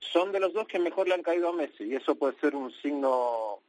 son 0.00 0.32
de 0.32 0.40
los 0.40 0.52
dos 0.52 0.66
que 0.66 0.78
mejor 0.78 1.08
le 1.08 1.14
han 1.14 1.22
caído 1.22 1.48
a 1.48 1.52
Messi 1.52 1.84
y 1.84 1.94
eso 1.94 2.14
puede 2.14 2.38
ser 2.40 2.54
un 2.54 2.72
signo 2.82 3.60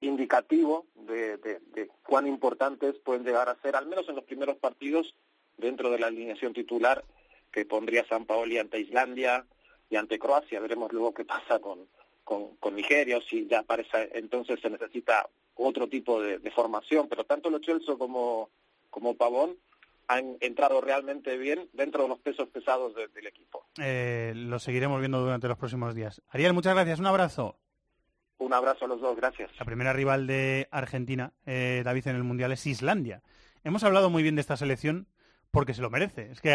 indicativo 0.00 0.86
de, 0.94 1.36
de, 1.38 1.90
cuán 2.02 2.26
importantes 2.26 2.96
pueden 2.96 3.24
llegar 3.24 3.48
a 3.48 3.60
ser, 3.62 3.76
al 3.76 3.86
menos 3.86 4.08
en 4.08 4.16
los 4.16 4.24
primeros 4.24 4.56
partidos, 4.56 5.14
dentro 5.56 5.90
de 5.90 5.98
la 5.98 6.08
alineación 6.08 6.52
titular 6.52 7.04
que 7.50 7.64
pondría 7.64 8.06
San 8.06 8.26
Paoli 8.26 8.58
ante 8.58 8.80
Islandia 8.80 9.46
y 9.88 9.96
ante 9.96 10.18
Croacia. 10.18 10.60
Veremos 10.60 10.92
luego 10.92 11.14
qué 11.14 11.24
pasa 11.24 11.58
con, 11.58 11.86
con, 12.24 12.56
con 12.56 12.74
Nigeria 12.74 13.18
o 13.18 13.22
si 13.22 13.46
ya 13.46 13.62
parece 13.62 14.10
entonces 14.12 14.60
se 14.60 14.68
necesita 14.68 15.28
otro 15.54 15.88
tipo 15.88 16.20
de, 16.20 16.38
formación. 16.50 17.08
Pero 17.08 17.24
tanto 17.24 17.50
Lo 17.50 17.58
Celso 17.60 17.98
como, 17.98 18.50
como 18.90 19.16
Pavón 19.16 19.56
han 20.08 20.36
entrado 20.40 20.80
realmente 20.80 21.36
bien 21.36 21.68
dentro 21.72 22.04
de 22.04 22.08
los 22.08 22.18
pesos 22.20 22.48
pesados 22.48 22.94
del 22.94 23.26
equipo. 23.26 23.66
Eh, 23.78 24.32
lo 24.34 24.58
seguiremos 24.58 25.00
viendo 25.00 25.20
durante 25.20 25.48
los 25.48 25.58
próximos 25.58 25.94
días. 25.94 26.22
Ariel, 26.28 26.52
muchas 26.52 26.74
gracias. 26.74 27.00
Un 27.00 27.06
abrazo. 27.06 27.58
Un 28.38 28.52
abrazo 28.52 28.84
a 28.84 28.88
los 28.88 29.00
dos, 29.00 29.16
gracias. 29.16 29.50
La 29.58 29.64
primera 29.64 29.92
rival 29.92 30.26
de 30.26 30.68
Argentina, 30.70 31.32
eh, 31.46 31.82
David, 31.84 32.08
en 32.08 32.16
el 32.16 32.22
Mundial 32.22 32.52
es 32.52 32.66
Islandia. 32.66 33.22
Hemos 33.64 33.82
hablado 33.82 34.10
muy 34.10 34.22
bien 34.22 34.34
de 34.34 34.42
esta 34.42 34.56
selección 34.56 35.08
porque 35.50 35.72
se 35.72 35.80
lo 35.80 35.88
merece. 35.88 36.30
Es 36.30 36.40
que 36.42 36.54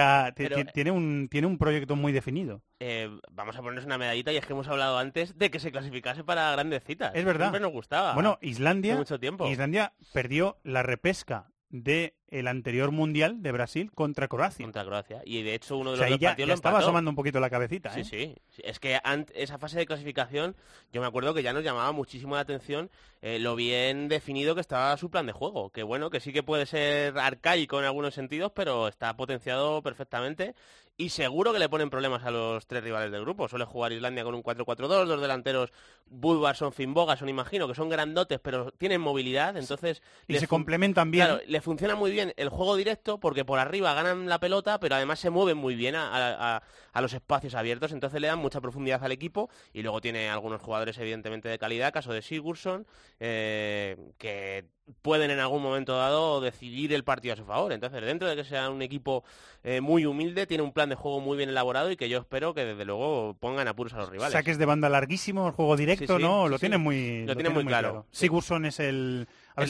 tiene, 0.74 0.92
un, 0.92 1.28
tiene 1.30 1.48
un 1.48 1.58
proyecto 1.58 1.96
muy 1.96 2.12
definido. 2.12 2.62
Eh, 2.80 3.10
vamos 3.32 3.56
a 3.56 3.60
ponernos 3.60 3.86
una 3.86 3.98
medallita 3.98 4.32
y 4.32 4.38
es 4.38 4.46
que 4.46 4.54
hemos 4.54 4.68
hablado 4.68 5.00
antes 5.00 5.38
de 5.40 5.50
que 5.50 5.60
se 5.60 5.72
clasificase 5.72 6.24
para 6.24 6.52
grandes 6.52 6.84
citas. 6.84 7.12
Es 7.16 7.26
verdad. 7.26 7.46
Siempre 7.46 7.62
nos 7.62 7.72
gustaba. 7.72 8.14
Bueno, 8.14 8.38
Islandia, 8.42 8.96
mucho 8.96 9.20
tiempo. 9.20 9.48
Islandia 9.48 9.94
perdió 10.14 10.60
la 10.64 10.84
repesca 10.84 11.52
de 11.70 12.16
el 12.32 12.48
anterior 12.48 12.92
mundial 12.92 13.44
de 13.44 13.52
Brasil 13.52 13.92
contra 13.92 14.28
Croacia. 14.28 14.66
Contra 14.66 14.86
Croacia. 14.86 15.22
Y 15.26 15.44
de 15.44 15.54
hecho 15.54 15.78
uno 15.78 15.92
de 15.92 15.98
los 15.98 16.20
partidos 16.20 16.48
lo 16.48 16.54
estaba 16.54 16.80
asomando 16.80 17.10
un 17.10 17.16
poquito 17.16 17.40
la 17.40 17.50
cabecita. 17.50 17.94
¿eh? 18.00 18.06
sí. 18.06 18.36
Es 18.64 18.80
que 18.80 19.00
esa 19.36 19.58
fase 19.58 19.78
de 19.78 19.86
clasificación, 19.86 20.56
yo 20.94 21.02
me 21.02 21.08
acuerdo 21.08 21.34
que 21.34 21.44
ya 21.44 21.54
nos 21.54 21.64
llamaba 21.64 21.92
muchísimo 21.92 22.36
la 22.36 22.42
atención 22.42 22.90
eh, 23.22 23.38
lo 23.38 23.56
bien 23.56 24.08
definido 24.08 24.56
que 24.56 24.62
estaba 24.62 24.96
su 24.98 25.12
plan 25.12 25.28
de 25.28 25.34
juego. 25.34 25.70
Que 25.72 25.84
bueno, 25.84 26.10
que 26.10 26.22
sí 26.22 26.34
que 26.34 26.42
puede 26.42 26.66
ser 26.66 27.18
arcaico 27.20 27.80
en 27.80 27.86
algunos 27.86 28.14
sentidos, 28.14 28.52
pero 28.56 28.88
está 28.88 29.16
potenciado 29.16 29.84
perfectamente. 29.84 30.56
Y 30.98 31.10
seguro 31.10 31.52
que 31.52 31.60
le 31.60 31.70
ponen 31.70 31.90
problemas 31.90 32.24
a 32.26 32.32
los 32.32 32.68
tres 32.68 32.84
rivales 32.84 33.12
del 33.12 33.22
grupo. 33.22 33.48
Suele 33.48 33.66
jugar 33.66 33.92
Islandia 33.92 34.24
con 34.24 34.36
un 34.36 34.44
4-4-2, 34.44 35.06
los 35.06 35.22
delanteros 35.22 35.72
Budvarsson, 36.06 36.74
son 36.74 37.30
imagino, 37.30 37.68
que 37.68 37.74
son 37.74 37.90
grandotes, 37.90 38.40
pero 38.40 38.72
tienen 38.72 39.02
movilidad, 39.02 39.58
entonces... 39.58 40.04
Y 40.28 40.38
se 40.38 40.48
complementan 40.48 41.10
bien. 41.10 41.26
Claro, 41.26 41.42
le 41.48 41.62
funciona 41.62 41.96
muy 41.96 42.12
bien 42.12 42.21
el 42.22 42.50
juego 42.50 42.76
directo 42.76 43.20
porque 43.20 43.46
por 43.46 43.60
arriba 43.60 43.94
ganan 43.94 44.28
la 44.28 44.40
pelota, 44.40 44.80
pero 44.80 44.96
además 44.96 45.20
se 45.20 45.30
mueven 45.30 45.58
muy 45.58 45.76
bien 45.76 45.96
a, 45.96 46.62
los 46.96 47.14
espacios 47.14 47.56
abiertos, 47.56 47.92
entonces 47.92 48.22
le 48.22 48.28
dan 48.28 48.40
mucha 48.40 48.62
profundidad 48.62 49.04
al 49.04 49.12
equipo 49.12 49.50
y 49.74 49.82
luego 49.82 50.02
tiene 50.02 50.30
algunos 50.30 50.62
jugadores 50.62 50.98
evidentemente 50.98 51.50
de 51.50 51.58
calidad, 51.58 51.94
caso 51.94 52.14
de 52.14 52.22
Sigurdsson, 52.22 52.86
eh, 53.20 53.98
que 54.18 54.66
pueden 55.02 55.32
en 55.32 55.40
algún 55.40 55.62
momento 55.62 55.96
dado 55.96 56.42
decidir 56.42 56.94
el 56.94 57.04
partido 57.04 57.34
a 57.34 57.38
su 57.38 57.46
favor. 57.46 57.72
Entonces, 57.72 58.02
dentro 58.02 58.28
de 58.28 58.36
que 58.36 58.44
sea 58.44 58.70
un 58.70 58.82
equipo 58.82 59.24
eh, 59.64 59.82
muy 59.82 60.06
humilde, 60.06 60.48
tiene 60.48 60.64
un 60.64 60.74
plan 60.74 60.90
de 60.90 60.96
juego 60.96 61.20
muy 61.20 61.38
bien 61.38 61.50
elaborado 61.50 61.92
y 61.92 61.96
que 61.96 62.10
yo 62.10 62.20
espero 62.20 62.54
que 62.54 62.66
desde 62.66 62.86
luego 62.86 63.36
pongan 63.40 63.68
apuros 63.68 63.94
a 63.94 63.98
los 63.98 64.10
rivales. 64.10 64.34
Saques 64.34 64.58
de 64.58 64.66
banda 64.66 64.90
larguísimo, 64.90 65.48
el 65.48 65.54
juego 65.54 65.78
directo, 65.78 66.20
¿no? 66.20 66.48
lo, 66.48 66.60
tiene 66.60 66.78
muy, 66.78 67.26
lo, 67.26 67.36
tiene 67.36 67.50
muy, 67.50 67.66
claro. 67.66 68.06
Sigurdsson 68.12 68.66
es 68.66 68.80
el 68.80 69.28
a 69.56 69.62
ver, 69.62 69.70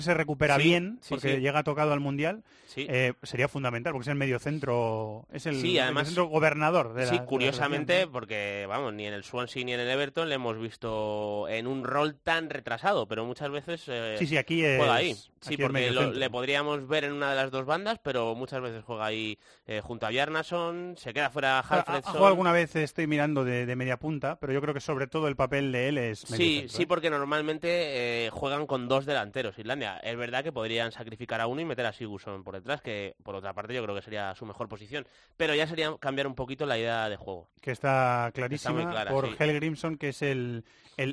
si 0.00 0.06
se, 0.06 0.14
recupera 0.14 0.56
bien, 0.56 1.00
porque 1.08 1.40
llega 1.40 1.62
tocado 1.62 1.92
al 1.92 2.00
Mundial, 2.00 2.42
eh, 2.76 3.14
sería 3.22 3.48
fundamental, 3.48 3.92
porque 3.92 4.04
es 4.04 4.08
el 4.08 4.14
medio 4.14 4.38
centro, 4.38 5.26
es 5.32 5.46
el, 5.46 5.60
centro 5.60 6.26
gobernador 6.26 6.94
de 6.94 7.06
la 7.06 7.10
Sí, 7.10 7.18
curiosamente, 7.26 8.06
porque 8.06 8.66
vamos, 8.68 8.94
ni 8.94 9.06
en 9.06 9.14
el 9.14 9.24
Swansea 9.24 9.64
ni 9.64 9.72
en 9.72 9.80
el 9.80 9.88
Everton 9.88 10.28
le 10.28 10.36
hemos 10.36 10.58
visto 10.58 11.46
en 11.48 11.66
un 11.66 11.84
rol 11.84 12.16
tan 12.16 12.50
retrasado, 12.50 13.08
pero 13.08 13.24
muchas 13.24 13.50
veces... 13.50 13.84
Eh, 13.88 14.16
sí, 14.18 14.26
sí, 14.26 14.36
aquí 14.36 14.64
es... 14.64 14.78
Juega 14.78 14.94
ahí, 14.94 15.16
sí, 15.40 15.56
porque 15.56 15.90
le 15.90 16.30
podríamos 16.30 16.86
ver 16.86 17.04
en 17.04 17.12
una 17.12 17.30
de 17.30 17.36
las 17.36 17.50
dos 17.50 17.64
bandas, 17.64 17.98
pero 18.02 18.34
muchas 18.34 18.60
veces 18.60 18.84
juega 18.84 19.06
ahí 19.06 19.38
eh, 19.66 19.80
junto 19.82 20.06
a 20.06 20.10
Bjarnason, 20.10 20.94
se 20.96 21.12
queda 21.12 21.30
fuera 21.30 21.60
Halfredson. 21.60 22.22
Ha, 22.22 22.28
alguna 22.28 22.52
vez, 22.52 22.76
estoy 22.76 23.06
mirando 23.06 23.44
de, 23.44 23.78
media 23.78 23.98
punta, 23.98 24.38
pero 24.40 24.52
yo 24.52 24.60
creo 24.60 24.74
que 24.74 24.80
sobre 24.80 25.06
todo 25.06 25.28
el 25.28 25.36
papel 25.36 25.72
de 25.72 25.88
él 25.88 25.98
es 25.98 26.20
Sí, 26.20 26.66
sí, 26.68 26.86
porque 26.86 27.10
normalmente 27.10 28.28
juegan 28.32 28.66
con 28.66 28.88
dos 28.88 29.06
delanteros 29.08 29.58
Islandia. 29.58 29.98
Es 29.98 30.16
verdad 30.16 30.44
que 30.44 30.52
podrían 30.52 30.92
sacrificar 30.92 31.40
a 31.40 31.46
uno 31.48 31.60
y 31.60 31.64
meter 31.64 31.86
a 31.86 31.92
Sigurdsson 31.92 32.44
por 32.44 32.54
detrás, 32.54 32.80
que 32.80 33.16
por 33.24 33.34
otra 33.34 33.54
parte 33.54 33.74
yo 33.74 33.82
creo 33.82 33.94
que 33.94 34.02
sería 34.02 34.34
su 34.36 34.46
mejor 34.46 34.68
posición. 34.68 35.06
Pero 35.36 35.54
ya 35.54 35.66
sería 35.66 35.96
cambiar 35.98 36.26
un 36.26 36.34
poquito 36.34 36.66
la 36.66 36.78
idea 36.78 37.08
de 37.08 37.16
juego. 37.16 37.48
Que 37.60 37.72
está 37.72 38.30
clarísima 38.32 39.04
por 39.08 39.28
Helgrimson, 39.38 39.96
que 39.96 40.10
es 40.10 40.22
el, 40.22 40.64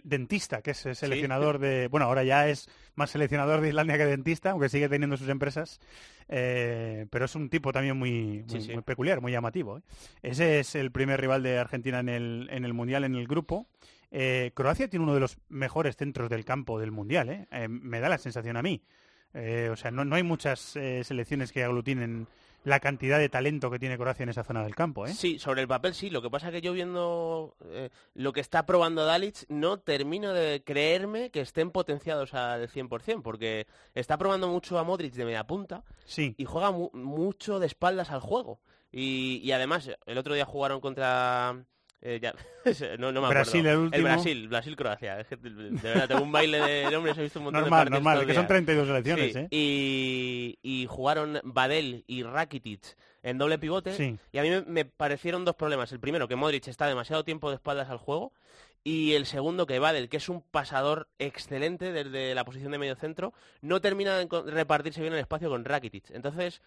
dentista, 0.04 0.62
que 0.62 0.72
es 0.72 0.78
seleccionador 0.78 1.58
de... 1.58 1.88
Bueno, 1.88 2.06
ahora 2.06 2.24
ya 2.24 2.48
es 2.48 2.70
más 2.96 3.12
seleccionador 3.12 3.62
de 3.62 3.70
Islandia 3.70 3.98
que 3.98 4.06
dentista, 4.06 4.52
aunque 4.52 4.70
sigue 4.70 4.90
teniendo 4.90 5.18
sus 5.18 5.30
empresas. 5.30 5.80
Eh, 6.28 7.06
pero 7.10 7.26
es 7.26 7.36
un 7.36 7.50
tipo 7.50 7.72
también 7.72 7.98
muy, 7.98 8.44
muy, 8.50 8.82
peculiar, 8.82 9.22
muy 9.22 9.32
llamativo. 9.32 9.78
¿eh? 9.78 9.82
Ese 10.22 10.60
es 10.60 10.76
el 10.76 10.92
primer 10.92 11.22
rival 11.22 11.44
de 11.44 11.60
Argentina 11.60 12.00
en 12.00 12.10
el, 12.10 12.48
en 12.52 12.66
el 12.66 12.74
Mundial, 12.74 13.04
en 13.04 13.16
el 13.16 13.28
grupo. 13.28 13.68
Eh, 14.18 14.52
Croacia 14.54 14.88
tiene 14.88 15.04
uno 15.04 15.14
de 15.14 15.20
los 15.20 15.38
mejores 15.50 15.98
centros 15.98 16.30
del 16.30 16.46
campo 16.46 16.80
del 16.80 16.92
Mundial, 16.92 17.48
me 17.68 18.00
da 18.00 18.08
la 18.08 18.18
sensación 18.18 18.56
a 18.56 18.62
mí. 18.62 18.82
o 19.34 19.76
sea, 19.76 19.92
no, 19.92 20.06
no 20.06 20.16
hay 20.16 20.24
muchas 20.24 20.60
selecciones 20.60 21.52
que 21.52 21.64
aglutinen 21.64 22.28
la 22.66 22.80
cantidad 22.80 23.20
de 23.20 23.30
talento 23.30 23.72
que 23.72 23.80
tiene 23.80 23.98
Croacia 23.98 24.24
en 24.24 24.30
esa 24.30 24.44
zona 24.44 24.64
del 24.64 24.76
campo. 24.76 25.06
¿eh? 25.06 25.14
Sí, 25.14 25.40
sobre 25.40 25.62
el 25.62 25.68
papel 25.68 25.94
sí. 25.94 26.10
Lo 26.10 26.22
que 26.22 26.30
pasa 26.30 26.48
es 26.48 26.54
que 26.54 26.62
yo 26.62 26.74
viendo 26.74 27.56
eh, 27.70 27.90
lo 28.16 28.34
que 28.34 28.42
está 28.42 28.66
probando 28.66 29.06
Dalic, 29.06 29.46
no 29.48 29.80
termino 29.80 30.34
de 30.34 30.64
creerme 30.66 31.30
que 31.30 31.42
estén 31.42 31.72
potenciados 31.72 32.34
al 32.34 32.68
100%, 32.68 33.22
porque 33.22 33.68
está 33.94 34.18
probando 34.18 34.50
mucho 34.50 34.78
a 34.80 34.84
Modric 34.84 35.14
de 35.14 35.26
media 35.26 35.46
punta 35.46 35.84
sí. 36.06 36.34
y 36.38 36.46
juega 36.46 36.72
mucho 36.72 37.60
de 37.60 37.68
espaldas 37.68 38.10
al 38.10 38.20
juego. 38.20 38.60
y, 38.92 39.52
además, 39.52 39.92
el 40.06 40.18
otro 40.18 40.34
día 40.34 40.46
jugaron 40.46 40.82
contra 40.82 41.66
eh, 42.08 42.20
ya, 42.22 42.36
no, 43.00 43.12
me 43.12 43.28
Brasil, 43.30 43.66
el 43.66 43.78
último. 43.78 44.04
Brasil, 44.04 44.48
Brasil-Croacia. 44.48 45.16
de 45.16 45.80
verdad, 45.82 46.08
tengo 46.08 46.22
un 46.22 46.32
baile 46.32 46.60
de 46.60 46.96
hombres, 46.96 47.18
he 47.18 47.24
visto 47.24 47.40
un 47.40 47.46
montón 47.46 47.62
normal, 47.62 47.86
de 47.86 47.90
Normal, 47.90 48.28
que 48.28 48.36
son 48.36 48.46
32 48.46 48.90
elecciones, 48.90 49.36
¿eh? 49.36 49.48
Y, 49.50 50.60
y, 50.62 50.86
jugaron 50.86 51.42
Badel 51.44 52.04
y 52.06 52.22
Rakitic 52.22 52.96
en 53.24 53.40
doble 53.40 53.58
pivote. 53.58 54.20
Y 54.32 54.38
a 54.38 54.44
mí 54.44 54.50
me, 54.68 54.86
parecieron 54.86 55.46
dos 55.46 55.56
problemas. 55.56 55.92
El 55.92 56.00
primero, 56.00 56.28
que 56.28 56.36
Modric 56.36 56.68
está 56.68 56.86
demasiado 56.86 57.24
tiempo 57.24 57.50
de 57.50 57.56
espaldas 57.56 57.90
al 57.90 57.98
juego. 57.98 58.34
Y 58.84 59.14
el 59.14 59.26
segundo, 59.26 59.66
que 59.66 59.80
Badel, 59.80 60.08
que 60.08 60.18
es 60.18 60.30
un 60.30 60.42
pasador 60.42 61.08
excelente 61.18 61.92
desde 61.92 62.36
la 62.36 62.46
posición 62.46 62.72
de 62.72 62.78
medio 62.78 62.96
centro, 62.96 63.34
no 63.62 63.82
termina 63.82 64.16
de 64.16 64.28
repartirse 64.46 65.02
bien 65.02 65.14
el 65.14 65.20
espacio 65.20 65.50
con 65.50 65.66
Rakitic. 65.66 66.12
Entonces 66.12 66.62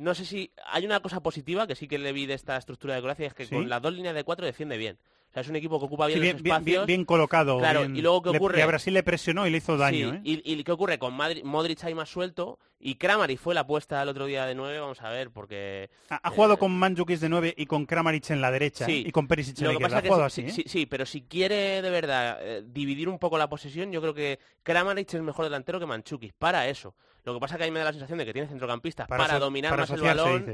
no 0.00 0.14
sé 0.14 0.24
si 0.24 0.50
hay 0.66 0.86
una 0.86 1.00
cosa 1.00 1.22
positiva 1.22 1.66
que 1.66 1.74
sí 1.74 1.86
que 1.86 1.98
le 1.98 2.12
vi 2.12 2.24
de 2.24 2.32
esta 2.32 2.56
estructura 2.56 2.94
de 2.94 3.02
Croacia, 3.02 3.26
es 3.26 3.34
que 3.34 3.46
con 3.46 3.68
las 3.68 3.82
dos 3.82 3.92
líneas 3.92 4.14
de 4.14 4.24
cuatro 4.24 4.46
defiende 4.46 4.78
bien. 4.78 4.96
O 5.30 5.32
sea, 5.32 5.42
es 5.42 5.48
un 5.48 5.56
equipo 5.56 5.78
que 5.78 5.84
ocupa 5.84 6.06
bien, 6.06 6.20
los 6.20 6.28
espacios. 6.36 6.86
Bien, 6.86 7.04
colocado. 7.04 7.58
Claro, 7.58 7.84
y 7.84 8.00
luego 8.00 8.22
¿qué 8.22 8.30
ocurre? 8.30 8.62
a 8.62 8.66
Brasil 8.66 8.94
le 8.94 9.02
presionó 9.02 9.46
y 9.46 9.50
le 9.50 9.58
hizo 9.58 9.76
daño. 9.76 10.14
¿eh? 10.14 10.20
y, 10.24 10.52
y, 10.52 10.64
¿qué 10.64 10.72
ocurre? 10.72 10.98
Con 10.98 11.14
Modric 11.44 11.84
ahí 11.84 11.94
más 11.94 12.08
suelto 12.08 12.58
y 12.82 12.94
Kramaric 12.94 13.38
fue 13.38 13.54
la 13.54 13.60
apuesta 13.60 14.02
el 14.02 14.08
otro 14.08 14.24
día 14.24 14.46
de 14.46 14.54
nueve, 14.54 14.80
vamos 14.80 15.02
a 15.02 15.10
ver, 15.10 15.30
porque... 15.30 15.90
Ha, 16.08 16.30
jugado 16.30 16.58
con 16.58 16.72
Mandzukic 16.72 17.18
de 17.20 17.28
nueve 17.28 17.54
y 17.56 17.66
con 17.66 17.84
Kramaric 17.84 18.30
en 18.30 18.40
la 18.40 18.50
derecha 18.50 18.86
¿eh? 18.88 19.04
y 19.06 19.12
con 19.12 19.28
Perisic 19.28 19.60
en 19.60 19.66
la 19.66 19.72
izquierda. 19.74 20.24
así, 20.24 20.50
sí, 20.50 20.64
sí, 20.66 20.86
pero 20.86 21.04
si 21.04 21.22
quiere 21.22 21.82
de 21.82 21.90
verdad 21.90 22.38
eh, 22.40 22.62
dividir 22.66 23.10
un 23.10 23.18
poco 23.18 23.36
la 23.36 23.50
posesión, 23.50 23.92
yo 23.92 24.00
creo 24.00 24.14
que 24.14 24.38
Kramaric 24.62 25.12
es 25.12 25.22
mejor 25.22 25.44
delantero 25.44 25.78
que 25.78 25.86
Mandzukic, 25.86 26.32
para 26.32 26.68
eso. 26.68 26.94
Lo 27.24 27.34
que 27.34 27.40
pasa 27.40 27.56
es 27.56 27.58
que 27.58 27.64
a 27.64 27.66
mí 27.66 27.70
me 27.70 27.80
da 27.80 27.84
la 27.84 27.92
sensación 27.92 28.18
de 28.18 28.24
que 28.24 28.32
tiene 28.32 28.48
centrocampistas 28.48 29.06
para, 29.06 29.38
dominar 29.38 29.76
más 29.76 29.90
el 29.90 30.00
balón. 30.00 30.46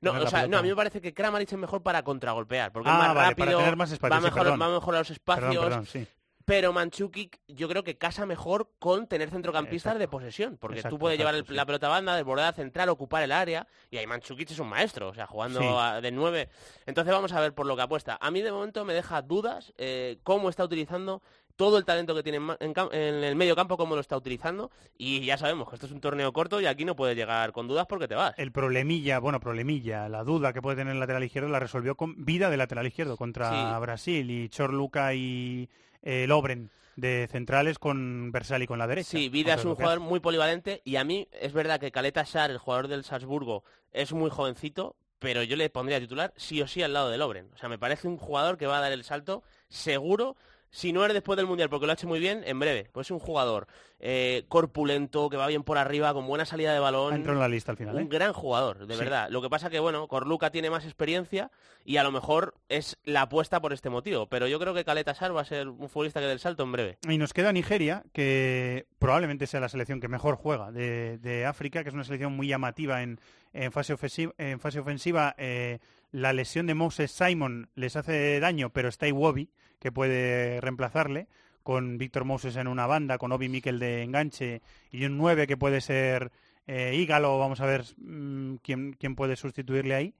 no, 0.00 0.12
o 0.12 0.26
sea, 0.26 0.48
no, 0.48 0.58
a 0.58 0.62
mí 0.62 0.68
me 0.68 0.76
parece 0.76 1.00
que 1.00 1.14
Kramaric 1.14 1.52
es 1.52 1.58
mejor 1.58 1.82
para 1.82 2.02
contragolpear, 2.02 2.72
porque 2.72 2.88
es 2.88 2.94
ah, 2.94 2.98
más 2.98 3.14
rápido, 3.14 3.58
va, 3.58 4.20
mejor, 4.20 4.48
a 4.48 4.68
mejorar 4.68 5.00
los 5.00 5.10
espacios. 5.10 6.08
Pero 6.50 6.72
Manchukic 6.72 7.38
yo 7.46 7.68
creo 7.68 7.84
que 7.84 7.96
casa 7.96 8.26
mejor 8.26 8.72
con 8.80 9.06
tener 9.06 9.30
centrocampistas 9.30 10.00
de 10.00 10.08
posesión, 10.08 10.56
porque 10.60 10.82
tú 10.82 10.98
puedes 10.98 11.16
llevar 11.16 11.48
la 11.48 11.64
pelota 11.64 11.86
a 11.86 11.90
banda, 11.90 12.16
desbordar 12.16 12.52
central, 12.56 12.88
ocupar 12.88 13.22
el 13.22 13.30
área, 13.30 13.68
y 13.88 13.98
ahí 13.98 14.06
Manchukic 14.08 14.50
es 14.50 14.58
un 14.58 14.68
maestro, 14.68 15.10
o 15.10 15.14
sea, 15.14 15.28
jugando 15.28 15.60
de 16.00 16.10
nueve. 16.10 16.48
Entonces 16.86 17.14
vamos 17.14 17.30
a 17.30 17.40
ver 17.40 17.54
por 17.54 17.66
lo 17.66 17.76
que 17.76 17.82
apuesta. 17.82 18.18
A 18.20 18.32
mí 18.32 18.42
de 18.42 18.50
momento 18.50 18.84
me 18.84 18.94
deja 18.94 19.22
dudas 19.22 19.72
eh, 19.78 20.18
cómo 20.24 20.48
está 20.48 20.64
utilizando 20.64 21.22
todo 21.54 21.78
el 21.78 21.84
talento 21.84 22.16
que 22.16 22.24
tiene 22.24 22.40
en, 22.58 22.74
el 23.22 23.36
medio 23.36 23.54
campo, 23.54 23.76
cómo 23.76 23.94
lo 23.94 24.00
está 24.00 24.16
utilizando. 24.16 24.72
Y 24.98 25.24
ya 25.24 25.38
sabemos 25.38 25.68
que 25.68 25.76
esto 25.76 25.86
es 25.86 25.92
un 25.92 26.00
torneo 26.00 26.32
corto 26.32 26.60
y 26.60 26.66
aquí 26.66 26.84
no 26.84 26.96
puedes 26.96 27.16
llegar 27.16 27.52
con 27.52 27.68
dudas 27.68 27.86
porque 27.86 28.08
te 28.08 28.16
vas. 28.16 28.34
El 28.38 28.50
problemilla, 28.50 29.20
bueno, 29.20 29.38
problemilla, 29.38 30.08
la 30.08 30.24
duda 30.24 30.52
que 30.52 30.62
puede 30.62 30.78
tener 30.78 30.94
el 30.94 31.00
lateral 31.00 31.22
izquierdo 31.22 31.48
la 31.48 31.60
resolvió 31.60 31.94
con 31.94 32.24
vida 32.24 32.50
de 32.50 32.56
lateral 32.56 32.88
izquierdo 32.88 33.16
contra 33.16 33.78
Brasil 33.78 34.28
y 34.32 34.48
Chorluca 34.48 35.14
y 35.14 35.68
eh, 36.02 36.26
Lobren 36.26 36.70
de 36.96 37.28
centrales 37.30 37.78
con 37.78 38.30
Versali 38.30 38.66
con 38.66 38.78
la 38.78 38.86
derecha. 38.86 39.10
Sí, 39.10 39.28
Vida 39.28 39.54
es 39.54 39.64
un 39.64 39.74
jugador 39.74 40.00
muy 40.00 40.20
polivalente 40.20 40.82
y 40.84 40.96
a 40.96 41.04
mí 41.04 41.28
es 41.32 41.52
verdad 41.52 41.80
que 41.80 41.90
Caleta 41.90 42.24
Sar, 42.24 42.50
el 42.50 42.58
jugador 42.58 42.88
del 42.88 43.04
Salzburgo, 43.04 43.64
es 43.92 44.12
muy 44.12 44.30
jovencito, 44.30 44.96
pero 45.18 45.42
yo 45.42 45.56
le 45.56 45.70
pondría 45.70 46.00
titular 46.00 46.32
sí 46.36 46.60
o 46.60 46.66
sí 46.66 46.82
al 46.82 46.92
lado 46.92 47.10
de 47.10 47.18
Lobren. 47.18 47.50
O 47.54 47.56
sea, 47.56 47.68
me 47.68 47.78
parece 47.78 48.06
un 48.06 48.18
jugador 48.18 48.58
que 48.58 48.66
va 48.66 48.78
a 48.78 48.80
dar 48.80 48.92
el 48.92 49.04
salto 49.04 49.42
seguro 49.68 50.36
si 50.70 50.92
no 50.92 51.04
eres 51.04 51.14
después 51.14 51.36
del 51.36 51.46
Mundial, 51.46 51.68
porque 51.68 51.86
lo 51.86 51.92
ha 51.92 51.94
hecho 51.94 52.06
muy 52.06 52.20
bien, 52.20 52.42
en 52.46 52.58
breve. 52.58 52.88
Pues 52.92 53.08
es 53.08 53.10
un 53.10 53.18
jugador 53.18 53.66
eh, 53.98 54.44
corpulento, 54.48 55.28
que 55.28 55.36
va 55.36 55.46
bien 55.46 55.62
por 55.62 55.78
arriba, 55.78 56.14
con 56.14 56.26
buena 56.26 56.44
salida 56.44 56.72
de 56.72 56.78
balón. 56.78 57.14
Entró 57.14 57.32
en 57.32 57.40
la 57.40 57.48
lista 57.48 57.72
al 57.72 57.76
final. 57.76 57.96
Un 57.96 58.02
¿eh? 58.02 58.08
gran 58.08 58.32
jugador, 58.32 58.86
de 58.86 58.96
verdad. 58.96 59.28
Lo 59.30 59.42
que 59.42 59.50
pasa 59.50 59.68
que, 59.68 59.80
bueno, 59.80 60.06
Corluca 60.08 60.50
tiene 60.50 60.70
más 60.70 60.84
experiencia 60.84 61.50
y 61.84 61.96
a 61.96 62.04
lo 62.04 62.12
mejor 62.12 62.54
es 62.68 62.96
la 63.04 63.22
apuesta 63.22 63.60
por 63.60 63.72
este 63.72 63.90
motivo. 63.90 64.26
Pero 64.26 64.46
yo 64.46 64.58
creo 64.60 64.72
que 64.72 64.84
Caleta 64.84 65.14
Sar 65.14 65.36
va 65.36 65.42
a 65.42 65.44
ser 65.44 65.68
un 65.68 65.88
futbolista 65.88 66.20
que 66.20 66.26
del 66.26 66.38
salto 66.38 66.62
en 66.62 66.72
breve. 66.72 66.98
Y 67.08 67.18
nos 67.18 67.32
queda 67.32 67.52
Nigeria, 67.52 68.04
que 68.12 68.86
probablemente 68.98 69.46
sea 69.46 69.60
la 69.60 69.68
selección 69.68 70.00
que 70.00 70.08
mejor 70.08 70.36
juega 70.36 70.70
de, 70.70 71.44
África, 71.46 71.82
que 71.82 71.88
es 71.88 71.94
una 71.94 72.04
selección 72.04 72.32
muy 72.32 72.46
llamativa 72.46 73.02
en, 73.02 73.18
fase 73.72 73.92
ofensiva. 73.92 74.32
En 74.38 74.60
fase 74.60 74.78
ofensiva 74.78 75.34
eh, 75.36 75.80
la 76.12 76.32
lesión 76.32 76.66
de 76.66 76.74
Moses 76.74 77.10
Simon 77.10 77.68
les 77.74 77.96
hace 77.96 78.40
daño, 78.40 78.70
pero 78.70 78.88
está 78.88 79.08
Iwobi 79.08 79.50
que 79.78 79.92
puede 79.92 80.60
reemplazarle, 80.60 81.26
con 81.62 81.98
Víctor 81.98 82.24
Moses 82.24 82.56
en 82.56 82.68
una 82.68 82.86
banda, 82.86 83.18
con 83.18 83.32
Obi 83.32 83.48
Mikel 83.48 83.78
de 83.78 84.02
enganche 84.02 84.62
y 84.90 85.04
un 85.04 85.16
9 85.18 85.46
que 85.46 85.56
puede 85.56 85.80
ser 85.80 86.32
eh, 86.66 87.06
vamos 87.08 87.60
a 87.60 87.66
ver 87.66 87.84
mm, 87.96 88.56
quién, 88.62 88.92
quién, 88.92 89.16
puede 89.16 89.36
sustituirle 89.36 89.94
ahí. 89.94 90.14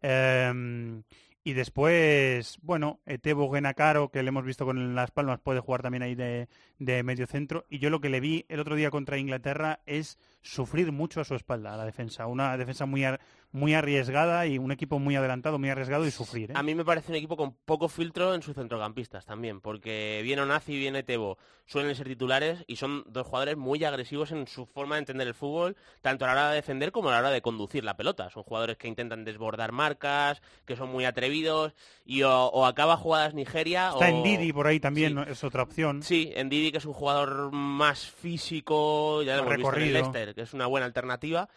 Em, 0.00 1.02
y 1.42 1.52
después, 1.54 2.58
bueno, 2.62 3.00
Etebo 3.06 3.52
Genacaro, 3.52 4.10
que 4.10 4.22
le 4.22 4.28
hemos 4.28 4.44
visto 4.44 4.64
con 4.64 4.94
Las 4.94 5.10
Palmas, 5.10 5.40
puede 5.40 5.60
jugar 5.60 5.82
también 5.82 6.02
ahí 6.02 6.14
de, 6.14 6.48
de 6.78 7.02
medio 7.02 7.26
centro. 7.26 7.66
Y 7.68 7.78
yo 7.78 7.90
lo 7.90 8.00
que 8.00 8.10
le 8.10 8.20
vi 8.20 8.46
el 8.48 8.60
otro 8.60 8.76
día 8.76 8.90
contra 8.90 9.18
Inglaterra 9.18 9.80
es 9.86 10.18
sufrir 10.42 10.92
mucho 10.92 11.20
a 11.20 11.24
su 11.24 11.34
espalda, 11.34 11.74
a 11.74 11.76
la 11.76 11.84
defensa. 11.84 12.26
Una 12.26 12.56
defensa 12.56 12.86
muy, 12.86 13.04
muy 13.52 13.74
arriesgada 13.74 14.46
y 14.46 14.58
un 14.58 14.70
equipo 14.70 14.98
muy 14.98 15.16
adelantado, 15.16 15.58
muy 15.58 15.70
arriesgado 15.70 16.06
y 16.06 16.10
sufrir. 16.10 16.52
¿eh? 16.52 16.54
A 16.56 16.62
mí 16.62 16.74
me 16.74 16.84
parece 16.84 17.12
un 17.12 17.16
equipo 17.16 17.36
con 17.36 17.54
poco 17.64 17.88
filtro 17.88 18.34
en 18.34 18.42
sus 18.42 18.54
centrocampistas 18.54 19.26
también, 19.26 19.60
porque 19.60 20.20
bien 20.22 20.38
Onazi 20.38 20.74
y 20.74 20.78
bien 20.78 21.04
Tebo 21.04 21.38
suelen 21.66 21.94
ser 21.94 22.06
titulares 22.06 22.64
y 22.66 22.76
son 22.76 23.04
dos 23.06 23.26
jugadores 23.26 23.56
muy 23.56 23.82
agresivos 23.84 24.32
en 24.32 24.46
su 24.46 24.66
forma 24.66 24.96
de 24.96 25.00
entender 25.00 25.26
el 25.26 25.34
fútbol, 25.34 25.76
tanto 26.00 26.24
a 26.24 26.28
la 26.28 26.32
hora 26.32 26.48
de 26.50 26.56
defender 26.56 26.92
como 26.92 27.08
a 27.08 27.12
la 27.12 27.18
hora 27.18 27.30
de 27.30 27.42
conducir 27.42 27.84
la 27.84 27.96
pelota. 27.96 28.28
Son 28.30 28.42
jugadores 28.42 28.76
que 28.76 28.88
intentan 28.88 29.24
desbordar 29.24 29.72
marcas, 29.72 30.42
que 30.64 30.76
son 30.76 30.90
muy 30.90 31.04
atrevidos 31.04 31.74
y 32.04 32.22
o, 32.22 32.66
acaba 32.66 32.96
jugadas 32.96 33.34
Nigeria 33.34 33.90
Está 33.90 34.08
en 34.08 34.22
Didi 34.22 34.52
por 34.52 34.66
ahí 34.66 34.80
también, 34.80 35.18
es 35.18 35.44
otra 35.44 35.62
opción. 35.62 36.02
Sí, 36.02 36.32
en 36.34 36.48
Didi 36.48 36.72
que 36.72 36.78
es 36.78 36.84
un 36.84 36.92
jugador 36.92 37.52
más 37.52 38.06
físico, 38.06 39.22
ya 39.22 39.36
lo 39.36 39.42
hemos 39.42 39.56
visto 39.56 39.76
en 39.76 39.92
Leicester, 39.92 40.34
que 40.34 40.42
es 40.42 40.54
una 40.54 40.66
buena 40.66 40.86
alternativa. 40.86 41.48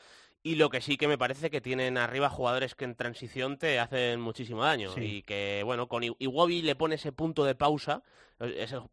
Y 0.46 0.56
lo 0.56 0.70
que 0.70 0.82
sí 0.82 0.98
que 0.98 1.08
me 1.08 1.18
parece 1.18 1.50
que 1.50 1.62
tienen 1.62 1.98
arriba 1.98 2.30
jugadores 2.30 2.76
que 2.76 2.84
en 2.84 2.96
transición 2.96 3.58
te 3.58 3.80
hacen 3.80 4.20
muchísimo 4.20 4.64
daño. 4.64 4.92
Y 4.98 5.22
que, 5.22 5.62
bueno, 5.64 5.88
con 5.88 6.04
Iwobi 6.04 6.62
le 6.62 6.76
pone 6.76 6.96
ese 6.96 7.14
punto 7.14 7.46
de 7.46 7.56
pausa 7.56 8.04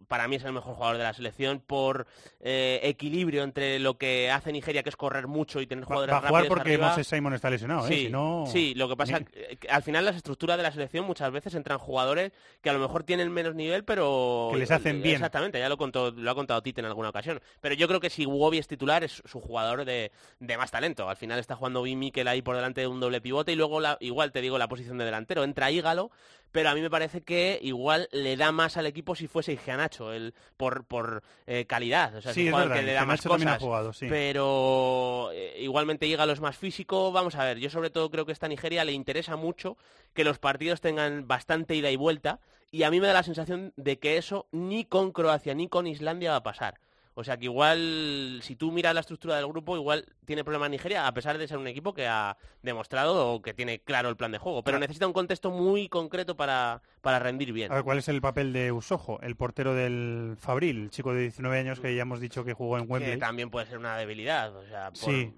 para 0.09 0.29
mí 0.29 0.37
es 0.37 0.45
el 0.45 0.53
mejor 0.53 0.75
jugador 0.75 0.99
de 0.99 1.05
la 1.05 1.13
selección 1.13 1.61
por 1.61 2.07
eh, 2.41 2.81
equilibrio 2.83 3.43
entre 3.43 3.79
lo 3.79 3.99
que 3.99 4.31
hace 4.31 4.53
Nigeria, 4.53 4.83
que 4.83 4.91
es 4.91 4.97
correr 4.97 5.27
mucho 5.27 5.61
y 5.61 5.67
tener 5.67 5.85
jugadores 5.85 6.15
va, 6.15 6.21
va 6.21 6.27
a 6.27 6.31
jugar 6.31 6.49
porque 6.49 6.79
Moses 6.79 7.07
Simon 7.07 7.35
está 7.35 7.51
lesionado, 7.51 7.87
¿eh? 7.87 7.89
Sí, 7.89 8.09
no... 8.11 8.45
sí, 8.47 8.75
lo 8.75 8.89
que 8.89 8.97
pasa 8.97 9.19
es 9.19 9.59
que 9.59 9.69
al 9.69 9.83
final 9.83 10.05
las 10.05 10.17
estructuras 10.17 10.57
de 10.57 10.63
la 10.63 10.73
selección 10.73 11.05
muchas 11.05 11.31
veces 11.33 11.55
entran 11.55 11.79
jugadores 11.79 12.33
que 12.61 12.71
a 12.71 12.73
lo 12.73 12.79
mejor 12.79 13.05
tienen 13.05 13.31
menos 13.33 13.55
nivel, 13.55 13.85
pero... 13.85 14.51
Que 14.53 14.59
les 14.59 14.71
hacen 14.71 15.03
bien. 15.03 15.17
Exactamente, 15.17 15.59
ya 15.59 15.69
lo, 15.69 15.77
contó, 15.77 16.11
lo 16.11 16.31
ha 16.31 16.35
contado 16.35 16.63
Tite 16.63 16.81
en 16.81 16.87
alguna 16.87 17.11
ocasión. 17.11 17.41
Pero 17.61 17.75
yo 17.75 17.89
creo 17.89 18.01
que 18.01 18.11
si 18.11 18.27
Wobi 18.27 18.59
es 18.59 18.67
titular, 18.67 19.05
es 19.05 19.23
su 19.25 19.41
jugador 19.41 19.85
de, 19.85 20.11
más 20.59 20.71
talento. 20.71 21.09
Al 21.09 21.17
final 21.17 21.39
está 21.39 21.57
jugando 21.57 21.83
Bi 21.83 21.97
Mikel 21.97 22.29
ahí 22.29 22.43
por 22.43 22.57
delante 22.57 22.81
de 22.83 22.87
un 22.87 23.01
doble 23.01 23.21
pivote 23.21 23.53
y 23.53 23.57
luego 23.57 23.81
igual 24.01 24.33
te 24.33 24.41
digo 24.41 24.59
la 24.59 24.69
posición 24.69 24.99
de 24.99 25.05
delantero. 25.05 25.45
Entra 25.45 25.71
Ígalo, 25.71 26.11
pero 26.53 26.69
a 26.71 26.75
mí 26.75 26.81
me 26.81 26.91
parece 26.91 27.23
que 27.23 27.59
igual 27.63 28.09
le 28.13 28.37
da 28.37 28.53
más 28.53 28.77
al 28.77 28.87
equipo 28.87 29.15
si 29.15 29.29
fuese 29.29 29.53
Igianacho, 29.53 30.13
el, 30.13 30.35
por, 30.57 30.85
por 30.85 31.23
eh, 31.47 31.65
calidad. 31.67 32.15
O 32.17 32.21
sea, 32.21 32.35
sí, 32.35 32.49
es 32.49 32.55
verdad, 32.55 32.77
que 32.77 32.83
le 32.83 32.93
da 32.93 33.05
más 33.05 33.23
cosas. 33.23 33.59
Jugado, 33.59 33.93
sí. 33.93 34.07
Pero 34.09 35.31
eh, 35.33 35.57
igualmente 35.61 36.09
llega 36.09 36.25
a 36.25 36.27
los 36.27 36.41
más 36.41 36.57
físico. 36.57 37.13
Vamos 37.13 37.35
a 37.37 37.45
ver, 37.45 37.59
yo 37.59 37.71
sobre 37.71 37.91
todo 37.91 38.11
creo 38.11 38.27
que 38.27 38.33
esta 38.33 38.49
Nigeria 38.49 38.85
le 38.85 38.93
interesa 38.93 39.37
mucho 39.37 39.77
que 40.13 40.25
los 40.25 40.39
partidos 40.39 40.81
tengan 40.81 41.29
bastante 41.29 41.75
ida 41.75 41.91
y 41.91 41.97
vuelta. 41.97 42.41
Y 42.73 42.85
a 42.85 42.91
mí 42.91 43.01
me 43.01 43.09
da 43.09 43.15
la 43.15 43.23
sensación 43.23 43.73
de 43.77 43.99
que 43.99 44.17
eso 44.17 44.47
ni 44.53 44.85
con 44.85 45.13
Croacia 45.13 45.55
ni 45.55 45.69
con 45.69 45.87
Islandia 45.87 46.31
va 46.31 46.37
a 46.37 46.43
pasar. 46.43 46.81
O 47.15 47.25
sea 47.25 47.37
que 47.37 47.47
igual, 47.47 48.41
si 48.43 48.57
tú 48.57 48.71
miras 48.71 48.95
la 48.95 49.01
estructura 49.01 49.37
del 49.37 49.47
grupo, 49.47 49.77
igual 49.77 50.07
tiene 50.25 50.45
problemas 50.45 50.71
Nigeria, 50.71 51.07
a 51.07 51.13
pesar 51.13 51.39
de 51.39 51.49
ser 51.49 51.59
un 51.59 51.67
equipo 51.67 51.93
que 51.93 52.07
ha 52.07 52.37
demostrado 52.63 53.43
que 53.43 53.53
tiene 53.53 53.81
claro 53.81 54.09
el 54.09 54.17
plan 54.17 54.33
de 54.33 54.39
juego. 54.39 54.63
Pero 54.63 54.79
necesita 54.79 55.07
un 55.07 55.13
contexto 55.13 55.51
muy 55.51 55.89
concreto 55.89 56.37
para, 56.37 56.83
para 57.01 57.19
rendir 57.19 57.53
bien. 57.53 57.73
A 57.73 57.77
ver, 57.77 57.85
¿cuál 57.85 57.99
es 57.99 58.09
el 58.09 58.21
papel 58.21 58.53
de 58.53 58.71
Usojo, 58.73 59.21
el 59.23 59.37
portero 59.37 59.75
del 59.75 60.37
Fabril, 60.39 60.85
el 60.85 60.91
chico 60.91 61.13
de 61.13 61.23
19 61.23 61.59
años 61.59 61.81
que 61.81 61.95
ya 61.95 62.03
hemos 62.03 62.21
dicho 62.21 62.45
que 62.45 62.55
jugó 62.55 62.79
en 62.79 62.85
Wembley? 62.89 63.13
Que 63.13 63.19
también 63.19 63.51
puede 63.51 63.67
ser 63.67 63.79
una 63.79 63.97
debilidad, 63.97 64.55
o 64.55 64.67
sea, 64.67 64.93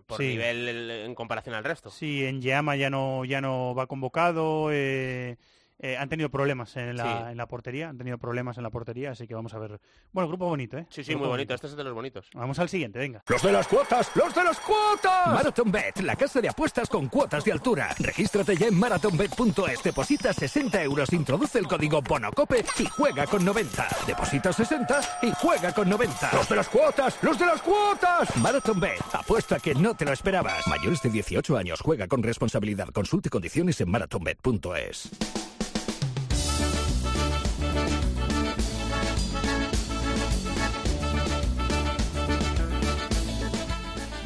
por, 0.06 0.20
nivel 0.20 0.90
en 0.90 1.14
comparación 1.14 1.54
al 1.54 1.64
resto. 1.64 1.90
Sí, 1.90 2.24
en 2.24 2.42
Yama 2.42 2.76
ya 2.76 2.90
no, 2.90 3.24
ya 3.24 3.40
no 3.40 3.74
va 3.74 3.86
convocado. 3.86 4.68
Eh 4.70 5.36
eh, 5.82 5.96
han 5.96 6.08
tenido 6.08 6.30
problemas 6.30 6.76
en 6.76 6.96
la, 6.96 7.32
en 7.32 7.36
la, 7.36 7.46
portería, 7.46 7.88
han 7.88 7.98
tenido 7.98 8.16
problemas 8.16 8.56
en 8.56 8.62
la 8.62 8.70
portería, 8.70 9.10
así 9.10 9.26
que 9.26 9.34
vamos 9.34 9.52
a 9.52 9.58
ver. 9.58 9.80
Bueno, 10.12 10.28
grupo 10.28 10.46
bonito, 10.46 10.78
¿eh? 10.78 10.86
Sí, 10.88 11.02
sí, 11.02 11.16
muy 11.16 11.26
bonito. 11.26 11.54
Este 11.54 11.66
es 11.66 11.74
de 11.74 11.82
los 11.82 11.92
bonitos. 11.92 12.30
Vamos 12.34 12.56
al 12.60 12.68
siguiente, 12.68 13.00
venga. 13.00 13.24
¡Los 13.26 13.42
de 13.42 13.50
las 13.50 13.66
cuotas! 13.66 14.12
¡Los 14.14 14.32
de 14.32 14.44
las 14.44 14.60
cuotas! 14.60 15.26
Marathon 15.26 15.72
Bet, 15.72 15.98
la 15.98 16.14
casa 16.14 16.40
de 16.40 16.48
apuestas 16.48 16.88
con 16.88 17.08
cuotas 17.08 17.44
de 17.44 17.50
altura. 17.50 17.92
Regístrate 17.98 18.56
ya 18.56 18.68
en 18.68 18.78
marathonbet.es, 18.78 19.82
deposita 19.82 20.32
60 20.32 20.84
euros, 20.84 21.12
introduce 21.12 21.58
el 21.58 21.66
código 21.66 22.00
BONOCOPE 22.00 22.64
y 22.78 22.84
juega 22.84 23.26
con 23.26 23.44
90. 23.44 23.88
Deposita 24.06 24.52
60 24.52 25.00
y 25.22 25.32
juega 25.32 25.72
con 25.72 25.88
90. 25.88 26.30
¡Los 26.32 26.48
de 26.48 26.56
las 26.56 26.68
cuotas! 26.68 27.18
¡Los 27.22 27.36
de 27.40 27.46
las 27.46 27.60
cuotas! 27.60 28.36
Marathon 28.36 28.78
Bet, 28.78 29.02
apuesta 29.12 29.58
que 29.58 29.74
no 29.74 29.96
te 29.96 30.04
lo 30.04 30.12
esperabas. 30.12 30.64
Mayores 30.68 31.02
de 31.02 31.10
18 31.10 31.56
años, 31.56 31.80
juega 31.80 32.06
con 32.06 32.22
responsabilidad. 32.22 32.86
Consulte 32.90 33.30
condiciones 33.30 33.80
en 33.80 33.90
marathonbet.es. 33.90 35.10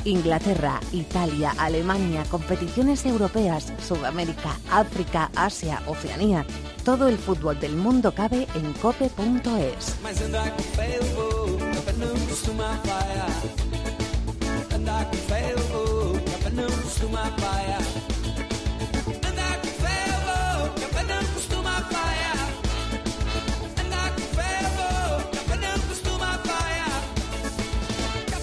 Inglaterra, 0.07 0.81
Italia, 0.93 1.53
Alemania, 1.59 2.25
competiciones 2.31 3.05
europeas, 3.05 3.73
Sudamérica, 3.87 4.57
África, 4.71 5.31
Asia, 5.35 5.83
Oceanía. 5.87 6.47
Todo 6.85 7.09
el 7.09 7.19
fútbol 7.19 7.59
del 7.59 7.75
mundo 7.75 8.13
cabe 8.15 8.47
en 8.55 8.73
cope.es. 8.75 9.97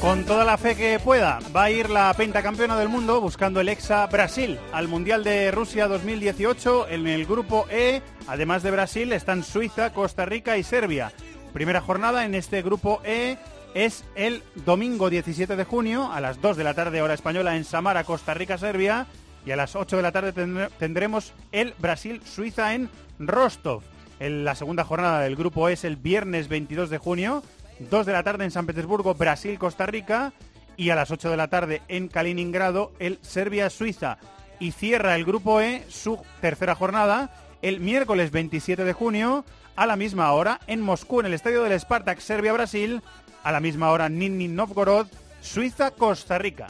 Con 0.04 0.26
toda 0.26 0.44
la 0.44 0.58
fe 0.58 0.76
que 0.76 1.00
pueda, 1.00 1.40
va 1.56 1.64
a 1.64 1.72
ir 1.72 1.90
la 1.90 2.14
pentacampeona 2.14 2.78
del 2.78 2.90
mundo 2.90 3.22
buscando 3.22 3.62
el 3.62 3.70
exa 3.70 4.06
Brasil 4.08 4.60
al 4.74 4.90
Mundial 4.90 5.24
de 5.24 5.50
Rusia 5.50 5.88
2018 5.88 6.90
en 6.90 7.08
el 7.08 7.26
grupo 7.26 7.66
E. 7.70 8.02
Además 8.28 8.64
de 8.64 8.72
Brasil 8.72 9.14
están 9.14 9.46
Suiza, 9.46 9.94
Costa 9.94 10.26
Rica 10.26 10.58
y 10.58 10.64
Serbia. 10.64 11.14
Primera 11.54 11.80
jornada 11.80 12.26
en 12.26 12.36
este 12.36 12.62
grupo 12.62 13.00
E 13.06 13.38
es 13.76 14.04
el 14.16 14.44
domingo 14.66 15.10
17 15.10 15.56
de 15.56 15.64
junio 15.64 16.12
a 16.12 16.20
las 16.20 16.42
2 16.42 16.58
de 16.58 16.66
la 16.66 16.74
tarde 16.74 17.02
hora 17.02 17.14
española 17.14 17.56
en 17.56 17.64
Samara, 17.64 18.04
Costa 18.04 18.34
Rica, 18.34 18.58
Serbia. 18.58 19.08
Y 19.46 19.52
a 19.52 19.56
las 19.56 19.74
8 19.74 19.96
de 19.96 20.04
la 20.04 20.12
tarde 20.12 20.70
tendremos 20.80 21.32
el 21.54 21.76
Brasil-Suiza 21.80 22.74
en 22.74 22.90
Rostov. 23.20 23.84
En 24.20 24.44
la 24.44 24.56
segunda 24.56 24.84
jornada 24.84 25.22
del 25.22 25.38
grupo 25.38 25.70
E 25.70 25.74
es 25.74 25.86
el 25.86 25.96
viernes 25.96 26.50
22 26.50 26.90
de 26.90 26.98
junio 26.98 27.42
2 27.80 28.06
de 28.06 28.14
la 28.14 28.24
tarde 28.24 28.46
en 28.46 28.52
San 28.52 28.66
Petersburgo, 28.66 29.14
Brasil, 29.14 29.58
Costa 29.60 29.86
Rica. 29.86 30.34
Y 30.76 30.90
a 30.90 30.96
las 30.96 31.12
8 31.12 31.30
de 31.30 31.38
la 31.38 31.50
tarde 31.50 31.82
en 31.88 32.08
Kaliningrado, 32.08 32.92
el 33.00 33.20
Serbia-Suiza. 33.22 34.18
Y 34.60 34.72
cierra 34.72 35.16
el 35.16 35.26
grupo 35.26 35.62
E 35.62 35.84
su 35.90 36.20
tercera 36.42 36.76
jornada 36.76 37.32
el 37.64 37.80
miércoles 37.80 38.30
27 38.32 38.84
de 38.84 38.94
junio 38.94 39.46
a 39.76 39.86
la 39.86 39.96
misma 39.96 40.32
hora 40.34 40.60
en 40.68 40.82
Moscú, 40.82 41.22
en 41.22 41.28
el 41.28 41.34
estadio 41.34 41.64
del 41.64 41.80
Spartak 41.80 42.20
Serbia-Brasil. 42.20 43.02
A 43.44 43.52
la 43.52 43.60
misma 43.60 43.90
hora 43.92 44.10
Nizhny 44.10 44.48
Novgorod, 44.48 45.08
Suiza-Costa 45.42 46.38
Rica. 46.38 46.68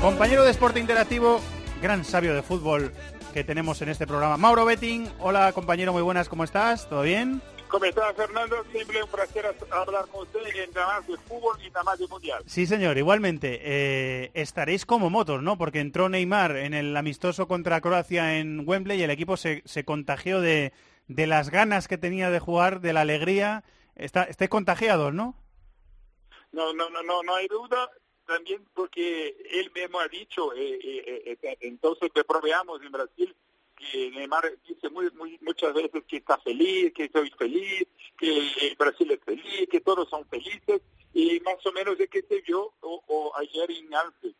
Compañero 0.00 0.42
de 0.42 0.52
Deporte 0.52 0.80
Interactivo, 0.80 1.40
gran 1.80 2.04
sabio 2.04 2.34
de 2.34 2.42
fútbol, 2.42 2.92
que 3.32 3.44
tenemos 3.44 3.80
en 3.82 3.88
este 3.88 4.06
programa. 4.06 4.36
Mauro 4.36 4.64
Betting, 4.64 5.08
hola 5.18 5.52
compañero, 5.52 5.92
muy 5.92 6.02
buenas, 6.02 6.28
¿cómo 6.28 6.44
estás? 6.44 6.88
¿Todo 6.88 7.02
bien? 7.02 7.40
¿Cómo 7.68 7.86
estás, 7.86 8.14
Fernando? 8.14 8.62
Siempre 8.70 9.02
un 9.02 9.08
placer 9.08 9.56
hablar 9.70 10.06
con 10.08 10.22
usted 10.22 10.40
en 10.54 10.70
temas 10.70 11.06
de 11.06 11.16
fútbol 11.16 11.56
y 11.66 11.70
temas 11.70 11.98
de 11.98 12.06
mundial. 12.06 12.42
Sí, 12.46 12.66
señor, 12.66 12.98
igualmente. 12.98 13.60
Eh, 13.62 14.30
estaréis 14.34 14.84
como 14.84 15.08
motos, 15.08 15.42
¿no? 15.42 15.56
Porque 15.56 15.80
entró 15.80 16.10
Neymar 16.10 16.56
en 16.56 16.74
el 16.74 16.94
amistoso 16.94 17.48
contra 17.48 17.80
Croacia 17.80 18.38
en 18.38 18.68
Wembley 18.68 19.00
y 19.00 19.04
el 19.04 19.10
equipo 19.10 19.38
se, 19.38 19.62
se 19.64 19.84
contagió 19.86 20.42
de, 20.42 20.74
de 21.08 21.26
las 21.26 21.48
ganas 21.48 21.88
que 21.88 21.96
tenía 21.96 22.30
de 22.30 22.40
jugar, 22.40 22.80
de 22.80 22.92
la 22.92 23.00
alegría. 23.00 23.64
Está, 23.96 24.24
estáis 24.24 24.50
contagiados, 24.50 25.14
¿no? 25.14 25.34
No, 26.52 26.74
no, 26.74 26.90
no, 26.90 27.02
no, 27.02 27.22
no 27.22 27.34
hay 27.34 27.48
duda 27.48 27.88
también 28.26 28.64
porque 28.74 29.36
él 29.50 29.70
mismo 29.74 30.00
ha 30.00 30.08
dicho, 30.08 30.52
eh, 30.54 30.78
eh, 30.82 31.38
eh, 31.42 31.56
entonces 31.60 32.10
que 32.14 32.24
probamos 32.24 32.82
en 32.82 32.92
Brasil, 32.92 33.34
que 33.76 34.10
Neymar 34.10 34.58
dice 34.66 34.88
muy, 34.90 35.10
muy, 35.12 35.38
muchas 35.40 35.74
veces 35.74 36.04
que 36.06 36.18
está 36.18 36.38
feliz, 36.38 36.92
que 36.94 37.04
estoy 37.04 37.30
feliz, 37.30 37.86
que 38.18 38.74
Brasil 38.78 39.10
es 39.10 39.20
feliz, 39.24 39.68
que 39.70 39.80
todos 39.80 40.08
son 40.08 40.26
felices, 40.28 40.80
y 41.12 41.40
más 41.40 41.64
o 41.66 41.72
menos 41.72 41.98
es 41.98 42.08
que 42.08 42.22
se 42.22 42.40
vio 42.42 42.72
o, 42.80 43.32
ayer 43.36 43.70
en 43.70 43.94
Alce. 43.94 44.34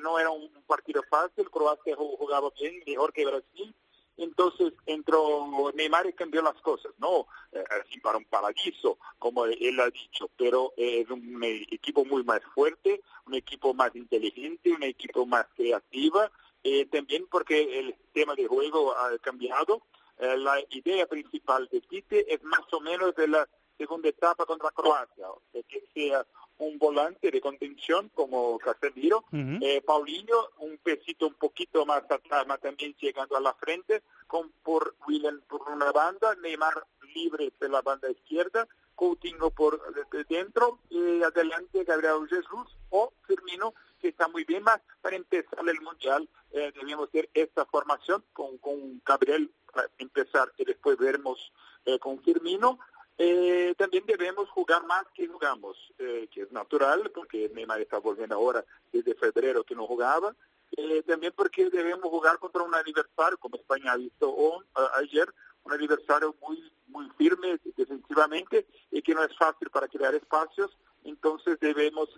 no 0.00 0.18
era 0.18 0.30
un 0.30 0.50
partido 0.66 1.02
fácil, 1.08 1.50
Croacia 1.50 1.96
jugaba 1.96 2.50
bien, 2.58 2.82
mejor 2.86 3.12
que 3.12 3.26
Brasil, 3.26 3.74
entonces 4.18 4.72
entró 4.84 5.72
Neymar 5.74 6.06
y 6.06 6.12
cambió 6.12 6.42
las 6.42 6.60
cosas, 6.60 6.92
no 6.98 7.26
eh, 7.52 7.64
para 8.02 8.18
un 8.18 8.24
paradiso, 8.24 8.98
como 9.18 9.46
él 9.46 9.80
ha 9.80 9.88
dicho, 9.90 10.28
pero 10.36 10.72
es 10.76 11.08
un 11.08 11.42
equipo 11.44 12.04
muy 12.04 12.24
más 12.24 12.40
fuerte, 12.54 13.00
un 13.26 13.34
equipo 13.34 13.72
más 13.74 13.94
inteligente, 13.94 14.72
un 14.72 14.82
equipo 14.82 15.24
más 15.24 15.46
creativo, 15.56 16.20
eh, 16.64 16.86
también 16.86 17.26
porque 17.30 17.78
el 17.78 17.94
tema 18.12 18.34
de 18.34 18.46
juego 18.46 18.92
ha 18.96 19.16
cambiado. 19.18 19.82
Eh, 20.18 20.36
la 20.36 20.60
idea 20.70 21.06
principal 21.06 21.68
de 21.70 21.80
Tite 21.80 22.34
es 22.34 22.42
más 22.42 22.64
o 22.72 22.80
menos 22.80 23.14
de 23.14 23.28
la 23.28 23.48
segunda 23.78 24.08
etapa 24.08 24.44
contra 24.44 24.72
Croacia, 24.72 25.28
que 25.68 25.84
sea 25.94 26.26
un 26.58 26.78
volante 26.78 27.30
de 27.30 27.40
contención 27.40 28.10
como 28.14 28.58
Casemiro, 28.58 29.24
eh, 29.32 29.80
Paulinho 29.80 30.50
un 30.58 30.76
pesito 30.78 31.26
un 31.26 31.34
poquito 31.34 31.86
más 31.86 32.02
atrás, 32.10 32.46
más 32.46 32.60
también 32.60 32.94
llegando 33.00 33.36
a 33.36 33.40
la 33.40 33.54
frente, 33.54 34.02
con 34.26 34.50
por 34.62 34.94
William 35.06 35.40
por 35.48 35.62
una 35.68 35.92
banda, 35.92 36.34
Neymar 36.42 36.84
libre 37.14 37.52
por 37.58 37.70
la 37.70 37.80
banda 37.82 38.10
izquierda, 38.10 38.66
Coutinho 38.98 39.50
por 39.50 39.80
dentro 40.28 40.80
y 40.90 41.22
adelante 41.22 41.84
Gabriel 41.84 42.26
Jesús 42.28 42.76
o 42.90 43.12
Firmino 43.28 43.72
que 44.00 44.08
está 44.08 44.26
muy 44.26 44.44
bien 44.44 44.64
más 44.64 44.80
para 45.00 45.14
empezar 45.14 45.60
el 45.68 45.80
mundial 45.80 46.28
eh, 46.50 46.72
debemos 46.74 47.08
hacer 47.08 47.28
esta 47.32 47.64
formación 47.66 48.24
con, 48.32 48.58
con 48.58 49.00
Gabriel 49.06 49.52
para 49.72 49.88
empezar 49.98 50.52
y 50.56 50.64
después 50.64 50.98
veremos 50.98 51.52
eh, 51.84 51.98
con 52.00 52.20
Firmino 52.22 52.80
eh, 53.20 53.74
también 53.76 54.06
debemos 54.06 54.48
jugar 54.50 54.86
más 54.86 55.04
que 55.12 55.26
jugamos, 55.26 55.76
eh, 55.98 56.28
que 56.32 56.42
es 56.42 56.52
natural, 56.52 57.10
porque 57.12 57.50
Neymar 57.52 57.80
está 57.80 57.98
volviendo 57.98 58.36
ahora 58.36 58.64
desde 58.92 59.16
febrero 59.16 59.64
que 59.64 59.74
no 59.74 59.88
jugaba. 59.88 60.36
Eh, 60.76 61.02
también 61.02 61.32
porque 61.34 61.68
debemos 61.68 62.08
jugar 62.10 62.38
contra 62.38 62.62
un 62.62 62.74
aniversario, 62.74 63.36
como 63.38 63.56
España 63.56 63.92
ha 63.92 63.96
visto 63.96 64.62
ayer, 64.98 65.28
un 65.64 65.72
aniversario 65.72 66.36
muy, 66.40 66.62
muy 66.86 67.10
firme 67.18 67.58
defensivamente 67.76 68.66
y 68.92 69.02
que 69.02 69.14
no 69.14 69.24
es 69.24 69.36
fácil 69.36 69.68
para 69.70 69.88
crear 69.88 70.14
espacios. 70.14 70.70
Entonces 71.02 71.58
debemos 71.58 72.08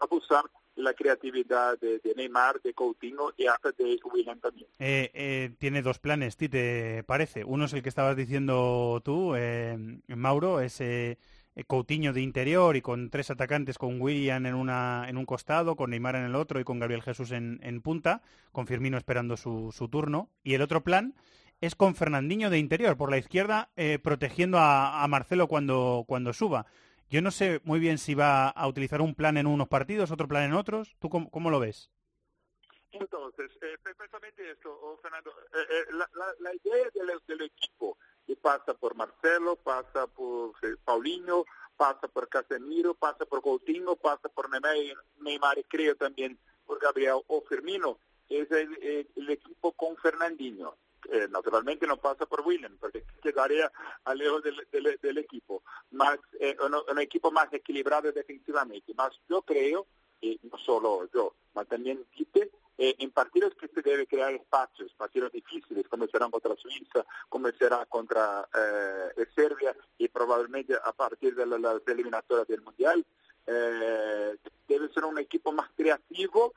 abusar 0.00 0.44
la 0.76 0.94
creatividad 0.94 1.78
de, 1.78 2.00
Neymar, 2.16 2.60
de 2.62 2.72
Coutinho 2.72 3.32
y 3.36 3.46
hasta 3.46 3.72
de 3.72 3.98
William 4.12 4.38
también. 4.38 4.68
Eh, 4.78 5.10
eh, 5.14 5.50
tiene 5.58 5.82
dos 5.82 5.98
planes, 5.98 6.36
Tite, 6.36 7.02
parece. 7.04 7.44
Uno 7.44 7.64
es 7.64 7.72
el 7.72 7.82
que 7.82 7.88
estabas 7.88 8.16
diciendo 8.16 9.00
tú, 9.04 9.34
eh, 9.34 9.76
Mauro, 10.08 10.60
es 10.60 10.80
eh, 11.56 11.64
Coutinho 11.64 12.12
de 12.12 12.20
interior 12.20 12.76
y 12.76 12.82
con 12.82 13.08
tres 13.08 13.30
atacantes, 13.30 13.78
con 13.78 14.00
William 14.00 14.44
en, 14.44 14.54
una, 14.54 15.06
en 15.08 15.16
un 15.16 15.24
costado, 15.24 15.74
con 15.74 15.90
Neymar 15.90 16.16
en 16.16 16.24
el 16.24 16.34
otro 16.34 16.60
y 16.60 16.64
con 16.64 16.78
Gabriel 16.78 17.02
Jesús 17.02 17.32
en, 17.32 17.80
punta, 17.80 18.20
con 18.52 18.66
Firmino 18.66 18.98
esperando 18.98 19.38
su, 19.38 19.72
turno. 19.90 20.28
Y 20.44 20.52
el 20.52 20.60
otro 20.60 20.84
plan 20.84 21.14
es 21.62 21.74
con 21.74 21.94
Fernandinho 21.94 22.50
de 22.50 22.58
interior, 22.58 22.98
por 22.98 23.10
la 23.10 23.16
izquierda, 23.16 23.70
eh, 23.76 23.98
protegiendo 23.98 24.58
a, 24.60 25.06
Marcelo 25.08 25.48
cuando, 25.48 26.04
cuando 26.06 26.34
suba. 26.34 26.66
Yo 27.08 27.22
no 27.22 27.30
sé 27.30 27.60
muy 27.64 27.78
bien 27.78 27.98
si 27.98 28.14
va 28.14 28.48
a 28.48 28.66
utilizar 28.66 29.00
un 29.00 29.14
plan 29.14 29.36
en 29.36 29.46
unos 29.46 29.68
partidos, 29.68 30.10
otro 30.10 30.26
plan 30.26 30.44
en 30.44 30.54
otros. 30.54 30.96
¿Tú 30.98 31.08
cómo, 31.08 31.50
lo 31.50 31.60
ves? 31.60 31.90
Entonces, 32.90 33.50
eh, 33.62 33.76
precisamente 33.82 34.50
esto, 34.50 34.70
oh, 34.82 34.98
Fernando, 35.02 35.32
la, 36.40 36.54
idea 36.54 36.90
del 37.26 37.42
equipo 37.42 37.98
y 38.26 38.34
pasa 38.34 38.74
por 38.74 38.94
Marcelo, 38.94 39.56
pasa 39.56 40.06
por 40.06 40.52
eh, 40.62 40.76
Paulinho, 40.84 41.44
pasa 41.76 42.08
por 42.08 42.28
Casemiro, 42.28 42.94
pasa 42.94 43.24
por 43.24 43.42
Coutinho, 43.42 43.96
pasa 43.96 44.28
por 44.28 44.48
Neymar, 45.20 45.58
y 45.58 45.64
creo 45.64 45.94
también 45.94 46.38
por 46.66 46.80
Gabriel 46.80 47.20
o 47.28 47.42
Firmino. 47.42 47.98
Es 48.28 48.50
el, 48.50 49.30
equipo 49.30 49.72
con 49.72 49.96
Fernandinho. 49.98 50.76
Eh, 51.10 51.28
naturalmente 51.30 51.86
no 51.86 51.96
pasa 51.96 52.26
por 52.26 52.40
William, 52.42 52.76
porque 52.78 53.04
quedaría 53.22 53.70
lejos 54.14 54.42
del, 54.42 54.98
del, 55.00 55.18
equipo. 55.18 55.62
Más, 55.92 56.18
eh, 56.40 56.56
un, 56.60 56.98
equipo 56.98 57.30
más 57.30 57.52
equilibrado 57.52 58.12
defensivamente. 58.12 58.94
Más 58.94 59.12
yo 59.28 59.42
creo, 59.42 59.86
y 60.20 60.38
no 60.50 60.58
solo 60.58 61.08
yo, 61.12 61.34
pero 61.52 61.66
también 61.66 62.04
Tite, 62.16 62.50
eh, 62.78 62.94
en 62.98 63.10
partidos 63.10 63.54
que 63.54 63.68
se 63.68 63.80
debe 63.80 64.06
crear 64.06 64.34
espacios, 64.34 64.92
partidos 64.94 65.32
difíciles, 65.32 65.88
como 65.88 66.06
serán 66.08 66.30
contra 66.30 66.54
Suiza, 66.56 67.06
como 67.28 67.48
será 67.52 67.86
contra 67.86 68.46
eh, 68.54 69.26
Serbia 69.34 69.74
y 69.96 70.08
probablemente 70.08 70.74
a 70.74 70.92
partir 70.92 71.34
de 71.34 71.46
las 71.46 71.80
eliminatorias 71.86 72.46
del 72.46 72.60
Mundial, 72.60 73.04
eh, 73.46 74.36
debe 74.68 74.92
ser 74.92 75.04
un 75.04 75.18
equipo 75.18 75.52
más 75.52 75.70
creativo, 75.74 76.52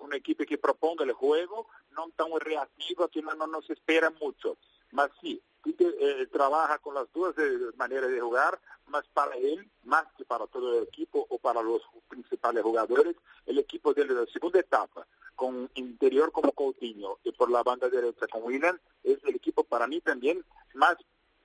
un 0.00 0.14
equipo 0.14 0.44
que 0.44 0.58
proponga 0.58 1.04
el 1.04 1.12
juego, 1.12 1.68
no 1.92 2.10
tan 2.16 2.28
reactivo 2.40 3.08
que 3.08 3.22
no, 3.22 3.34
no 3.34 3.46
nos 3.46 3.68
espera 3.70 4.10
mucho. 4.20 4.56
Más 4.90 5.10
sí, 5.20 5.40
eh, 5.64 6.26
trabaja 6.32 6.78
con 6.78 6.94
las 6.94 7.10
dos 7.12 7.34
maneras 7.76 8.10
de 8.10 8.20
jugar, 8.20 8.60
más 8.86 9.04
para 9.14 9.36
él, 9.36 9.70
más 9.84 10.04
que 10.16 10.24
para 10.24 10.46
todo 10.46 10.78
el 10.78 10.84
equipo 10.84 11.24
o 11.28 11.38
para 11.38 11.62
los 11.62 11.82
principales 12.08 12.62
jugadores, 12.62 13.16
el 13.46 13.58
equipo 13.58 13.94
de 13.94 14.04
la 14.06 14.26
segunda 14.26 14.58
etapa, 14.58 15.06
con 15.36 15.70
interior 15.74 16.32
como 16.32 16.52
Coutinho 16.52 17.18
y 17.24 17.32
por 17.32 17.50
la 17.50 17.62
banda 17.62 17.88
derecha 17.88 18.26
con 18.26 18.42
William, 18.42 18.78
es 19.04 19.18
el 19.24 19.36
equipo 19.36 19.64
para 19.64 19.86
mí 19.86 20.00
también 20.00 20.44
más 20.74 20.96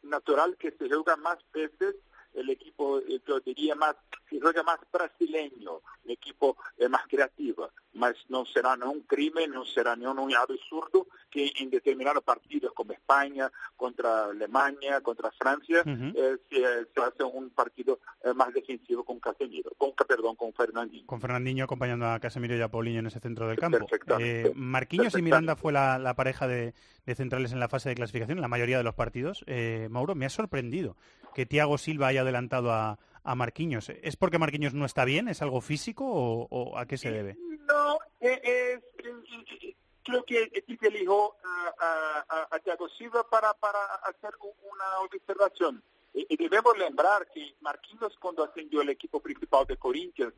natural 0.01 0.57
que 0.57 0.71
se 0.71 0.89
juega 0.89 1.15
más 1.15 1.37
veces 1.53 1.95
el 2.37 2.49
equipo, 2.49 2.99
eh, 2.99 3.19
yo 3.27 3.39
diría 3.39 3.75
más, 3.75 3.95
que 4.29 4.39
juega 4.39 4.63
más 4.63 4.79
brasileño, 4.91 5.81
un 6.05 6.11
equipo 6.11 6.57
eh, 6.77 6.87
más 6.87 7.01
creativo, 7.07 7.69
mas 7.93 8.15
no 8.29 8.45
será 8.45 8.75
ni 8.77 8.83
un 8.83 9.01
crimen, 9.01 9.51
no 9.51 9.65
será 9.65 9.95
ni 9.95 10.05
un 10.05 10.35
absurdo 10.35 11.07
que 11.31 11.51
en 11.59 11.69
determinados 11.69 12.23
partidos 12.23 12.71
como 12.73 12.93
España, 12.93 13.51
contra 13.75 14.25
Alemania, 14.25 15.01
contra 15.01 15.31
Francia, 15.31 15.83
eh, 15.85 16.37
se, 16.49 17.01
hace 17.01 17.23
un 17.23 17.49
partido 17.49 17.99
más 18.35 18.53
defensivo 18.53 19.03
con 19.03 19.19
Casemiro, 19.19 19.71
con, 19.77 19.93
perdón, 20.07 20.35
con 20.35 20.53
Fernandinho. 20.53 21.07
Con 21.07 21.19
Fernandinho 21.19 21.65
acompañando 21.65 22.07
a 22.07 22.19
Casemiro 22.19 22.55
y 22.55 22.61
a 22.61 22.69
Paulinho 22.69 22.99
en 22.99 23.07
ese 23.07 23.19
centro 23.19 23.47
del 23.47 23.57
campo. 23.57 23.87
Eh, 24.19 24.51
Marquinhos 24.55 25.17
y 25.17 25.21
Miranda 25.21 25.55
fue 25.55 25.73
la, 25.73 26.13
pareja 26.15 26.47
de, 26.47 26.73
centrales 27.15 27.51
en 27.51 27.59
la 27.59 27.69
fase 27.69 27.89
de 27.89 27.95
clasificación 27.95 28.37
en 28.37 28.41
la 28.41 28.47
mayoría 28.47 28.77
de 28.77 28.83
los 28.83 28.95
partidos. 28.95 29.43
Mauro, 29.89 30.13
me 30.13 30.25
ha 30.25 30.29
sorprendido 30.29 30.95
que 31.37 31.45
Thiago 31.45 31.77
Silva 31.77 32.07
haya 32.07 32.21
adelantado 32.21 32.71
a, 32.71 32.97
a 33.23 33.35
Marquinhos. 33.35 33.89
¿Es 33.89 34.15
porque 34.15 34.39
Marquinhos 34.39 34.73
no 34.73 34.85
está 34.85 35.05
bien? 35.05 35.27
¿Es 35.27 35.43
algo 35.43 35.61
físico 35.61 36.03
o, 36.03 36.75
a 36.79 36.87
qué 36.87 36.97
se 36.97 37.11
debe? 37.11 37.37
No, 37.67 37.99
eh, 38.19 38.41
es, 38.43 39.05
eh, 39.05 39.75
creo 40.03 40.23
que 40.23 40.47
Tite 40.65 40.87
elijo 40.87 41.37
a, 41.45 42.25
a, 42.27 42.55
a, 42.55 42.57
Thiago 42.57 42.89
Silva 42.89 43.23
para, 43.29 43.53
para 43.53 43.77
hacer 44.09 44.31
una 44.41 44.99
observación. 45.01 45.83
Y 46.11 46.35
debemos 46.37 46.75
lembrar 46.75 47.27
que 47.31 47.53
Marquinhos 47.61 48.17
cuando 48.19 48.43
ascendió 48.43 48.81
el 48.81 48.89
equipo 48.89 49.19
principal 49.19 49.67
de 49.67 49.77
Corinthians, 49.77 50.33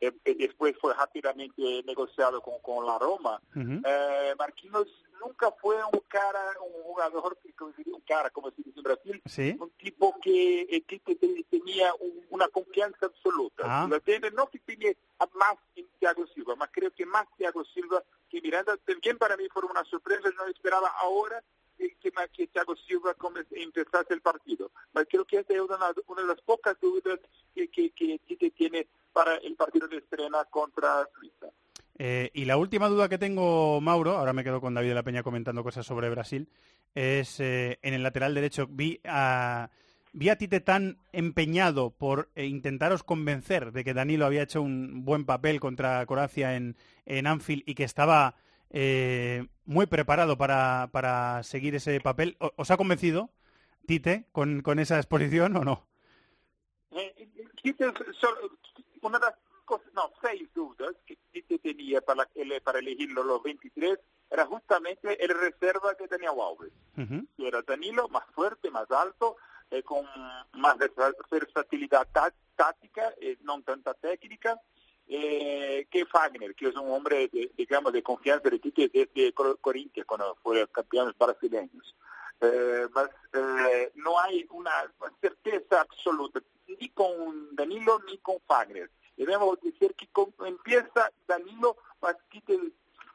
eh, 0.00 0.12
después 0.38 0.76
fue 0.80 0.94
rápidamente 0.94 1.82
negociado 1.84 2.40
con, 2.42 2.58
con 2.60 2.86
la 2.86 2.98
Roma, 2.98 3.40
Marquinhos 4.38 4.88
nunca 5.24 5.50
fue 5.52 5.76
un 5.92 6.00
cara, 6.08 6.40
un 6.60 6.82
jugador, 6.82 7.38
un 7.86 8.00
cara, 8.02 8.30
como 8.30 8.50
se 8.50 8.62
dice 8.62 8.78
en 8.78 8.82
Brasil, 8.82 9.22
un 9.58 9.70
tipo 9.70 10.14
que, 10.22 10.62
eh, 10.62 10.82
que 10.82 11.44
tenía 11.50 11.92
una 12.30 12.48
confianza 12.48 13.06
absoluta. 13.06 13.64
Ah. 13.64 13.86
No 13.88 14.00
que 14.48 14.58
tenía 14.60 14.94
más 15.34 15.56
en 15.76 15.86
Thiago 15.98 16.26
Silva, 16.28 16.56
más 16.56 16.68
creo 16.72 16.90
que 16.92 17.06
más 17.06 17.26
Thiago 17.36 17.64
Silva 17.64 18.02
que 18.28 18.40
Miranda. 18.40 18.76
También 18.78 19.16
para 19.18 19.36
mí 19.36 19.48
fue 19.52 19.62
una 19.64 19.84
sorpresa, 19.84 20.30
no 20.36 20.46
esperaba 20.46 20.88
ahora 21.00 21.42
que, 21.78 21.96
que 22.32 22.46
Thiago 22.48 22.76
Silva 22.76 23.16
empezase 23.52 24.14
el 24.14 24.20
partido. 24.20 24.70
Pero 24.92 25.06
creo 25.06 25.24
que 25.24 25.38
esta 25.38 25.54
es 25.54 25.60
una, 25.60 25.78
una 26.06 26.22
de 26.22 26.28
las 26.28 26.40
pocas 26.42 26.78
dudas 26.80 27.20
que, 27.54 27.68
que, 27.68 27.90
que 27.92 28.50
tiene 28.50 28.86
para 29.14 29.36
el 29.36 29.54
partido 29.54 29.88
de 29.88 29.98
estrena 29.98 30.44
contra 30.50 31.08
Suiza. 31.18 31.46
Eh, 31.96 32.30
y 32.34 32.44
la 32.44 32.56
última 32.56 32.88
duda 32.88 33.08
que 33.08 33.18
tengo, 33.18 33.80
Mauro, 33.80 34.18
ahora 34.18 34.32
me 34.32 34.42
quedo 34.42 34.60
con 34.60 34.74
David 34.74 34.88
de 34.88 34.94
la 34.96 35.02
Peña 35.04 35.22
comentando 35.22 35.62
cosas 35.62 35.86
sobre 35.86 36.10
Brasil, 36.10 36.48
es 36.94 37.38
eh, 37.40 37.78
en 37.82 37.94
el 37.94 38.02
lateral 38.02 38.34
derecho. 38.34 38.66
Vi 38.68 39.00
a, 39.04 39.70
vi 40.12 40.28
a 40.28 40.36
Tite 40.36 40.60
tan 40.60 40.98
empeñado 41.12 41.90
por 41.90 42.30
eh, 42.34 42.46
intentaros 42.46 43.04
convencer 43.04 43.70
de 43.70 43.84
que 43.84 43.94
Danilo 43.94 44.26
había 44.26 44.42
hecho 44.42 44.60
un 44.60 45.04
buen 45.04 45.24
papel 45.24 45.60
contra 45.60 46.04
Croacia 46.06 46.56
en, 46.56 46.76
en 47.06 47.26
Anfield 47.28 47.62
y 47.66 47.74
que 47.74 47.84
estaba 47.84 48.36
muy 49.66 49.86
preparado 49.86 50.36
para, 50.36 50.88
para, 50.90 51.44
seguir 51.44 51.76
ese 51.76 52.00
papel. 52.00 52.36
¿Os 52.56 52.72
ha 52.72 52.76
convencido 52.76 53.30
Tite 53.86 54.26
con, 54.32 54.62
con 54.62 54.80
esa 54.80 54.96
exposición 54.96 55.56
o 55.56 55.64
no? 55.64 55.86
Tite, 57.62 57.92
una 59.04 59.18
de 59.18 59.26
las 59.26 59.34
no, 59.94 60.12
seis 60.20 60.48
dudas 60.54 60.94
que 61.06 61.16
Tite 61.32 61.58
tenía 61.58 62.00
para, 62.00 62.28
para 62.62 62.78
elegirlo 62.78 63.22
los 63.22 63.42
23 63.42 63.98
era 64.30 64.46
justamente 64.46 65.22
el 65.22 65.30
reserva 65.30 65.94
que 65.94 66.08
tenía 66.08 66.30
Alves. 66.30 66.72
Era 67.38 67.62
Danilo 67.62 68.08
más 68.08 68.24
fuerte, 68.34 68.70
más 68.70 68.90
alto, 68.90 69.36
eh, 69.70 69.82
con 69.82 70.04
más 70.52 70.76
versatilidad 71.30 72.06
táctica, 72.56 73.14
eh, 73.20 73.38
no 73.42 73.62
tanta 73.62 73.94
técnica, 73.94 74.60
eh, 75.06 75.86
que 75.90 76.06
Fagner, 76.06 76.54
que 76.54 76.68
es 76.68 76.76
un 76.76 76.90
hombre, 76.90 77.28
de, 77.28 77.52
digamos, 77.56 77.92
de 77.92 78.02
confianza 78.02 78.48
de 78.50 78.58
Tite 78.58 78.88
desde 78.88 79.32
Corinthians, 79.32 80.06
cuando 80.06 80.36
fue 80.42 80.66
campeones 80.68 81.16
brasileños. 81.16 81.94
Eh, 82.40 82.88
no 83.96 84.18
hay 84.18 84.46
una 84.50 84.72
certeza 85.20 85.80
absoluta, 85.80 86.40
ni 86.66 86.88
con 86.90 87.54
Danilo 87.54 88.00
ni 88.06 88.18
con 88.18 88.36
Fagner 88.46 88.90
debemos 89.16 89.60
decir 89.60 89.94
que 89.94 90.08
empieza 90.46 91.10
Danilo, 91.26 91.76
que 92.46 92.58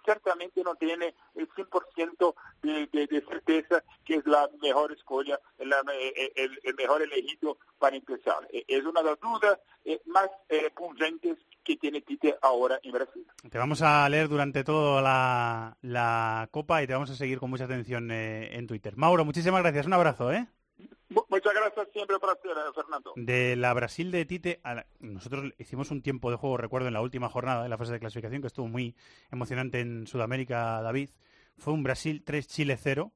ciertamente 0.05 0.63
no 0.63 0.75
tiene 0.75 1.13
el 1.35 1.47
100% 1.49 2.35
de, 2.63 2.87
de, 2.87 3.21
certeza 3.27 3.83
que 4.05 4.15
es 4.15 4.25
la 4.25 4.49
mejor 4.61 4.91
escuela, 4.91 5.39
el, 5.57 5.71
el, 6.63 6.75
mejor 6.75 7.01
elegido 7.01 7.57
para 7.77 7.95
empezar. 7.95 8.47
E, 8.51 8.63
es 8.67 8.83
una 8.85 9.01
de 9.03 9.09
las 9.11 9.19
dudas 9.19 9.59
eh, 9.85 10.01
más 10.05 10.29
eh, 10.47 10.71
que 11.63 11.75
tiene 11.75 12.01
Tite 12.01 12.37
ahora 12.41 12.79
en 12.81 12.91
Brasil. 12.93 13.27
Te 13.49 13.57
vamos 13.57 13.81
a 13.81 14.07
leer 14.09 14.29
durante 14.29 14.63
toda 14.63 15.01
la, 15.01 15.77
la 15.81 16.47
Copa 16.51 16.81
y 16.81 16.87
te 16.87 16.93
vamos 16.93 17.11
a 17.11 17.15
seguir 17.15 17.39
con 17.39 17.49
mucha 17.49 17.65
atención 17.65 18.09
eh, 18.09 18.55
en 18.55 18.65
Twitter. 18.67 18.95
Mauro, 18.95 19.25
muchísimas 19.25 19.61
gracias. 19.61 19.85
Un 19.85 19.93
abrazo, 19.93 20.31
¿eh? 20.31 20.47
Muchas 21.09 21.53
gracias 21.53 21.87
siempre 21.91 22.19
por 22.19 22.29
hacer, 22.29 22.51
Fernando. 22.73 23.13
De 23.15 23.55
la 23.55 23.73
Brasil 23.73 24.11
de 24.11 24.25
Tite, 24.25 24.61
nosotros 24.99 25.53
hicimos 25.57 25.89
un 25.91 26.01
tiempo 26.01 26.29
de 26.29 26.37
juego, 26.37 26.57
recuerdo, 26.57 26.87
en 26.87 26.93
la 26.93 27.01
última 27.01 27.29
jornada, 27.29 27.63
en 27.63 27.69
la 27.69 27.77
fase 27.77 27.93
de 27.93 27.99
clasificación, 27.99 28.41
que 28.41 28.47
estuvo 28.47 28.67
muy 28.67 28.95
emocionante 29.31 29.79
en 29.79 30.05
Sudamérica, 30.05 30.81
David. 30.81 31.09
Fue 31.57 31.73
un 31.73 31.83
Brasil 31.83 32.23
3, 32.23 32.47
Chile 32.47 32.77
0, 32.77 33.11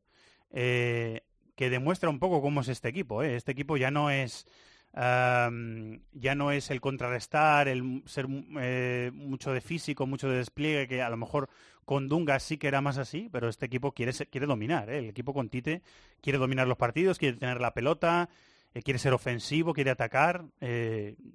eh, 0.51 1.21
que 1.55 1.69
demuestra 1.69 2.09
un 2.09 2.19
poco 2.19 2.41
cómo 2.41 2.61
es 2.61 2.67
este 2.67 2.89
equipo. 2.89 3.21
¿eh? 3.21 3.35
Este 3.35 3.51
equipo 3.51 3.77
ya 3.77 3.91
no 3.91 4.09
es 4.09 4.47
ya 4.95 6.35
no 6.35 6.51
es 6.51 6.69
el 6.69 6.79
contrarrestar, 6.79 7.67
el 7.67 8.03
ser 8.05 8.27
eh, 8.59 9.11
mucho 9.13 9.51
de 9.51 9.61
físico, 9.61 10.05
mucho 10.05 10.29
de 10.29 10.37
despliegue, 10.37 10.87
que 10.87 11.01
a 11.01 11.09
lo 11.09 11.17
mejor 11.17 11.49
con 11.85 12.07
Dunga 12.07 12.39
sí 12.39 12.57
que 12.57 12.67
era 12.67 12.81
más 12.81 12.97
así, 12.97 13.27
pero 13.31 13.49
este 13.49 13.65
equipo 13.65 13.91
quiere, 13.91 14.13
quiere 14.13 14.47
dominar. 14.47 14.89
¿eh? 14.89 14.99
El 14.99 15.09
equipo 15.09 15.33
con 15.33 15.49
Tite 15.49 15.81
quiere 16.21 16.39
dominar 16.39 16.67
los 16.67 16.77
partidos, 16.77 17.17
quiere 17.17 17.37
tener 17.37 17.59
la 17.59 17.73
pelota, 17.73 18.29
quiere 18.83 18.99
ser 18.99 19.13
ofensivo, 19.13 19.73
quiere 19.73 19.91
atacar. 19.91 20.45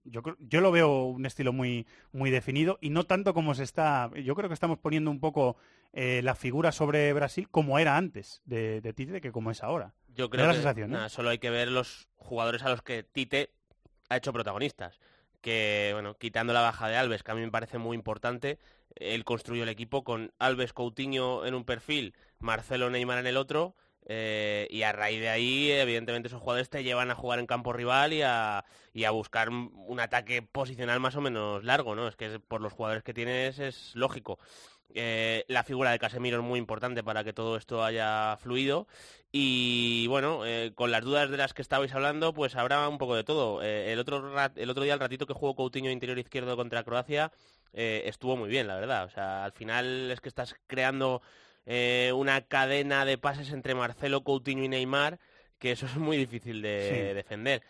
yo, 0.05 0.23
yo 0.39 0.61
lo 0.61 0.73
veo 0.73 1.05
un 1.05 1.27
estilo 1.27 1.53
muy, 1.53 1.87
muy 2.13 2.31
definido 2.31 2.79
y 2.81 2.91
no 2.91 3.05
tanto 3.05 3.35
como 3.35 3.55
se 3.55 3.65
está. 3.65 4.11
Yo 4.25 4.35
creo 4.35 4.49
que 4.49 4.55
estamos 4.55 4.79
poniendo 4.79 5.11
un 5.11 5.21
poco 5.21 5.57
la 5.93 6.35
figura 6.35 6.73
sobre 6.73 7.13
Brasil 7.13 7.49
como 7.49 7.79
era 7.79 7.97
antes 7.97 8.43
de, 8.45 8.81
de 8.81 8.93
Tite 8.93 9.21
que 9.21 9.33
como 9.33 9.51
es 9.51 9.63
ahora. 9.63 9.95
Yo 10.09 10.31
creo 10.31 10.51
que 10.53 11.09
solo 11.09 11.31
hay 11.31 11.39
que 11.39 11.51
ver 11.51 11.69
los 11.69 12.09
jugadores 12.17 12.63
a 12.63 12.71
los 12.71 12.83
que 12.83 13.05
Tite 13.05 13.51
ha 14.09 14.17
hecho 14.17 14.33
protagonistas. 14.33 14.99
Que, 15.41 15.91
bueno, 15.93 16.17
quitando 16.19 16.53
la 16.53 16.61
baja 16.61 16.89
de 16.89 16.97
Alves, 16.97 17.23
que 17.23 17.31
a 17.31 17.35
mí 17.35 17.41
me 17.41 17.51
parece 17.51 17.79
muy 17.79 17.95
importante, 17.95 18.59
él 18.97 19.25
construyó 19.25 19.63
el 19.63 19.69
equipo 19.69 20.03
con 20.03 20.33
Alves 20.39 20.73
Coutinho 20.73 21.47
en 21.47 21.55
un 21.55 21.65
perfil, 21.65 22.15
Marcelo 22.41 22.91
Neymar 22.91 23.19
en 23.19 23.29
el 23.29 23.37
otro, 23.37 23.77
eh, 24.11 24.67
y 24.71 24.83
a 24.83 24.93
raíz 24.93 25.21
de 25.21 25.29
ahí, 25.29 25.71
evidentemente, 25.71 26.29
esos 26.29 26.41
jugadores 26.41 26.71
te 26.71 26.83
llevan 26.83 27.11
a 27.11 27.15
jugar 27.15 27.39
en 27.39 27.47
campo 27.47 27.75
rival 27.75 28.15
y 28.15 28.23
a, 28.23 28.65
y 28.95 29.05
a 29.05 29.11
buscar 29.11 29.51
un 29.51 30.01
ataque 30.01 30.41
posicional 30.41 30.99
más 30.99 31.15
o 31.15 31.21
menos 31.21 31.63
largo, 31.63 31.95
¿no? 31.95 32.09
Es 32.09 32.17
que 32.17 32.41
por 32.41 32.63
los 32.63 32.73
jugadores 32.73 33.03
que 33.03 33.13
tienes 33.13 33.59
es 33.59 33.95
lógico. 33.95 34.39
Eh, 34.95 35.45
la 35.49 35.63
figura 35.63 35.91
de 35.91 35.99
Casemiro 35.99 36.39
es 36.39 36.43
muy 36.43 36.59
importante 36.59 37.05
para 37.05 37.23
que 37.23 37.35
todo 37.35 37.59
esto 37.59 37.85
haya 37.85 38.39
fluido 38.39 38.89
y 39.31 40.07
bueno, 40.07 40.47
eh, 40.47 40.73
con 40.75 40.91
las 40.91 41.05
dudas 41.05 41.31
de 41.31 41.37
las 41.37 41.53
que 41.53 41.61
estabais 41.61 41.95
hablando, 41.95 42.33
pues 42.33 42.57
habrá 42.57 42.89
un 42.89 42.97
poco 42.97 43.15
de 43.15 43.25
todo. 43.25 43.63
el, 43.63 43.99
otro 43.99 44.33
el 44.57 44.71
otro 44.71 44.85
día, 44.85 44.95
el 44.95 45.01
ratito 45.01 45.27
que 45.27 45.35
jugó 45.35 45.55
Coutinho 45.55 45.91
interior 45.91 46.19
izquierdo 46.19 46.57
contra 46.57 46.83
Croacia, 46.83 47.31
estuvo 47.75 48.39
muy 48.39 48.49
bien, 48.49 48.67
la 48.67 48.77
verdad. 48.77 49.05
O 49.05 49.11
sea, 49.11 49.45
al 49.45 49.53
final 49.53 50.11
es 50.11 50.23
que 50.23 50.31
estás 50.31 50.57
creando 50.67 51.21
eh, 51.69 52.13
una 52.15 52.41
cadena 52.41 53.05
de 53.05 53.19
pases 53.19 53.53
entre 53.53 53.75
Marcelo, 53.75 54.25
Coutinho 54.25 54.65
y 54.65 54.69
Neymar, 54.69 55.21
que 55.59 55.71
eso 55.73 55.87
es 55.87 55.97
muy 55.97 56.17
difícil 56.17 56.63
de 56.63 57.13
defender. 57.15 57.63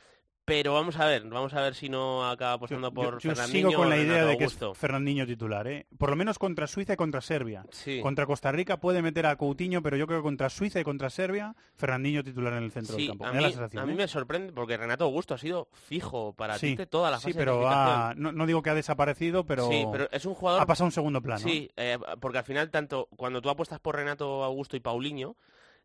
Pero 0.49 0.73
vamos 0.73 0.97
a 0.97 1.05
ver, 1.07 1.25
vamos 1.25 1.53
a 1.53 1.61
ver 1.61 1.75
si 1.75 1.91
no 1.91 2.29
acaba 2.29 2.55
apostando 2.55 2.93
por 2.93 3.21
yo, 3.21 3.35
yo 3.35 3.47
sigo 3.47 3.73
con 3.75 3.91
la 3.91 3.99
idea 3.99 4.25
de 4.25 4.39
que 4.39 4.45
es 4.45 4.59
Fernandinho 4.75 5.27
titular, 5.27 5.67
¿eh? 5.69 5.87
Por 5.99 6.09
lo 6.11 6.17
menos 6.17 6.39
contra 6.39 6.67
Suiza 6.67 6.95
y 6.95 6.97
contra 6.97 7.21
Serbia. 7.21 7.65
Contra 8.03 8.27
Costa 8.27 8.51
Rica 8.51 8.79
puede 8.79 9.03
meter 9.03 9.27
a 9.27 9.37
Coutinho, 9.37 9.83
pero 9.83 9.97
yo 9.97 10.07
creo 10.07 10.21
que 10.21 10.23
contra 10.23 10.49
Suiza 10.49 10.81
y 10.81 10.85
contra 10.85 11.11
Serbia, 11.11 11.55
Fernandinho 11.75 12.25
titular 12.25 12.55
en 12.55 12.65
el 12.65 12.73
centro 12.73 12.97
del 12.97 13.09
campo. 13.09 13.27
A, 13.27 13.33
mí, 13.33 13.45
a 13.45 13.87
mí, 13.87 13.93
¿eh? 13.93 13.97
me 13.97 14.09
sorprende 14.09 14.53
porque 14.53 14.77
Renato 14.77 15.05
Augusto 15.05 15.35
ha 15.35 15.39
sido 15.39 15.69
fijo 15.73 16.33
para 16.33 16.59
ti 16.59 16.77
toda 16.89 17.11
la 17.11 17.19
fase 17.19 17.33
Sí, 17.33 17.35
pero 17.37 17.69
no, 18.17 18.47
digo 18.47 18.63
que 18.63 18.71
ha 18.71 18.75
desaparecido, 18.75 19.45
pero, 19.45 19.69
es 20.11 20.25
un 20.25 20.35
jugador... 20.35 20.63
ha 20.63 20.67
pasado 20.67 20.87
un 20.87 20.93
segundo 20.93 21.21
plano. 21.21 21.41
Sí, 21.41 21.71
eh, 21.77 21.99
porque 22.21 22.39
al 22.39 22.45
final 22.45 22.71
tanto 22.71 23.09
cuando 23.17 23.43
tú 23.43 23.51
apuestas 23.51 23.81
por 23.81 23.97
Renato 23.97 24.43
Augusto 24.45 24.77
y 24.77 24.81
Paulinho, 24.81 25.37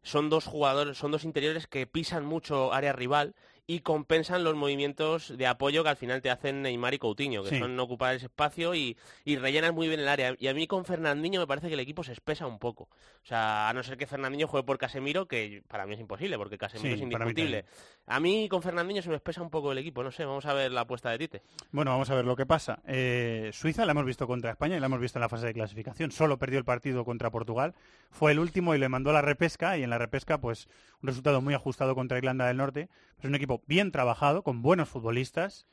son 0.04 0.30
dos 0.30 0.46
jugadores, 0.46 0.98
son 0.98 1.12
dos 1.12 1.24
interiores 1.24 1.68
que 1.68 1.88
pisan 1.88 2.26
mucho 2.26 2.74
área 2.74 2.94
rival 2.94 3.36
y 3.66 3.80
compensan 3.80 4.44
los 4.44 4.56
movimientos 4.56 5.38
de 5.38 5.48
apoyo 5.48 5.84
que 5.84 5.90
al 5.90 5.96
final 5.96 6.22
te 6.22 6.30
hacen 6.30 6.62
Neymar 6.62 6.94
y 6.96 7.00
Coutinho, 7.00 7.44
que 7.44 7.60
son 7.60 7.80
ocupar 7.80 8.16
ese 8.16 8.26
espacio 8.26 8.76
y, 8.76 8.98
rellenan 9.26 9.74
muy 9.74 9.88
bien 9.88 10.02
el 10.02 10.08
área. 10.08 10.36
Y 10.38 10.48
a 10.48 10.54
mí 10.54 10.68
con 10.68 10.84
Fernandinho 10.84 11.40
me 11.40 11.48
parece 11.48 11.68
que 11.68 11.76
el 11.76 11.80
equipo 11.80 12.04
se 12.04 12.12
espesa 12.12 12.46
un 12.46 12.60
poco. 12.60 12.84
O 12.84 13.26
sea, 13.26 13.70
a 13.70 13.74
no 13.74 13.82
ser 13.84 13.98
que 13.98 14.06
Fernandinho 14.06 14.48
juegue 14.48 14.66
por 14.66 14.78
Casemiro, 14.78 15.28
que 15.28 15.64
para 15.68 15.86
mí 15.86 15.94
es 15.94 16.00
imposible, 16.00 16.38
porque 16.38 16.58
Casemiro 16.58 16.96
es 16.96 17.02
indiscutible. 17.02 17.66
A 18.06 18.20
mí 18.20 18.50
con 18.50 18.62
Fernandinho 18.62 19.02
se 19.02 19.10
me 19.10 19.16
espesa 19.16 19.42
un 19.42 19.50
poco 19.50 19.72
el 19.72 19.78
equipo, 19.78 20.04
no 20.04 20.12
sé, 20.12 20.26
vamos 20.26 20.46
a 20.46 20.54
ver 20.54 20.72
la 20.72 20.82
apuesta 20.82 21.10
de 21.12 21.20
Tite. 21.20 21.42
Bueno, 21.72 21.92
vamos 21.92 22.10
a 22.10 22.16
ver 22.16 22.26
lo 22.26 22.36
que 22.36 22.46
pasa. 22.46 22.82
Eh, 22.86 23.50
Suiza 23.54 23.86
la 23.86 23.94
hemos 23.94 24.06
visto 24.06 24.28
contra 24.28 24.52
España 24.52 24.76
y 24.76 24.80
la 24.82 24.88
hemos 24.88 25.00
visto 25.00 25.20
en 25.20 25.22
la 25.22 25.30
fase 25.30 25.46
de 25.46 25.54
clasificación. 25.54 26.12
Solo 26.12 26.38
perdió 26.38 26.60
el 26.60 26.66
partido 26.66 27.06
contra 27.06 27.32
Portugal. 27.32 27.74
Fue 28.12 28.34
el 28.34 28.40
último 28.40 28.76
y 28.76 28.78
le 28.78 28.90
mandó 28.90 29.14
la 29.14 29.22
repesca 29.22 29.78
y 29.78 29.84
en 29.84 29.90
la 29.90 29.98
repesca 29.98 30.40
pues 30.40 30.68
un 31.02 31.08
resultado 31.08 31.42
muy 31.42 31.54
ajustado 31.54 31.96
contra 31.96 32.18
Irlanda 32.18 32.48
del 32.48 32.58
Norte. 32.58 32.90
Es 33.24 33.30
un 33.30 33.36
equipo 33.36 33.64
bien 33.68 33.94
trabajado, 33.94 34.44
con 34.44 34.62
buenos 34.62 34.90
futbolistas, 34.90 35.66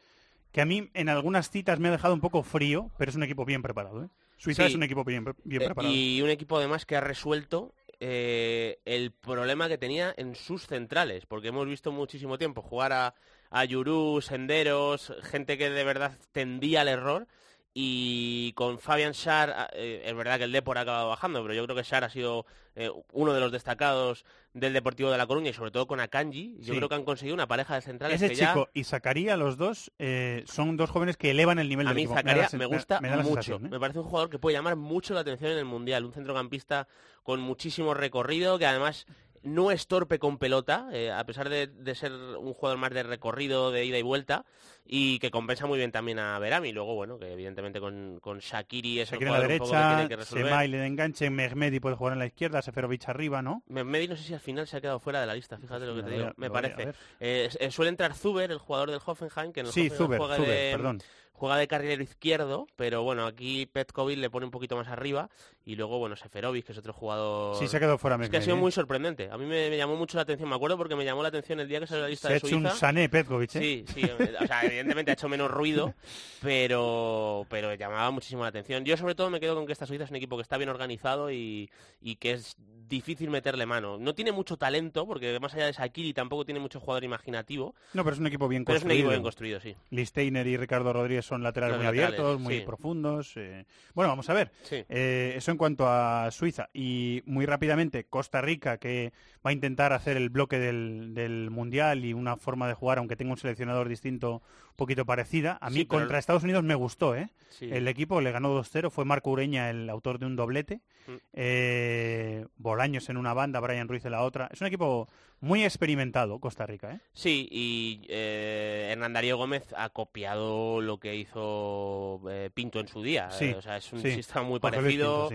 que 0.52 0.60
a 0.60 0.64
mí 0.64 0.88
en 0.94 1.08
algunas 1.08 1.50
citas 1.50 1.80
me 1.80 1.88
ha 1.88 1.90
dejado 1.90 2.14
un 2.14 2.20
poco 2.20 2.44
frío, 2.44 2.92
pero 2.96 3.10
es 3.10 3.16
un 3.16 3.24
equipo 3.24 3.44
bien 3.44 3.60
preparado. 3.60 4.04
¿eh? 4.04 4.08
Suiza 4.36 4.66
es 4.66 4.76
un 4.76 4.84
equipo 4.84 5.02
bien, 5.02 5.24
bien 5.42 5.62
eh, 5.62 5.64
preparado. 5.64 5.92
Y 5.92 6.22
un 6.22 6.30
equipo 6.30 6.58
además 6.58 6.86
que 6.86 6.94
ha 6.94 7.00
resuelto 7.00 7.74
eh, 7.98 8.78
el 8.84 9.10
problema 9.10 9.68
que 9.68 9.78
tenía 9.78 10.14
en 10.16 10.36
sus 10.36 10.68
centrales, 10.68 11.26
porque 11.26 11.48
hemos 11.48 11.66
visto 11.66 11.90
muchísimo 11.90 12.38
tiempo 12.38 12.62
jugar 12.62 12.92
a, 12.92 13.14
a 13.50 13.64
Yurú, 13.64 14.20
Senderos, 14.22 15.12
gente 15.24 15.58
que 15.58 15.70
de 15.70 15.82
verdad 15.82 16.16
tendía 16.30 16.82
al 16.82 16.88
error 16.88 17.26
y 17.72 18.52
con 18.54 18.78
Fabian 18.80 19.12
Schär, 19.12 19.52
ah, 19.56 19.68
eh, 19.72 20.02
es 20.04 20.14
verdad 20.16 20.38
que 20.38 20.44
el 20.44 20.52
Depor 20.52 20.78
ha 20.78 20.80
acabado 20.80 21.08
bajando, 21.08 21.40
pero 21.42 21.54
yo 21.54 21.64
creo 21.64 21.76
que 21.76 21.84
Schär 21.84 22.02
ha 22.02 22.10
sido 22.10 22.44
eh, 22.74 22.90
uno 23.12 23.32
de 23.32 23.38
los 23.38 23.52
destacados 23.52 24.24
del 24.54 24.72
Deportivo 24.72 25.10
de 25.10 25.18
La 25.18 25.26
Coruña 25.26 25.50
y 25.50 25.52
sobre 25.52 25.70
todo 25.70 25.86
con 25.86 26.00
Akanji. 26.00 26.56
Yo 26.60 26.74
creo 26.74 26.88
que 26.88 26.96
han 26.96 27.04
conseguido 27.04 27.34
una 27.34 27.46
pareja 27.46 27.76
de 27.76 27.82
centrales 27.82 28.20
Ese 28.20 28.34
chico 28.34 28.68
y 28.74 28.82
Zacarías, 28.82 29.38
los 29.38 29.56
dos, 29.56 29.92
eh, 30.00 30.42
son 30.46 30.76
dos 30.76 30.90
jóvenes 30.90 31.16
que 31.16 31.30
elevan 31.30 31.60
el 31.60 31.68
nivel 31.68 31.86
a 31.86 31.90
del 31.90 31.98
equipo. 31.98 32.14
A 32.14 32.16
mí 32.16 32.22
Zacarías 32.22 32.54
me, 32.54 32.66
gusta 32.66 33.00
mucho. 33.00 33.60
Me 33.60 33.78
parece 33.78 34.00
un 34.00 34.06
jugador 34.06 34.30
que 34.30 34.40
puede 34.40 34.56
llamar 34.56 34.74
mucho 34.74 35.14
la 35.14 35.20
atención 35.20 35.52
en 35.52 35.58
el 35.58 35.64
Mundial. 35.64 36.04
Un 36.04 36.12
centrocampista 36.12 36.88
con 37.22 37.40
muchísimo 37.40 37.94
recorrido, 37.94 38.58
que 38.58 38.66
además 38.66 39.06
no 39.42 39.70
es 39.70 39.86
torpe 39.86 40.18
con 40.18 40.38
pelota, 40.38 40.88
eh, 40.92 41.10
a 41.10 41.24
pesar 41.24 41.48
de, 41.48 41.94
ser 41.94 42.12
un 42.12 42.52
jugador 42.52 42.78
más 42.78 42.90
de 42.90 43.02
recorrido, 43.02 43.70
de 43.70 43.84
ida 43.84 43.98
y 43.98 44.02
vuelta, 44.02 44.44
y 44.92 45.20
que 45.20 45.30
compensa 45.30 45.66
muy 45.66 45.78
bien 45.78 45.92
también 45.92 46.18
a 46.18 46.36
Berami. 46.40 46.72
Luego, 46.72 46.96
bueno, 46.96 47.16
que 47.16 47.32
evidentemente 47.32 47.78
con, 47.78 48.18
con 48.20 48.40
Shakiri 48.40 48.98
es 48.98 49.12
el 49.12 49.18
jugador 49.18 49.38
la 49.38 49.46
derecha, 49.46 49.64
un 49.64 50.08
poco 50.08 50.08
que 50.08 50.42
tiene 50.42 50.78
de 50.78 50.86
enganche, 50.86 51.30
Mehmedi 51.30 51.78
puede 51.78 51.94
jugar 51.94 52.14
en 52.14 52.18
la 52.18 52.26
izquierda, 52.26 52.60
Seferovic 52.60 53.08
arriba, 53.08 53.40
¿no? 53.40 53.62
Mehmedi 53.68 54.08
no 54.08 54.16
sé 54.16 54.24
si 54.24 54.34
al 54.34 54.40
final 54.40 54.66
se 54.66 54.76
ha 54.76 54.80
quedado 54.80 54.98
fuera 54.98 55.20
de 55.20 55.28
la 55.28 55.34
lista, 55.34 55.58
fíjate 55.58 55.86
lo 55.86 55.94
que 55.94 56.02
te 56.02 56.10
digo, 56.10 56.32
me 56.36 56.50
parece. 56.50 56.92
Eh, 57.20 57.48
eh, 57.60 57.70
suele 57.70 57.90
entrar 57.90 58.14
Zuber, 58.14 58.50
el 58.50 58.58
jugador 58.58 58.90
del 58.90 59.00
Hoffenheim, 59.04 59.52
que 59.52 59.60
en 59.60 59.66
el 59.66 59.72
sí, 59.72 59.90
Zuber, 59.90 60.18
juega 60.18 60.34
Zuber, 60.34 60.72
perdón 60.72 61.00
juega 61.40 61.56
de 61.56 61.66
carrilero 61.66 62.02
izquierdo, 62.02 62.66
pero 62.76 63.02
bueno, 63.02 63.24
aquí 63.24 63.64
Petkovic 63.64 64.18
le 64.18 64.28
pone 64.28 64.44
un 64.44 64.52
poquito 64.52 64.76
más 64.76 64.88
arriba 64.88 65.30
y 65.64 65.74
luego, 65.74 65.98
bueno, 65.98 66.14
Seferovic, 66.14 66.66
que 66.66 66.72
es 66.72 66.78
otro 66.78 66.92
jugador... 66.92 67.56
Sí, 67.56 67.66
se 67.66 67.78
ha 67.78 67.80
quedado 67.80 67.96
fuera. 67.96 68.22
Es 68.22 68.28
que 68.28 68.36
ha 68.36 68.42
sido 68.42 68.58
muy 68.58 68.70
sorprendente. 68.70 69.30
A 69.32 69.38
mí 69.38 69.46
me, 69.46 69.74
llamó 69.74 69.96
mucho 69.96 70.18
la 70.18 70.22
atención, 70.22 70.50
me 70.50 70.54
acuerdo 70.54 70.76
porque 70.76 70.96
me 70.96 71.04
llamó 71.04 71.22
la 71.22 71.28
atención 71.28 71.58
el 71.58 71.66
día 71.66 71.80
que 71.80 71.86
salió 71.86 72.02
la 72.02 72.10
lista 72.10 72.28
de 72.28 72.40
Suiza. 72.40 72.56
ha 72.56 72.58
hecho 72.58 72.68
un 72.68 72.78
sané 72.78 73.08
Petkovic, 73.08 73.56
¿eh? 73.56 73.58
Sí, 73.58 73.84
sí, 73.88 74.02
o 74.04 74.46
sea, 74.46 74.60
evidentemente 74.80 75.10
ha 75.10 75.14
hecho 75.14 75.28
menos 75.28 75.50
ruido, 75.50 75.94
pero, 76.42 77.46
pero 77.48 77.74
llamaba 77.74 78.10
muchísimo 78.10 78.42
la 78.42 78.48
atención. 78.48 78.84
Yo 78.84 78.96
sobre 78.96 79.14
todo 79.14 79.30
me 79.30 79.40
quedo 79.40 79.54
con 79.54 79.66
que 79.66 79.72
esta 79.72 79.86
Suiza 79.86 80.04
es 80.04 80.10
un 80.10 80.16
equipo 80.16 80.36
que 80.36 80.42
está 80.42 80.56
bien 80.56 80.68
organizado 80.68 81.30
y, 81.30 81.70
y 82.00 82.16
que 82.16 82.32
es 82.32 82.56
difícil 82.90 83.30
meterle 83.30 83.64
mano. 83.66 83.98
No 83.98 84.14
tiene 84.14 84.32
mucho 84.32 84.56
talento, 84.56 85.06
porque 85.06 85.38
más 85.40 85.54
allá 85.54 85.66
de 85.66 85.72
Sakiri 85.72 86.12
tampoco 86.12 86.44
tiene 86.44 86.60
mucho 86.60 86.80
jugador 86.80 87.04
imaginativo. 87.04 87.74
No, 87.94 88.02
pero 88.02 88.14
es 88.14 88.20
un 88.20 88.26
equipo 88.26 88.48
bien 88.48 88.64
pero 88.64 88.74
construido. 88.74 88.92
es 88.92 88.96
un 88.96 88.98
equipo 88.98 89.10
bien 89.10 89.22
construido, 89.22 89.60
sí. 89.60 89.76
Listeiner 89.90 90.46
y 90.46 90.56
Ricardo 90.56 90.92
Rodríguez 90.92 91.24
son 91.24 91.42
laterales 91.42 91.78
muy 91.78 91.86
abiertos, 91.86 92.40
muy 92.40 92.60
profundos. 92.60 93.36
Eh. 93.36 93.64
Bueno, 93.94 94.10
vamos 94.10 94.28
a 94.28 94.34
ver. 94.34 94.50
Eh, 94.70 95.34
eso 95.36 95.52
en 95.52 95.56
cuanto 95.56 95.86
a 95.88 96.30
Suiza. 96.32 96.68
Y 96.74 97.22
muy 97.26 97.46
rápidamente, 97.46 98.04
Costa 98.04 98.40
Rica, 98.40 98.78
que 98.78 99.12
va 99.46 99.50
a 99.50 99.52
intentar 99.52 99.92
hacer 99.92 100.16
el 100.16 100.28
bloque 100.28 100.58
del, 100.58 101.14
del 101.14 101.50
Mundial 101.50 102.04
y 102.04 102.12
una 102.12 102.36
forma 102.36 102.66
de 102.66 102.74
jugar, 102.74 102.98
aunque 102.98 103.16
tenga 103.16 103.30
un 103.30 103.38
seleccionador 103.38 103.88
distinto, 103.88 104.42
poquito 104.80 105.04
parecida. 105.04 105.58
A 105.60 105.68
mí 105.68 105.84
contra 105.84 106.18
Estados 106.18 106.42
Unidos 106.42 106.64
me 106.64 106.74
gustó, 106.74 107.14
¿eh? 107.14 107.28
El 107.60 107.86
equipo 107.86 108.22
le 108.22 108.32
ganó 108.32 108.58
2-0, 108.58 108.90
fue 108.90 109.04
Marco 109.04 109.30
Ureña 109.30 109.68
el 109.68 109.90
autor 109.90 110.18
de 110.18 110.24
un 110.24 110.36
doblete. 110.36 110.80
Mm. 111.06 111.12
Eh, 111.34 112.46
Bolaños 112.56 113.10
en 113.10 113.18
una 113.18 113.34
banda, 113.34 113.60
Brian 113.60 113.88
Ruiz 113.88 114.06
en 114.06 114.12
la 114.12 114.22
otra. 114.22 114.48
Es 114.50 114.62
un 114.62 114.68
equipo 114.68 115.06
muy 115.40 115.64
experimentado, 115.64 116.38
Costa 116.38 116.64
Rica, 116.64 116.94
¿eh? 116.94 117.00
Sí, 117.12 117.46
y 117.50 118.00
eh, 118.08 118.88
Hernán 118.92 119.12
Darío 119.12 119.36
Gómez 119.36 119.74
ha 119.76 119.90
copiado 119.90 120.80
lo 120.80 120.98
que 120.98 121.14
hizo 121.14 122.22
eh, 122.30 122.48
Pinto 122.54 122.80
en 122.80 122.88
su 122.88 123.02
día. 123.02 123.30
Sí, 123.30 123.50
o 123.50 123.60
sea, 123.60 123.76
es 123.76 123.92
un 123.92 124.00
sistema 124.00 124.44
muy 124.44 124.60
parecido. 124.60 125.28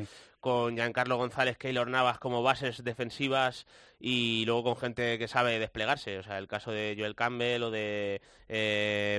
Con 0.45 0.75
Giancarlo 0.75 1.17
González, 1.17 1.57
Keylor 1.57 1.89
Navas 1.89 2.19
como 2.19 2.43
bases 2.43 2.83
defensivas 2.83 3.65
y 3.99 4.45
luego 4.45 4.61
con 4.61 4.77
gente 4.77 5.17
que 5.17 5.27
sabe 5.27 5.57
desplegarse. 5.57 6.19
O 6.19 6.23
sea, 6.23 6.37
el 6.37 6.47
caso 6.47 6.69
de 6.69 6.95
Joel 6.95 7.15
Campbell 7.15 7.63
o 7.63 7.71
de 7.71 8.21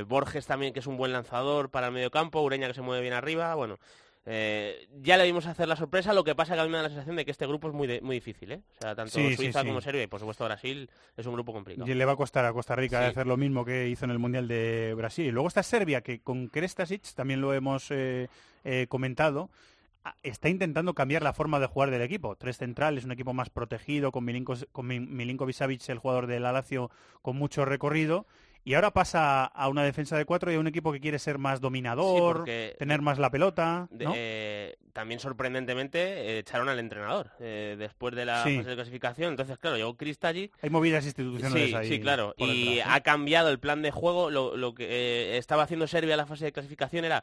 Borges 0.06 0.46
también, 0.46 0.72
que 0.72 0.78
es 0.78 0.86
un 0.86 0.96
buen 0.96 1.12
lanzador 1.12 1.68
para 1.68 1.88
el 1.88 1.92
medio 1.92 2.12
campo, 2.12 2.42
Ureña 2.42 2.68
que 2.68 2.74
se 2.74 2.80
mueve 2.80 3.02
bien 3.02 3.12
arriba. 3.12 3.52
Bueno, 3.56 3.76
eh, 4.24 4.88
ya 5.02 5.16
le 5.16 5.24
vimos 5.24 5.46
hacer 5.46 5.66
la 5.66 5.74
sorpresa, 5.74 6.12
lo 6.12 6.22
que 6.22 6.36
pasa 6.36 6.54
que 6.54 6.60
a 6.60 6.64
mí 6.64 6.70
me 6.70 6.76
da 6.76 6.84
la 6.84 6.88
sensación 6.90 7.16
de 7.16 7.24
que 7.24 7.32
este 7.32 7.46
grupo 7.48 7.66
es 7.66 7.74
muy, 7.74 8.00
muy 8.02 8.16
difícil, 8.16 8.52
¿eh? 8.52 8.60
O 8.78 8.80
sea, 8.80 8.94
tanto 8.94 9.12
Suiza 9.12 9.64
como 9.64 9.80
Serbia 9.80 10.04
y 10.04 10.06
por 10.06 10.20
supuesto 10.20 10.44
Brasil 10.44 10.88
es 11.16 11.26
un 11.26 11.32
grupo 11.34 11.52
complicado. 11.52 11.90
Y 11.90 11.94
le 11.94 12.04
va 12.04 12.12
a 12.12 12.16
costar 12.16 12.44
a 12.44 12.52
Costa 12.52 12.76
Rica 12.76 13.06
hacer 13.06 13.26
lo 13.26 13.36
mismo 13.36 13.64
que 13.64 13.88
hizo 13.88 14.04
en 14.04 14.12
el 14.12 14.20
Mundial 14.20 14.46
de 14.46 14.94
Brasil. 14.96 15.26
Y 15.26 15.32
luego 15.32 15.48
está 15.48 15.64
Serbia, 15.64 16.02
que 16.02 16.20
con 16.20 16.46
Krestasic 16.46 17.02
también 17.14 17.40
lo 17.40 17.52
hemos 17.52 17.90
eh, 17.90 18.28
eh, 18.64 18.86
comentado, 18.88 19.48
está 20.22 20.48
intentando 20.48 20.94
cambiar 20.94 21.22
la 21.22 21.32
forma 21.32 21.60
de 21.60 21.66
jugar 21.66 21.90
del 21.90 22.02
equipo. 22.02 22.36
Tres 22.36 22.58
centrales, 22.58 23.04
un 23.04 23.12
equipo 23.12 23.32
más 23.32 23.50
protegido, 23.50 24.12
con 24.12 24.24
Milinko, 24.24 24.54
con 24.72 24.86
el 25.88 25.98
jugador 25.98 26.26
del 26.26 26.46
Alacio, 26.46 26.90
con 27.22 27.36
mucho 27.36 27.64
recorrido, 27.64 28.26
y 28.66 28.74
ahora 28.74 28.92
pasa 28.92 29.44
a 29.44 29.68
una 29.68 29.84
defensa 29.84 30.16
de 30.18 30.24
cuatro 30.24 30.50
y 30.50 30.56
a 30.56 30.58
un 30.58 30.66
equipo 30.66 30.90
que 30.90 30.98
quiere 30.98 31.20
ser 31.20 31.38
más 31.38 31.60
dominador, 31.60 32.44
tener 32.76 33.00
más 33.00 33.16
la 33.16 33.30
pelota. 33.30 33.88
Eh, 33.96 34.76
también 34.92 35.20
sorprendentemente 35.20 36.00
eh, 36.00 36.38
echaron 36.40 36.68
al 36.68 36.80
entrenador 36.80 37.30
eh, 37.38 37.76
después 37.78 38.16
de 38.16 38.24
la 38.24 38.38
fase 38.38 38.64
de 38.64 38.74
clasificación. 38.74 39.30
Entonces, 39.30 39.56
claro, 39.58 39.76
llegó 39.76 39.96
Cristagic. 39.96 40.52
Hay 40.62 40.70
movidas 40.70 41.04
institucionales 41.04 41.68
sí, 41.68 41.74
ahí. 41.76 41.88
Sí, 41.88 42.00
claro. 42.00 42.34
Y 42.38 42.80
ha 42.80 43.00
cambiado 43.02 43.50
el 43.50 43.60
plan 43.60 43.82
de 43.82 43.92
juego. 43.92 44.30
Lo, 44.30 44.74
que 44.74 45.38
estaba 45.38 45.62
haciendo 45.62 45.86
Serbia 45.86 46.14
en 46.14 46.18
la 46.18 46.26
fase 46.26 46.46
de 46.46 46.52
clasificación 46.52 47.04
era 47.04 47.22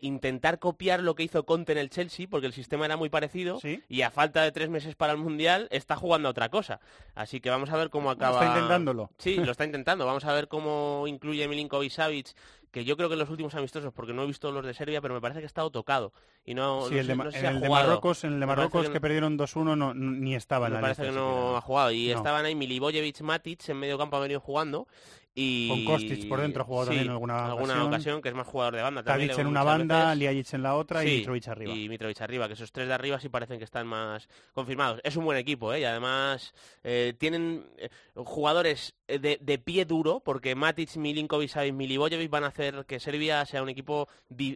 intentar 0.00 0.60
copiar 0.60 1.02
lo 1.02 1.14
que 1.14 1.24
hizo 1.24 1.44
Conte 1.44 1.72
en 1.72 1.78
el 1.78 1.90
Chelsea, 1.90 2.26
porque 2.30 2.46
el 2.46 2.54
sistema 2.54 2.86
era 2.86 2.96
muy 2.96 3.10
parecido. 3.10 3.60
Y 3.90 4.00
a 4.00 4.10
falta 4.10 4.42
de 4.42 4.50
tres 4.50 4.70
meses 4.70 4.94
para 4.94 5.12
el 5.12 5.18
Mundial 5.18 5.68
está 5.70 5.94
jugando 5.94 6.28
a 6.28 6.30
otra 6.30 6.48
cosa. 6.48 6.80
Así 7.14 7.40
que 7.40 7.50
vamos 7.50 7.68
a 7.68 7.76
ver 7.76 7.90
cómo 7.90 8.10
acaba. 8.10 8.40
Está 8.40 8.54
intentándolo. 8.54 9.10
Sí, 9.18 9.34
lo 9.36 9.52
está 9.52 9.66
intentando. 9.66 10.06
Vamos 10.06 10.24
a 10.24 10.32
ver 10.32 10.48
cómo 10.48 10.69
incluye 11.06 11.46
Milinkovic 11.48 11.92
Savic 11.92 12.34
que 12.70 12.84
yo 12.84 12.96
creo 12.96 13.08
que 13.08 13.14
en 13.14 13.18
los 13.18 13.30
últimos 13.30 13.54
amistosos, 13.54 13.92
porque 13.92 14.12
no 14.12 14.22
he 14.22 14.26
visto 14.26 14.50
los 14.52 14.64
de 14.64 14.74
Serbia, 14.74 15.00
pero 15.00 15.14
me 15.14 15.20
parece 15.20 15.40
que 15.40 15.46
ha 15.46 15.48
estado 15.48 15.70
tocado. 15.70 16.12
Y 16.44 16.54
no, 16.54 16.86
sí, 16.88 16.98
el 16.98 17.06
de, 17.06 17.12
en 17.14 17.46
el 17.46 17.60
de 17.60 17.68
Marruecos, 17.68 18.24
en 18.24 18.34
el 18.34 18.40
de 18.40 18.46
Marruecos 18.46 18.88
que, 18.88 19.00
perdieron 19.00 19.36
2-1 19.36 19.76
no, 19.76 19.94
ni 19.94 20.34
estaba 20.34 20.66
en 20.66 20.74
me 20.74 20.78
la 20.78 20.82
parece 20.82 21.02
que 21.02 21.10
no 21.10 21.56
ha 21.56 21.60
jugado. 21.60 21.90
Y 21.90 22.10
estaban 22.10 22.44
ahí 22.44 22.54
Milivojevic, 22.54 23.20
Matic, 23.22 23.68
en 23.68 23.76
medio 23.76 23.98
campo 23.98 24.16
ha 24.16 24.20
venido 24.20 24.40
jugando. 24.40 24.86
Y... 25.34 25.68
Con 25.68 25.84
Kostic 25.84 26.28
por 26.28 26.40
dentro 26.40 26.62
ha 26.62 26.66
jugado 26.66 26.86
también 26.86 27.06
en 27.06 27.12
alguna, 27.12 27.46
alguna 27.46 27.84
ocasión. 27.84 28.20
que 28.20 28.28
es 28.28 28.34
más 28.34 28.46
jugador 28.46 28.74
de 28.76 28.82
banda. 28.82 29.02
Tadic 29.02 29.38
en 29.38 29.46
una 29.46 29.62
banda, 29.62 30.14
Liajic 30.14 30.54
en 30.54 30.62
la 30.62 30.74
otra 30.74 31.04
y 31.04 31.18
Mitrovic 31.18 31.48
arriba. 31.48 31.72
Y 31.72 31.88
Mitrovic 31.88 32.20
arriba, 32.20 32.46
que 32.48 32.54
esos 32.54 32.72
tres 32.72 32.88
de 32.88 32.94
arriba 32.94 33.20
sí 33.20 33.28
parecen 33.28 33.58
que 33.58 33.64
están 33.64 33.86
más 33.86 34.28
confirmados. 34.52 35.00
Es 35.04 35.16
un 35.16 35.24
buen 35.24 35.38
equipo, 35.38 35.72
¿eh? 35.72 35.80
Y 35.80 35.84
además 35.84 36.54
eh, 36.82 37.14
tienen 37.18 37.66
eh, 37.78 37.90
jugadores 38.14 38.94
eh, 39.10 39.38
de, 39.40 39.58
pie 39.58 39.84
duro, 39.84 40.20
porque 40.20 40.54
Matic, 40.54 40.96
Milinkovic 40.96 41.56
y 41.66 41.72
Milivojevic 41.72 42.30
van 42.30 42.44
a 42.44 42.48
hacer 42.48 42.84
que 42.86 43.00
Serbia 43.00 43.44
sea 43.44 43.62
un 43.62 43.68
equipo 43.68 44.08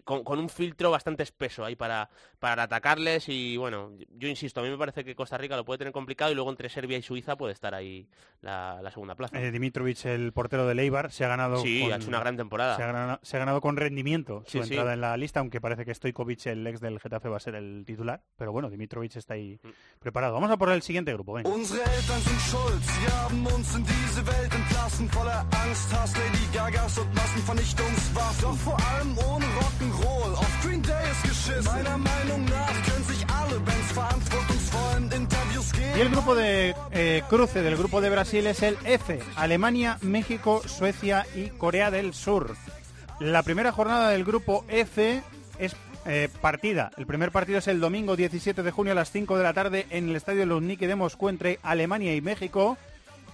con, 0.05 0.38
un 0.38 0.48
filtro 0.48 0.90
bastante 0.90 1.24
espeso 1.24 1.64
ahí 1.64 1.74
para, 1.74 2.09
para 2.38 2.64
atacarles 2.64 3.28
y 3.28 3.56
bueno, 3.56 3.92
yo 4.10 4.28
insisto, 4.28 4.60
a 4.60 4.62
mí 4.62 4.70
me 4.70 4.78
parece 4.78 5.05
que 5.05 5.16
Costa 5.16 5.36
Rica 5.38 5.56
lo 5.56 5.64
puede 5.64 5.78
tener 5.78 5.92
complicado 5.92 6.30
y 6.30 6.34
luego 6.34 6.51
entre 6.51 6.68
Serbia 6.68 6.96
y 6.96 7.02
Suiza 7.02 7.36
puede 7.36 7.52
estar 7.52 7.74
ahí 7.74 8.09
la, 8.42 8.90
segunda 8.92 9.14
plaza. 9.14 9.40
Eh, 9.40 9.51
Dimitrovic, 9.51 10.05
el 10.06 10.32
portero 10.32 10.63
de 10.66 10.74
Leibar, 10.74 11.10
se 11.10 11.24
ha 11.24 11.28
ganado 11.28 11.58
Sí, 11.58 11.90
ha 11.90 11.96
hecho 11.96 12.08
una 12.08 12.20
gran 12.20 12.36
temporada. 12.36 12.76
Se 12.76 13.36
ha 13.36 13.38
ganado, 13.38 13.60
con 13.60 13.76
rendimiento 13.76 14.42
su 14.46 14.58
entrada 14.58 14.94
en 14.94 15.00
la 15.00 15.16
lista, 15.16 15.40
aunque 15.40 15.60
parece 15.60 15.84
que 15.84 15.94
Stojkovic, 15.94 16.46
el 16.46 16.66
ex 16.66 16.80
del 16.80 17.00
Getafe, 17.00 17.28
va 17.28 17.36
a 17.36 17.40
ser 17.40 17.54
el 17.54 17.84
titular, 17.86 18.22
pero 18.36 18.52
bueno, 18.52 18.70
Dimitrovic 18.70 19.16
está 19.16 19.34
ahí 19.34 19.58
mm. 19.62 19.68
preparado. 20.00 20.34
Vamos 20.34 20.50
a 20.50 20.56
por 20.56 20.70
el 20.70 20.82
siguiente 20.82 21.12
grupo, 21.12 21.34
venga. 21.34 21.50
Y 35.97 36.01
el 36.01 36.09
grupo 36.09 36.35
de 36.35 36.74
eh, 36.90 37.22
cruce 37.28 37.62
del 37.62 37.76
grupo 37.76 38.01
de 38.01 38.10
Brasil 38.10 38.47
es 38.48 38.62
el 38.62 38.76
F, 38.85 39.20
Alemania, 39.36 39.98
México, 40.02 40.60
Suecia 40.66 41.24
y 41.36 41.51
Corea 41.51 41.93
del 41.93 42.14
Sur. 42.14 42.56
La 43.20 43.44
primera 43.44 43.70
jornada 43.70 44.09
del 44.09 44.24
grupo 44.24 44.64
F 44.68 45.22
es 45.60 45.76
eh, 46.05 46.28
partida. 46.40 46.90
El 46.97 47.06
primer 47.06 47.31
partido 47.31 47.59
es 47.59 47.68
el 47.68 47.78
domingo 47.78 48.16
17 48.16 48.64
de 48.64 48.70
junio 48.72 48.93
a 48.93 48.97
las 48.97 49.12
5 49.12 49.36
de 49.36 49.43
la 49.44 49.52
tarde 49.52 49.86
en 49.90 50.09
el 50.09 50.16
Estadio 50.16 50.44
Luzhniki 50.47 50.86
de 50.86 50.97
Moscú 50.97 51.28
entre 51.28 51.60
Alemania 51.62 52.14
y 52.16 52.20
México. 52.20 52.76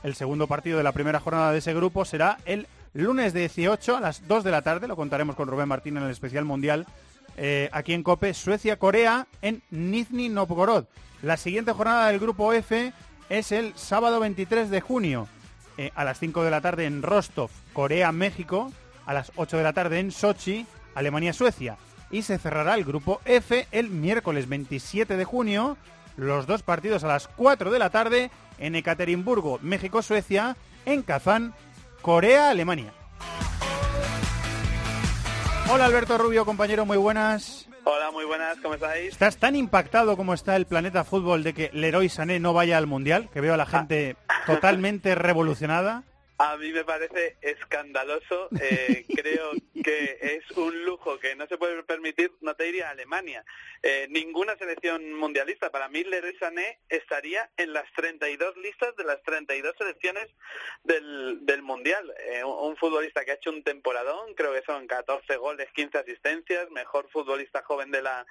El 0.02 0.14
segundo 0.14 0.46
partido 0.46 0.76
de 0.76 0.84
la 0.84 0.92
primera 0.92 1.20
jornada 1.20 1.52
de 1.52 1.58
ese 1.58 1.72
grupo 1.72 2.04
será 2.04 2.36
el 2.44 2.66
lunes 2.92 3.32
18 3.32 3.96
a 3.96 4.00
las 4.00 4.28
2 4.28 4.44
de 4.44 4.50
la 4.50 4.60
tarde. 4.60 4.86
Lo 4.86 4.96
contaremos 4.96 5.34
con 5.34 5.48
Rubén 5.48 5.68
Martín 5.68 5.96
en 5.96 6.02
el 6.02 6.10
especial 6.10 6.44
mundial 6.44 6.86
eh, 7.36 7.68
aquí 7.72 7.92
en 7.92 8.02
COPE. 8.02 8.34
Suecia-Corea 8.34 9.26
en 9.42 9.62
Nizhny 9.70 10.28
Novgorod. 10.28 10.84
La 11.22 11.36
siguiente 11.36 11.72
jornada 11.72 12.08
del 12.08 12.18
grupo 12.18 12.52
F 12.52 12.92
es 13.28 13.52
el 13.52 13.72
sábado 13.76 14.20
23 14.20 14.70
de 14.70 14.80
junio 14.80 15.28
eh, 15.78 15.92
a 15.94 16.04
las 16.04 16.18
5 16.18 16.44
de 16.44 16.50
la 16.50 16.60
tarde 16.60 16.86
en 16.86 17.02
Rostov, 17.02 17.50
Corea-México. 17.72 18.72
A 19.06 19.14
las 19.14 19.32
8 19.36 19.56
de 19.56 19.62
la 19.62 19.72
tarde 19.72 19.98
en 19.98 20.12
Sochi, 20.12 20.66
Alemania-Suecia. 20.94 21.78
Y 22.10 22.22
se 22.22 22.38
cerrará 22.38 22.74
el 22.74 22.84
grupo 22.84 23.20
F 23.24 23.66
el 23.72 23.90
miércoles 23.90 24.48
27 24.48 25.16
de 25.16 25.24
junio. 25.24 25.76
Los 26.16 26.46
dos 26.46 26.62
partidos 26.62 27.02
a 27.04 27.08
las 27.08 27.28
4 27.28 27.70
de 27.70 27.78
la 27.78 27.90
tarde 27.90 28.30
en 28.58 28.74
Ekaterimburgo, 28.74 29.58
México, 29.62 30.02
Suecia, 30.02 30.56
en 30.84 31.02
Kazán, 31.02 31.54
Corea, 32.02 32.50
Alemania. 32.50 32.92
Hola 35.72 35.84
Alberto 35.84 36.18
Rubio, 36.18 36.44
compañero, 36.44 36.84
muy 36.84 36.96
buenas. 36.96 37.68
Hola, 37.84 38.10
muy 38.10 38.24
buenas, 38.24 38.58
¿cómo 38.60 38.74
estáis? 38.74 39.12
¿Estás 39.12 39.36
tan 39.36 39.54
impactado 39.54 40.16
como 40.16 40.34
está 40.34 40.56
el 40.56 40.66
planeta 40.66 41.04
fútbol 41.04 41.44
de 41.44 41.54
que 41.54 41.70
Leroy 41.72 42.08
Sané 42.08 42.40
no 42.40 42.52
vaya 42.52 42.76
al 42.76 42.88
Mundial? 42.88 43.28
Que 43.32 43.40
veo 43.40 43.54
a 43.54 43.56
la 43.56 43.66
gente 43.66 44.16
totalmente 44.46 45.14
revolucionada. 45.14 46.02
A 46.42 46.56
mí 46.56 46.72
me 46.72 46.84
parece 46.84 47.36
escandaloso. 47.42 48.48
Eh, 48.62 49.04
creo 49.14 49.50
que 49.84 50.18
es 50.22 50.50
un 50.56 50.86
lujo 50.86 51.18
que 51.18 51.36
no 51.36 51.46
se 51.46 51.58
puede 51.58 51.82
permitir, 51.82 52.32
no 52.40 52.54
te 52.54 52.64
diría 52.64 52.88
Alemania, 52.88 53.44
eh, 53.82 54.06
ninguna 54.08 54.56
selección 54.56 55.12
mundialista. 55.12 55.70
Para 55.70 55.90
mí, 55.90 56.02
Leroy 56.02 56.34
Sané 56.38 56.78
estaría 56.88 57.50
en 57.58 57.74
las 57.74 57.84
32 57.94 58.56
listas 58.56 58.96
de 58.96 59.04
las 59.04 59.22
32 59.22 59.74
selecciones 59.76 60.28
del, 60.82 61.44
del 61.44 61.60
Mundial. 61.60 62.10
Eh, 62.30 62.42
un, 62.42 62.74
futbolista 62.78 63.22
que 63.26 63.32
ha 63.32 63.34
hecho 63.34 63.50
un 63.50 63.62
temporadón, 63.62 64.32
creo 64.34 64.54
que 64.54 64.62
son 64.62 64.86
14 64.86 65.36
goles, 65.36 65.68
15 65.74 65.98
asistencias, 65.98 66.70
mejor 66.70 67.10
futbolista 67.10 67.62
joven 67.62 67.90
de 67.90 68.00
la, 68.00 68.24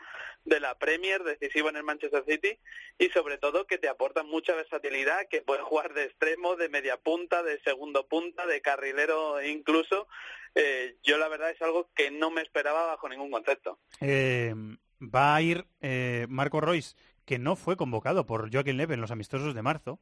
de 0.45 0.59
la 0.59 0.79
Premier, 0.79 1.23
decisivo 1.23 1.69
en 1.69 1.75
el 1.75 1.83
Manchester 1.83 2.23
City 2.27 2.57
y 2.97 3.09
sobre 3.09 3.37
todo 3.37 3.67
que 3.67 3.77
te 3.77 3.87
aporta 3.87 4.23
mucha 4.23 4.55
versatilidad, 4.55 5.27
que 5.29 5.41
puede 5.41 5.61
jugar 5.61 5.93
de 5.93 6.05
extremo, 6.05 6.55
de 6.55 6.69
media 6.69 6.97
punta, 6.97 7.43
de 7.43 7.59
segundo 7.61 7.98
punta, 8.07 8.45
de 8.45 8.61
carrilero 8.61 9.41
incluso, 9.43 10.07
eh, 10.55 10.97
yo 11.03 11.17
la 11.17 11.27
verdad 11.27 11.51
es 11.51 11.61
algo 11.61 11.89
que 11.95 12.11
no 12.11 12.31
me 12.31 12.41
esperaba 12.41 12.85
bajo 12.85 13.09
ningún 13.09 13.31
concepto. 13.31 13.79
Eh, 14.01 14.53
va 15.01 15.35
a 15.35 15.41
ir 15.41 15.67
eh, 15.81 16.25
Marco 16.29 16.61
Royce, 16.61 16.95
que 17.25 17.39
no 17.39 17.55
fue 17.55 17.77
convocado 17.77 18.25
por 18.25 18.51
Joaquín 18.51 18.77
Leve 18.77 18.95
en 18.95 19.01
los 19.01 19.11
amistosos 19.11 19.53
de 19.53 19.61
marzo, 19.61 19.99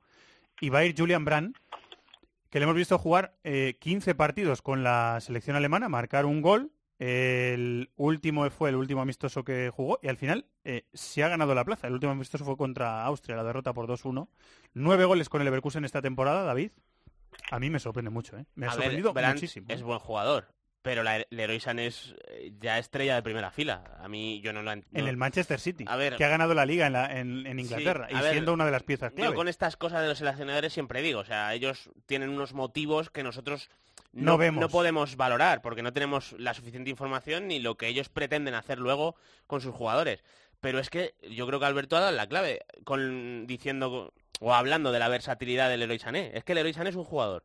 y 0.60 0.70
va 0.70 0.80
a 0.80 0.86
ir 0.86 0.96
Julian 0.98 1.26
Brandt, 1.26 1.58
que 2.50 2.60
le 2.60 2.64
hemos 2.64 2.76
visto 2.76 2.98
jugar 2.98 3.36
15 3.44 4.16
partidos 4.16 4.62
con 4.62 4.82
la 4.82 5.20
selección 5.20 5.56
alemana, 5.56 5.90
marcar 5.90 6.26
un 6.26 6.42
gol. 6.42 6.72
El 6.98 7.92
último 7.96 8.50
fue 8.50 8.70
el 8.70 8.76
último 8.76 9.02
amistoso 9.02 9.44
que 9.44 9.70
jugó 9.70 10.00
y 10.02 10.08
al 10.08 10.18
final 10.18 10.48
se 10.94 11.24
ha 11.24 11.28
ganado 11.28 11.54
la 11.54 11.66
plaza. 11.66 11.88
El 11.88 11.94
último 11.94 12.14
amistoso 12.14 12.46
fue 12.46 12.56
contra 12.56 13.04
Austria, 13.04 13.36
la 13.36 13.44
derrota 13.44 13.74
por 13.74 13.86
2-1. 13.86 14.30
Nueve 14.74 15.06
goles 15.06 15.28
con 15.28 15.42
el 15.42 15.46
Leverkusen 15.46 15.84
esta 15.84 16.02
temporada, 16.02 16.44
David. 16.44 16.72
A 17.52 17.60
mí 17.60 17.70
me 17.70 17.80
sorprende 17.80 18.12
mucho, 18.12 18.38
¿eh? 18.38 18.46
Me 18.56 18.68
ha 18.68 18.72
sorprendido 18.72 19.14
muchísimo. 19.14 19.68
Es 19.70 19.82
buen 19.82 20.00
jugador, 20.00 20.48
pero 20.82 21.04
la, 21.04 21.26
Leroy 21.30 21.60
Sané 21.60 21.88
es 21.88 22.16
eh, 22.30 22.54
ya 22.60 22.78
estrella 22.78 23.16
de 23.16 23.22
primera 23.22 23.52
fila. 23.52 23.84
A 24.00 24.08
mí 24.08 24.42
yo 24.42 24.54
no 24.54 24.62
lo 24.62 24.72
entiendo. 24.72 25.00
En 25.00 25.08
el 25.08 25.18
Manchester 25.18 25.60
City, 25.60 25.86
que 25.86 26.24
ha 26.24 26.30
ganado 26.30 26.54
la 26.54 26.66
liga 26.66 26.88
en, 26.88 27.60
Inglaterra 27.60 28.08
y 28.10 28.16
siendo 28.32 28.54
una 28.54 28.66
de 28.66 28.72
las 28.72 28.84
piezas 28.84 29.12
clave. 29.12 29.32
Yo 29.32 29.36
con 29.36 29.48
estas 29.48 29.78
cosas 29.78 30.02
de 30.02 30.08
los 30.08 30.18
seleccionadores 30.18 30.74
siempre 30.74 31.02
digo, 31.02 31.20
o 31.20 31.26
sea, 31.26 31.54
ellos 31.54 31.90
tienen 32.06 32.30
unos 32.30 32.54
motivos 32.54 33.10
que 33.10 33.24
nosotros 33.24 33.70
no, 34.14 34.38
vemos. 34.38 34.62
no 34.62 34.70
podemos 34.70 35.16
valorar 35.16 35.62
porque 35.62 35.84
no 35.84 35.94
tenemos 35.94 36.34
la 36.38 36.54
suficiente 36.54 36.90
información 36.90 37.48
ni 37.48 37.60
lo 37.60 37.76
que 37.76 37.88
ellos 37.88 38.10
pretenden 38.10 38.56
hacer 38.56 38.80
luego 38.80 39.16
con 39.46 39.62
sus 39.62 39.76
jugadores. 39.76 40.24
Pero 40.60 40.80
es 40.80 40.90
que 40.90 41.14
yo 41.30 41.46
creo 41.46 41.60
que 41.60 41.66
Alberto 41.66 41.98
ha 41.98 42.02
dado 42.02 42.16
la 42.16 42.28
clave 42.28 42.62
con 42.84 43.46
diciendo 43.46 44.14
o 44.40 44.54
hablando 44.54 44.92
de 44.92 45.00
la 45.00 45.10
versatilidad 45.10 45.70
del 45.70 45.82
Leroy 45.82 46.00
Sané. 46.00 46.32
Es 46.34 46.44
que 46.44 46.54
el 46.54 46.58
Leroy 46.58 46.74
Sané 46.74 46.90
es 46.90 46.96
un 46.96 47.04
jugador 47.04 47.44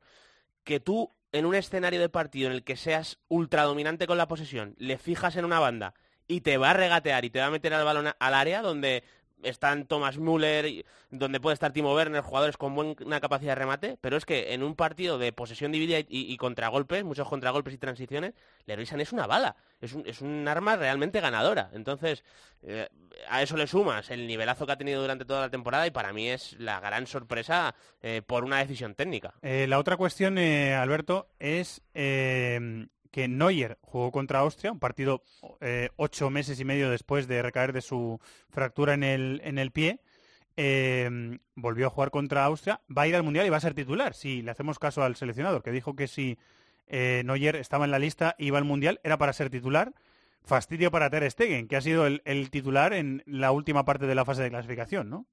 que 0.64 0.80
tú 0.80 1.12
en 1.32 1.46
un 1.46 1.54
escenario 1.54 2.00
de 2.00 2.08
partido 2.08 2.48
en 2.48 2.54
el 2.54 2.64
que 2.64 2.76
seas 2.76 3.18
ultra 3.28 3.62
dominante 3.62 4.06
con 4.06 4.18
la 4.18 4.28
posesión, 4.28 4.74
le 4.78 4.98
fijas 4.98 5.36
en 5.36 5.44
una 5.44 5.58
banda 5.58 5.94
y 6.28 6.42
te 6.42 6.58
va 6.58 6.70
a 6.70 6.74
regatear 6.74 7.24
y 7.24 7.30
te 7.30 7.40
va 7.40 7.46
a 7.46 7.50
meter 7.50 7.74
al 7.74 7.84
balón 7.84 8.12
al 8.18 8.34
área 8.34 8.62
donde 8.62 9.02
están 9.42 9.86
Thomas 9.86 10.18
Müller, 10.18 10.84
donde 11.10 11.40
puede 11.40 11.54
estar 11.54 11.72
Timo 11.72 11.94
Werner, 11.94 12.22
jugadores 12.22 12.56
con 12.56 12.74
buena 12.74 13.20
capacidad 13.20 13.52
de 13.52 13.56
remate, 13.56 13.98
pero 14.00 14.16
es 14.16 14.24
que 14.24 14.54
en 14.54 14.62
un 14.62 14.74
partido 14.74 15.18
de 15.18 15.32
posesión 15.32 15.72
dividida 15.72 15.98
y, 16.08 16.36
contragolpes, 16.36 17.04
muchos 17.04 17.28
contragolpes 17.28 17.74
y 17.74 17.78
transiciones, 17.78 18.34
Leroy 18.66 18.86
Sané 18.86 19.02
es 19.02 19.12
una 19.12 19.26
bala, 19.26 19.56
es 19.80 19.92
un, 19.92 20.06
es 20.06 20.20
un 20.20 20.46
arma 20.48 20.76
realmente 20.76 21.20
ganadora. 21.20 21.70
Entonces, 21.72 22.24
eh, 22.62 22.88
a 23.28 23.42
eso 23.42 23.56
le 23.56 23.66
sumas 23.66 24.10
el 24.10 24.26
nivelazo 24.26 24.66
que 24.66 24.72
ha 24.72 24.78
tenido 24.78 25.00
durante 25.00 25.24
toda 25.24 25.42
la 25.42 25.50
temporada 25.50 25.86
y 25.86 25.90
para 25.90 26.12
mí 26.12 26.28
es 26.28 26.54
la 26.58 26.80
gran 26.80 27.06
sorpresa 27.06 27.74
eh, 28.02 28.22
por 28.24 28.44
una 28.44 28.58
decisión 28.58 28.94
técnica. 28.94 29.34
Eh, 29.42 29.66
la 29.68 29.78
otra 29.78 29.96
cuestión, 29.96 30.38
Alberto, 30.38 31.28
es 31.38 31.82
que 33.12 33.28
Neuer 33.28 33.78
jugó 33.82 34.10
contra 34.10 34.40
Austria, 34.40 34.72
un 34.72 34.80
partido 34.80 35.22
eh, 35.60 35.90
ocho 35.96 36.30
meses 36.30 36.58
y 36.58 36.64
medio 36.64 36.90
después 36.90 37.28
de 37.28 37.42
recaer 37.42 37.72
de 37.72 37.82
su 37.82 38.18
fractura 38.48 38.94
en 38.94 39.04
el, 39.04 39.40
en 39.44 39.58
el 39.58 39.70
pie. 39.70 40.00
Em, 40.56 41.38
volvió 41.54 41.86
a 41.86 41.90
jugar 41.90 42.10
contra 42.10 42.44
Austria, 42.44 42.80
va 42.94 43.02
a 43.02 43.06
ir 43.06 43.14
al 43.14 43.22
Mundial 43.22 43.46
y 43.46 43.50
va 43.50 43.58
a 43.58 43.60
ser 43.60 43.74
titular. 43.74 44.14
Si 44.14 44.42
le 44.42 44.50
hacemos 44.50 44.78
caso 44.78 45.02
al 45.02 45.14
seleccionador, 45.14 45.62
que 45.62 45.70
dijo 45.70 45.94
que 45.94 46.08
si 46.08 46.38
eh, 46.88 47.22
Neuer 47.24 47.56
estaba 47.56 47.84
en 47.84 47.90
la 47.90 47.98
lista 47.98 48.34
iba 48.38 48.58
al 48.58 48.64
Mundial, 48.64 48.98
era 49.04 49.18
para 49.18 49.32
ser 49.32 49.50
titular. 49.50 49.92
fastidio 50.44 50.90
para 50.90 51.08
Ter 51.08 51.30
Stegen, 51.30 51.68
que 51.68 51.76
ha 51.76 51.80
sido 51.80 52.06
el, 52.06 52.22
el 52.24 52.50
titular 52.50 52.92
en 52.94 53.22
la 53.26 53.52
última 53.52 53.84
parte 53.84 54.06
de 54.06 54.14
la 54.14 54.24
fase 54.24 54.42
de 54.42 54.50
clasificación, 54.50 55.08
¿no? 55.08 55.26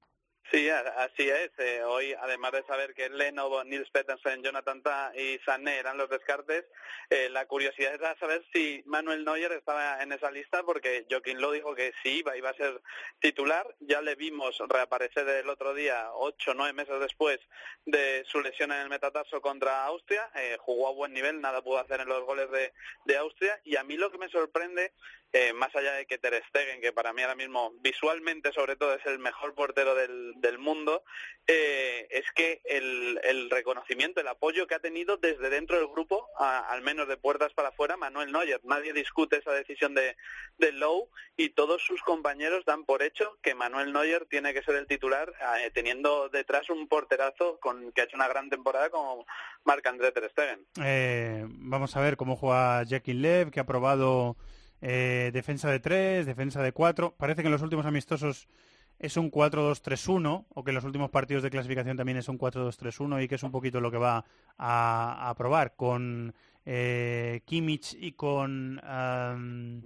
Sí, 0.50 0.68
así 0.68 1.30
es. 1.30 1.50
Eh, 1.58 1.84
hoy, 1.84 2.12
además 2.14 2.50
de 2.50 2.64
saber 2.64 2.92
que 2.92 3.08
Leno, 3.08 3.62
Nils 3.62 3.88
Petersen, 3.90 4.42
Jonathan 4.42 4.82
Ta 4.82 5.12
y 5.14 5.38
Sané 5.44 5.78
eran 5.78 5.96
los 5.96 6.10
descartes, 6.10 6.64
eh, 7.08 7.28
la 7.30 7.46
curiosidad 7.46 7.94
era 7.94 8.18
saber 8.18 8.44
si 8.52 8.82
Manuel 8.84 9.24
Neuer 9.24 9.52
estaba 9.52 10.02
en 10.02 10.10
esa 10.10 10.28
lista, 10.32 10.64
porque 10.64 11.06
Joaquín 11.08 11.40
lo 11.40 11.52
dijo 11.52 11.76
que 11.76 11.92
sí 12.02 12.18
iba, 12.18 12.36
iba 12.36 12.50
a 12.50 12.54
ser 12.54 12.82
titular. 13.20 13.64
Ya 13.78 14.02
le 14.02 14.16
vimos 14.16 14.58
reaparecer 14.68 15.28
el 15.28 15.48
otro 15.48 15.72
día, 15.72 16.08
ocho, 16.14 16.52
nueve 16.54 16.72
meses 16.72 16.98
después 16.98 17.38
de 17.86 18.24
su 18.26 18.40
lesión 18.40 18.72
en 18.72 18.80
el 18.80 18.88
metatarso 18.88 19.40
contra 19.40 19.84
Austria. 19.84 20.30
Eh, 20.34 20.56
jugó 20.58 20.88
a 20.88 20.92
buen 20.92 21.12
nivel, 21.12 21.40
nada 21.40 21.62
pudo 21.62 21.78
hacer 21.78 22.00
en 22.00 22.08
los 22.08 22.24
goles 22.24 22.50
de, 22.50 22.72
de 23.04 23.16
Austria. 23.18 23.60
Y 23.62 23.76
a 23.76 23.84
mí 23.84 23.96
lo 23.96 24.10
que 24.10 24.18
me 24.18 24.28
sorprende 24.28 24.92
eh, 25.32 25.52
más 25.52 25.74
allá 25.76 25.92
de 25.92 26.06
que 26.06 26.18
Ter 26.18 26.42
Stegen, 26.48 26.80
que 26.80 26.92
para 26.92 27.12
mí 27.12 27.22
ahora 27.22 27.36
mismo 27.36 27.72
visualmente 27.80 28.52
sobre 28.52 28.74
todo 28.74 28.94
es 28.94 29.06
el 29.06 29.20
mejor 29.20 29.54
portero 29.54 29.94
del, 29.94 30.34
del 30.40 30.58
mundo, 30.58 31.04
eh, 31.46 32.06
es 32.10 32.24
que 32.34 32.60
el, 32.64 33.20
el, 33.24 33.50
reconocimiento, 33.50 34.20
el 34.20 34.28
apoyo 34.28 34.66
que 34.66 34.74
ha 34.74 34.80
tenido 34.80 35.16
desde 35.16 35.50
dentro 35.50 35.78
del 35.78 35.88
grupo, 35.88 36.28
al 36.38 36.82
menos 36.82 37.08
de 37.08 37.16
puertas 37.16 37.52
para 37.54 37.68
afuera, 37.68 37.96
Manuel 37.96 38.30
Neuer. 38.32 38.60
Nadie 38.64 38.92
discute 38.92 39.38
esa 39.38 39.52
decisión 39.52 39.94
de, 39.94 40.16
de 40.58 40.72
Lowe 40.72 41.08
y 41.36 41.50
todos 41.50 41.82
sus 41.82 42.02
compañeros 42.02 42.64
dan 42.64 42.84
por 42.84 43.02
hecho 43.02 43.38
que 43.42 43.54
Manuel 43.54 43.92
Neuer 43.92 44.26
tiene 44.26 44.54
que 44.54 44.62
ser 44.62 44.76
el 44.76 44.86
titular, 44.86 45.32
eh, 45.58 45.70
teniendo 45.72 46.28
detrás 46.28 46.70
un 46.70 46.88
porterazo 46.88 47.58
con, 47.60 47.92
que 47.92 48.02
ha 48.02 48.04
hecho 48.04 48.16
una 48.16 48.28
gran 48.28 48.48
temporada 48.48 48.90
como 48.90 49.26
Marc-André 49.64 50.12
Ter 50.12 50.30
Stegen. 50.30 50.66
vamos 51.48 51.96
a 51.96 52.00
ver 52.00 52.16
cómo 52.16 52.36
juega 52.36 52.82
Jackie 52.84 53.14
Lev, 53.14 53.50
que 53.50 53.60
ha 53.60 53.66
probado 53.66 54.36
eh, 54.82 55.30
defensa 55.32 55.70
de 55.70 55.80
3, 55.80 56.26
defensa 56.26 56.62
de 56.62 56.72
4. 56.72 57.14
Parece 57.16 57.42
que 57.42 57.48
en 57.48 57.52
los 57.52 57.62
últimos 57.62 57.86
amistosos 57.86 58.48
es 59.00 59.16
un 59.16 59.30
4-2-3-1, 59.30 60.44
o 60.48 60.62
que 60.64 60.70
en 60.70 60.74
los 60.74 60.84
últimos 60.84 61.10
partidos 61.10 61.42
de 61.42 61.50
clasificación 61.50 61.96
también 61.96 62.18
es 62.18 62.28
un 62.28 62.38
4-2-3-1 62.38 63.24
y 63.24 63.28
que 63.28 63.36
es 63.36 63.42
un 63.42 63.50
poquito 63.50 63.80
lo 63.80 63.90
que 63.90 63.96
va 63.96 64.26
a, 64.58 65.34
probar 65.38 65.74
con 65.74 66.34
eh, 66.66 67.40
Kimmich 67.46 67.96
y 67.98 68.12
con... 68.12 68.78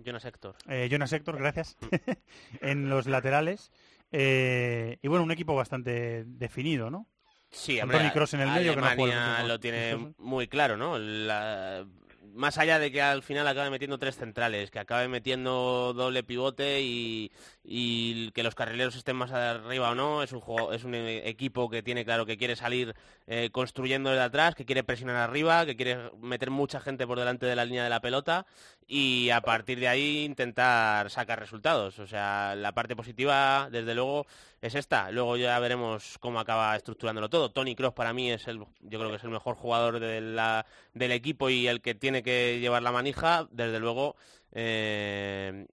Jonas 0.04 0.24
Héctor. 0.24 0.56
Eh, 0.68 0.88
Jonas 0.90 1.12
Héctor, 1.12 1.38
gracias. 1.38 1.76
en 2.60 2.90
los 2.90 3.06
laterales. 3.06 3.70
Eh, 4.10 4.98
y 5.00 5.06
bueno, 5.06 5.22
un 5.22 5.30
equipo 5.30 5.54
bastante 5.54 6.24
definido, 6.26 6.90
¿no? 6.90 7.06
Sí, 7.50 7.78
Tony 7.78 8.10
Cross 8.10 8.34
en 8.34 8.40
el 8.40 8.50
medio, 8.50 8.74
que 8.74 9.46
lo 9.46 9.60
tiene 9.60 10.12
muy 10.18 10.48
claro, 10.48 10.76
¿no? 10.76 10.98
La, 10.98 11.86
más 12.34 12.58
allá 12.58 12.78
de 12.78 12.90
que 12.90 13.00
al 13.00 13.22
final 13.22 13.46
acabe 13.46 13.70
metiendo 13.70 13.98
tres 13.98 14.16
centrales, 14.16 14.70
que 14.70 14.80
acabe 14.80 15.08
metiendo 15.08 15.94
doble 15.94 16.24
pivote 16.24 16.82
y, 16.82 17.30
que 17.66 18.42
los 18.42 18.54
carrileros 18.54 18.94
estén 18.94 19.16
más 19.16 19.32
arriba 19.32 19.90
o 19.90 19.94
no, 19.94 20.22
es 20.22 20.32
un, 20.32 20.40
juego, 20.40 20.72
es 20.72 20.84
un 20.84 20.94
equipo 20.94 21.70
que 21.70 21.82
tiene 21.82 22.04
claro 22.04 22.26
que 22.26 22.36
quiere 22.36 22.56
salir 22.56 22.94
eh, 23.26 23.48
construyendo 23.52 24.10
desde 24.10 24.22
atrás, 24.22 24.54
que 24.54 24.66
quiere 24.66 24.84
presionar 24.84 25.16
arriba, 25.16 25.64
que 25.64 25.74
quiere 25.74 26.10
meter 26.20 26.50
mucha 26.50 26.78
gente 26.80 27.06
por 27.06 27.18
delante 27.18 27.46
de 27.46 27.56
la 27.56 27.64
línea 27.64 27.82
de 27.84 27.88
la 27.88 28.00
pelota 28.00 28.44
y 28.86 29.30
a 29.30 29.40
partir 29.40 29.80
de 29.80 29.88
ahí 29.88 30.24
intentar 30.24 31.08
sacar 31.10 31.40
resultados. 31.40 31.98
O 31.98 32.06
sea, 32.06 32.54
la 32.54 32.72
parte 32.72 32.94
positiva, 32.96 33.68
desde 33.70 33.94
luego, 33.94 34.26
es 34.60 34.74
esta. 34.74 35.10
Luego 35.10 35.38
ya 35.38 35.58
veremos 35.58 36.18
cómo 36.20 36.40
acaba 36.40 36.76
estructurándolo 36.76 37.30
todo. 37.30 37.50
Tony 37.50 37.74
Cross 37.74 37.94
para 37.94 38.12
mí 38.12 38.30
es 38.30 38.46
el, 38.46 38.58
yo 38.58 38.98
creo 38.98 39.08
que 39.08 39.16
es 39.16 39.24
el 39.24 39.30
mejor 39.30 39.56
jugador 39.56 40.00
del 40.00 41.12
equipo 41.12 41.48
y 41.48 41.66
el 41.66 41.80
que 41.80 41.94
tiene 41.94 42.22
que 42.22 42.58
llevar 42.60 42.82
la 42.82 42.92
manija. 42.92 43.48
Desde 43.50 43.80
luego, 43.80 44.16
eh, 44.52 45.66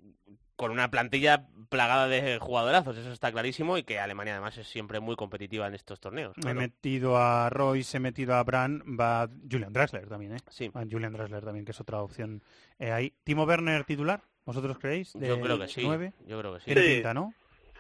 con 0.62 0.70
una 0.70 0.92
plantilla 0.92 1.48
plagada 1.70 2.08
de 2.08 2.38
jugadorazos, 2.38 2.96
eso 2.96 3.12
está 3.12 3.32
clarísimo, 3.32 3.80
y 3.80 3.84
que 3.84 4.00
Alemania 4.00 4.34
además 4.34 4.60
es 4.60 4.68
siempre 4.68 5.00
muy 5.00 5.16
competitiva 5.16 5.66
en 5.66 5.74
estos 5.74 6.00
torneos. 6.00 6.36
He 6.46 6.54
metido 6.54 7.18
a 7.18 7.50
Royce, 7.50 7.98
he 7.98 8.00
metido 8.00 8.36
a 8.36 8.44
Brand, 8.44 8.84
va 8.84 9.28
Julian 9.50 9.74
Draxler 9.74 10.08
también, 10.08 10.34
¿eh? 10.34 10.40
Sí. 10.50 10.72
Julian 10.72 11.14
Draxler 11.14 11.44
también, 11.44 11.66
que 11.66 11.72
es 11.72 11.82
otra 11.82 12.04
opción 12.04 12.44
eh, 12.78 12.92
ahí. 12.92 13.12
¿Timo 13.24 13.46
Werner 13.46 13.86
titular? 13.86 14.22
¿Vosotros 14.46 14.78
creéis? 14.78 15.14
yo 15.16 15.42
creo 15.42 15.58
que 15.58 15.68
sí. 15.68 15.82
Yo 15.82 16.40
creo 16.40 16.54
que 16.54 16.60
sí. 16.60 16.66
Tiene 16.66 16.82
pinta, 16.82 17.16
¿no? 17.16 17.34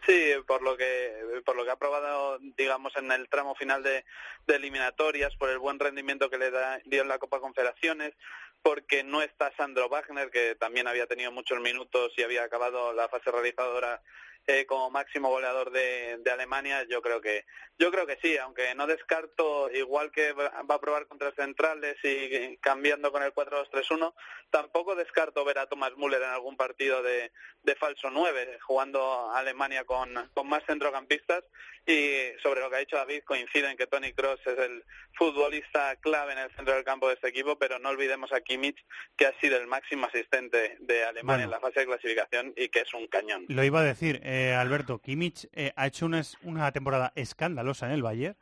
Sí, 0.08 0.32
por 0.48 0.64
lo 0.64 0.76
que 0.76 1.14
por 1.46 1.56
lo 1.56 1.64
que 1.64 1.70
ha 1.70 1.76
probado, 1.76 2.40
digamos, 2.58 2.96
en 2.98 3.12
el 3.12 3.30
tramo 3.30 3.54
final 3.54 3.84
de, 3.84 4.04
de 4.48 4.56
eliminatorias, 4.56 5.36
por 5.36 5.52
el 5.52 5.60
buen 5.60 5.78
rendimiento 5.78 6.32
que 6.32 6.40
le 6.40 6.50
da, 6.50 6.80
dio 6.86 7.04
en 7.04 7.08
la 7.08 7.20
Copa 7.20 7.40
Confederaciones, 7.40 8.14
porque 8.62 9.04
no 9.04 9.22
está 9.22 9.52
Sandro 9.56 9.90
Wagner, 9.90 10.30
que 10.30 10.56
también 10.56 10.88
había 10.88 11.08
tenido 11.08 11.32
muchos 11.32 11.60
minutos 11.60 12.14
y 12.18 12.24
había 12.24 12.44
acabado 12.44 12.94
la 12.94 13.10
fase 13.10 13.32
realizadora 13.32 14.02
eh, 14.48 14.66
como 14.66 14.90
máximo 14.90 15.30
goleador 15.30 15.72
de, 15.72 16.22
Alemania, 16.32 16.86
yo 16.90 17.02
creo 17.02 17.22
que 17.22 17.46
yo 17.78 17.92
creo 17.92 18.08
que 18.08 18.18
sí, 18.22 18.38
aunque 18.38 18.74
no 18.76 18.88
descarto, 18.88 19.70
igual 19.72 20.12
que 20.12 20.34
va 20.34 20.52
a 20.68 20.80
probar 20.80 21.08
contra 21.08 21.32
centrales 21.34 21.98
y 22.04 22.58
cambiando 22.58 23.12
con 23.12 23.24
el 23.24 23.34
4-2-3-1, 23.34 24.14
tampoco 24.50 24.96
descarto 24.96 25.44
ver 25.44 25.60
a 25.60 25.68
Thomas 25.68 25.92
Müller 25.98 26.22
en 26.22 26.30
algún 26.30 26.58
partido 26.58 27.02
de, 27.02 27.32
falso 27.80 28.10
9, 28.12 28.60
jugando 28.62 29.32
Alemania 29.34 29.84
con, 29.84 30.14
con 30.34 30.48
más 30.48 30.64
centrocampistas 30.68 31.44
y 31.86 32.30
sobre 32.44 32.62
lo 32.62 32.70
que 32.70 32.76
ha 32.76 32.80
dicho 32.80 32.96
David, 32.96 33.24
coinciden 33.26 33.76
que 33.76 33.88
Tony 33.88 34.14
Cross 34.14 34.40
es 34.46 34.60
el 34.60 34.84
futbolista 35.14 35.96
clave 35.96 36.34
en 36.34 36.40
el 36.40 36.52
centro 36.56 36.76
del 36.76 36.84
campo 36.84 37.08
de 37.08 37.16
este 37.16 37.30
equipo, 37.30 37.58
pero 37.58 37.80
no 37.80 37.90
olvidemos 37.90 38.32
a 38.32 38.42
Kimmich, 38.42 38.78
que 39.18 39.26
ha 39.26 39.40
sido 39.40 39.58
el 39.58 39.68
máximo 39.68 40.06
asistente 40.06 40.78
de 40.80 41.04
Alemania 41.04 41.46
en 41.46 41.52
la 41.52 41.60
fase 41.60 41.82
de 41.82 41.86
clasificación 41.88 42.54
y 42.56 42.70
que 42.70 42.82
es 42.82 42.94
un 42.94 43.08
cañón. 43.08 43.46
Lo 43.48 43.64
iba 43.64 43.80
a 43.80 43.84
decir, 43.84 44.22
eh, 44.34 44.54
Alberto, 44.54 45.00
Kimmich 45.00 45.50
eh, 45.52 45.74
ha 45.76 45.88
hecho 45.88 46.06
una, 46.06 46.22
una, 46.44 46.72
temporada 46.72 47.12
escandalosa 47.16 47.88
en 47.88 47.92
el 47.92 48.02
Bayern 48.02 48.38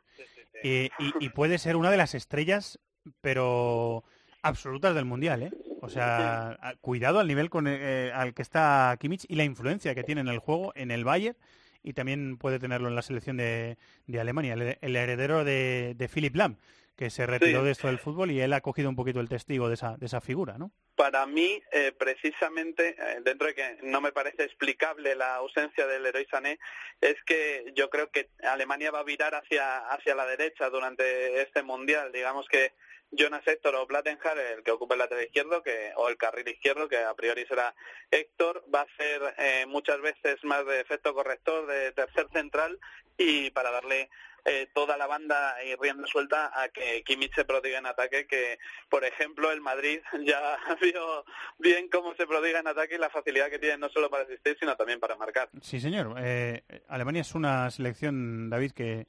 eh, 0.62 0.90
y, 1.18 1.28
puede 1.30 1.58
ser 1.58 1.74
una 1.74 1.90
de 1.90 1.96
las 1.96 2.14
estrellas, 2.14 2.78
pero 3.20 4.04
absolutas 4.40 4.94
del 4.94 5.04
Mundial, 5.04 5.42
¿eh? 5.42 5.50
O 5.80 5.88
sea, 5.88 6.76
cuidado 6.80 7.18
al 7.18 7.26
nivel 7.26 7.50
con 7.50 7.66
al 7.66 8.34
que 8.34 8.42
está 8.42 8.96
Kimmich 9.00 9.26
y 9.28 9.34
la 9.34 9.42
influencia 9.42 9.92
que 9.96 10.04
tiene 10.04 10.20
en 10.20 10.28
el 10.28 10.38
juego 10.38 10.72
en 10.76 10.92
el 10.92 11.04
Bayern 11.04 11.36
y 11.82 11.92
también 11.92 12.36
puede 12.36 12.60
tenerlo 12.60 12.86
en 12.86 12.94
la 12.94 13.02
selección 13.02 13.36
de, 13.36 13.76
de 14.06 14.20
Alemania, 14.20 14.54
el, 14.54 14.94
heredero 14.94 15.42
de, 15.44 15.96
de 15.98 16.08
Philip 16.08 16.36
Lam, 16.36 16.56
que 17.00 17.08
se 17.08 17.24
retiró 17.24 17.64
de 17.64 17.70
esto 17.70 17.86
del 17.86 17.98
fútbol 17.98 18.30
y 18.30 18.42
él 18.42 18.52
ha 18.52 18.60
cogido 18.60 18.90
un 18.90 18.94
poquito 18.94 19.20
el 19.20 19.28
testigo 19.30 19.68
de 19.68 19.74
esa, 19.74 19.96
de 19.96 20.04
esa 20.04 20.20
figura, 20.20 20.58
¿no? 20.58 20.70
Para 20.96 21.24
mí, 21.24 21.58
eh, 21.72 21.92
precisamente, 21.98 22.90
eh, 22.90 23.20
dentro 23.24 23.46
de 23.46 23.54
que 23.54 23.78
no 23.84 24.02
me 24.02 24.12
parece 24.12 24.44
explicable 24.44 25.14
la 25.14 25.36
ausencia 25.36 25.86
del 25.86 26.04
héroe 26.04 26.26
Sané, 26.30 26.58
es 27.00 27.16
que 27.24 27.72
yo 27.74 27.88
creo 27.88 28.10
que 28.10 28.28
Alemania 28.42 28.90
va 28.90 28.98
a 28.98 29.04
virar 29.04 29.34
hacia, 29.34 29.78
hacia 29.78 30.14
la 30.14 30.26
derecha 30.26 30.68
durante 30.68 31.40
este 31.40 31.62
Mundial. 31.62 32.12
Digamos 32.12 32.46
que 32.48 32.74
Jonas 33.12 33.46
Héctor 33.46 33.74
o 33.74 33.86
Plattenhar, 33.86 34.38
el 34.38 34.62
que 34.62 34.70
ocupa 34.70 34.94
el 34.94 35.00
lateral 35.00 35.24
izquierdo, 35.24 35.62
que, 35.62 35.92
o 35.96 36.08
el 36.08 36.16
carril 36.16 36.48
izquierdo, 36.48 36.88
que 36.88 36.98
a 36.98 37.14
priori 37.14 37.44
será 37.46 37.74
Héctor, 38.10 38.64
va 38.72 38.82
a 38.82 38.96
ser 38.96 39.34
eh, 39.38 39.66
muchas 39.66 40.00
veces 40.00 40.42
más 40.44 40.64
de 40.66 40.80
efecto 40.80 41.14
corrector, 41.14 41.66
de 41.66 41.92
tercer 41.92 42.28
central, 42.32 42.78
y 43.18 43.50
para 43.50 43.70
darle 43.70 44.08
eh, 44.46 44.68
toda 44.72 44.96
la 44.96 45.06
banda 45.06 45.56
y 45.62 45.74
rienda 45.74 46.06
suelta 46.06 46.50
a 46.54 46.68
que 46.70 47.02
Kimmich 47.04 47.34
se 47.34 47.44
prodiga 47.44 47.78
en 47.78 47.86
ataque, 47.86 48.26
que 48.26 48.58
por 48.88 49.04
ejemplo 49.04 49.52
el 49.52 49.60
Madrid 49.60 50.00
ya 50.24 50.56
vio 50.80 51.24
bien 51.58 51.88
cómo 51.88 52.14
se 52.14 52.26
prodiga 52.26 52.60
en 52.60 52.66
ataque 52.66 52.94
y 52.94 52.98
la 52.98 53.10
facilidad 53.10 53.50
que 53.50 53.58
tiene 53.58 53.76
no 53.76 53.90
solo 53.90 54.08
para 54.08 54.24
asistir, 54.24 54.56
sino 54.58 54.76
también 54.76 54.98
para 54.98 55.16
marcar. 55.16 55.50
Sí, 55.60 55.78
señor. 55.78 56.14
Eh, 56.18 56.62
Alemania 56.88 57.20
es 57.20 57.34
una 57.34 57.70
selección, 57.70 58.48
David, 58.48 58.72
que 58.72 59.06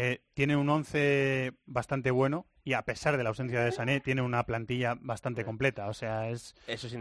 eh, 0.00 0.20
tiene 0.32 0.56
un 0.56 0.70
once 0.70 1.54
bastante 1.66 2.12
bueno 2.12 2.46
y 2.62 2.74
a 2.74 2.82
pesar 2.82 3.16
de 3.16 3.24
la 3.24 3.30
ausencia 3.30 3.64
de 3.64 3.72
Sané 3.72 3.98
tiene 3.98 4.22
una 4.22 4.44
plantilla 4.44 4.96
bastante 5.00 5.44
completa. 5.44 5.88
O 5.88 5.92
sea, 5.92 6.30
es, 6.30 6.54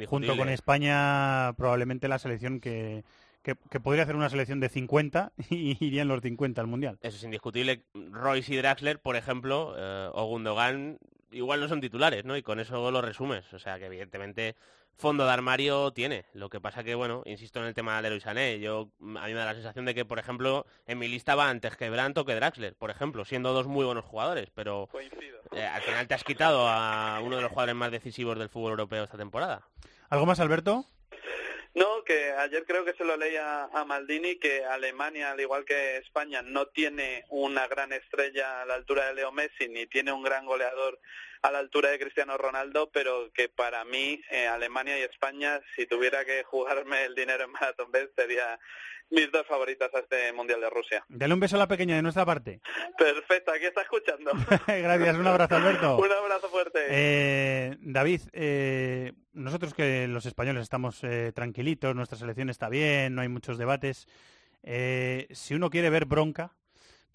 junto 0.07 0.35
con 0.35 0.49
España 0.49 1.53
probablemente 1.57 2.07
la 2.07 2.17
selección 2.17 2.59
que, 2.59 3.03
que, 3.43 3.79
podría 3.79 4.01
hacer 4.01 4.15
una 4.15 4.31
selección 4.31 4.59
de 4.59 4.69
50 4.69 5.31
y 5.51 5.77
irían 5.85 6.07
los 6.07 6.21
50 6.21 6.59
al 6.59 6.65
Mundial. 6.65 6.97
Eso 7.01 7.17
es 7.17 7.23
indiscutible. 7.23 7.83
Royce 7.93 8.55
y 8.55 8.57
Draxler, 8.57 8.99
por 8.99 9.15
ejemplo, 9.15 9.75
eh, 9.77 10.09
o 10.13 10.25
Gundogan, 10.25 10.97
igual 11.29 11.59
no 11.59 11.67
son 11.67 11.81
titulares, 11.81 12.25
¿no? 12.25 12.35
Y 12.35 12.41
con 12.41 12.59
eso 12.59 12.89
lo 12.89 13.03
resumes. 13.03 13.53
O 13.53 13.59
sea, 13.59 13.77
que 13.77 13.85
evidentemente 13.85 14.55
fondo 14.97 15.25
de 15.25 15.31
armario 15.31 15.91
tiene. 15.91 16.25
Lo 16.33 16.49
que 16.49 16.59
pasa 16.59 16.83
que, 16.83 16.95
bueno, 16.95 17.21
insisto 17.25 17.59
en 17.59 17.67
el 17.67 17.73
tema 17.73 17.95
de 17.95 18.03
Leroy 18.03 18.19
Sané. 18.19 18.59
Yo, 18.59 18.89
a 18.99 19.27
mí 19.27 19.33
me 19.33 19.33
da 19.33 19.45
la 19.45 19.53
sensación 19.53 19.85
de 19.85 19.93
que, 19.93 20.05
por 20.05 20.19
ejemplo, 20.19 20.65
en 20.87 20.99
mi 20.99 21.07
lista 21.07 21.35
va 21.35 21.49
antes 21.49 21.77
que 21.77 21.89
Brandt 21.89 22.17
o 22.17 22.25
que 22.25 22.35
Draxler, 22.35 22.75
por 22.75 22.89
ejemplo, 22.89 23.23
siendo 23.25 23.53
dos 23.53 23.67
muy 23.67 23.85
buenos 23.85 24.05
jugadores. 24.05 24.49
Pero 24.53 24.89
eh, 25.51 25.63
al 25.63 25.81
final 25.81 26.07
te 26.07 26.13
has 26.13 26.23
quitado 26.23 26.67
a 26.67 27.19
uno 27.21 27.35
de 27.35 27.41
los 27.41 27.51
jugadores 27.51 27.75
más 27.75 27.91
decisivos 27.91 28.37
del 28.39 28.49
fútbol 28.49 28.71
europeo 28.71 29.03
esta 29.03 29.17
temporada. 29.17 29.67
¿Algo 30.09 30.25
más, 30.25 30.39
Alberto? 30.39 30.85
No, 31.75 32.03
que 32.03 32.31
ayer 32.31 32.65
creo 32.65 32.83
que 32.83 32.95
se 32.95 33.05
lo 33.05 33.15
leía 33.17 33.65
a 33.65 33.85
Maldini 33.85 34.37
que 34.37 34.65
Alemania, 34.65 35.31
al 35.31 35.39
igual 35.39 35.63
que 35.63 35.97
España, 35.97 36.41
no 36.41 36.65
tiene 36.67 37.25
una 37.29 37.67
gran 37.67 37.93
estrella 37.93 38.61
a 38.61 38.65
la 38.65 38.73
altura 38.73 39.05
de 39.05 39.13
Leo 39.13 39.31
Messi, 39.31 39.67
ni 39.69 39.85
tiene 39.85 40.11
un 40.11 40.23
gran 40.23 40.47
goleador 40.47 40.99
a 41.41 41.51
la 41.51 41.59
altura 41.59 41.89
de 41.89 41.99
Cristiano 41.99 42.37
Ronaldo, 42.37 42.89
pero 42.91 43.31
que 43.33 43.49
para 43.49 43.83
mí 43.85 44.21
eh, 44.31 44.47
Alemania 44.47 44.97
y 44.97 45.03
España, 45.03 45.59
si 45.75 45.85
tuviera 45.85 46.25
que 46.25 46.43
jugarme 46.43 47.05
el 47.05 47.15
dinero 47.15 47.43
en 47.45 47.51
Marathon 47.51 47.91
Bet, 47.91 48.11
sería 48.15 48.59
mis 49.09 49.31
dos 49.31 49.45
favoritas 49.47 49.93
a 49.93 49.99
este 49.99 50.33
Mundial 50.33 50.61
de 50.61 50.69
Rusia. 50.69 51.05
Dale 51.07 51.33
un 51.33 51.39
beso 51.39 51.55
a 51.55 51.59
la 51.59 51.67
pequeña 51.67 51.95
de 51.95 52.01
nuestra 52.01 52.25
parte. 52.25 52.61
Perfecto, 52.97 53.51
aquí 53.51 53.65
está 53.65 53.81
escuchando. 53.81 54.31
Gracias, 54.67 55.17
un 55.17 55.27
abrazo 55.27 55.55
Alberto. 55.55 55.97
un 56.01 56.11
abrazo 56.11 56.49
fuerte. 56.49 56.79
Eh, 56.89 57.77
David, 57.79 58.21
eh, 58.33 59.13
nosotros 59.33 59.73
que 59.73 60.07
los 60.07 60.25
españoles 60.25 60.63
estamos 60.63 61.03
eh, 61.03 61.31
tranquilitos, 61.33 61.95
nuestra 61.95 62.17
selección 62.17 62.49
está 62.49 62.69
bien, 62.69 63.15
no 63.15 63.21
hay 63.21 63.29
muchos 63.29 63.57
debates. 63.57 64.07
si 64.63 65.53
uno 65.53 65.69
quiere 65.69 65.89
ver 65.89 66.05
bronca, 66.05 66.53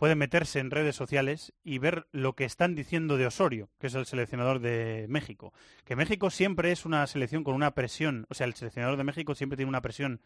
puede 0.03 0.17
meterse 0.17 0.59
en 0.59 0.73
redes 0.73 0.97
sociales 0.97 1.53
y 1.63 1.79
ver 1.79 2.09
lo 2.11 2.35
que 2.35 2.45
están 2.45 2.75
diciendo 2.75 3.17
de 3.17 3.29
Osorio, 3.29 3.69
que 3.79 3.87
es 3.87 3.95
el 3.95 4.05
seleccionador 4.05 4.59
de 4.59 5.07
México. 5.09 5.55
Que 5.85 5.95
México 5.95 6.29
siempre 6.29 6.73
es 6.73 6.85
una 6.85 7.07
selección 7.07 7.45
con 7.45 7.55
una 7.55 7.71
presión, 7.71 8.27
o 8.29 8.35
sea, 8.35 8.49
el 8.49 8.55
seleccionador 8.55 8.97
de 8.97 9.05
México 9.05 9.37
siempre 9.37 9.57
tiene 9.57 9.69
una 9.69 9.81
presión 9.81 10.21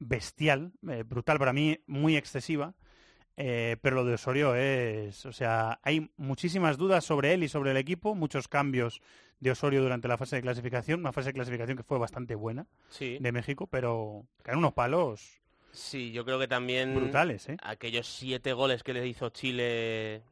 bestial, 0.00 0.72
eh, 0.90 1.04
brutal 1.06 1.38
para 1.38 1.52
mí, 1.52 1.78
muy 1.86 2.16
excesiva. 2.16 2.74
Eh, 3.36 3.76
pero 3.80 3.94
lo 3.94 4.04
de 4.04 4.14
Osorio 4.14 4.56
es, 4.56 5.24
o 5.24 5.32
sea, 5.32 5.78
hay 5.84 6.10
muchísimas 6.16 6.76
dudas 6.76 7.04
sobre 7.04 7.32
él 7.32 7.44
y 7.44 7.48
sobre 7.48 7.70
el 7.70 7.76
equipo, 7.76 8.16
muchos 8.16 8.48
cambios 8.48 9.00
de 9.38 9.52
Osorio 9.52 9.82
durante 9.82 10.08
la 10.08 10.18
fase 10.18 10.34
de 10.34 10.42
clasificación, 10.42 10.98
una 10.98 11.12
fase 11.12 11.28
de 11.28 11.34
clasificación 11.34 11.76
que 11.76 11.84
fue 11.84 11.96
bastante 11.96 12.34
buena 12.34 12.66
de 12.98 13.30
México, 13.30 13.68
pero 13.68 14.26
caen 14.42 14.58
unos 14.58 14.72
palos. 14.72 15.41
Sí, 15.72 16.12
yo 16.12 16.24
creo 16.24 16.38
que 16.38 16.48
también 16.48 16.94
brutales, 16.94 17.48
¿eh? 17.48 17.56
aquellos 17.62 18.06
siete 18.06 18.52
goles 18.52 18.82
que 18.82 18.92
le 18.92 19.06
hizo 19.06 19.30
Chile, 19.30 20.22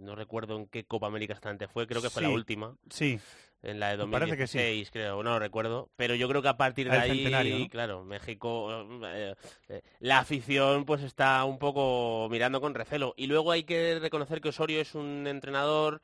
no 0.00 0.14
recuerdo 0.14 0.56
en 0.56 0.66
qué 0.66 0.84
Copa 0.84 1.06
América 1.06 1.32
exactamente 1.32 1.68
fue, 1.68 1.86
creo 1.86 2.02
que 2.02 2.10
fue 2.10 2.22
la 2.22 2.30
última. 2.30 2.76
Sí 2.90 3.18
en 3.62 3.80
la 3.80 3.90
de 3.90 3.96
2016, 3.96 4.90
creo, 4.90 5.22
no 5.22 5.30
lo 5.30 5.38
recuerdo. 5.38 5.90
Pero 5.96 6.14
yo 6.14 6.28
creo 6.28 6.42
que 6.42 6.48
a 6.48 6.56
partir 6.56 6.90
de 6.90 6.96
ahí, 6.96 7.68
claro, 7.68 8.04
México, 8.04 8.86
eh, 9.04 9.34
eh, 9.68 9.82
la 10.00 10.20
afición 10.20 10.84
pues 10.84 11.02
está 11.02 11.44
un 11.44 11.58
poco 11.58 12.28
mirando 12.30 12.60
con 12.60 12.74
recelo. 12.74 13.14
Y 13.16 13.26
luego 13.26 13.52
hay 13.52 13.64
que 13.64 13.98
reconocer 14.00 14.40
que 14.40 14.50
Osorio 14.50 14.80
es 14.80 14.94
un 14.94 15.26
entrenador 15.26 16.00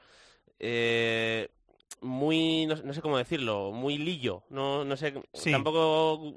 eh, 0.58 1.48
muy, 2.00 2.66
no, 2.66 2.92
sé 2.92 3.00
cómo 3.00 3.18
decirlo, 3.18 3.72
muy 3.72 3.98
lillo. 3.98 4.42
No, 4.50 4.84
no 4.84 4.96
sé, 4.96 5.14
tampoco 5.50 6.34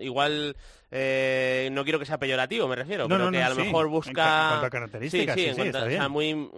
igual 0.00 0.56
no 0.90 1.84
quiero 1.84 1.98
que 1.98 2.06
sea 2.06 2.18
peyorativo, 2.18 2.68
me 2.68 2.76
refiero, 2.76 3.08
pero 3.08 3.30
que 3.30 3.42
a 3.42 3.50
lo 3.50 3.56
mejor 3.56 3.88
busca... 3.88 4.60
En 4.62 4.70
características, 4.70 5.34
sí, 5.34 5.52
sí, 5.54 6.08
muy 6.08 6.50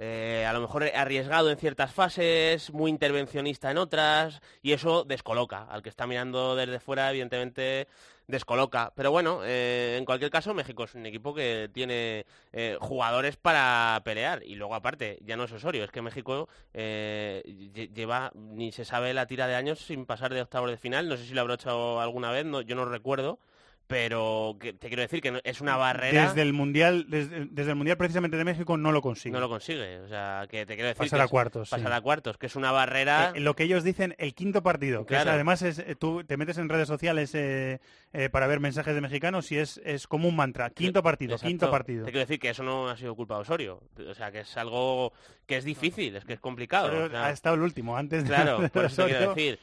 eh, 0.00 0.46
a 0.46 0.52
lo 0.52 0.60
mejor 0.60 0.84
arriesgado 0.94 1.50
en 1.50 1.58
ciertas 1.58 1.92
fases, 1.92 2.72
muy 2.72 2.88
intervencionista 2.88 3.68
en 3.72 3.78
otras, 3.78 4.40
y 4.62 4.72
eso 4.72 5.02
descoloca. 5.02 5.64
Al 5.64 5.82
que 5.82 5.88
está 5.88 6.06
mirando 6.06 6.54
desde 6.54 6.78
fuera, 6.78 7.10
evidentemente, 7.10 7.88
descoloca. 8.28 8.92
Pero 8.94 9.10
bueno, 9.10 9.40
eh, 9.44 9.96
en 9.98 10.04
cualquier 10.04 10.30
caso, 10.30 10.54
México 10.54 10.84
es 10.84 10.94
un 10.94 11.06
equipo 11.06 11.34
que 11.34 11.68
tiene 11.72 12.26
eh, 12.52 12.76
jugadores 12.80 13.36
para 13.36 14.00
pelear. 14.04 14.42
Y 14.44 14.54
luego, 14.54 14.74
aparte, 14.74 15.18
ya 15.22 15.36
no 15.36 15.44
es 15.44 15.52
Osorio, 15.52 15.84
es 15.84 15.90
que 15.90 16.02
México 16.02 16.48
lleva, 16.72 18.30
ni 18.34 18.70
se 18.70 18.84
sabe 18.84 19.14
la 19.14 19.26
tira 19.26 19.46
de 19.48 19.56
años 19.56 19.80
sin 19.80 20.06
pasar 20.06 20.32
de 20.32 20.42
octavos 20.42 20.70
de 20.70 20.76
final. 20.76 21.08
No 21.08 21.16
sé 21.16 21.24
si 21.24 21.34
lo 21.34 21.40
habrá 21.40 21.54
hecho 21.54 22.00
alguna 22.00 22.30
vez, 22.30 22.44
no, 22.44 22.60
yo 22.60 22.76
no 22.76 22.84
recuerdo 22.84 23.40
pero 23.88 24.56
te 24.60 24.86
quiero 24.88 25.00
decir 25.00 25.22
que 25.22 25.40
es 25.42 25.60
una 25.62 25.76
barrera. 25.76 26.28
desde 26.28 26.42
el 26.42 26.52
mundial 26.52 27.06
desde, 27.08 27.70
el 27.70 27.74
mundial 27.74 27.96
precisamente 27.96 28.36
de 28.36 28.44
México 28.44 28.76
no 28.76 28.92
lo 28.92 29.00
consigue. 29.00 29.32
No 29.32 29.40
lo 29.40 29.48
consigue 29.48 30.00
o 30.00 30.08
sea 30.08 30.46
que 30.48 30.66
te 30.66 30.74
quiero 30.74 30.88
decir 30.88 30.98
pasar 30.98 31.22
a 31.22 31.26
cuartos 31.26 31.70
pasar 31.70 31.92
a 31.92 32.00
cuartos 32.02 32.36
que 32.36 32.46
es 32.46 32.54
una 32.54 32.70
barrera. 32.70 33.32
Eh, 33.34 33.40
lo 33.40 33.56
que 33.56 33.64
ellos 33.64 33.82
dicen 33.82 34.14
el 34.18 34.34
quinto 34.34 34.62
partido 34.62 35.06
que 35.06 35.16
además 35.16 35.62
es, 35.62 35.78
eh, 35.78 35.96
tú 35.98 36.22
te 36.22 36.36
metes 36.36 36.58
en 36.58 36.68
redes 36.68 36.86
sociales 36.86 37.32
eh, 37.34 37.80
para 38.30 38.46
ver 38.46 38.60
mensajes 38.60 38.94
de 38.94 39.00
mexicanos 39.00 39.50
y 39.50 39.56
es, 39.56 39.80
es 39.82 40.06
como 40.06 40.28
un 40.28 40.36
mantra 40.36 40.68
quinto 40.68 41.02
partido 41.02 41.38
quinto 41.38 41.70
partido. 41.70 42.04
Te 42.04 42.10
quiero 42.10 42.26
decir 42.26 42.38
que 42.38 42.50
eso 42.50 42.62
no 42.62 42.90
ha 42.90 42.96
sido 42.96 43.16
culpa 43.16 43.36
de 43.36 43.40
Osorio 43.40 43.80
o 44.06 44.14
sea 44.14 44.30
que 44.30 44.40
es 44.40 44.56
algo 44.58 45.14
que 45.46 45.56
es 45.56 45.64
difícil 45.64 46.14
es 46.14 46.26
que 46.26 46.34
es 46.34 46.40
complicado 46.40 47.08
ha 47.16 47.30
estado 47.30 47.56
el 47.56 47.62
último 47.62 47.96
antes 47.96 48.24
de 48.24 48.28
claro 48.28 48.68
por 48.72 48.84
eso 48.84 49.04
te 49.04 49.08
quiero 49.08 49.34
decir 49.34 49.58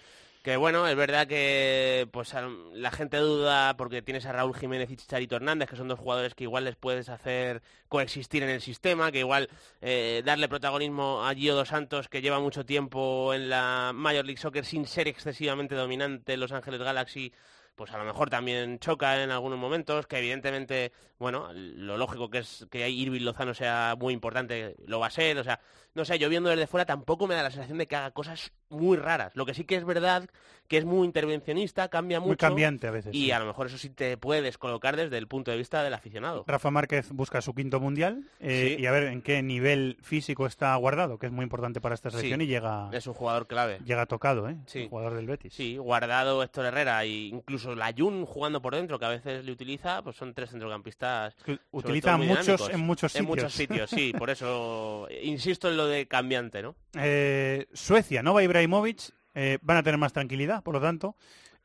que 0.45 0.57
bueno, 0.57 0.87
es 0.87 0.95
verdad 0.95 1.25
que 1.25 2.07
pues 2.11 2.35
la 2.73 2.91
gente 2.91 3.17
duda 3.17 3.75
porque 3.77 4.03
tienes 4.03 4.27
a 4.27 4.31
Raúl 4.31 4.55
Jiménez 4.55 4.91
y 4.91 4.95
Chicharito 4.95 5.37
Hernández, 5.37 5.67
que 5.67 5.75
son 5.75 5.87
dos 5.87 5.97
jugadores 5.97 6.35
que 6.35 6.43
igual 6.43 6.65
les 6.65 6.75
puedes 6.75 7.09
hacer 7.09 7.63
coexistir 7.87 8.43
en 8.43 8.49
el 8.49 8.61
sistema, 8.61 9.11
que 9.11 9.17
igual 9.17 9.49
eh, 9.81 10.21
darle 10.23 10.47
protagonismo 10.47 11.25
a 11.25 11.33
Gio 11.33 11.55
Dos 11.55 11.69
Santos, 11.69 12.09
que 12.09 12.21
lleva 12.21 12.39
mucho 12.39 12.63
tiempo 12.63 13.33
en 13.33 13.49
la 13.49 13.91
Major 13.95 14.23
League 14.23 14.39
Soccer 14.39 14.65
sin 14.65 14.85
ser 14.85 15.07
excesivamente 15.07 15.73
dominante 15.73 16.33
en 16.33 16.41
Los 16.41 16.51
Ángeles 16.51 16.79
Galaxy, 16.79 17.33
pues 17.75 17.91
a 17.91 17.97
lo 17.97 18.05
mejor 18.05 18.29
también 18.29 18.77
choca 18.77 19.23
en 19.23 19.31
algunos 19.31 19.57
momentos, 19.57 20.05
que 20.05 20.19
evidentemente, 20.19 20.91
bueno, 21.17 21.49
lo 21.53 21.97
lógico 21.97 22.29
que 22.29 22.39
es 22.39 22.67
que 22.69 22.87
Irving 22.87 23.21
Lozano 23.21 23.55
sea 23.55 23.95
muy 23.99 24.13
importante, 24.13 24.75
lo 24.85 24.99
va 24.99 25.07
a 25.07 25.11
ser, 25.11 25.39
o 25.39 25.43
sea, 25.43 25.59
no 25.95 26.05
sé, 26.05 26.19
yo 26.19 26.29
viendo 26.29 26.49
desde 26.49 26.67
fuera 26.67 26.85
tampoco 26.85 27.25
me 27.25 27.35
da 27.35 27.43
la 27.43 27.51
sensación 27.51 27.77
de 27.77 27.87
que 27.87 27.95
haga 27.95 28.11
cosas 28.11 28.51
muy 28.75 28.97
raras. 28.97 29.35
Lo 29.35 29.45
que 29.45 29.53
sí 29.53 29.63
que 29.63 29.75
es 29.75 29.85
verdad 29.85 30.29
que 30.67 30.77
es 30.77 30.85
muy 30.85 31.05
intervencionista, 31.05 31.89
cambia 31.89 32.19
mucho. 32.19 32.29
Muy 32.29 32.37
cambiante 32.37 32.87
a 32.87 32.91
veces. 32.91 33.13
Y 33.13 33.31
a 33.31 33.39
lo 33.39 33.45
mejor 33.45 33.67
eso 33.67 33.77
sí 33.77 33.89
te 33.89 34.17
puedes 34.17 34.57
colocar 34.57 34.95
desde 34.95 35.17
el 35.17 35.27
punto 35.27 35.51
de 35.51 35.57
vista 35.57 35.83
del 35.83 35.93
aficionado. 35.93 36.43
Rafa 36.47 36.71
Márquez 36.71 37.11
busca 37.11 37.41
su 37.41 37.53
quinto 37.53 37.79
mundial 37.79 38.23
eh, 38.39 38.77
y 38.79 38.85
a 38.85 38.91
ver 38.91 39.03
en 39.03 39.21
qué 39.21 39.41
nivel 39.43 39.97
físico 40.01 40.45
está 40.47 40.75
guardado, 40.75 41.19
que 41.19 41.27
es 41.27 41.31
muy 41.31 41.43
importante 41.43 41.81
para 41.81 41.95
esta 41.95 42.09
selección 42.09 42.41
y 42.41 42.47
llega. 42.47 42.89
Es 42.91 43.07
un 43.07 43.13
jugador 43.13 43.47
clave. 43.47 43.79
Llega 43.85 44.05
tocado, 44.05 44.49
¿eh? 44.49 44.57
jugador 44.89 45.15
del 45.15 45.27
Betis. 45.27 45.53
Sí, 45.53 45.77
guardado 45.77 46.41
Héctor 46.43 46.65
Herrera 46.65 47.03
e 47.03 47.27
incluso 47.27 47.75
la 47.75 47.93
Jun 47.95 48.25
jugando 48.25 48.61
por 48.61 48.75
dentro, 48.75 48.99
que 48.99 49.05
a 49.05 49.09
veces 49.09 49.45
le 49.45 49.51
utiliza, 49.51 50.01
pues 50.01 50.15
son 50.15 50.33
tres 50.33 50.49
centrocampistas. 50.49 51.35
utiliza 51.71 52.17
muchos 52.17 52.69
en 52.69 52.79
muchos 52.81 53.11
sitios. 53.11 53.21
En 53.21 53.27
muchos 53.27 53.53
sitios, 53.53 53.89
sí. 53.89 54.13
Por 54.17 54.29
eso 54.29 55.07
insisto 55.23 55.69
en 55.69 55.77
lo 55.77 55.87
de 55.87 56.07
cambiante, 56.07 56.61
¿no? 56.61 56.75
Eh, 56.97 57.67
Suecia, 57.73 58.23
Nova 58.23 58.43
Ibrahimovic, 58.65 59.11
eh, 59.33 59.57
van 59.61 59.77
a 59.77 59.83
tener 59.83 59.97
más 59.97 60.13
tranquilidad, 60.13 60.63
por 60.63 60.73
lo 60.73 60.81
tanto, 60.81 61.15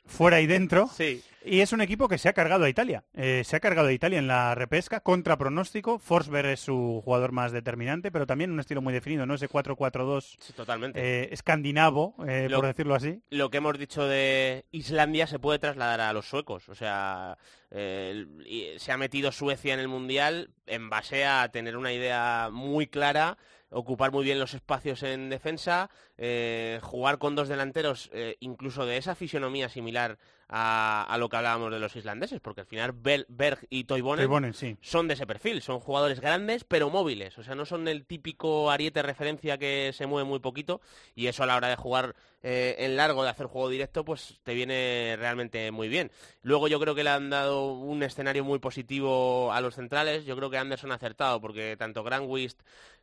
fuera 0.07 0.41
y 0.41 0.47
dentro. 0.47 0.89
Sí. 0.89 1.23
Y 1.43 1.61
es 1.61 1.73
un 1.73 1.81
equipo 1.81 2.07
que 2.09 2.19
se 2.19 2.29
ha 2.29 2.35
cargado 2.35 2.65
a 2.65 2.69
Italia. 2.69 3.05
Eh, 3.15 3.43
se 3.47 3.57
ha 3.57 3.61
cargado 3.61 3.89
a 3.89 3.93
Italia 3.93 4.19
en 4.19 4.27
la 4.27 4.55
repesca, 4.55 5.01
contra 5.01 5.39
pronóstico. 5.39 5.99
Forsberg 5.99 6.49
es 6.49 6.61
su 6.61 7.01
jugador 7.03 7.33
más 7.33 7.53
determinante, 7.53 8.13
pero 8.13 8.27
también 8.27 8.51
un 8.51 8.61
estilo 8.61 8.83
muy 8.83 8.93
definido, 8.93 9.25
¿no? 9.25 9.35
Ese 9.35 9.49
4-4-2 9.49 10.55
totalmente. 10.55 11.33
escandinavo, 11.33 12.15
por 12.17 12.67
decirlo 12.67 12.95
así. 12.95 13.23
Lo 13.31 13.51
que 13.51 13.59
hemos 13.59 13.79
dicho 13.79 14.05
de 14.05 14.67
Islandia 14.71 15.27
se 15.27 15.39
puede 15.39 15.59
trasladar 15.59 16.03
a 16.03 16.13
los 16.13 16.29
suecos. 16.29 16.69
O 16.69 16.75
sea, 16.75 17.39
se 17.71 18.93
ha 18.93 18.97
metido 18.99 19.33
Suecia 19.33 19.73
en 19.73 19.81
el 19.81 19.89
Mundial 19.89 20.51
en 20.67 20.91
base 20.91 21.25
a 21.25 21.49
tener 21.51 21.79
una 21.79 21.95
idea 21.95 22.51
muy 22.53 22.87
clara 22.87 23.39
ocupar 23.71 24.13
muy 24.13 24.25
bien 24.25 24.39
los 24.39 24.55
espacios 24.55 25.03
en 25.03 25.31
defensa, 25.31 25.91
eh, 26.19 26.81
jugar 26.83 27.19
con 27.19 27.35
dos 27.35 27.49
delanteros 27.49 28.11
eh, 28.13 28.37
incluso 28.41 28.87
de 28.87 28.97
esa 28.97 29.15
fisionomía 29.15 29.69
similar 29.69 30.19
a, 30.53 31.17
lo 31.19 31.29
que 31.29 31.37
hablábamos 31.37 31.71
de 31.71 31.79
los 31.79 31.95
islandeses, 31.95 32.41
porque 32.41 32.63
al 32.63 32.67
final 32.67 32.93
Berg 32.93 33.67
y 33.71 33.85
Toivonen, 33.85 34.53
son 34.81 35.07
de 35.07 35.15
ese 35.15 35.27
perfil, 35.27 35.63
son 35.63 35.79
jugadores 35.79 36.21
grandes 36.21 36.65
pero 36.65 36.91
móviles, 36.91 37.39
o 37.39 37.45
sea, 37.45 37.55
no 37.55 37.65
son 37.65 37.87
el 37.87 38.05
típico 38.05 38.71
ariete 38.71 39.03
referencia 39.03 39.59
que 39.59 39.93
se 39.95 40.07
mueve 40.07 40.29
muy 40.29 40.41
poquito 40.41 40.81
y 41.15 41.29
eso 41.29 41.45
a 41.45 41.47
la 41.47 41.57
hora 41.57 41.69
de 41.69 41.77
jugar 41.77 42.17
eh, 42.43 42.77
en 42.81 42.97
largo, 42.97 43.23
de 43.23 43.31
hacer 43.31 43.47
juego 43.47 43.69
directo, 43.69 44.05
pues 44.05 44.41
te 44.43 44.55
viene 44.55 45.15
realmente 45.19 45.71
muy 45.71 45.89
bien. 45.89 46.11
Luego 46.43 46.67
yo 46.67 46.81
creo 46.81 46.95
que 46.95 47.05
le 47.05 47.11
han 47.11 47.31
dado 47.31 47.73
un 47.75 48.03
escenario 48.03 48.43
muy 48.45 48.59
positivo 48.59 49.53
a 49.53 49.61
los 49.61 49.77
centrales, 49.77 50.25
yo 50.25 50.37
creo 50.37 50.51
que 50.51 50.59
Anderson 50.59 50.91
ha 50.91 50.97
acertado, 50.97 51.41
porque 51.41 51.77
tanto 51.79 52.03
Granwist 52.03 52.61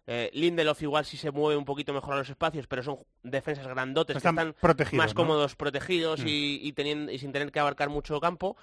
eh, 0.10 0.32
Lindelof 0.34 0.82
igual 0.82 1.04
sí 1.04 1.18
se 1.18 1.32
mueve 1.32 1.58
un 1.58 1.66
poquito 1.66 1.94
mejor 1.94 2.14
a 2.14 2.18
los 2.18 2.30
espacios, 2.30 2.66
pero 2.66 2.82
son 2.82 3.00
defensas 3.24 3.68
grandotes 3.68 4.16
están 4.16 4.54
que 4.54 4.84
están 4.84 4.98
más 4.98 5.14
cómodos 5.14 5.58
protegidos 5.58 6.22
mm. 6.22 6.28
y, 6.28 6.72
teniendo, 6.72 7.12
y 7.12 7.20
sin 7.20 7.34
tener 7.40 7.52
que 7.52 7.60
abarcar 7.60 7.90
mucho 7.90 8.20
campo. 8.20 8.58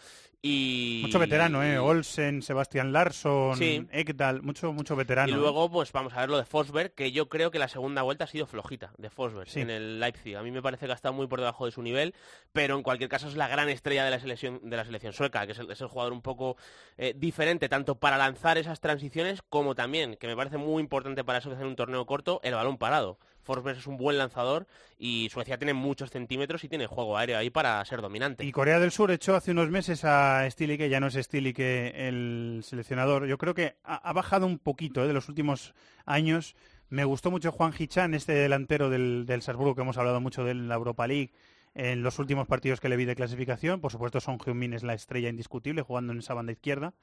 Y... 0.46 1.00
Mucho 1.02 1.18
veterano, 1.18 1.64
¿eh? 1.64 1.78
Olsen, 1.78 2.42
Sebastián 2.42 2.92
Larsson, 2.92 3.58
Ekdal, 3.90 4.42
mucho, 4.42 4.74
mucho 4.74 4.94
veterano. 4.94 5.32
Y 5.32 5.34
luego, 5.34 5.70
pues 5.70 5.90
vamos 5.90 6.12
a 6.12 6.20
ver 6.20 6.28
lo 6.28 6.36
de 6.36 6.44
Forsberg, 6.44 6.92
que 6.92 7.12
yo 7.12 7.30
creo 7.30 7.50
que 7.50 7.58
la 7.58 7.68
segunda 7.68 8.02
vuelta 8.02 8.24
ha 8.24 8.26
sido 8.26 8.46
flojita 8.46 8.92
de 8.98 9.08
Forsberg 9.08 9.48
en 9.56 9.70
el 9.70 10.00
Leipzig. 10.00 10.36
A 10.36 10.42
mí 10.42 10.50
me 10.50 10.60
parece 10.60 10.84
que 10.84 10.92
ha 10.92 10.94
estado 10.94 11.14
muy 11.14 11.28
por 11.28 11.40
debajo 11.40 11.64
de 11.64 11.72
su 11.72 11.80
nivel, 11.80 12.14
pero 12.52 12.76
en 12.76 12.82
cualquier 12.82 13.08
caso 13.08 13.26
es 13.26 13.36
la 13.36 13.48
gran 13.48 13.70
estrella 13.70 14.04
de 14.04 14.10
la 14.10 14.20
selección, 14.20 14.60
de 14.62 14.76
la 14.76 14.84
selección 14.84 15.14
sueca, 15.14 15.46
que 15.46 15.52
es 15.52 15.58
el, 15.58 15.88
jugador 15.88 16.12
un 16.12 16.20
poco 16.20 16.58
eh, 16.98 17.14
diferente, 17.16 17.70
tanto 17.70 17.94
para 17.94 18.18
lanzar 18.18 18.58
esas 18.58 18.80
transiciones 18.80 19.40
como 19.48 19.74
también, 19.74 20.16
que 20.16 20.26
me 20.26 20.36
parece 20.36 20.58
muy 20.58 20.82
importante 20.82 21.24
para 21.24 21.38
eso 21.38 21.48
que 21.48 21.54
hacer 21.54 21.66
un 21.66 21.76
torneo 21.76 22.04
corto, 22.04 22.40
el 22.44 22.52
balón 22.52 22.76
parado. 22.76 23.18
Forsberg 23.44 23.78
es 23.78 23.86
un 23.86 23.96
buen 23.96 24.18
lanzador 24.18 24.66
y 24.98 25.28
Suecia 25.30 25.58
tiene 25.58 25.74
muchos 25.74 26.10
centímetros 26.10 26.64
y 26.64 26.68
tiene 26.68 26.86
juego 26.86 27.16
aéreo 27.16 27.38
ahí 27.38 27.50
para 27.50 27.84
ser 27.84 28.00
dominante. 28.00 28.44
Y 28.44 28.52
Corea 28.52 28.80
del 28.80 28.90
Sur 28.90 29.10
echó 29.10 29.36
hace 29.36 29.52
unos 29.52 29.70
meses 29.70 30.04
a 30.04 30.48
que 30.56 30.88
ya 30.88 31.00
no 31.00 31.08
es 31.08 31.28
que 31.28 31.92
el 32.08 32.62
seleccionador. 32.64 33.26
Yo 33.26 33.38
creo 33.38 33.54
que 33.54 33.76
ha, 33.84 34.12
bajado 34.12 34.46
un 34.46 34.58
poquito 34.58 35.04
¿eh? 35.04 35.06
de 35.06 35.12
los 35.12 35.28
últimos 35.28 35.74
años 36.06 36.56
Me 36.88 37.04
gustó 37.04 37.30
mucho 37.30 37.52
Juan 37.52 37.72
Hichan, 37.76 38.14
este 38.14 38.32
delantero 38.32 38.90
del, 38.90 39.24
del 39.26 39.42
Salzburgo 39.42 39.74
que 39.74 39.82
hemos 39.82 39.98
hablado 39.98 40.20
mucho 40.20 40.44
de 40.44 40.54
la 40.54 40.74
Europa 40.74 41.06
League 41.06 41.32
en 41.74 42.02
los 42.02 42.18
últimos 42.18 42.46
partidos 42.46 42.80
que 42.80 42.88
le 42.88 42.96
vi 42.96 43.04
de 43.04 43.16
clasificación. 43.16 43.80
Por 43.80 43.90
supuesto, 43.90 44.20
Son 44.20 44.38
Heung-min 44.38 44.74
es 44.74 44.82
la 44.82 44.94
estrella 44.94 45.28
indiscutible 45.28 45.82
jugando 45.82 46.12
en 46.12 46.20
esa 46.20 46.34
banda 46.34 46.52
izquierda. 46.52 46.94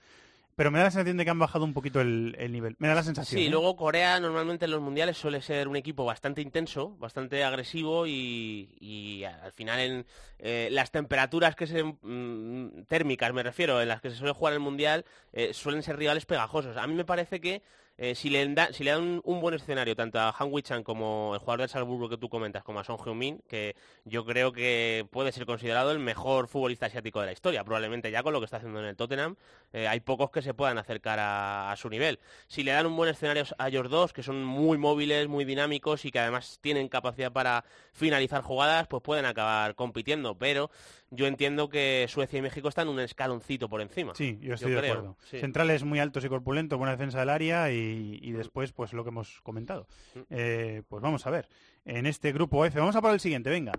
Pero 0.55 0.71
me 0.71 0.79
da 0.79 0.85
la 0.85 0.91
sensación 0.91 1.17
de 1.17 1.23
que 1.23 1.31
han 1.31 1.39
bajado 1.39 1.65
un 1.65 1.73
poquito 1.73 2.01
el, 2.01 2.35
nivel. 2.51 2.75
Me 2.79 2.87
da 2.87 2.95
la 2.95 3.03
sensación. 3.03 3.39
Sí, 3.39 3.47
¿eh? 3.47 3.49
luego 3.49 3.75
Corea 3.75 4.19
normalmente 4.19 4.65
en 4.65 4.71
los 4.71 4.81
mundiales 4.81 5.17
suele 5.17 5.41
ser 5.41 5.67
un 5.67 5.75
equipo 5.75 6.05
bastante 6.05 6.41
intenso, 6.41 6.95
bastante 6.97 7.43
agresivo 7.43 8.05
y, 8.07 9.23
al 9.23 9.51
final 9.53 9.79
en 9.79 10.05
eh, 10.39 10.69
las 10.71 10.91
temperaturas 10.91 11.55
que 11.55 11.67
se 11.67 11.83
mm, 11.83 12.85
térmicas 12.87 13.33
me 13.33 13.43
refiero, 13.43 13.81
en 13.81 13.87
las 13.87 14.01
que 14.01 14.09
se 14.09 14.17
suele 14.17 14.33
jugar 14.33 14.53
el 14.53 14.59
mundial, 14.59 15.05
eh, 15.33 15.53
suelen 15.53 15.83
ser 15.83 15.97
rivales 15.97 16.25
pegajosos. 16.25 16.77
A 16.77 16.87
mí 16.87 16.93
me 16.93 17.05
parece 17.05 17.39
que 17.39 17.61
eh, 18.03 18.15
si, 18.15 18.31
le 18.31 18.47
dan 18.55 19.21
un, 19.23 19.41
buen 19.41 19.53
escenario 19.53 19.95
tanto 19.95 20.17
a 20.19 20.33
Han 20.39 20.51
Wichan 20.51 20.81
como 20.81 21.35
el 21.35 21.39
jugador 21.39 21.59
del 21.59 21.69
Salzburgo 21.69 22.09
que 22.09 22.17
tú 22.17 22.29
comentas, 22.29 22.63
como 22.63 22.79
a 22.79 22.83
Son 22.83 22.97
Heung-min, 22.97 23.43
que 23.47 23.75
yo 24.05 24.25
creo 24.25 24.51
que 24.51 25.05
puede 25.11 25.31
ser 25.31 25.45
considerado 25.45 25.91
el 25.91 25.99
mejor 25.99 26.47
futbolista 26.47 26.87
asiático 26.87 27.19
de 27.19 27.27
la 27.27 27.31
historia, 27.33 27.63
probablemente 27.63 28.09
ya 28.09 28.23
con 28.23 28.33
lo 28.33 28.39
que 28.39 28.45
está 28.45 28.57
haciendo 28.57 28.79
en 28.79 28.87
el 28.87 28.95
Tottenham, 28.95 29.35
eh, 29.71 29.87
hay 29.87 29.99
pocos 29.99 30.31
que 30.31 30.41
se 30.41 30.55
puedan 30.55 30.79
acercar 30.79 31.19
a, 31.21 31.75
su 31.77 31.91
nivel. 31.91 32.17
Si 32.47 32.63
le 32.63 32.71
dan 32.71 32.87
un 32.87 32.95
buen 32.95 33.11
escenario 33.11 33.43
a 33.59 33.67
ellos 33.67 33.87
dos, 33.87 34.13
que 34.13 34.23
son 34.23 34.43
muy 34.43 34.79
móviles, 34.79 35.27
muy 35.27 35.45
dinámicos 35.45 36.03
y 36.03 36.09
que 36.09 36.17
además 36.17 36.57
tienen 36.59 36.89
capacidad 36.89 37.31
para 37.31 37.65
finalizar 37.93 38.41
jugadas, 38.41 38.87
pues 38.87 39.03
pueden 39.03 39.25
acabar 39.25 39.75
compitiendo, 39.75 40.33
pero 40.33 40.71
yo 41.11 41.27
entiendo 41.27 41.69
que 41.69 42.05
Suecia 42.07 42.39
y 42.39 42.41
México 42.41 42.69
están 42.69 42.87
un 42.87 42.99
escaloncito 43.01 43.67
por 43.67 43.81
encima. 43.81 44.15
Sí, 44.15 44.39
yo 44.41 44.53
estoy 44.55 44.71
de 44.71 44.79
acuerdo. 44.79 45.17
Centrales 45.29 45.83
muy 45.83 45.99
altos 45.99 46.23
y 46.23 46.29
corpulentos, 46.29 46.79
buena 46.79 46.93
defensa 46.93 47.19
del 47.19 47.29
área 47.29 47.69
y, 47.69 47.90
después, 48.31 48.71
pues 48.71 48.93
lo 48.93 49.03
que 49.03 49.09
hemos 49.09 49.41
comentado. 49.41 49.87
Mm. 50.15 50.19
Eh, 50.29 50.83
pues 50.87 51.01
vamos 51.01 51.25
a 51.27 51.29
ver. 51.29 51.47
En 51.85 52.05
este 52.05 52.31
grupo 52.31 52.65
F, 52.65 52.79
vamos 52.79 52.95
a 52.95 53.01
por 53.01 53.11
el 53.11 53.19
siguiente, 53.19 53.49
venga. 53.49 53.73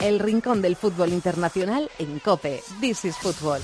El 0.00 0.20
rincón 0.20 0.62
del 0.62 0.76
fútbol 0.76 1.12
internacional 1.12 1.90
en 1.98 2.20
COPE. 2.20 2.62
This 2.80 3.04
is 3.04 3.16
Football. 3.18 3.60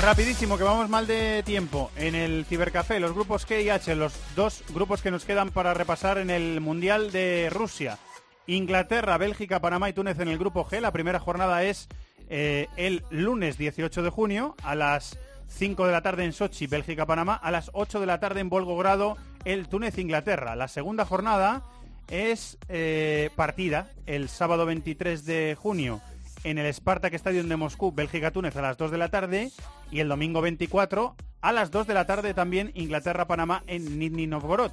Rapidísimo, 0.00 0.56
que 0.56 0.62
vamos 0.62 0.88
mal 0.88 1.08
de 1.08 1.42
tiempo. 1.42 1.90
En 1.96 2.14
el 2.14 2.44
Cibercafé, 2.44 3.00
los 3.00 3.12
grupos 3.12 3.44
K 3.44 3.60
y 3.60 3.68
H, 3.68 3.96
los 3.96 4.14
dos 4.36 4.62
grupos 4.72 5.02
que 5.02 5.10
nos 5.10 5.24
quedan 5.24 5.50
para 5.50 5.74
repasar 5.74 6.18
en 6.18 6.30
el 6.30 6.60
Mundial 6.60 7.10
de 7.10 7.50
Rusia. 7.50 7.98
Inglaterra, 8.46 9.18
Bélgica, 9.18 9.60
Panamá 9.60 9.88
y 9.88 9.92
Túnez 9.92 10.20
en 10.20 10.28
el 10.28 10.38
grupo 10.38 10.64
G. 10.64 10.80
La 10.80 10.92
primera 10.92 11.18
jornada 11.18 11.64
es 11.64 11.88
eh, 12.30 12.68
el 12.76 13.02
lunes 13.10 13.58
18 13.58 14.02
de 14.02 14.10
junio 14.10 14.54
a 14.62 14.76
las 14.76 15.18
5 15.48 15.86
de 15.86 15.92
la 15.92 16.02
tarde 16.02 16.24
en 16.24 16.32
Sochi, 16.32 16.68
Bélgica, 16.68 17.04
Panamá. 17.04 17.34
A 17.34 17.50
las 17.50 17.70
8 17.74 17.98
de 17.98 18.06
la 18.06 18.20
tarde 18.20 18.40
en 18.40 18.50
Volgogrado, 18.50 19.16
el 19.44 19.68
Túnez, 19.68 19.98
Inglaterra. 19.98 20.54
La 20.54 20.68
segunda 20.68 21.04
jornada 21.06 21.64
es 22.08 22.56
eh, 22.68 23.30
partida 23.34 23.90
el 24.06 24.28
sábado 24.28 24.64
23 24.64 25.24
de 25.24 25.56
junio 25.60 26.00
en 26.44 26.58
el 26.58 26.72
Spartak 26.72 27.14
Stadium 27.14 27.48
de 27.48 27.56
Moscú, 27.56 27.92
Bélgica-Túnez 27.92 28.56
a 28.56 28.62
las 28.62 28.76
2 28.76 28.90
de 28.90 28.98
la 28.98 29.08
tarde 29.08 29.50
y 29.90 30.00
el 30.00 30.08
domingo 30.08 30.40
24 30.40 31.16
a 31.40 31.52
las 31.52 31.70
2 31.70 31.86
de 31.86 31.94
la 31.94 32.06
tarde 32.06 32.34
también 32.34 32.72
Inglaterra-Panamá 32.74 33.62
en 33.66 33.98
Nizhny 33.98 34.26
Novgorod. 34.26 34.72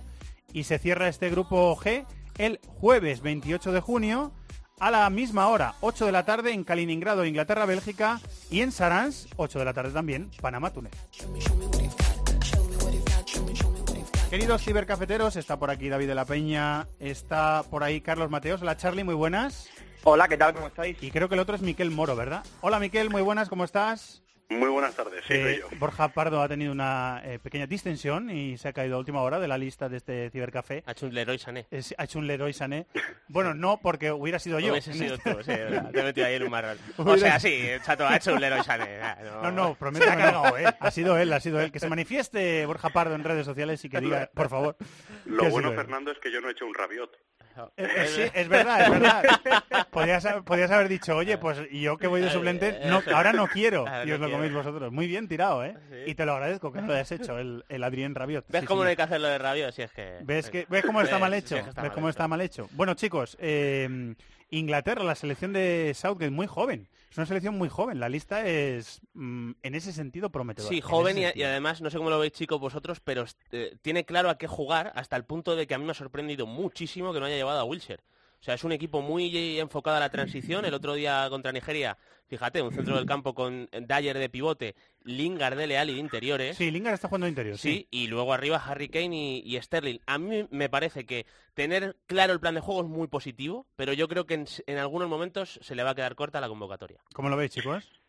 Y 0.54 0.64
se 0.64 0.80
cierra 0.80 1.08
este 1.08 1.30
grupo 1.30 1.76
G 1.76 2.06
el 2.38 2.60
jueves 2.66 3.22
28 3.22 3.72
de 3.72 3.80
junio 3.80 4.32
a 4.80 4.92
la 4.92 5.10
misma 5.10 5.48
hora, 5.48 5.76
8 5.82 6.06
de 6.06 6.12
la 6.12 6.26
tarde 6.26 6.52
en 6.52 6.64
Kaliningrado, 6.64 7.26
Inglaterra-Bélgica 7.26 8.20
y 8.50 8.62
en 8.62 8.72
Sarans, 8.72 9.28
8 9.38 9.60
de 9.60 9.66
la 9.66 9.74
tarde 9.74 9.92
también, 9.92 10.32
Panamá-Túnez. 10.42 10.92
Queridos 14.30 14.64
cibercafeteros, 14.64 15.38
está 15.38 15.58
por 15.58 15.70
aquí 15.70 15.88
David 15.88 16.08
de 16.08 16.16
la 16.16 16.26
Peña, 16.26 16.88
está 17.00 17.64
por 17.70 17.84
ahí 17.84 18.02
Carlos 18.02 18.30
Mateos. 18.30 18.62
Hola 18.62 18.76
Charlie, 18.76 19.06
muy 19.06 19.16
buenas. 19.16 19.70
Hola, 20.08 20.28
¿qué 20.28 20.38
tal? 20.38 20.54
¿Cómo 20.54 20.68
estáis? 20.68 21.02
Y 21.02 21.10
creo 21.10 21.28
que 21.28 21.34
el 21.34 21.40
otro 21.40 21.56
es 21.56 21.64
Miquel 21.64 21.90
Moro, 21.90 22.16
¿verdad? 22.16 22.46
Hola 22.62 22.80
Miquel, 22.80 23.10
muy 23.10 23.24
buenas, 23.24 23.50
¿cómo 23.50 23.64
estás? 23.64 24.22
Muy 24.50 24.70
buenas 24.70 24.96
tardes, 24.96 25.24
sí, 25.28 25.34
eh, 25.34 25.64
Borja 25.80 26.10
Pardo 26.10 26.44
ha 26.44 26.48
tenido 26.48 26.72
una 26.72 27.24
eh, 27.26 27.40
pequeña 27.40 27.66
distensión 27.66 28.30
y 28.30 28.56
se 28.60 28.68
ha 28.68 28.74
caído 28.74 28.98
a 28.98 29.00
última 29.00 29.24
hora 29.24 29.40
de 29.40 29.48
la 29.48 29.58
lista 29.58 29.90
de 29.90 29.98
este 29.98 30.30
cibercafé. 30.30 30.84
Ha 30.86 30.92
hecho 30.92 31.08
un 31.08 31.16
Leroy 31.16 31.40
Sané. 31.40 31.66
ha 31.98 32.04
hecho 32.04 32.20
un 32.20 32.28
Leroy 32.28 32.54
Sané. 32.54 32.86
Bueno, 33.30 33.56
no, 33.56 33.80
porque 33.82 34.12
hubiera 34.12 34.38
sido 34.38 34.60
yo. 34.60 34.74
Hubiese 34.74 34.94
sido 34.94 35.18
tú, 35.18 35.32
sí, 35.40 35.46
te 35.46 36.00
he 36.00 36.04
metido 36.04 36.28
ahí 36.28 36.36
en 36.36 36.44
un 36.44 36.52
marrón. 36.52 36.78
O 36.98 37.18
sea, 37.18 37.40
sí, 37.40 37.64
Chato 37.84 38.08
ha 38.08 38.18
hecho 38.18 38.36
un 38.36 38.42
Leroy 38.42 38.64
Sané. 38.64 39.02
Ah, 39.02 39.18
no, 39.42 39.52
no, 39.52 39.74
prometo 39.74 40.06
que 40.06 40.32
no. 40.32 40.56
¿eh? 40.56 40.66
Ha 40.80 40.92
sido 40.92 41.18
él, 41.18 41.34
ha 41.34 41.40
sido 41.40 41.60
él. 41.60 41.72
Que 41.72 41.80
se 41.80 41.90
manifieste 41.90 42.64
Borja 42.68 42.90
Pardo 42.90 43.16
en 43.16 43.24
redes 43.24 43.48
sociales 43.48 43.84
y 43.84 43.90
que 43.90 44.00
diga, 44.00 44.30
por 44.32 44.50
favor. 44.50 44.78
Lo 45.26 45.50
bueno, 45.50 45.74
Fernando, 45.74 46.12
es 46.12 46.20
que 46.20 46.32
yo 46.32 46.40
no 46.42 46.50
he 46.50 46.52
hecho 46.52 46.68
un 46.68 46.76
rabiot. 46.76 47.10
Eh, 47.78 47.88
eh, 47.98 48.08
sí, 48.08 48.22
es 48.34 48.48
verdad, 48.48 48.82
es 48.82 48.90
verdad. 48.90 49.24
Podías, 50.46 50.72
haber 50.72 50.90
dicho, 50.90 51.16
oye, 51.16 51.38
pues 51.38 51.60
yo 51.72 51.98
que 51.98 52.08
voy 52.08 52.22
de 52.22 52.30
suplente, 52.30 52.82
no, 52.86 53.02
ahora 53.14 53.34
no 53.34 53.48
quiero. 53.48 53.86
Y 54.06 54.12
os 54.12 54.20
lo 54.20 54.30
coméis 54.30 54.54
vosotros. 54.54 54.92
Muy 54.92 55.08
bien 55.08 55.28
tirado, 55.28 55.64
¿eh? 55.64 55.76
Y 56.06 56.16
te 56.16 56.26
lo 56.26 56.34
agradezco 56.34 56.72
que 56.72 56.82
lo 56.82 56.94
hayas 56.94 57.12
hecho, 57.12 57.38
el, 57.40 57.64
el 57.70 57.84
Adrián 57.84 58.16
Rabiot. 58.16 58.46
¿Ves 58.50 58.66
cómo 58.66 58.84
no 58.84 58.90
hay 58.90 58.96
que 58.96 59.02
hacerlo 59.02 59.28
de 59.28 59.38
Rabiot? 59.38 59.74
Si 59.74 59.82
es 59.82 59.92
que... 59.92 60.20
¿Ves, 60.24 60.50
que, 60.50 60.66
¿ves 60.70 60.86
cómo 60.86 61.02
está 61.02 61.20
mal 61.20 61.34
hecho? 61.34 61.56
¿Ves 61.56 61.92
cómo 61.92 62.10
está 62.10 62.28
mal 62.28 62.42
hecho? 62.42 62.68
Bueno, 62.72 62.94
chicos, 62.94 63.38
eh, 63.40 64.16
Inglaterra, 64.50 65.04
la 65.04 65.16
selección 65.16 65.54
de 65.54 65.94
Southgate, 65.96 66.32
muy 66.32 66.48
joven. 66.48 66.88
Es 67.16 67.20
una 67.20 67.28
selección 67.28 67.58
muy 67.58 67.70
joven. 67.70 68.02
La 68.02 68.10
lista 68.10 68.46
es, 68.46 69.00
mm, 69.14 69.52
en 69.64 69.74
ese 69.74 69.94
sentido, 69.94 70.30
prometedora. 70.30 70.70
Sí, 70.70 70.82
joven 70.82 71.18
y, 71.18 71.44
además, 71.44 71.80
no 71.80 71.90
sé 71.90 71.98
cómo 71.98 72.10
lo 72.10 72.20
veis, 72.20 72.34
chicos, 72.34 72.60
vosotros, 72.60 73.00
pero 73.00 73.24
eh, 73.54 73.78
tiene 73.82 74.04
claro 74.04 74.30
a 74.30 74.38
qué 74.38 74.48
jugar 74.48 74.92
hasta 74.96 75.16
el 75.16 75.24
punto 75.24 75.56
de 75.56 75.66
que 75.66 75.74
a 75.74 75.78
mí 75.78 75.86
me 75.86 75.92
ha 75.92 75.94
sorprendido 75.94 76.46
muchísimo 76.46 77.14
que 77.14 77.22
no 77.22 77.28
haya 77.28 77.38
llevado 77.38 77.62
a 77.62 77.64
Wilshire. 77.64 78.04
O 78.46 78.48
sea, 78.48 78.54
es 78.54 78.64
un 78.64 78.74
equipo 78.74 79.02
muy 79.02 79.60
enfocado 79.60 79.98
a 79.98 80.00
la 80.00 80.12
transición. 80.12 80.66
El 80.66 80.76
otro 80.76 80.94
día 80.94 81.26
contra 81.32 81.52
Nigeria, 81.52 81.98
fíjate, 82.28 82.62
un 82.62 82.72
centro 82.72 82.96
del 82.96 83.08
campo 83.08 83.34
con 83.34 83.68
Dyer 83.72 84.20
de 84.20 84.30
pivote, 84.30 84.76
Lingard 85.02 85.58
de 85.58 85.66
leal 85.66 85.90
y 85.90 85.96
de 85.96 86.00
interiores. 86.00 86.56
Sí, 86.56 86.70
Lingard 86.70 86.94
está 86.94 87.08
jugando 87.08 87.26
de 87.26 87.32
interior. 87.32 87.58
Sí, 87.58 87.88
y 87.90 88.06
luego 88.06 88.34
arriba 88.34 88.62
Harry 88.64 88.88
Kane 88.88 89.42
y, 89.44 89.60
Sterling. 89.60 89.98
A 90.06 90.20
mí 90.20 90.48
me 90.52 90.70
parece 90.70 91.08
que 91.08 91.26
tener 91.56 91.96
claro 92.06 92.34
el 92.34 92.40
plan 92.40 92.54
de 92.54 92.62
juego 92.62 92.82
es 92.82 92.88
muy 92.88 93.08
positivo, 93.08 93.66
pero 93.76 93.94
yo 93.94 94.08
creo 94.08 94.28
que 94.28 94.36
en, 94.36 94.78
algunos 94.78 95.10
momentos 95.10 95.60
se 95.64 95.74
le 95.74 95.82
va 95.82 95.90
a 95.90 95.96
quedar 95.96 96.14
corta 96.14 96.40
la 96.40 96.48
convocatoria. 96.48 97.00
¿Cómo 97.16 97.30
lo 97.30 97.38
veis, 97.38 97.50
chicos? 97.50 98.00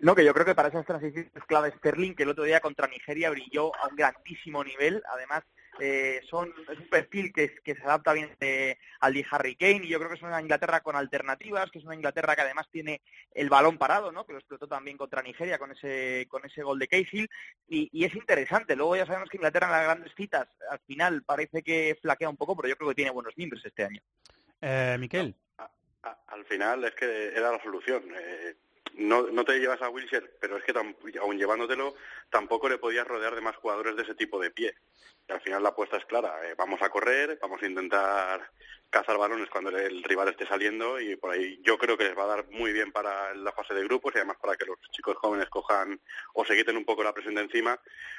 No, 0.00 0.16
que 0.16 0.24
yo 0.24 0.34
creo 0.34 0.44
que 0.44 0.56
para 0.56 0.70
esas 0.70 0.84
transiciones 0.84 1.30
clave 1.46 1.72
Sterling, 1.78 2.14
que 2.14 2.24
el 2.24 2.30
otro 2.30 2.42
día 2.42 2.58
contra 2.58 2.88
Nigeria 2.88 3.30
brilló 3.30 3.76
a 3.76 3.86
un 3.86 3.94
grandísimo 3.94 4.64
nivel. 4.64 5.04
Además, 5.12 5.44
eh, 5.80 6.20
son, 6.28 6.52
es 6.70 6.78
un 6.78 6.88
perfil 6.88 7.32
que, 7.32 7.54
que 7.56 7.74
se 7.74 7.82
adapta 7.82 8.12
bien 8.12 8.30
eh, 8.40 8.78
al 9.00 9.14
de 9.14 9.26
Harry 9.30 9.56
Kane 9.56 9.80
y 9.84 9.88
yo 9.88 9.98
creo 9.98 10.10
que 10.10 10.16
es 10.16 10.22
una 10.22 10.40
Inglaterra 10.40 10.80
con 10.80 10.96
alternativas, 10.96 11.70
que 11.70 11.78
es 11.78 11.84
una 11.84 11.94
Inglaterra 11.94 12.36
que 12.36 12.42
además 12.42 12.68
tiene 12.70 13.00
el 13.32 13.48
balón 13.48 13.78
parado, 13.78 14.12
¿no? 14.12 14.24
que 14.24 14.32
lo 14.32 14.38
explotó 14.38 14.66
también 14.68 14.96
contra 14.96 15.22
Nigeria 15.22 15.58
con 15.58 15.72
ese, 15.72 16.26
con 16.28 16.44
ese 16.44 16.62
gol 16.62 16.78
de 16.78 16.88
Cahill 16.88 17.28
y, 17.68 17.88
y, 17.92 18.04
es 18.04 18.14
interesante. 18.14 18.76
Luego 18.76 18.96
ya 18.96 19.06
sabemos 19.06 19.28
que 19.28 19.36
Inglaterra 19.36 19.66
en 19.66 19.72
las 19.72 19.84
grandes 19.84 20.14
citas 20.14 20.48
al 20.70 20.80
final 20.80 21.22
parece 21.22 21.62
que 21.62 21.96
flaquea 22.00 22.28
un 22.28 22.36
poco, 22.36 22.56
pero 22.56 22.68
yo 22.68 22.76
creo 22.76 22.88
que 22.90 22.96
tiene 22.96 23.10
buenos 23.10 23.36
miembros 23.36 23.64
este 23.64 23.84
año. 23.84 24.00
Eh, 24.60 24.96
Miquel. 24.98 25.34
al 26.26 26.44
final 26.46 26.84
es 26.84 26.94
que 26.94 27.28
era 27.28 27.52
la 27.52 27.62
solución. 27.62 28.02
Eh, 28.14 28.54
no, 28.96 29.22
no 29.28 29.44
te 29.44 29.58
llevas 29.58 29.82
a 29.82 29.88
Wilshere, 29.88 30.30
pero 30.40 30.56
es 30.56 30.64
que 30.64 30.72
aún 31.18 31.38
llevándotelo, 31.38 31.94
tampoco 32.30 32.68
le 32.68 32.78
podías 32.78 33.06
rodear 33.06 33.34
de 33.34 33.40
más 33.40 33.56
jugadores 33.56 33.96
de 33.96 34.02
ese 34.02 34.14
tipo 34.14 34.40
de 34.40 34.50
pie. 34.50 34.74
Y 35.28 35.32
al 35.32 35.40
final 35.40 35.62
la 35.62 35.70
apuesta 35.70 35.96
es 35.96 36.04
clara, 36.04 36.48
eh, 36.48 36.54
vamos 36.56 36.82
a 36.82 36.90
correr, 36.90 37.38
vamos 37.40 37.62
a 37.62 37.66
intentar 37.66 38.50
cazar 38.94 39.18
balones 39.18 39.50
cuando 39.50 39.70
el 39.70 40.04
rival 40.04 40.28
esté 40.28 40.46
saliendo 40.46 41.00
y 41.00 41.16
por 41.16 41.32
ahí 41.32 41.60
yo 41.64 41.76
creo 41.76 41.98
que 41.98 42.04
les 42.04 42.16
va 42.16 42.22
a 42.22 42.36
dar 42.36 42.46
muy 42.52 42.72
bien 42.72 42.92
para 42.92 43.34
la 43.34 43.50
fase 43.50 43.74
de 43.74 43.82
grupos 43.82 44.14
y 44.14 44.18
además 44.18 44.36
para 44.40 44.54
que 44.54 44.66
los 44.66 44.76
chicos 44.92 45.16
jóvenes 45.16 45.48
cojan 45.50 46.00
o 46.32 46.44
se 46.44 46.56
quiten 46.56 46.76
un 46.76 46.84
poco 46.84 47.02
la 47.02 47.12
presión 47.12 47.34
de 47.34 47.42
encima, 47.42 47.76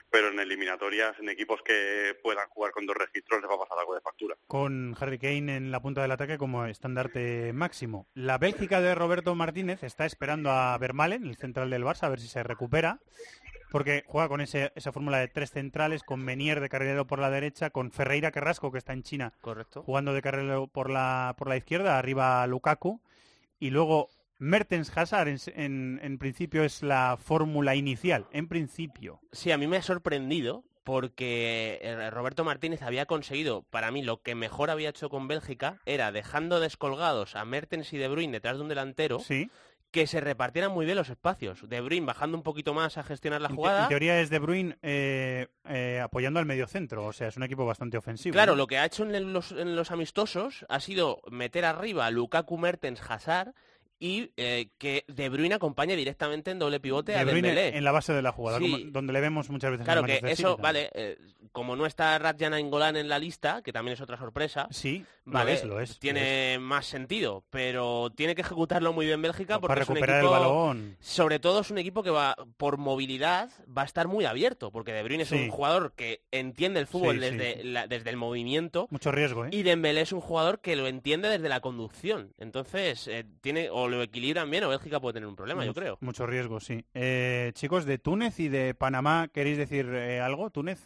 pero 0.09 0.27
en 0.27 0.39
eliminatorias, 0.39 1.17
en 1.19 1.29
equipos 1.29 1.61
que 1.63 2.17
puedan 2.21 2.49
jugar 2.49 2.73
con 2.73 2.85
dos 2.85 2.97
registros 2.97 3.39
les 3.39 3.49
va 3.49 3.55
a 3.55 3.59
pasar 3.59 3.79
algo 3.79 3.95
de 3.95 4.01
factura. 4.01 4.35
Con 4.47 4.97
Harry 4.99 5.17
Kane 5.17 5.55
en 5.55 5.71
la 5.71 5.81
punta 5.81 6.01
del 6.01 6.11
ataque 6.11 6.37
como 6.37 6.65
estandarte 6.65 7.53
máximo. 7.53 8.07
La 8.13 8.37
Bélgica 8.37 8.81
de 8.81 8.95
Roberto 8.95 9.33
Martínez 9.33 9.81
está 9.81 10.05
esperando 10.05 10.51
a 10.51 10.77
Vermalen, 10.77 11.25
el 11.25 11.37
central 11.37 11.69
del 11.69 11.85
Barça, 11.85 12.03
a 12.03 12.09
ver 12.09 12.19
si 12.19 12.27
se 12.27 12.43
recupera 12.43 12.99
porque 13.71 14.03
juega 14.07 14.29
con 14.29 14.41
esa 14.41 14.91
fórmula 14.91 15.19
de 15.19 15.27
tres 15.27 15.51
centrales, 15.51 16.03
con 16.03 16.23
Menier 16.23 16.59
de 16.59 16.69
carrilero 16.69 17.05
por 17.07 17.19
la 17.19 17.29
derecha, 17.29 17.69
con 17.69 17.91
Ferreira 17.91 18.31
Carrasco, 18.31 18.71
que 18.71 18.77
está 18.77 18.93
en 18.93 19.03
China, 19.03 19.33
Correcto. 19.41 19.83
jugando 19.83 20.13
de 20.13 20.21
carrilero 20.21 20.67
por 20.67 20.89
la, 20.89 21.35
por 21.37 21.49
la 21.49 21.57
izquierda, 21.57 21.97
arriba 21.97 22.45
Lukaku, 22.47 23.01
y 23.59 23.69
luego 23.69 24.09
Mertens 24.37 24.95
Hazard 24.95 25.29
en, 25.55 26.17
principio 26.19 26.63
es 26.63 26.83
la 26.83 27.17
fórmula 27.21 27.75
inicial, 27.75 28.27
en 28.31 28.47
principio. 28.47 29.19
Sí, 29.31 29.51
a 29.51 29.57
mí 29.57 29.67
me 29.67 29.77
ha 29.77 29.81
sorprendido 29.81 30.63
porque 30.83 31.79
eh, 31.81 32.11
Roberto 32.11 32.43
Martínez 32.43 32.83
había 32.83 33.07
conseguido, 33.07 33.63
para 33.63 33.89
mí, 33.89 34.03
lo 34.03 34.21
que 34.21 34.35
mejor 34.35 34.69
había 34.69 34.89
hecho 34.89 35.09
con 35.09 35.27
Bélgica 35.27 35.81
era 35.85 36.11
dejando 36.11 36.59
descolgados 36.59 37.35
a 37.35 37.43
Mertens 37.43 37.91
y 37.93 37.97
De 37.97 38.07
Bruyne 38.07 38.33
detrás 38.33 38.57
de 38.57 38.61
un 38.61 38.69
delantero. 38.69 39.19
Sí 39.19 39.49
que 39.95 40.07
se 40.07 40.19
repartieran 40.19 40.73
muy 40.73 40.85
bien 40.85 40.97
los 40.97 41.07
espacios. 41.07 41.69
De 41.69 41.79
Bruyne 41.79 42.05
bajando 42.05 42.35
un 42.35 42.43
poquito 42.43 42.73
más 42.73 42.97
a 42.97 43.03
gestionar 43.03 43.39
la 43.39 43.47
jugada. 43.47 43.83
En 43.83 43.87
teoría 43.87 44.19
es 44.19 44.29
De 44.29 44.39
Bruyne 44.39 44.77
eh, 44.81 45.47
eh, 45.69 46.01
apoyando 46.03 46.37
al 46.37 46.45
medio 46.45 46.67
centro, 46.67 47.05
o 47.05 47.13
sea, 47.13 47.29
es 47.29 47.37
un 47.37 47.43
equipo 47.43 47.65
bastante 47.65 47.95
ofensivo. 47.95 48.33
Claro, 48.33 48.57
lo 48.57 48.67
que 48.67 48.77
ha 48.77 48.83
hecho 48.83 49.05
en 49.05 49.31
los, 49.31 49.53
en 49.53 49.77
los, 49.77 49.91
amistosos 49.91 50.65
ha 50.67 50.81
sido 50.81 51.21
meter 51.31 51.63
arriba 51.63 52.07
a 52.07 52.11
Lukaku, 52.11 52.57
Mertens, 52.57 53.01
Hazard 53.09 53.53
y 53.99 54.31
eh, 54.37 54.69
que 54.77 55.05
De 55.07 55.29
Bruyne 55.29 55.55
acompañe 55.55 55.95
directamente 55.95 56.51
en 56.51 56.59
doble 56.59 56.79
pivote 56.79 57.15
a 57.15 57.25
Dembélé. 57.25 57.77
en 57.77 57.83
la 57.83 57.91
base 57.91 58.13
de 58.13 58.21
la 58.21 58.31
jugada, 58.31 58.59
donde 58.87 59.13
le 59.13 59.21
vemos 59.21 59.49
muchas 59.49 59.71
veces. 59.71 59.85
Claro 59.85 60.03
que 60.03 60.21
eso, 60.25 60.57
vale, 60.57 60.89
eh, 60.93 61.17
como 61.51 61.75
no 61.75 61.85
está 61.85 62.17
Radjan 62.19 62.59
Ingolán 62.59 62.97
en 62.97 63.07
la 63.07 63.19
lista, 63.19 63.61
que 63.61 63.71
también 63.71 63.93
es 63.93 64.01
otra 64.01 64.17
sorpresa, 64.17 64.67
sí, 64.71 65.05
vale, 65.23 65.63
lo 65.65 65.79
es, 65.79 65.99
tiene 65.99 66.59
más 66.59 66.85
sentido, 66.85 67.43
pero 67.49 68.09
tiene 68.15 68.35
que 68.35 68.41
ejecutarlo 68.41 68.93
muy 68.93 69.05
bien 69.05 69.21
Bélgica 69.21 69.59
porque 69.59 69.67
para 69.69 69.81
recuperar 69.81 70.17
es 70.17 70.23
un 70.23 70.27
equipo, 70.27 70.35
el 70.35 70.41
balón. 70.41 70.97
sobre 70.99 71.39
todo 71.39 71.61
es 71.61 71.71
un 71.71 71.77
equipo 71.77 72.03
que 72.03 72.09
va 72.09 72.35
por 72.57 72.77
movilidad 72.77 73.49
va 73.65 73.83
a 73.83 73.85
estar 73.85 74.07
muy 74.07 74.25
abierto, 74.25 74.71
porque 74.71 74.91
De 74.91 75.03
Bruyne 75.03 75.23
es 75.23 75.31
un 75.31 75.49
jugador 75.49 75.93
que 75.95 76.21
entiende 76.31 76.79
el 76.79 76.87
fútbol 76.87 77.19
desde, 77.19 77.87
desde 77.87 78.09
el 78.09 78.17
movimiento, 78.17 78.87
mucho 78.89 79.11
riesgo, 79.11 79.45
¿eh? 79.45 79.49
y 79.51 79.63
Dembélé 79.63 80.01
es 80.01 80.11
un 80.11 80.21
jugador 80.21 80.59
que 80.59 80.75
lo 80.75 80.87
entiende 80.87 81.29
desde 81.29 81.49
la 81.49 81.61
conducción, 81.61 82.33
entonces 82.37 83.07
eh, 83.07 83.25
tiene 83.41 83.69
o 83.69 83.84
lo 83.87 84.01
equilibran 84.01 84.49
bien 84.49 84.63
o 84.63 84.69
Bélgica 84.69 84.99
puede 84.99 85.13
tener 85.13 85.27
un 85.27 85.35
problema, 85.35 85.65
yo 85.65 85.73
creo. 85.73 85.97
Mucho 86.01 86.25
riesgo, 86.25 86.59
sí. 86.59 86.85
Eh, 86.93 87.51
chicos, 87.53 87.85
de 87.85 87.97
Túnez 87.97 88.39
y 88.39 88.49
de 88.49 88.73
Panamá, 88.73 89.29
¿queréis 89.33 89.57
decir 89.57 89.87
algo? 90.21 90.49
Túnez 90.49 90.85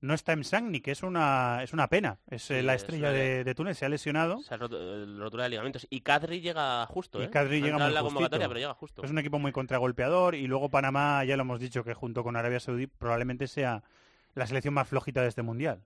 no 0.00 0.14
está 0.14 0.32
en 0.32 0.44
Sagni, 0.44 0.80
que 0.80 0.90
es 0.92 1.02
una, 1.02 1.62
es 1.62 1.72
una 1.72 1.88
pena. 1.88 2.18
Es 2.28 2.50
eh, 2.50 2.62
la 2.62 2.74
estrella 2.74 3.10
de, 3.10 3.54
Túnez, 3.54 3.78
se 3.78 3.86
ha 3.86 3.88
lesionado. 3.88 4.40
Se 4.42 4.54
ha 4.54 4.56
roto, 4.56 4.78
rotura 5.18 5.44
de 5.44 5.50
ligamentos. 5.50 5.86
Y 5.90 6.00
Kadri 6.00 6.40
llega 6.40 6.84
justo, 6.86 7.20
¿eh? 7.20 7.26
Y 7.26 7.28
Kadri 7.28 7.60
llega 7.60 7.78
muy 7.78 7.92
la 7.92 8.02
convocatoria, 8.02 8.48
pero 8.48 8.60
llega 8.60 8.74
justo. 8.74 9.02
Es 9.02 9.10
un 9.10 9.18
equipo 9.18 9.38
muy 9.38 9.52
contragolpeador 9.52 10.34
y 10.34 10.46
luego 10.46 10.70
Panamá, 10.70 11.24
ya 11.24 11.36
lo 11.36 11.42
hemos 11.42 11.60
dicho, 11.60 11.84
que 11.84 11.94
junto 11.94 12.22
con 12.22 12.36
Arabia 12.36 12.60
Saudí 12.60 12.86
probablemente 12.86 13.46
sea 13.48 13.82
la 14.34 14.46
selección 14.46 14.74
más 14.74 14.88
flojita 14.88 15.22
de 15.22 15.28
este 15.28 15.42
Mundial. 15.42 15.82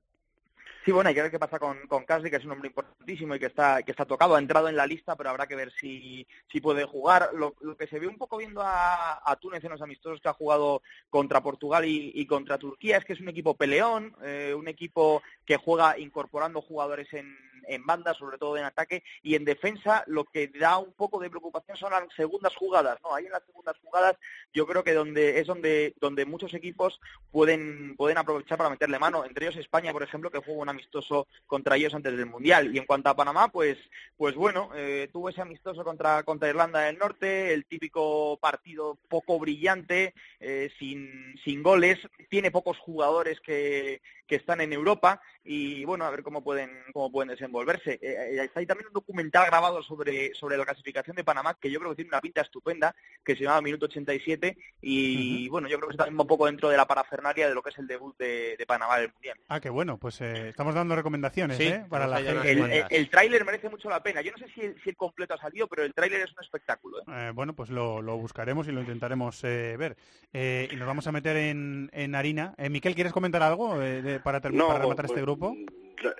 Sí, 0.85 0.93
bueno, 0.93 1.09
hay 1.09 1.15
que 1.15 1.20
ver 1.20 1.31
qué 1.31 1.39
pasa 1.39 1.59
con, 1.59 1.86
con 1.86 2.07
que 2.07 2.36
es 2.36 2.44
un 2.44 2.52
hombre 2.52 2.69
importantísimo 2.69 3.35
y 3.35 3.39
que 3.39 3.47
está, 3.47 3.82
que 3.82 3.90
está 3.90 4.07
tocado, 4.07 4.35
ha 4.35 4.39
entrado 4.39 4.69
en 4.69 4.77
la 4.77 4.86
lista, 4.86 5.15
pero 5.15 5.28
habrá 5.28 5.47
que 5.47 5.55
ver 5.55 5.70
si, 5.78 6.27
si 6.51 6.61
puede 6.61 6.85
jugar. 6.85 7.31
Lo, 7.35 7.55
que 7.77 7.86
se 7.86 7.98
ve 7.98 8.07
un 8.07 8.16
poco 8.16 8.39
viendo 8.39 8.62
a, 8.65 9.39
Túnez 9.40 9.62
en 9.62 9.70
los 9.70 9.82
amistosos 9.82 10.20
que 10.20 10.28
ha 10.31 10.35
jugado 10.35 10.82
contra 11.11 11.43
Portugal 11.43 11.85
y, 11.86 12.27
contra 12.27 12.59
Turquía 12.59 12.97
es 12.97 13.05
que 13.05 13.12
es 13.12 13.20
un 13.20 13.28
equipo 13.28 13.55
peleón, 13.55 14.15
eh, 14.23 14.55
un 14.57 14.69
equipo 14.69 15.23
que 15.44 15.57
juega 15.57 15.98
incorporando 15.98 16.62
jugadores 16.62 17.12
en, 17.12 17.36
en 17.66 17.85
banda, 17.85 18.15
sobre 18.15 18.39
todo 18.39 18.57
en 18.57 18.65
ataque, 18.65 19.03
y 19.23 19.35
en 19.35 19.45
defensa 19.45 20.05
lo 20.07 20.24
que 20.24 20.49
da 20.49 20.78
un 20.78 20.93
poco 20.93 21.20
de 21.20 21.31
preocupación 21.31 21.77
son 21.77 21.93
las 21.93 22.05
segundas 22.15 22.55
jugadas, 22.57 22.99
¿no? 23.03 23.15
Ahí 23.15 23.27
en 23.27 23.32
las 23.32 23.45
segundas 23.45 23.77
jugadas 23.82 24.16
yo 24.53 24.66
creo 24.66 24.85
que 24.85 24.95
donde 24.95 25.41
es 25.41 25.47
donde, 25.47 25.95
donde 26.01 26.24
muchos 26.24 26.55
equipos 26.55 27.01
pueden, 27.31 27.95
pueden 27.97 28.19
aprovechar 28.19 28.59
para 28.59 28.70
meterle 28.70 28.99
mano, 28.99 29.24
entre 29.24 29.47
ellos 29.47 29.57
España, 29.61 29.93
por 29.93 30.03
ejemplo, 30.03 30.31
que 30.31 30.39
jugó 30.39 30.61
un 30.61 30.69
amistoso 30.69 31.27
contra 31.47 31.77
ellos 31.77 31.95
antes 31.95 32.16
del 32.16 32.27
Mundial. 32.27 32.74
Y 32.74 32.78
en 32.78 32.87
cuanto 32.87 33.11
a 33.11 33.16
Panamá, 33.16 33.49
pues, 33.49 33.78
pues 34.16 34.35
bueno, 34.35 34.70
eh, 34.74 35.09
tuvo 35.12 35.28
ese 35.28 35.41
amistoso 35.41 35.85
contra, 35.85 36.23
contra 36.23 36.49
Irlanda 36.49 36.81
del 36.81 36.99
Norte, 36.99 37.53
el 37.53 37.65
típico 37.66 38.39
partido 38.39 38.99
poco 39.09 39.39
brillante, 39.39 40.15
eh, 40.41 40.70
sin, 40.78 41.35
sin 41.45 41.62
goles, 41.62 41.99
tiene 42.28 42.51
pocos 42.51 42.78
jugadores 42.78 43.41
que, 43.41 44.01
que 44.31 44.37
están 44.37 44.61
en 44.61 44.73
Europa 44.73 45.20
y 45.43 45.85
bueno, 45.85 46.05
a 46.05 46.11
ver 46.11 46.23
cómo 46.23 46.45
pueden 46.45 46.70
cómo 46.93 47.11
pueden 47.11 47.31
desenvolverse. 47.51 47.98
Eh, 48.02 48.36
eh 48.36 48.51
hay 48.55 48.66
también 48.66 48.89
un 48.89 48.93
documental 48.93 49.47
grabado 49.47 49.82
sobre, 49.82 50.35
sobre 50.35 50.56
la 50.56 50.64
clasificación 50.64 51.16
de 51.16 51.24
Panamá 51.24 51.56
que 51.60 51.70
yo 51.70 51.78
creo 51.78 51.90
que 51.90 51.97
tiene 51.97 52.10
una 52.10 52.20
pinta 52.20 52.40
estupenda, 52.40 52.94
que 53.24 53.36
se 53.36 53.44
llama 53.44 53.60
Minuto 53.60 53.86
87 53.86 54.56
y 54.81 55.48
bueno, 55.48 55.68
yo 55.68 55.77
creo 55.78 55.89
que 55.89 55.94
está 55.94 56.09
un 56.09 56.27
poco 56.27 56.47
dentro 56.47 56.68
de 56.68 56.77
la 56.77 56.86
parafernalia 56.86 57.48
de 57.48 57.55
lo 57.55 57.62
que 57.62 57.70
es 57.70 57.78
el 57.78 57.86
debut 57.86 58.16
de, 58.18 58.56
Panamá 58.66 58.98
del 58.98 59.12
Mundial. 59.12 59.36
Ah, 59.48 59.59
qué 59.59 59.68
bueno, 59.68 59.98
pues 59.98 60.20
eh, 60.20 60.51
estamos 60.51 60.74
dando 60.74 60.94
recomendaciones 60.94 61.59
¿eh? 61.59 61.85
para 61.89 62.06
la 62.06 62.22
gente. 62.22 62.52
El, 62.52 62.85
el, 62.89 63.10
tráiler 63.10 63.44
merece 63.44 63.68
mucho 63.68 63.89
la 63.89 64.01
pena. 64.01 64.20
Yo 64.20 64.31
no 64.31 64.39
sé 64.39 64.47
si 64.55 64.60
el, 64.60 64.81
si 64.82 64.90
el 64.90 64.97
completo 64.97 65.35
ha 65.35 65.39
salido, 65.39 65.66
pero 65.66 65.82
el 65.82 65.93
tráiler 65.93 66.20
es 66.20 66.32
un 66.32 66.44
espectáculo. 66.44 66.98
bueno, 67.35 67.55
pues 67.55 67.70
lo, 67.70 68.01
lo, 68.01 68.16
buscaremos 68.16 68.68
y 68.68 68.72
lo 68.72 68.81
intentaremos 68.81 69.43
ver. 69.43 69.97
y 70.32 70.77
nos 70.77 70.86
vamos 70.86 71.06
a 71.09 71.12
meter 71.12 71.36
en, 71.36 71.90
en 71.93 72.14
harina. 72.14 72.55
Miquel, 72.70 72.94
¿quieres 72.94 73.12
comentar 73.12 73.43
algo 73.43 73.77
de, 73.78 74.20
para, 74.20 74.40
terminar, 74.40 74.81
rematar 74.81 75.06
este 75.06 75.14
pues, 75.14 75.24
grupo? 75.24 75.56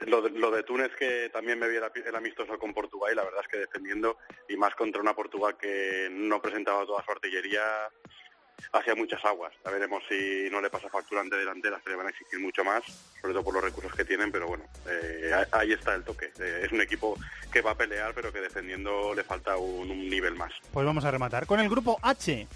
Lo 0.07 0.21
de, 0.21 0.31
lo 0.31 0.51
de, 0.51 0.63
Túnez, 0.63 0.91
que 0.99 1.31
también 1.31 1.59
me 1.59 1.69
vi 1.69 1.77
el, 1.77 2.15
amistoso 2.15 2.59
con 2.59 2.75
Portugal, 2.75 3.13
y 3.13 3.17
la 3.17 3.25
verdad 3.25 3.41
es 3.43 3.49
que 3.49 3.59
defendiendo, 3.59 4.19
y 4.49 4.57
más 4.57 4.75
contra 4.75 5.01
una 5.01 5.15
Portugal 5.15 5.57
que 5.59 6.09
no 6.11 6.43
presentaba 6.43 6.85
toda 6.85 7.03
su 7.03 7.11
artillería, 7.11 7.63
hacía 8.73 8.95
muchas 8.95 9.25
aguas. 9.25 9.53
A 9.65 9.71
veremos 9.71 10.03
si 10.09 10.49
no 10.51 10.61
le 10.61 10.71
pasa 10.71 10.89
factura 10.89 11.21
ante 11.23 11.37
delanteras, 11.37 11.83
que 11.83 11.91
le 11.91 11.97
van 11.97 12.09
a 12.09 12.11
exigir 12.11 12.41
mucho 12.41 12.63
más, 12.63 12.85
sobre 13.21 13.33
todo 13.33 13.45
por 13.45 13.55
los 13.55 13.65
recursos 13.65 13.95
que 13.95 14.05
tienen, 14.05 14.31
pero 14.31 14.49
bueno, 14.49 14.65
eh, 14.87 15.33
ahí 15.53 15.73
está 15.73 15.95
el 15.95 16.05
toque. 16.05 16.33
Eh, 16.39 16.63
es 16.65 16.73
un 16.73 16.81
equipo 16.81 17.17
que 17.53 17.63
va 17.63 17.73
a 17.73 17.77
pelear, 17.77 18.13
pero 18.15 18.33
que 18.33 18.41
defendiendo 18.41 19.15
le 19.15 19.25
falta 19.25 19.57
un, 19.57 19.91
un 19.91 20.09
nivel 20.09 20.35
más. 20.35 20.53
Pues 20.73 20.85
vamos 20.85 21.05
a 21.05 21.11
rematar 21.11 21.47
con 21.47 21.59
el 21.61 21.69
grupo 21.69 21.99
H. 22.03 22.47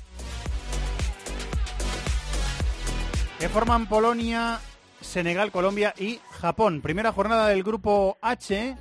Que 3.38 3.48
forman 3.48 3.88
Polonia, 3.88 4.60
Senegal, 5.04 5.52
Colombia 5.52 5.94
y 5.98 6.18
Japón. 6.30 6.80
Primera 6.80 7.12
jornada 7.12 7.48
del 7.48 7.62
grupo 7.62 8.18
H 8.20 8.76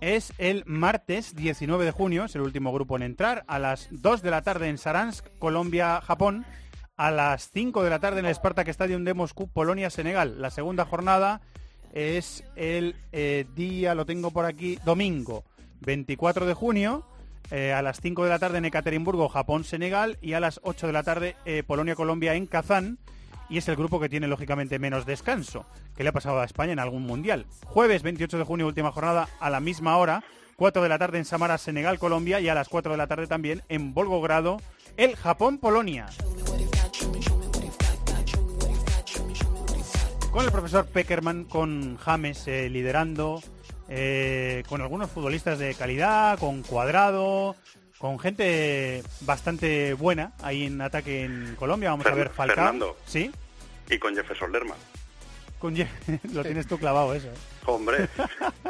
es 0.00 0.32
el 0.38 0.64
martes 0.66 1.34
19 1.34 1.84
de 1.84 1.90
junio, 1.90 2.24
es 2.24 2.34
el 2.34 2.42
último 2.42 2.72
grupo 2.72 2.96
en 2.96 3.02
entrar, 3.02 3.44
a 3.46 3.58
las 3.58 3.88
2 3.90 4.22
de 4.22 4.30
la 4.30 4.42
tarde 4.42 4.68
en 4.68 4.78
Saransk, 4.78 5.26
Colombia, 5.38 6.00
Japón, 6.00 6.44
a 6.96 7.10
las 7.10 7.50
5 7.50 7.82
de 7.82 7.90
la 7.90 8.00
tarde 8.00 8.20
en 8.20 8.26
el 8.26 8.34
Spartak 8.34 8.68
Stadium 8.68 9.04
de 9.04 9.14
Moscú, 9.14 9.48
Polonia, 9.48 9.90
Senegal. 9.90 10.42
La 10.42 10.50
segunda 10.50 10.84
jornada 10.84 11.40
es 11.92 12.44
el 12.56 12.96
eh, 13.12 13.46
día, 13.54 13.94
lo 13.94 14.04
tengo 14.04 14.30
por 14.30 14.44
aquí, 14.44 14.78
domingo 14.84 15.44
24 15.80 16.46
de 16.46 16.54
junio. 16.54 17.06
Eh, 17.50 17.72
a 17.72 17.80
las 17.80 18.00
5 18.02 18.24
de 18.24 18.30
la 18.30 18.38
tarde 18.38 18.58
en 18.58 18.66
Ekaterimburgo, 18.66 19.28
Japón, 19.30 19.64
Senegal 19.64 20.18
y 20.20 20.34
a 20.34 20.40
las 20.40 20.60
8 20.64 20.86
de 20.86 20.92
la 20.92 21.02
tarde 21.02 21.34
eh, 21.46 21.62
Polonia, 21.66 21.94
Colombia 21.94 22.34
en 22.34 22.46
Kazán 22.46 22.98
y 23.48 23.58
es 23.58 23.68
el 23.68 23.76
grupo 23.76 24.00
que 24.00 24.08
tiene 24.08 24.28
lógicamente 24.28 24.78
menos 24.78 25.06
descanso, 25.06 25.66
que 25.96 26.02
le 26.02 26.10
ha 26.10 26.12
pasado 26.12 26.40
a 26.40 26.44
España 26.44 26.72
en 26.72 26.78
algún 26.78 27.04
mundial. 27.04 27.46
Jueves 27.64 28.02
28 28.02 28.38
de 28.38 28.44
junio, 28.44 28.66
última 28.66 28.92
jornada, 28.92 29.28
a 29.40 29.50
la 29.50 29.60
misma 29.60 29.96
hora, 29.96 30.22
4 30.56 30.82
de 30.82 30.88
la 30.88 30.98
tarde 30.98 31.18
en 31.18 31.24
Samara, 31.24 31.56
Senegal, 31.56 31.98
Colombia 31.98 32.40
y 32.40 32.48
a 32.48 32.54
las 32.54 32.68
4 32.68 32.92
de 32.92 32.98
la 32.98 33.06
tarde 33.06 33.26
también 33.26 33.62
en 33.68 33.94
Volgogrado, 33.94 34.60
el 34.96 35.16
Japón, 35.16 35.58
Polonia. 35.58 36.06
Con 40.32 40.44
el 40.44 40.52
profesor 40.52 40.86
Peckerman, 40.86 41.44
con 41.44 41.96
James 41.96 42.46
eh, 42.48 42.68
liderando, 42.68 43.40
eh, 43.88 44.62
con 44.68 44.82
algunos 44.82 45.10
futbolistas 45.10 45.58
de 45.58 45.74
calidad, 45.74 46.38
con 46.38 46.62
Cuadrado, 46.62 47.56
con 47.98 48.18
gente 48.18 49.02
bastante 49.20 49.94
buena 49.94 50.32
ahí 50.42 50.66
en 50.66 50.80
ataque 50.80 51.24
en 51.24 51.56
Colombia. 51.56 51.90
Vamos 51.90 52.06
a 52.06 52.14
ver 52.14 52.30
Falcao. 52.30 52.56
Fernando. 52.56 52.96
Sí. 53.06 53.30
Y 53.90 53.98
con 53.98 54.14
Jefferson 54.14 54.52
Lerman. 54.52 54.78
Con 55.58 55.74
Lo 56.32 56.42
tienes 56.44 56.66
tú 56.66 56.78
clavado 56.78 57.12
eso. 57.14 57.28
¿eh? 57.28 57.34
Hombre. 57.66 58.08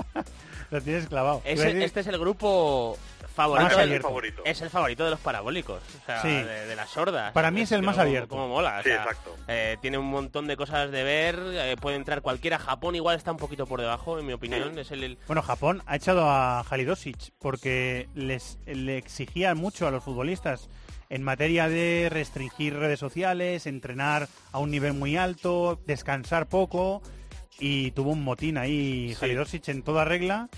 Lo 0.70 0.80
tienes 0.80 1.06
clavado. 1.06 1.42
este 1.44 2.00
es 2.00 2.06
el 2.06 2.18
grupo 2.18 2.98
favorito, 3.38 4.42
Es 4.44 4.60
el 4.60 4.70
favorito 4.70 5.04
de 5.04 5.10
los 5.10 5.20
parabólicos, 5.20 5.80
o 5.80 6.06
sea, 6.06 6.22
de, 6.22 6.74
las 6.74 6.90
sordas. 6.90 7.32
Para 7.32 7.50
mí 7.50 7.62
es 7.62 7.72
el 7.72 7.82
más 7.82 7.98
abierto. 7.98 8.28
Como 8.28 8.48
mola. 8.48 8.82
sí, 8.82 8.90
exacto. 8.90 9.36
Eh, 9.46 9.76
tiene 9.80 9.98
un 9.98 10.06
montón 10.06 10.46
de 10.46 10.56
cosas 10.56 10.90
de 10.90 11.02
ver, 11.04 11.38
eh, 11.52 11.76
puede 11.80 11.96
entrar 11.96 12.20
cualquiera. 12.20 12.58
Japón 12.58 12.96
igual 12.96 13.16
está 13.16 13.30
un 13.30 13.36
poquito 13.36 13.66
por 13.66 13.80
debajo, 13.80 14.18
en 14.18 14.26
mi 14.26 14.32
opinión. 14.32 14.78
Es 14.78 14.90
el, 14.90 15.18
Bueno, 15.26 15.42
Japón 15.42 15.82
ha 15.86 15.96
echado 15.96 16.28
a 16.28 16.60
Halidosic 16.60 17.32
porque 17.38 18.08
les 18.14 18.58
le 18.66 18.98
exigía 18.98 19.54
mucho 19.54 19.86
a 19.86 19.90
los 19.90 20.02
futbolistas 20.02 20.68
en 21.10 21.22
materia 21.22 21.68
de 21.68 22.08
restringir 22.10 22.74
redes 22.74 22.98
sociales, 22.98 23.66
entrenar 23.66 24.28
a 24.52 24.58
un 24.58 24.70
nivel 24.70 24.94
muy 24.94 25.16
alto, 25.16 25.80
descansar 25.86 26.48
poco 26.48 27.02
y 27.58 27.92
tuvo 27.92 28.10
un 28.10 28.22
motín 28.22 28.58
ahí 28.58 29.16
Halidosic 29.20 29.68
en 29.68 29.82
toda 29.82 30.04
regla. 30.04 30.48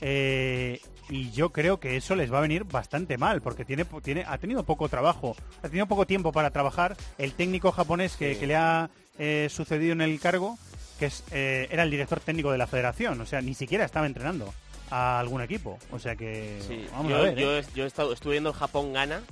Eh, 0.00 0.80
y 1.08 1.30
yo 1.32 1.50
creo 1.50 1.78
que 1.80 1.96
eso 1.96 2.16
les 2.16 2.32
va 2.32 2.38
a 2.38 2.42
venir 2.42 2.64
bastante 2.64 3.18
mal, 3.18 3.42
porque 3.42 3.64
tiene, 3.64 3.84
tiene, 4.02 4.24
ha 4.26 4.38
tenido 4.38 4.64
poco 4.64 4.88
trabajo, 4.88 5.36
ha 5.62 5.68
tenido 5.68 5.86
poco 5.86 6.06
tiempo 6.06 6.32
para 6.32 6.50
trabajar. 6.50 6.96
El 7.18 7.32
técnico 7.32 7.72
japonés 7.72 8.16
que, 8.16 8.34
le 8.46 8.56
ha 8.56 8.90
eh, 9.18 9.48
sucedido 9.50 9.92
en 9.92 10.00
el 10.00 10.18
cargo, 10.20 10.58
que 10.98 11.06
es, 11.06 11.24
eh, 11.32 11.68
era 11.70 11.82
el 11.82 11.90
director 11.90 12.20
técnico 12.20 12.52
de 12.52 12.58
la 12.58 12.66
federación, 12.66 13.20
o 13.20 13.26
sea, 13.26 13.40
ni 13.40 13.54
siquiera 13.54 13.84
estaba 13.84 14.06
entrenando. 14.06 14.52
a 14.90 15.18
algún 15.18 15.40
equipo. 15.40 15.78
O 15.90 15.98
sea 15.98 16.14
que 16.14 16.60
vamos 16.92 17.10
yo, 17.10 17.16
a 17.16 17.20
ver. 17.22 17.36
Yo, 17.36 17.56
¿eh? 17.58 17.64
yo 17.74 17.84
he 17.84 17.86
estado, 17.86 18.12
estuve 18.12 18.32
viendo 18.32 18.52
Japón-Gana 18.52 19.22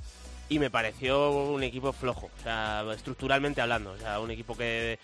y 0.49 0.59
me 0.59 0.69
pareció 0.69 1.31
un 1.31 1.63
equipo 1.63 1.93
flojo, 1.93 2.29
o 2.39 2.43
sea, 2.43 2.83
estructuralmente 2.93 3.61
hablando, 3.61 3.91
o 3.91 3.97
sea, 3.97 4.19
un 4.19 4.29
equipo 4.29 4.55
que 4.55 4.99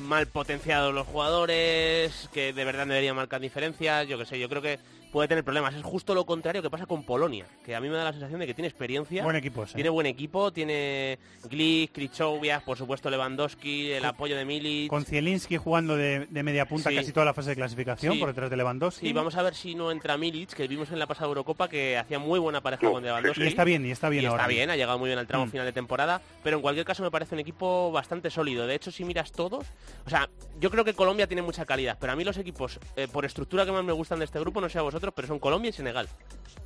mal 0.00 0.26
potenciado 0.26 0.90
los 0.90 1.06
jugadores, 1.06 2.28
que 2.32 2.52
de 2.52 2.64
verdad 2.64 2.86
debería 2.86 3.14
marcar 3.14 3.40
diferencias, 3.40 4.08
yo 4.08 4.18
qué 4.18 4.26
sé, 4.26 4.38
yo 4.38 4.48
creo 4.48 4.62
que 4.62 4.78
puede 5.14 5.28
tener 5.28 5.44
problemas. 5.44 5.72
Es 5.76 5.82
justo 5.84 6.12
lo 6.12 6.26
contrario 6.26 6.60
que 6.60 6.68
pasa 6.68 6.86
con 6.86 7.04
Polonia, 7.04 7.46
que 7.64 7.76
a 7.76 7.80
mí 7.80 7.88
me 7.88 7.94
da 7.94 8.02
la 8.02 8.10
sensación 8.10 8.40
de 8.40 8.48
que 8.48 8.54
tiene 8.54 8.66
experiencia. 8.66 9.22
Buen 9.22 9.36
equipo, 9.36 9.64
Tiene 9.64 9.88
buen 9.88 10.08
equipo, 10.08 10.52
tiene 10.52 11.20
Glick, 11.48 11.92
Krichowiak, 11.92 12.64
por 12.64 12.76
supuesto 12.76 13.08
Lewandowski, 13.10 13.92
el 13.92 14.04
apoyo 14.04 14.36
de 14.36 14.44
Milic. 14.44 14.90
Con 14.90 15.04
Zielinski 15.04 15.56
jugando 15.56 15.96
de, 15.96 16.26
media 16.42 16.66
punta 16.66 16.92
casi 16.92 17.12
toda 17.12 17.24
la 17.26 17.32
fase 17.32 17.50
de 17.50 17.56
clasificación 17.56 18.18
por 18.18 18.26
detrás 18.30 18.50
de 18.50 18.56
Lewandowski. 18.56 19.06
Y 19.06 19.12
vamos 19.12 19.36
a 19.36 19.42
ver 19.42 19.54
si 19.54 19.76
no 19.76 19.92
entra 19.92 20.18
Milic, 20.18 20.52
que 20.52 20.66
vimos 20.66 20.90
en 20.90 20.98
la 20.98 21.06
pasada 21.06 21.28
Eurocopa 21.28 21.68
que 21.68 21.96
hacía 21.96 22.18
muy 22.18 22.40
buena 22.40 22.60
pareja 22.60 22.90
con 22.90 23.04
Lewandowski. 23.04 23.44
Y 23.44 23.46
está 23.46 23.62
bien, 23.62 23.86
y 23.86 23.92
está 23.92 24.08
bien 24.08 24.24
y 24.24 24.26
ahora. 24.26 24.42
Está 24.42 24.48
bien, 24.48 24.68
ha 24.68 24.74
llegado 24.74 24.98
muy 24.98 25.10
bien 25.10 25.20
al 25.20 25.28
tramo 25.28 25.46
Mm. 25.46 25.50
final 25.50 25.66
de 25.66 25.72
temporada, 25.72 26.22
pero 26.42 26.56
en 26.56 26.62
cualquier 26.62 26.84
caso 26.84 27.04
me 27.04 27.12
parece 27.12 27.36
un 27.36 27.40
equipo 27.40 27.92
bastante 27.92 28.30
sólido. 28.30 28.66
De 28.66 28.74
hecho, 28.74 28.90
si 28.90 29.04
miras 29.04 29.30
todos, 29.30 29.64
o 30.04 30.10
sea, 30.10 30.28
yo 30.58 30.72
creo 30.72 30.84
que 30.84 30.94
Colombia 30.94 31.28
tiene 31.28 31.42
mucha 31.42 31.64
calidad, 31.64 31.98
pero 32.00 32.12
a 32.12 32.16
mí 32.16 32.24
los 32.24 32.36
equipos, 32.36 32.80
eh, 32.96 33.06
por 33.06 33.24
estructura 33.24 33.64
que 33.64 33.70
más 33.70 33.84
me 33.84 33.92
gustan 33.92 34.18
de 34.18 34.24
este 34.24 34.40
grupo, 34.40 34.60
no 34.60 34.68
sé 34.68 34.80
a 34.80 34.82
vosotros, 34.82 35.03
pero 35.12 35.28
son 35.28 35.38
Colombia 35.38 35.68
y 35.70 35.72
Senegal. 35.72 36.08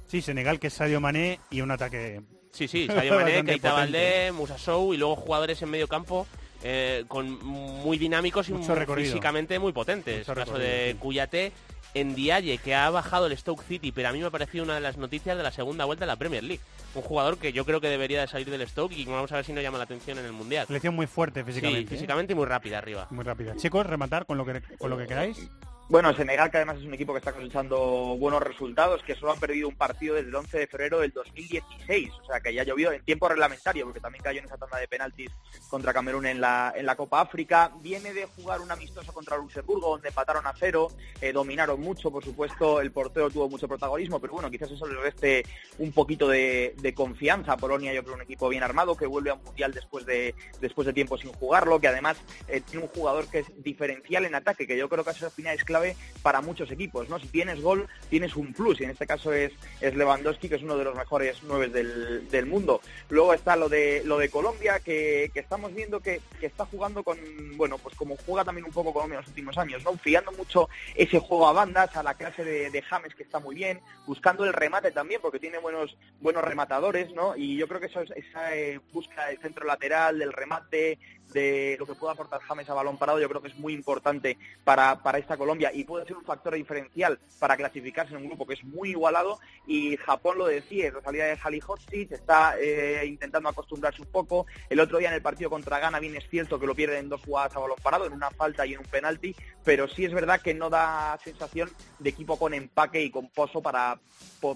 Sí, 0.07 0.23
Senegal, 0.23 0.59
que 0.59 0.69
es 0.69 0.75
Sadio 0.75 1.01
Mané 1.01 1.39
y 1.51 1.61
un 1.61 1.71
ataque... 1.71 2.23
Sí, 2.53 2.67
sí, 2.69 2.87
Sadio 2.93 3.15
Mané, 3.15 3.45
Keita. 3.45 3.73
Valdé, 3.73 4.33
Musa 4.33 4.59
Sow 4.59 4.95
y 4.95 4.97
luego 4.97 5.17
jugadores 5.17 5.61
en 5.63 5.71
medio 5.71 5.87
campo 5.89 6.27
eh, 6.63 7.05
con 7.09 7.45
muy 7.45 7.99
dinámicos 7.99 8.49
y 8.49 8.53
muy- 8.53 8.67
físicamente 8.97 9.59
muy 9.59 9.73
potentes. 9.73 10.19
Mucho 10.27 10.33
el 10.33 10.39
caso 10.39 10.59
de 10.59 10.93
sí. 10.93 10.99
Cuyate 10.99 11.53
en 11.95 12.15
Dialle, 12.15 12.59
que 12.59 12.75
ha 12.75 12.91
bajado 12.91 13.27
el 13.27 13.37
Stoke 13.37 13.63
City, 13.63 13.93
pero 13.93 14.09
a 14.09 14.13
mí 14.13 14.21
me 14.21 14.27
ha 14.27 14.31
parecido 14.31 14.65
una 14.65 14.75
de 14.75 14.81
las 14.81 14.97
noticias 14.99 15.37
de 15.37 15.43
la 15.43 15.53
segunda 15.53 15.85
vuelta 15.85 16.05
de 16.05 16.09
la 16.09 16.17
Premier 16.17 16.45
League. 16.45 16.63
Un 16.95 17.03
jugador 17.03 17.39
que 17.39 17.53
yo 17.53 17.65
creo 17.65 17.81
que 17.81 17.89
debería 17.89 18.21
de 18.21 18.27
salir 18.29 18.51
del 18.51 18.67
Stoke 18.69 18.93
y 18.97 19.05
vamos 19.05 19.31
a 19.33 19.37
ver 19.37 19.45
si 19.45 19.53
no 19.53 19.61
llama 19.61 19.79
la 19.79 19.85
atención 19.85 20.19
en 20.19 20.25
el 20.27 20.33
Mundial. 20.33 20.67
Selección 20.67 20.95
muy 20.95 21.07
fuerte 21.07 21.45
físicamente. 21.45 21.81
Sí, 21.83 21.87
¿eh? 21.87 21.97
físicamente 21.97 22.33
y 22.33 22.37
muy 22.37 22.47
rápida 22.47 22.79
arriba. 22.79 23.07
Muy 23.11 23.25
rápida. 23.25 23.57
Chicos, 23.57 23.87
rematar 23.87 24.27
con 24.27 24.37
lo 24.37 24.45
que, 24.45 24.61
con 24.79 24.91
lo 24.91 24.99
que 24.99 25.07
queráis. 25.07 25.49
Bueno, 25.91 26.13
Senegal, 26.13 26.51
que 26.51 26.59
además 26.59 26.77
es 26.77 26.85
un 26.85 26.93
equipo 26.93 27.15
que 27.15 27.19
está 27.21 27.33
cosechando 27.33 27.79
buenos 28.19 28.43
resultados, 28.43 29.03
que 29.03 29.15
solo 29.15 29.33
han 29.33 29.41
perdido 29.41 29.69
un 29.69 29.75
partido 29.75 30.17
desde 30.17 30.29
el 30.29 30.35
11 30.35 30.59
de 30.59 30.67
febrero 30.67 31.01
del 31.01 31.13
2016, 31.13 32.11
o 32.11 32.27
sea 32.27 32.41
que 32.41 32.53
ya 32.53 32.61
ha 32.61 32.65
llovido 32.67 32.93
en 32.93 33.03
tiempo 33.03 33.27
reglamentario, 33.27 33.87
porque 33.87 33.99
también 33.99 34.23
cayó 34.23 34.41
en 34.41 34.45
esa 34.45 34.59
tanda 34.59 34.77
de 34.77 34.87
penaltis 34.87 35.31
contra 35.71 35.95
Camerún 35.95 36.27
en 36.27 36.43
la, 36.43 36.75
en 36.77 36.85
la 36.85 36.95
Copa 36.95 37.23
África. 37.23 37.73
Viene 37.81 38.13
de 38.13 38.27
jugar 38.27 38.61
un 38.61 38.71
amistoso 38.71 39.15
contra 39.15 39.39
Luxemburgo, 39.39 39.93
donde 39.93 40.09
empataron 40.09 40.47
a 40.47 40.53
cero, 40.59 40.89
eh, 41.23 41.33
dominaron 41.33 41.81
mucho, 41.81 42.11
por 42.11 42.23
supuesto, 42.23 42.83
el 42.83 42.93
portero 42.93 43.31
tuvo 43.31 43.49
mucho 43.49 43.67
protagonismo, 43.67 44.21
pero 44.21 44.35
bueno, 44.35 44.51
quizás 44.51 44.71
eso 44.71 44.87
le 44.87 45.01
reste 45.01 45.43
un 45.79 45.93
poquito 45.93 46.29
de, 46.29 46.75
confianza. 46.95 47.57
Polonia, 47.57 47.95
yo 47.95 48.03
creo, 48.03 48.17
un 48.17 48.23
equipo 48.23 48.51
bien 48.51 48.63
armado, 48.63 48.95
que 48.95 49.07
vuelve 49.07 49.31
a 49.31 49.35
un 49.35 49.43
mundial 49.43 49.73
después 49.73 50.05
de, 50.05 50.35
después 50.61 50.85
de 50.85 50.93
tiempo 50.93 51.17
sin 51.17 51.33
jugarlo, 51.33 51.81
que 51.81 51.89
además 51.89 52.19
eh, 52.47 52.61
tiene 52.61 52.85
un 52.85 52.91
jugador 52.91 53.27
que 53.29 53.39
es 53.39 53.63
diferencial 53.63 54.27
en 54.27 54.35
ataque, 54.35 54.67
que 54.67 54.77
yo 54.77 54.91
creo 54.91 55.03
que 55.03 55.11
al 55.11 55.31
final 55.31 55.55
es 55.55 55.65
clave 55.65 55.78
para 56.23 56.41
muchos 56.41 56.71
equipos, 56.71 57.09
¿no? 57.09 57.19
Si 57.19 57.29
tienes 57.29 57.61
gol, 57.61 57.89
tienes 58.11 58.37
un 58.37 58.53
plus, 58.53 58.81
y 58.81 58.85
en 58.85 58.91
este 58.91 59.07
caso 59.07 59.33
es, 59.33 59.53
es 59.81 59.95
Lewandowski, 59.95 60.49
que 60.49 60.57
es 60.57 60.63
uno 60.63 60.77
de 60.77 60.85
los 60.85 60.95
mejores 60.95 61.39
nueve 61.43 61.69
del, 61.69 62.29
del 62.29 62.47
mundo. 62.47 62.81
Luego 63.09 63.35
está 63.35 63.57
lo 63.57 63.69
de 63.69 64.03
lo 64.05 64.19
de 64.19 64.29
Colombia, 64.29 64.81
que, 64.81 65.31
que 65.33 65.41
estamos 65.41 65.75
viendo 65.75 66.01
que, 66.01 66.21
que 66.41 66.47
está 66.47 66.67
jugando 66.67 67.03
con, 67.03 67.19
bueno, 67.57 67.79
pues 67.79 67.95
como 67.95 68.17
juega 68.17 68.45
también 68.45 68.67
un 68.67 68.73
poco 68.73 68.93
Colombia 68.93 69.17
en 69.17 69.23
los 69.23 69.29
últimos 69.29 69.57
años, 69.59 69.85
¿no? 69.85 69.97
Fiando 69.97 70.33
mucho 70.33 70.69
ese 70.95 71.19
juego 71.19 71.49
a 71.49 71.53
bandas, 71.53 71.97
a 71.97 72.03
la 72.03 72.15
clase 72.15 72.45
de, 72.45 72.83
James, 72.83 73.15
que 73.15 73.23
está 73.23 73.41
muy 73.41 73.55
bien, 73.57 73.81
buscando 74.07 74.45
el 74.45 74.53
remate 74.53 74.91
también, 74.91 75.21
porque 75.21 75.39
tiene 75.39 75.59
buenos, 75.59 75.97
buenos 76.21 76.45
rematadores, 76.45 77.13
¿no? 77.13 77.37
Y 77.37 77.57
yo 77.57 77.67
creo 77.69 77.81
que 77.81 77.87
eso 77.87 78.01
es, 78.01 78.11
esa 78.13 78.57
eh, 78.57 78.81
del 79.29 79.39
centro 79.41 79.67
lateral, 79.67 80.19
del 80.19 80.33
remate, 80.33 80.99
de 81.33 81.77
lo 81.79 81.87
que 81.87 81.95
pueda 81.95 82.13
aportar 82.13 82.41
James 82.41 82.69
a 82.69 82.75
balón 82.75 82.99
parado, 82.99 83.21
yo 83.21 83.29
creo 83.29 83.43
que 83.43 83.49
es 83.49 83.57
muy 83.57 83.73
importante 83.73 84.39
para, 84.65 85.03
para 85.03 85.19
esta 85.19 85.37
Colombia 85.37 85.71
y 85.73 85.85
puede 85.85 86.07
ser 86.07 86.17
un 86.17 86.25
factor 86.25 86.55
diferencial 86.55 87.19
para 87.39 87.57
clasificarse 87.57 88.15
en 88.15 88.23
un 88.23 88.29
grupo 88.29 88.47
que 88.47 88.55
es 88.55 88.65
muy 88.65 88.91
igualado 88.91 89.39
y 89.67 89.97
Japón 89.97 90.39
lo 90.39 90.47
decía, 90.47 90.91
la 90.93 91.03
salida 91.03 91.27
de 91.27 91.37
Salihotzic 91.37 92.13
está 92.13 92.55
eh, 92.59 93.05
intentando 93.07 93.49
acostumbrarse 93.49 94.03
un 94.03 94.09
poco. 94.09 94.47
El 94.71 94.81
otro 94.81 94.99
día 94.99 95.09
en 95.09 95.15
el 95.15 95.23
partido 95.23 95.51
contra 95.51 95.79
Ghana 95.79 96.01
bien 96.01 96.17
es 96.17 96.29
cierto 96.29 96.59
que 96.59 96.67
lo 96.67 96.75
pierde 96.75 96.99
en 96.99 97.09
dos 97.09 97.23
jugadas 97.23 97.55
a 97.57 97.61
balón 97.61 97.79
parado, 97.83 98.07
en 98.07 98.13
una 98.13 98.31
falta 98.31 98.67
y 98.67 98.75
en 98.75 98.81
un 98.81 98.87
penalti, 98.87 99.35
pero 99.65 99.89
sí 99.89 100.05
es 100.05 100.13
verdad 100.13 100.41
que 100.41 100.55
no 100.55 100.71
da 100.71 101.19
sensación 101.23 101.71
de 101.99 102.11
equipo 102.11 102.39
con 102.39 102.55
empaque 102.55 103.03
y 103.03 103.11
con 103.11 103.29
pozo 103.29 103.61
para, 103.61 103.99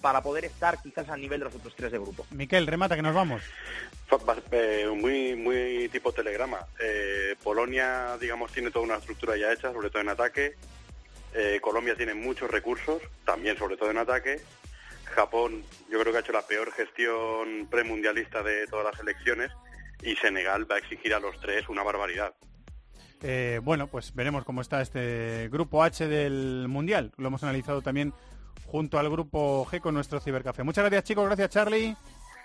para 0.00 0.22
poder 0.22 0.44
estar 0.44 0.80
quizás 0.82 1.08
al 1.08 1.20
nivel 1.20 1.40
de 1.40 1.44
los 1.46 1.54
otros 1.54 1.74
tres 1.76 1.92
de 1.92 1.98
grupo. 1.98 2.26
Miquel, 2.30 2.66
remata 2.66 2.96
que 2.96 3.02
nos 3.02 3.14
vamos. 3.14 3.42
Eh, 4.50 4.86
muy 4.94 5.34
muy 5.34 5.88
tipo 5.90 6.12
telegrama. 6.12 6.61
Eh, 6.78 7.36
Polonia, 7.42 8.16
digamos, 8.18 8.52
tiene 8.52 8.70
toda 8.70 8.84
una 8.84 8.96
estructura 8.96 9.36
ya 9.36 9.52
hecha, 9.52 9.72
sobre 9.72 9.90
todo 9.90 10.02
en 10.02 10.08
ataque. 10.08 10.54
Eh, 11.34 11.60
Colombia 11.62 11.94
tiene 11.96 12.14
muchos 12.14 12.50
recursos, 12.50 13.02
también 13.24 13.56
sobre 13.56 13.76
todo 13.76 13.90
en 13.90 13.98
ataque. 13.98 14.40
Japón, 15.04 15.62
yo 15.90 16.00
creo 16.00 16.12
que 16.12 16.18
ha 16.18 16.20
hecho 16.20 16.32
la 16.32 16.46
peor 16.46 16.72
gestión 16.72 17.68
premundialista 17.70 18.42
de 18.42 18.66
todas 18.66 18.92
las 18.92 19.00
elecciones. 19.00 19.50
Y 20.02 20.16
Senegal 20.16 20.70
va 20.70 20.76
a 20.76 20.78
exigir 20.78 21.14
a 21.14 21.20
los 21.20 21.38
tres 21.40 21.68
una 21.68 21.82
barbaridad. 21.82 22.34
Eh, 23.22 23.60
bueno, 23.62 23.86
pues 23.86 24.14
veremos 24.14 24.44
cómo 24.44 24.60
está 24.60 24.82
este 24.82 25.48
grupo 25.48 25.82
H 25.82 26.08
del 26.08 26.66
Mundial. 26.68 27.12
Lo 27.16 27.28
hemos 27.28 27.42
analizado 27.44 27.80
también 27.80 28.12
junto 28.66 28.98
al 28.98 29.08
grupo 29.10 29.64
G 29.66 29.80
con 29.80 29.94
nuestro 29.94 30.18
cibercafé. 30.18 30.64
Muchas 30.64 30.82
gracias 30.82 31.04
chicos, 31.04 31.26
gracias 31.26 31.50
Charlie. 31.50 31.96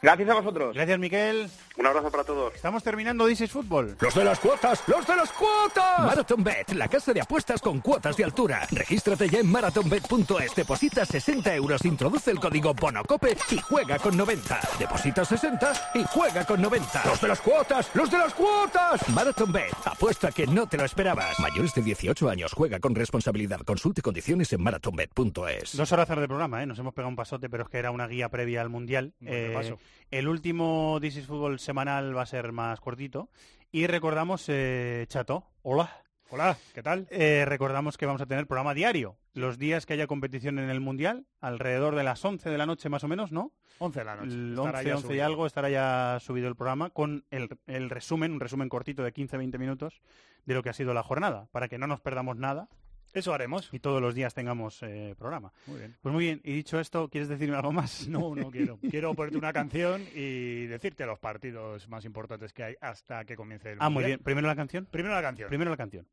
Gracias 0.02 0.30
a 0.30 0.34
vosotros. 0.36 0.76
Gracias 0.76 1.00
Miquel. 1.00 1.50
Un 1.78 1.86
abrazo 1.86 2.12
para 2.12 2.24
todos. 2.24 2.56
Estamos 2.56 2.84
terminando 2.84 3.30
is 3.30 3.52
Fútbol. 3.52 3.96
¡Los 4.00 4.16
de 4.16 4.24
las 4.24 4.40
cuotas! 4.40 4.84
¡Los 4.88 5.06
de 5.06 5.16
las 5.16 5.32
cuotas! 5.32 6.00
Marathon 6.00 6.44
Bet, 6.44 6.72
la 6.74 6.88
casa 6.88 7.14
de 7.14 7.22
apuestas 7.22 7.62
con 7.62 7.82
cuotas 7.82 8.18
de 8.18 8.24
altura. 8.24 8.68
Regístrate 8.72 9.30
ya 9.30 9.40
en 9.40 9.52
marathonbet.es, 9.52 10.56
deposita 10.56 11.06
60 11.06 11.56
euros, 11.56 11.86
introduce 11.86 12.32
el 12.32 12.40
código 12.40 12.74
BONOCOPE 12.74 13.38
y 13.52 13.58
juega 13.60 14.00
con 14.00 14.18
90. 14.18 14.60
Deposita 14.80 15.24
60 15.24 15.74
y 15.96 16.04
juega 16.06 16.46
con 16.46 16.62
90. 16.62 17.06
¡Los 17.06 17.22
de 17.22 17.28
las 17.28 17.42
cuotas! 17.42 17.90
¡Los 17.94 18.10
de 18.10 18.18
las 18.18 18.34
cuotas! 18.34 19.10
Marathon 19.10 19.52
Bet, 19.52 19.74
apuesta 19.86 20.32
que 20.32 20.48
no 20.48 20.68
te 20.68 20.78
lo 20.78 20.86
esperabas. 20.86 21.40
Mayores 21.40 21.74
de 21.74 21.82
18 21.82 22.30
años, 22.30 22.54
juega 22.54 22.80
con 22.80 22.96
responsabilidad. 22.96 23.62
Consulte 23.62 24.02
condiciones 24.02 24.52
en 24.54 24.64
marathonbet.es. 24.64 25.76
Dos 25.78 25.92
horas 25.92 26.08
de 26.08 26.28
programa, 26.28 26.64
¿eh? 26.64 26.66
nos 26.66 26.80
hemos 26.80 26.94
pegado 26.94 27.10
un 27.10 27.16
pasote, 27.16 27.50
pero 27.50 27.64
es 27.64 27.70
que 27.70 27.78
era 27.78 27.92
una 27.92 28.08
guía 28.08 28.30
previa 28.30 28.62
al 28.62 28.70
Mundial. 28.70 29.14
Eh. 29.22 29.78
El 30.12 30.28
último 30.28 30.98
This 31.02 31.18
is 31.18 31.28
Fútbol 31.28 31.60
semanal 31.60 32.16
va 32.16 32.24
a 32.24 32.26
ser 32.26 32.52
más 32.52 32.80
cortito. 32.80 33.30
Y 33.72 33.88
recordamos, 33.88 34.46
eh, 34.48 35.06
Chato, 35.10 35.46
hola. 35.62 36.04
Hola, 36.30 36.58
¿qué 36.74 36.84
tal? 36.84 37.08
Eh, 37.10 37.46
recordamos 37.48 37.98
que 37.98 38.06
vamos 38.06 38.22
a 38.22 38.26
tener 38.26 38.48
programa 38.48 38.74
diario. 38.74 39.18
Los 39.34 39.58
días 39.58 39.86
que 39.86 39.94
haya 39.94 40.08
competición 40.08 40.60
en 40.60 40.70
el 40.70 40.82
Mundial, 40.82 41.26
alrededor 41.40 41.96
de 41.96 42.04
las 42.04 42.24
11 42.24 42.50
de 42.50 42.58
la 42.58 42.66
noche 42.66 42.90
más 42.90 43.04
o 43.06 43.08
menos, 43.08 43.32
¿no? 43.32 43.54
11 43.80 44.00
de 44.00 44.06
la 44.06 44.16
noche. 44.16 44.34
El 44.34 44.52
Estará 44.52 44.80
11, 44.80 44.90
ya 44.90 44.96
11 44.98 45.16
y 45.16 45.20
algo 45.22 45.46
estará 45.46 45.70
ya 45.70 46.18
subido 46.20 46.50
el 46.50 46.56
programa 46.56 46.90
con 46.90 47.26
el, 47.32 47.50
el 47.68 47.90
resumen, 47.90 48.34
un 48.34 48.40
resumen 48.42 48.68
cortito 48.68 49.04
de 49.04 49.14
15-20 49.14 49.58
minutos 49.58 50.02
de 50.46 50.54
lo 50.54 50.64
que 50.64 50.70
ha 50.70 50.74
sido 50.74 50.94
la 50.94 51.04
jornada, 51.04 51.48
para 51.52 51.70
que 51.70 51.78
no 51.78 51.88
nos 51.88 52.02
perdamos 52.02 52.36
nada. 52.36 52.68
Eso 53.14 53.34
haremos. 53.34 53.70
Y 53.72 53.80
todos 53.80 54.02
los 54.02 54.14
días 54.14 54.34
tengamos 54.34 54.84
eh, 54.84 55.16
programa. 55.18 55.52
Muy 55.66 55.80
bien. 55.80 55.96
Pues 56.02 56.14
muy 56.14 56.24
bien, 56.26 56.42
y 56.44 56.54
dicho 56.54 56.80
esto, 56.80 57.10
¿quieres 57.10 57.30
decirme 57.30 57.56
algo 57.56 57.72
más? 57.72 58.08
No, 58.10 58.36
no 58.36 58.52
quiero. 58.52 58.78
Quiero 58.90 59.14
ponerte 59.16 59.38
una 59.38 59.54
canción 59.54 60.04
y 60.14 60.66
decirte 60.68 61.06
los 61.06 61.18
partidos 61.20 61.88
más 61.90 62.06
importantes 62.06 62.54
que 62.54 62.64
hay 62.64 62.76
hasta 62.82 63.26
que 63.26 63.36
comience 63.36 63.72
el 63.72 63.78
Ah, 63.82 63.90
muy 63.90 64.04
bien. 64.04 64.20
¿Primero 64.20 64.48
la 64.48 64.56
canción? 64.56 64.86
Primero 64.86 65.16
la 65.16 65.22
canción. 65.22 65.50
Primero 65.50 65.72
la 65.72 65.78
canción. 65.78 66.08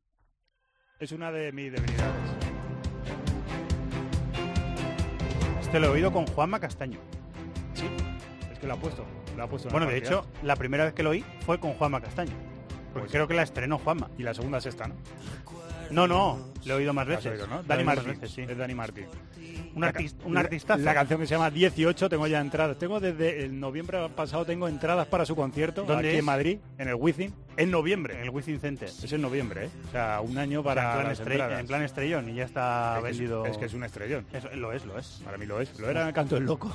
Es 0.99 1.11
una 1.11 1.31
de 1.31 1.51
mis 1.51 1.71
debilidades. 1.71 2.15
Este 5.61 5.79
lo 5.79 5.87
he 5.87 5.89
oído 5.89 6.11
con 6.11 6.25
Juanma 6.27 6.59
Castaño. 6.59 6.99
Sí, 7.73 7.85
es 8.51 8.59
que 8.59 8.67
lo 8.67 8.73
ha 8.73 8.77
puesto. 8.77 9.05
Lo 9.35 9.43
ha 9.43 9.47
puesto 9.49 9.67
en 9.67 9.73
Bueno, 9.73 9.87
de 9.87 9.93
partida. 9.99 10.19
hecho, 10.21 10.27
la 10.43 10.55
primera 10.55 10.85
vez 10.85 10.93
que 10.93 11.03
lo 11.03 11.09
oí 11.09 11.25
fue 11.45 11.59
con 11.59 11.73
Juanma 11.73 11.99
Castaño. 12.01 12.31
Porque 12.93 12.99
Pues- 13.07 13.11
creo 13.11 13.27
que 13.27 13.33
la 13.33 13.43
estrenó 13.43 13.77
Juanma. 13.77 14.09
Y 14.17 14.23
la 14.23 14.33
segunda 14.33 14.59
es 14.59 14.65
esta, 14.67 14.87
¿no? 14.87 14.95
No, 15.91 16.07
no, 16.07 16.51
lo 16.65 16.73
he 16.73 16.77
oído 16.77 16.93
más 16.93 17.07
veces. 17.07 17.31
oído, 17.33 17.47
¿no? 17.47 17.63
Dani 17.63 17.83
Martín. 17.83 18.07
veces, 18.07 18.31
sí. 18.31 18.41
Es 18.41 18.57
Dani 18.57 18.73
Martín. 18.75 19.05
Un, 19.75 19.81
La 19.81 19.91
ca- 19.91 19.99
artis- 19.99 20.15
un 20.23 20.33
la- 20.33 20.39
artistazo. 20.39 20.81
La 20.83 20.93
canción 20.93 21.19
que 21.19 21.27
se 21.27 21.35
llama 21.35 21.49
18, 21.51 22.07
tengo 22.09 22.27
ya 22.27 22.39
entradas. 22.39 22.77
Tengo 22.79 22.99
desde 23.01 23.43
el 23.43 23.59
noviembre 23.59 24.07
pasado, 24.15 24.45
tengo 24.45 24.67
entradas 24.69 25.05
para 25.07 25.25
su 25.25 25.35
concierto 25.35 25.83
¿Dónde 25.83 26.07
aquí 26.07 26.15
es? 26.15 26.19
en 26.19 26.25
Madrid, 26.25 26.57
en 26.77 26.87
el 26.87 26.95
Wizzing, 26.95 27.33
en 27.57 27.71
noviembre. 27.71 28.15
En 28.15 28.23
el 28.23 28.29
Wizzing 28.29 28.59
Center. 28.61 28.87
Es 28.87 29.11
en 29.11 29.21
noviembre, 29.21 29.65
¿eh? 29.65 29.69
O 29.89 29.91
sea, 29.91 30.21
un 30.21 30.37
año 30.37 30.61
O 30.61 30.63
sea, 30.63 30.73
para 30.75 30.81
en, 30.87 30.93
plan 30.95 31.07
las 31.09 31.19
estre- 31.19 31.31
entradas. 31.33 31.59
en 31.59 31.67
plan 31.67 31.81
estrellón 31.83 32.29
y 32.29 32.35
ya 32.35 32.45
está 32.45 32.95
Es 32.99 33.03
que 33.03 33.09
es- 33.09 33.17
vendido. 33.17 33.45
Es 33.45 33.57
que 33.57 33.65
es 33.65 33.73
un 33.73 33.83
estrellón. 33.83 34.25
Eso, 34.31 34.49
lo 34.55 34.71
es, 34.71 34.85
lo 34.85 34.97
es. 34.97 35.21
Para 35.25 35.37
mí 35.37 35.45
lo 35.45 35.59
es. 35.59 35.77
Lo 35.79 35.89
era 35.89 36.07
el 36.07 36.13
canto 36.13 36.35
del 36.35 36.45
loco. 36.45 36.73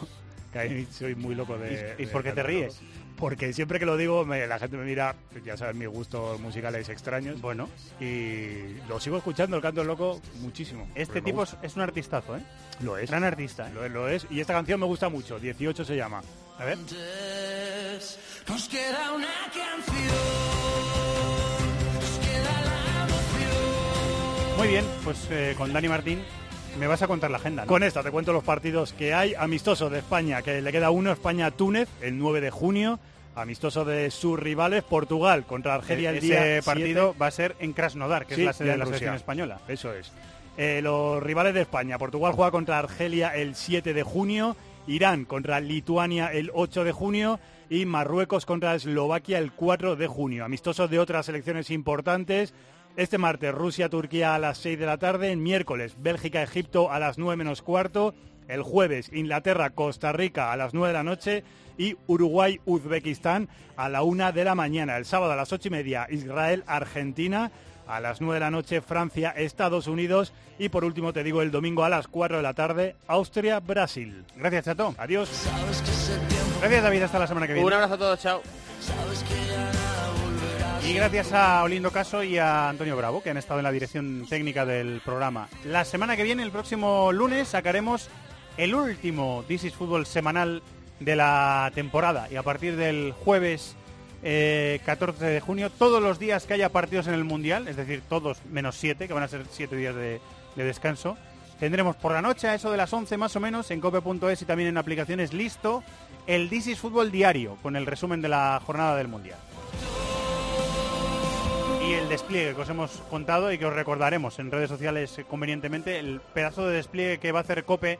soy 0.90 1.14
muy 1.14 1.34
loco 1.36 1.56
de... 1.56 1.94
¿Y, 1.98 2.06
por 2.06 2.22
qué 2.22 2.32
te 2.32 2.42
ríes? 2.42 2.80
Porque 3.20 3.52
siempre 3.52 3.78
que 3.78 3.84
lo 3.84 3.98
digo, 3.98 4.24
la 4.24 4.58
gente 4.58 4.78
me 4.78 4.84
mira, 4.84 5.14
ya 5.44 5.56
sabes, 5.56 5.76
mis 5.76 5.88
gustos 5.88 6.40
musicales 6.40 6.88
extraños. 6.88 7.40
Bueno. 7.40 7.68
Y 8.00 8.78
lo 8.88 8.98
sigo 8.98 9.18
escuchando, 9.18 9.56
el 9.56 9.62
canto 9.62 9.84
loco, 9.84 10.20
muchísimo. 10.40 10.88
Este 10.94 11.20
tipo 11.20 11.42
es, 11.42 11.76
un 11.76 11.82
artistazo, 11.82 12.36
¿eh? 12.36 12.40
Lo 12.80 12.96
es. 12.96 13.10
Gran 13.10 13.24
artista. 13.24 13.68
¿eh? 13.68 13.72
Lo, 13.74 13.88
lo, 13.88 14.08
es. 14.08 14.26
Y 14.30 14.40
esta 14.40 14.54
canción 14.54 14.80
me 14.80 14.86
gusta 14.86 15.10
mucho, 15.10 15.38
18 15.38 15.84
se 15.84 15.96
llama. 15.96 16.22
A 16.58 16.64
ver. 16.64 16.78
Nos 18.48 18.68
queda 18.68 19.12
una 19.12 19.28
canción. 19.52 20.80
Muy 24.56 24.68
bien, 24.68 24.84
pues 25.04 25.26
eh, 25.30 25.54
con 25.56 25.72
Dani 25.72 25.88
Martín 25.88 26.22
me 26.78 26.86
vas 26.86 27.02
a 27.02 27.08
contar 27.08 27.30
la 27.30 27.38
agenda. 27.38 27.66
Con 27.66 27.82
esta 27.82 28.02
te 28.02 28.10
cuento 28.10 28.32
los 28.32 28.44
partidos 28.44 28.92
que 28.92 29.14
hay. 29.14 29.34
Amistoso 29.34 29.90
de 29.90 29.98
España, 29.98 30.42
que 30.42 30.60
le 30.60 30.72
queda 30.72 30.90
uno, 30.90 31.12
España-Túnez, 31.12 31.88
el 32.00 32.18
9 32.18 32.40
de 32.40 32.50
junio. 32.50 32.98
Amistoso 33.34 33.84
de 33.84 34.10
sus 34.10 34.38
rivales, 34.38 34.82
Portugal 34.82 35.44
contra 35.46 35.74
Argelia 35.74 36.10
el, 36.10 36.16
el 36.16 36.22
día 36.22 36.56
Ese 36.56 36.64
partido 36.64 37.14
va 37.20 37.28
a 37.28 37.30
ser 37.30 37.56
en 37.60 37.72
Krasnodar, 37.72 38.26
que 38.26 38.34
es 38.34 38.40
la 38.40 38.52
sede 38.52 38.70
de 38.70 38.76
la 38.76 38.86
selección 38.86 39.14
española. 39.14 39.60
Eso 39.68 39.94
es. 39.94 40.12
Eh, 40.56 40.80
los 40.82 41.22
rivales 41.22 41.54
de 41.54 41.62
España, 41.62 41.96
Portugal 41.96 42.32
juega 42.32 42.50
contra 42.50 42.78
Argelia 42.78 43.34
el 43.34 43.54
7 43.54 43.94
de 43.94 44.02
junio, 44.02 44.56
Irán 44.86 45.24
contra 45.24 45.60
Lituania 45.60 46.32
el 46.32 46.50
8 46.52 46.84
de 46.84 46.92
junio 46.92 47.40
y 47.70 47.86
Marruecos 47.86 48.44
contra 48.46 48.74
Eslovaquia 48.74 49.38
el 49.38 49.52
4 49.52 49.96
de 49.96 50.06
junio. 50.08 50.44
Amistosos 50.44 50.90
de 50.90 50.98
otras 50.98 51.26
selecciones 51.26 51.70
importantes, 51.70 52.52
este 52.96 53.16
martes 53.16 53.54
Rusia-Turquía 53.54 54.34
a 54.34 54.38
las 54.38 54.58
6 54.58 54.78
de 54.78 54.86
la 54.86 54.98
tarde, 54.98 55.34
miércoles 55.36 55.94
Bélgica-Egipto 55.98 56.90
a 56.90 56.98
las 56.98 57.16
9 57.16 57.36
menos 57.36 57.62
cuarto, 57.62 58.14
el 58.48 58.62
jueves 58.62 59.10
Inglaterra-Costa 59.12 60.12
Rica 60.12 60.52
a 60.52 60.56
las 60.56 60.74
9 60.74 60.88
de 60.88 60.94
la 60.94 61.04
noche 61.04 61.44
y 61.80 61.96
Uruguay-Uzbekistán 62.06 63.48
a 63.74 63.88
la 63.88 64.02
1 64.02 64.32
de 64.32 64.44
la 64.44 64.54
mañana. 64.54 64.98
El 64.98 65.06
sábado 65.06 65.32
a 65.32 65.36
las 65.36 65.50
8 65.50 65.68
y 65.68 65.70
media 65.70 66.06
Israel-Argentina. 66.10 67.50
A 67.88 67.98
las 67.98 68.20
9 68.20 68.34
de 68.34 68.40
la 68.40 68.50
noche 68.52 68.82
Francia, 68.82 69.30
Estados 69.30 69.88
Unidos 69.88 70.32
y 70.60 70.68
por 70.68 70.84
último 70.84 71.12
te 71.12 71.24
digo 71.24 71.42
el 71.42 71.50
domingo 71.50 71.82
a 71.82 71.88
las 71.88 72.06
4 72.06 72.36
de 72.36 72.42
la 72.42 72.54
tarde 72.54 72.94
Austria, 73.08 73.58
Brasil. 73.58 74.24
Gracias 74.36 74.66
Chato. 74.66 74.94
Adiós. 74.96 75.28
Gracias 76.60 76.82
David, 76.84 77.02
hasta 77.02 77.18
la 77.18 77.26
semana 77.26 77.48
que 77.48 77.54
viene. 77.54 77.66
Un 77.66 77.72
abrazo 77.72 77.94
a 77.94 77.98
todos, 77.98 78.20
chao. 78.20 78.42
Y 80.86 80.92
gracias 80.92 81.32
a 81.32 81.64
Olindo 81.64 81.90
Caso 81.90 82.22
y 82.22 82.38
a 82.38 82.68
Antonio 82.68 82.96
Bravo, 82.96 83.22
que 83.22 83.30
han 83.30 83.38
estado 83.38 83.58
en 83.58 83.64
la 83.64 83.72
dirección 83.72 84.24
técnica 84.28 84.64
del 84.64 85.00
programa. 85.04 85.48
La 85.64 85.84
semana 85.84 86.16
que 86.16 86.22
viene, 86.22 86.44
el 86.44 86.52
próximo 86.52 87.10
lunes, 87.10 87.48
sacaremos 87.48 88.08
el 88.56 88.74
último 88.74 89.44
This 89.48 89.64
is 89.64 89.74
Fútbol 89.74 90.06
semanal 90.06 90.62
de 91.00 91.16
la 91.16 91.72
temporada. 91.74 92.28
Y 92.30 92.36
a 92.36 92.42
partir 92.42 92.76
del 92.76 93.12
jueves 93.12 93.74
14 94.22 94.22
eh, 94.22 95.30
de 95.30 95.40
junio, 95.40 95.70
todos 95.70 96.02
los 96.02 96.18
días 96.18 96.44
que 96.44 96.54
haya 96.54 96.68
partidos 96.68 97.06
en 97.08 97.14
el 97.14 97.24
Mundial, 97.24 97.68
es 97.68 97.76
decir, 97.76 98.02
todos 98.08 98.38
menos 98.50 98.76
7, 98.76 99.08
que 99.08 99.14
van 99.14 99.22
a 99.22 99.28
ser 99.28 99.44
7 99.50 99.74
días 99.76 99.94
de, 99.94 100.20
descanso, 100.56 101.16
tendremos 101.58 101.96
por 101.96 102.12
la 102.12 102.20
noche, 102.20 102.46
a 102.46 102.54
eso 102.54 102.70
de 102.70 102.76
las 102.76 102.92
11 102.92 103.16
más 103.16 103.34
o 103.34 103.40
menos, 103.40 103.70
en 103.70 103.80
cope.es 103.80 104.42
y 104.42 104.44
también 104.44 104.68
en 104.68 104.76
aplicaciones 104.76 105.32
listo, 105.32 105.82
el 106.26 106.50
This 106.50 106.66
is 106.66 106.78
Fútbol 106.78 107.10
diario, 107.10 107.56
con 107.62 107.76
el 107.76 107.86
resumen 107.86 108.20
de 108.20 108.28
la 108.28 108.60
jornada 108.64 108.96
del 108.96 109.08
Mundial 109.08 109.38
y 111.90 111.94
el 111.94 112.08
despliegue 112.08 112.54
que 112.54 112.60
os 112.60 112.68
hemos 112.68 112.90
contado 113.10 113.50
y 113.50 113.58
que 113.58 113.66
os 113.66 113.72
recordaremos 113.72 114.38
en 114.38 114.52
redes 114.52 114.68
sociales 114.68 115.18
convenientemente, 115.28 115.98
el 115.98 116.20
pedazo 116.20 116.68
de 116.68 116.76
despliegue 116.76 117.18
que 117.18 117.32
va 117.32 117.40
a 117.40 117.42
hacer 117.42 117.64
Cope 117.64 117.98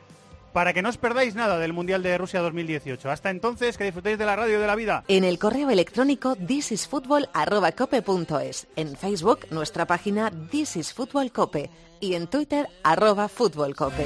para 0.53 0.73
que 0.73 0.81
no 0.81 0.89
os 0.89 0.97
perdáis 0.97 1.35
nada 1.35 1.59
del 1.59 1.73
Mundial 1.73 2.01
de 2.03 2.17
Rusia 2.17 2.41
2018. 2.41 3.09
Hasta 3.09 3.29
entonces, 3.29 3.77
que 3.77 3.85
disfrutéis 3.85 4.17
de 4.17 4.25
la 4.25 4.35
radio 4.35 4.57
y 4.57 4.61
de 4.61 4.67
la 4.67 4.75
vida. 4.75 5.05
En 5.07 5.23
el 5.23 5.39
correo 5.39 5.69
electrónico 5.69 6.35
thisisfutbol.cope.es, 6.35 8.67
en 8.75 8.95
Facebook 8.95 9.47
nuestra 9.51 9.85
página 9.85 10.31
This 10.49 10.77
is 10.77 10.95
Cope 11.33 11.69
y 11.99 12.15
en 12.15 12.25
Twitter 12.27 12.67
arroba 12.83 13.29
futbolcope. 13.29 14.05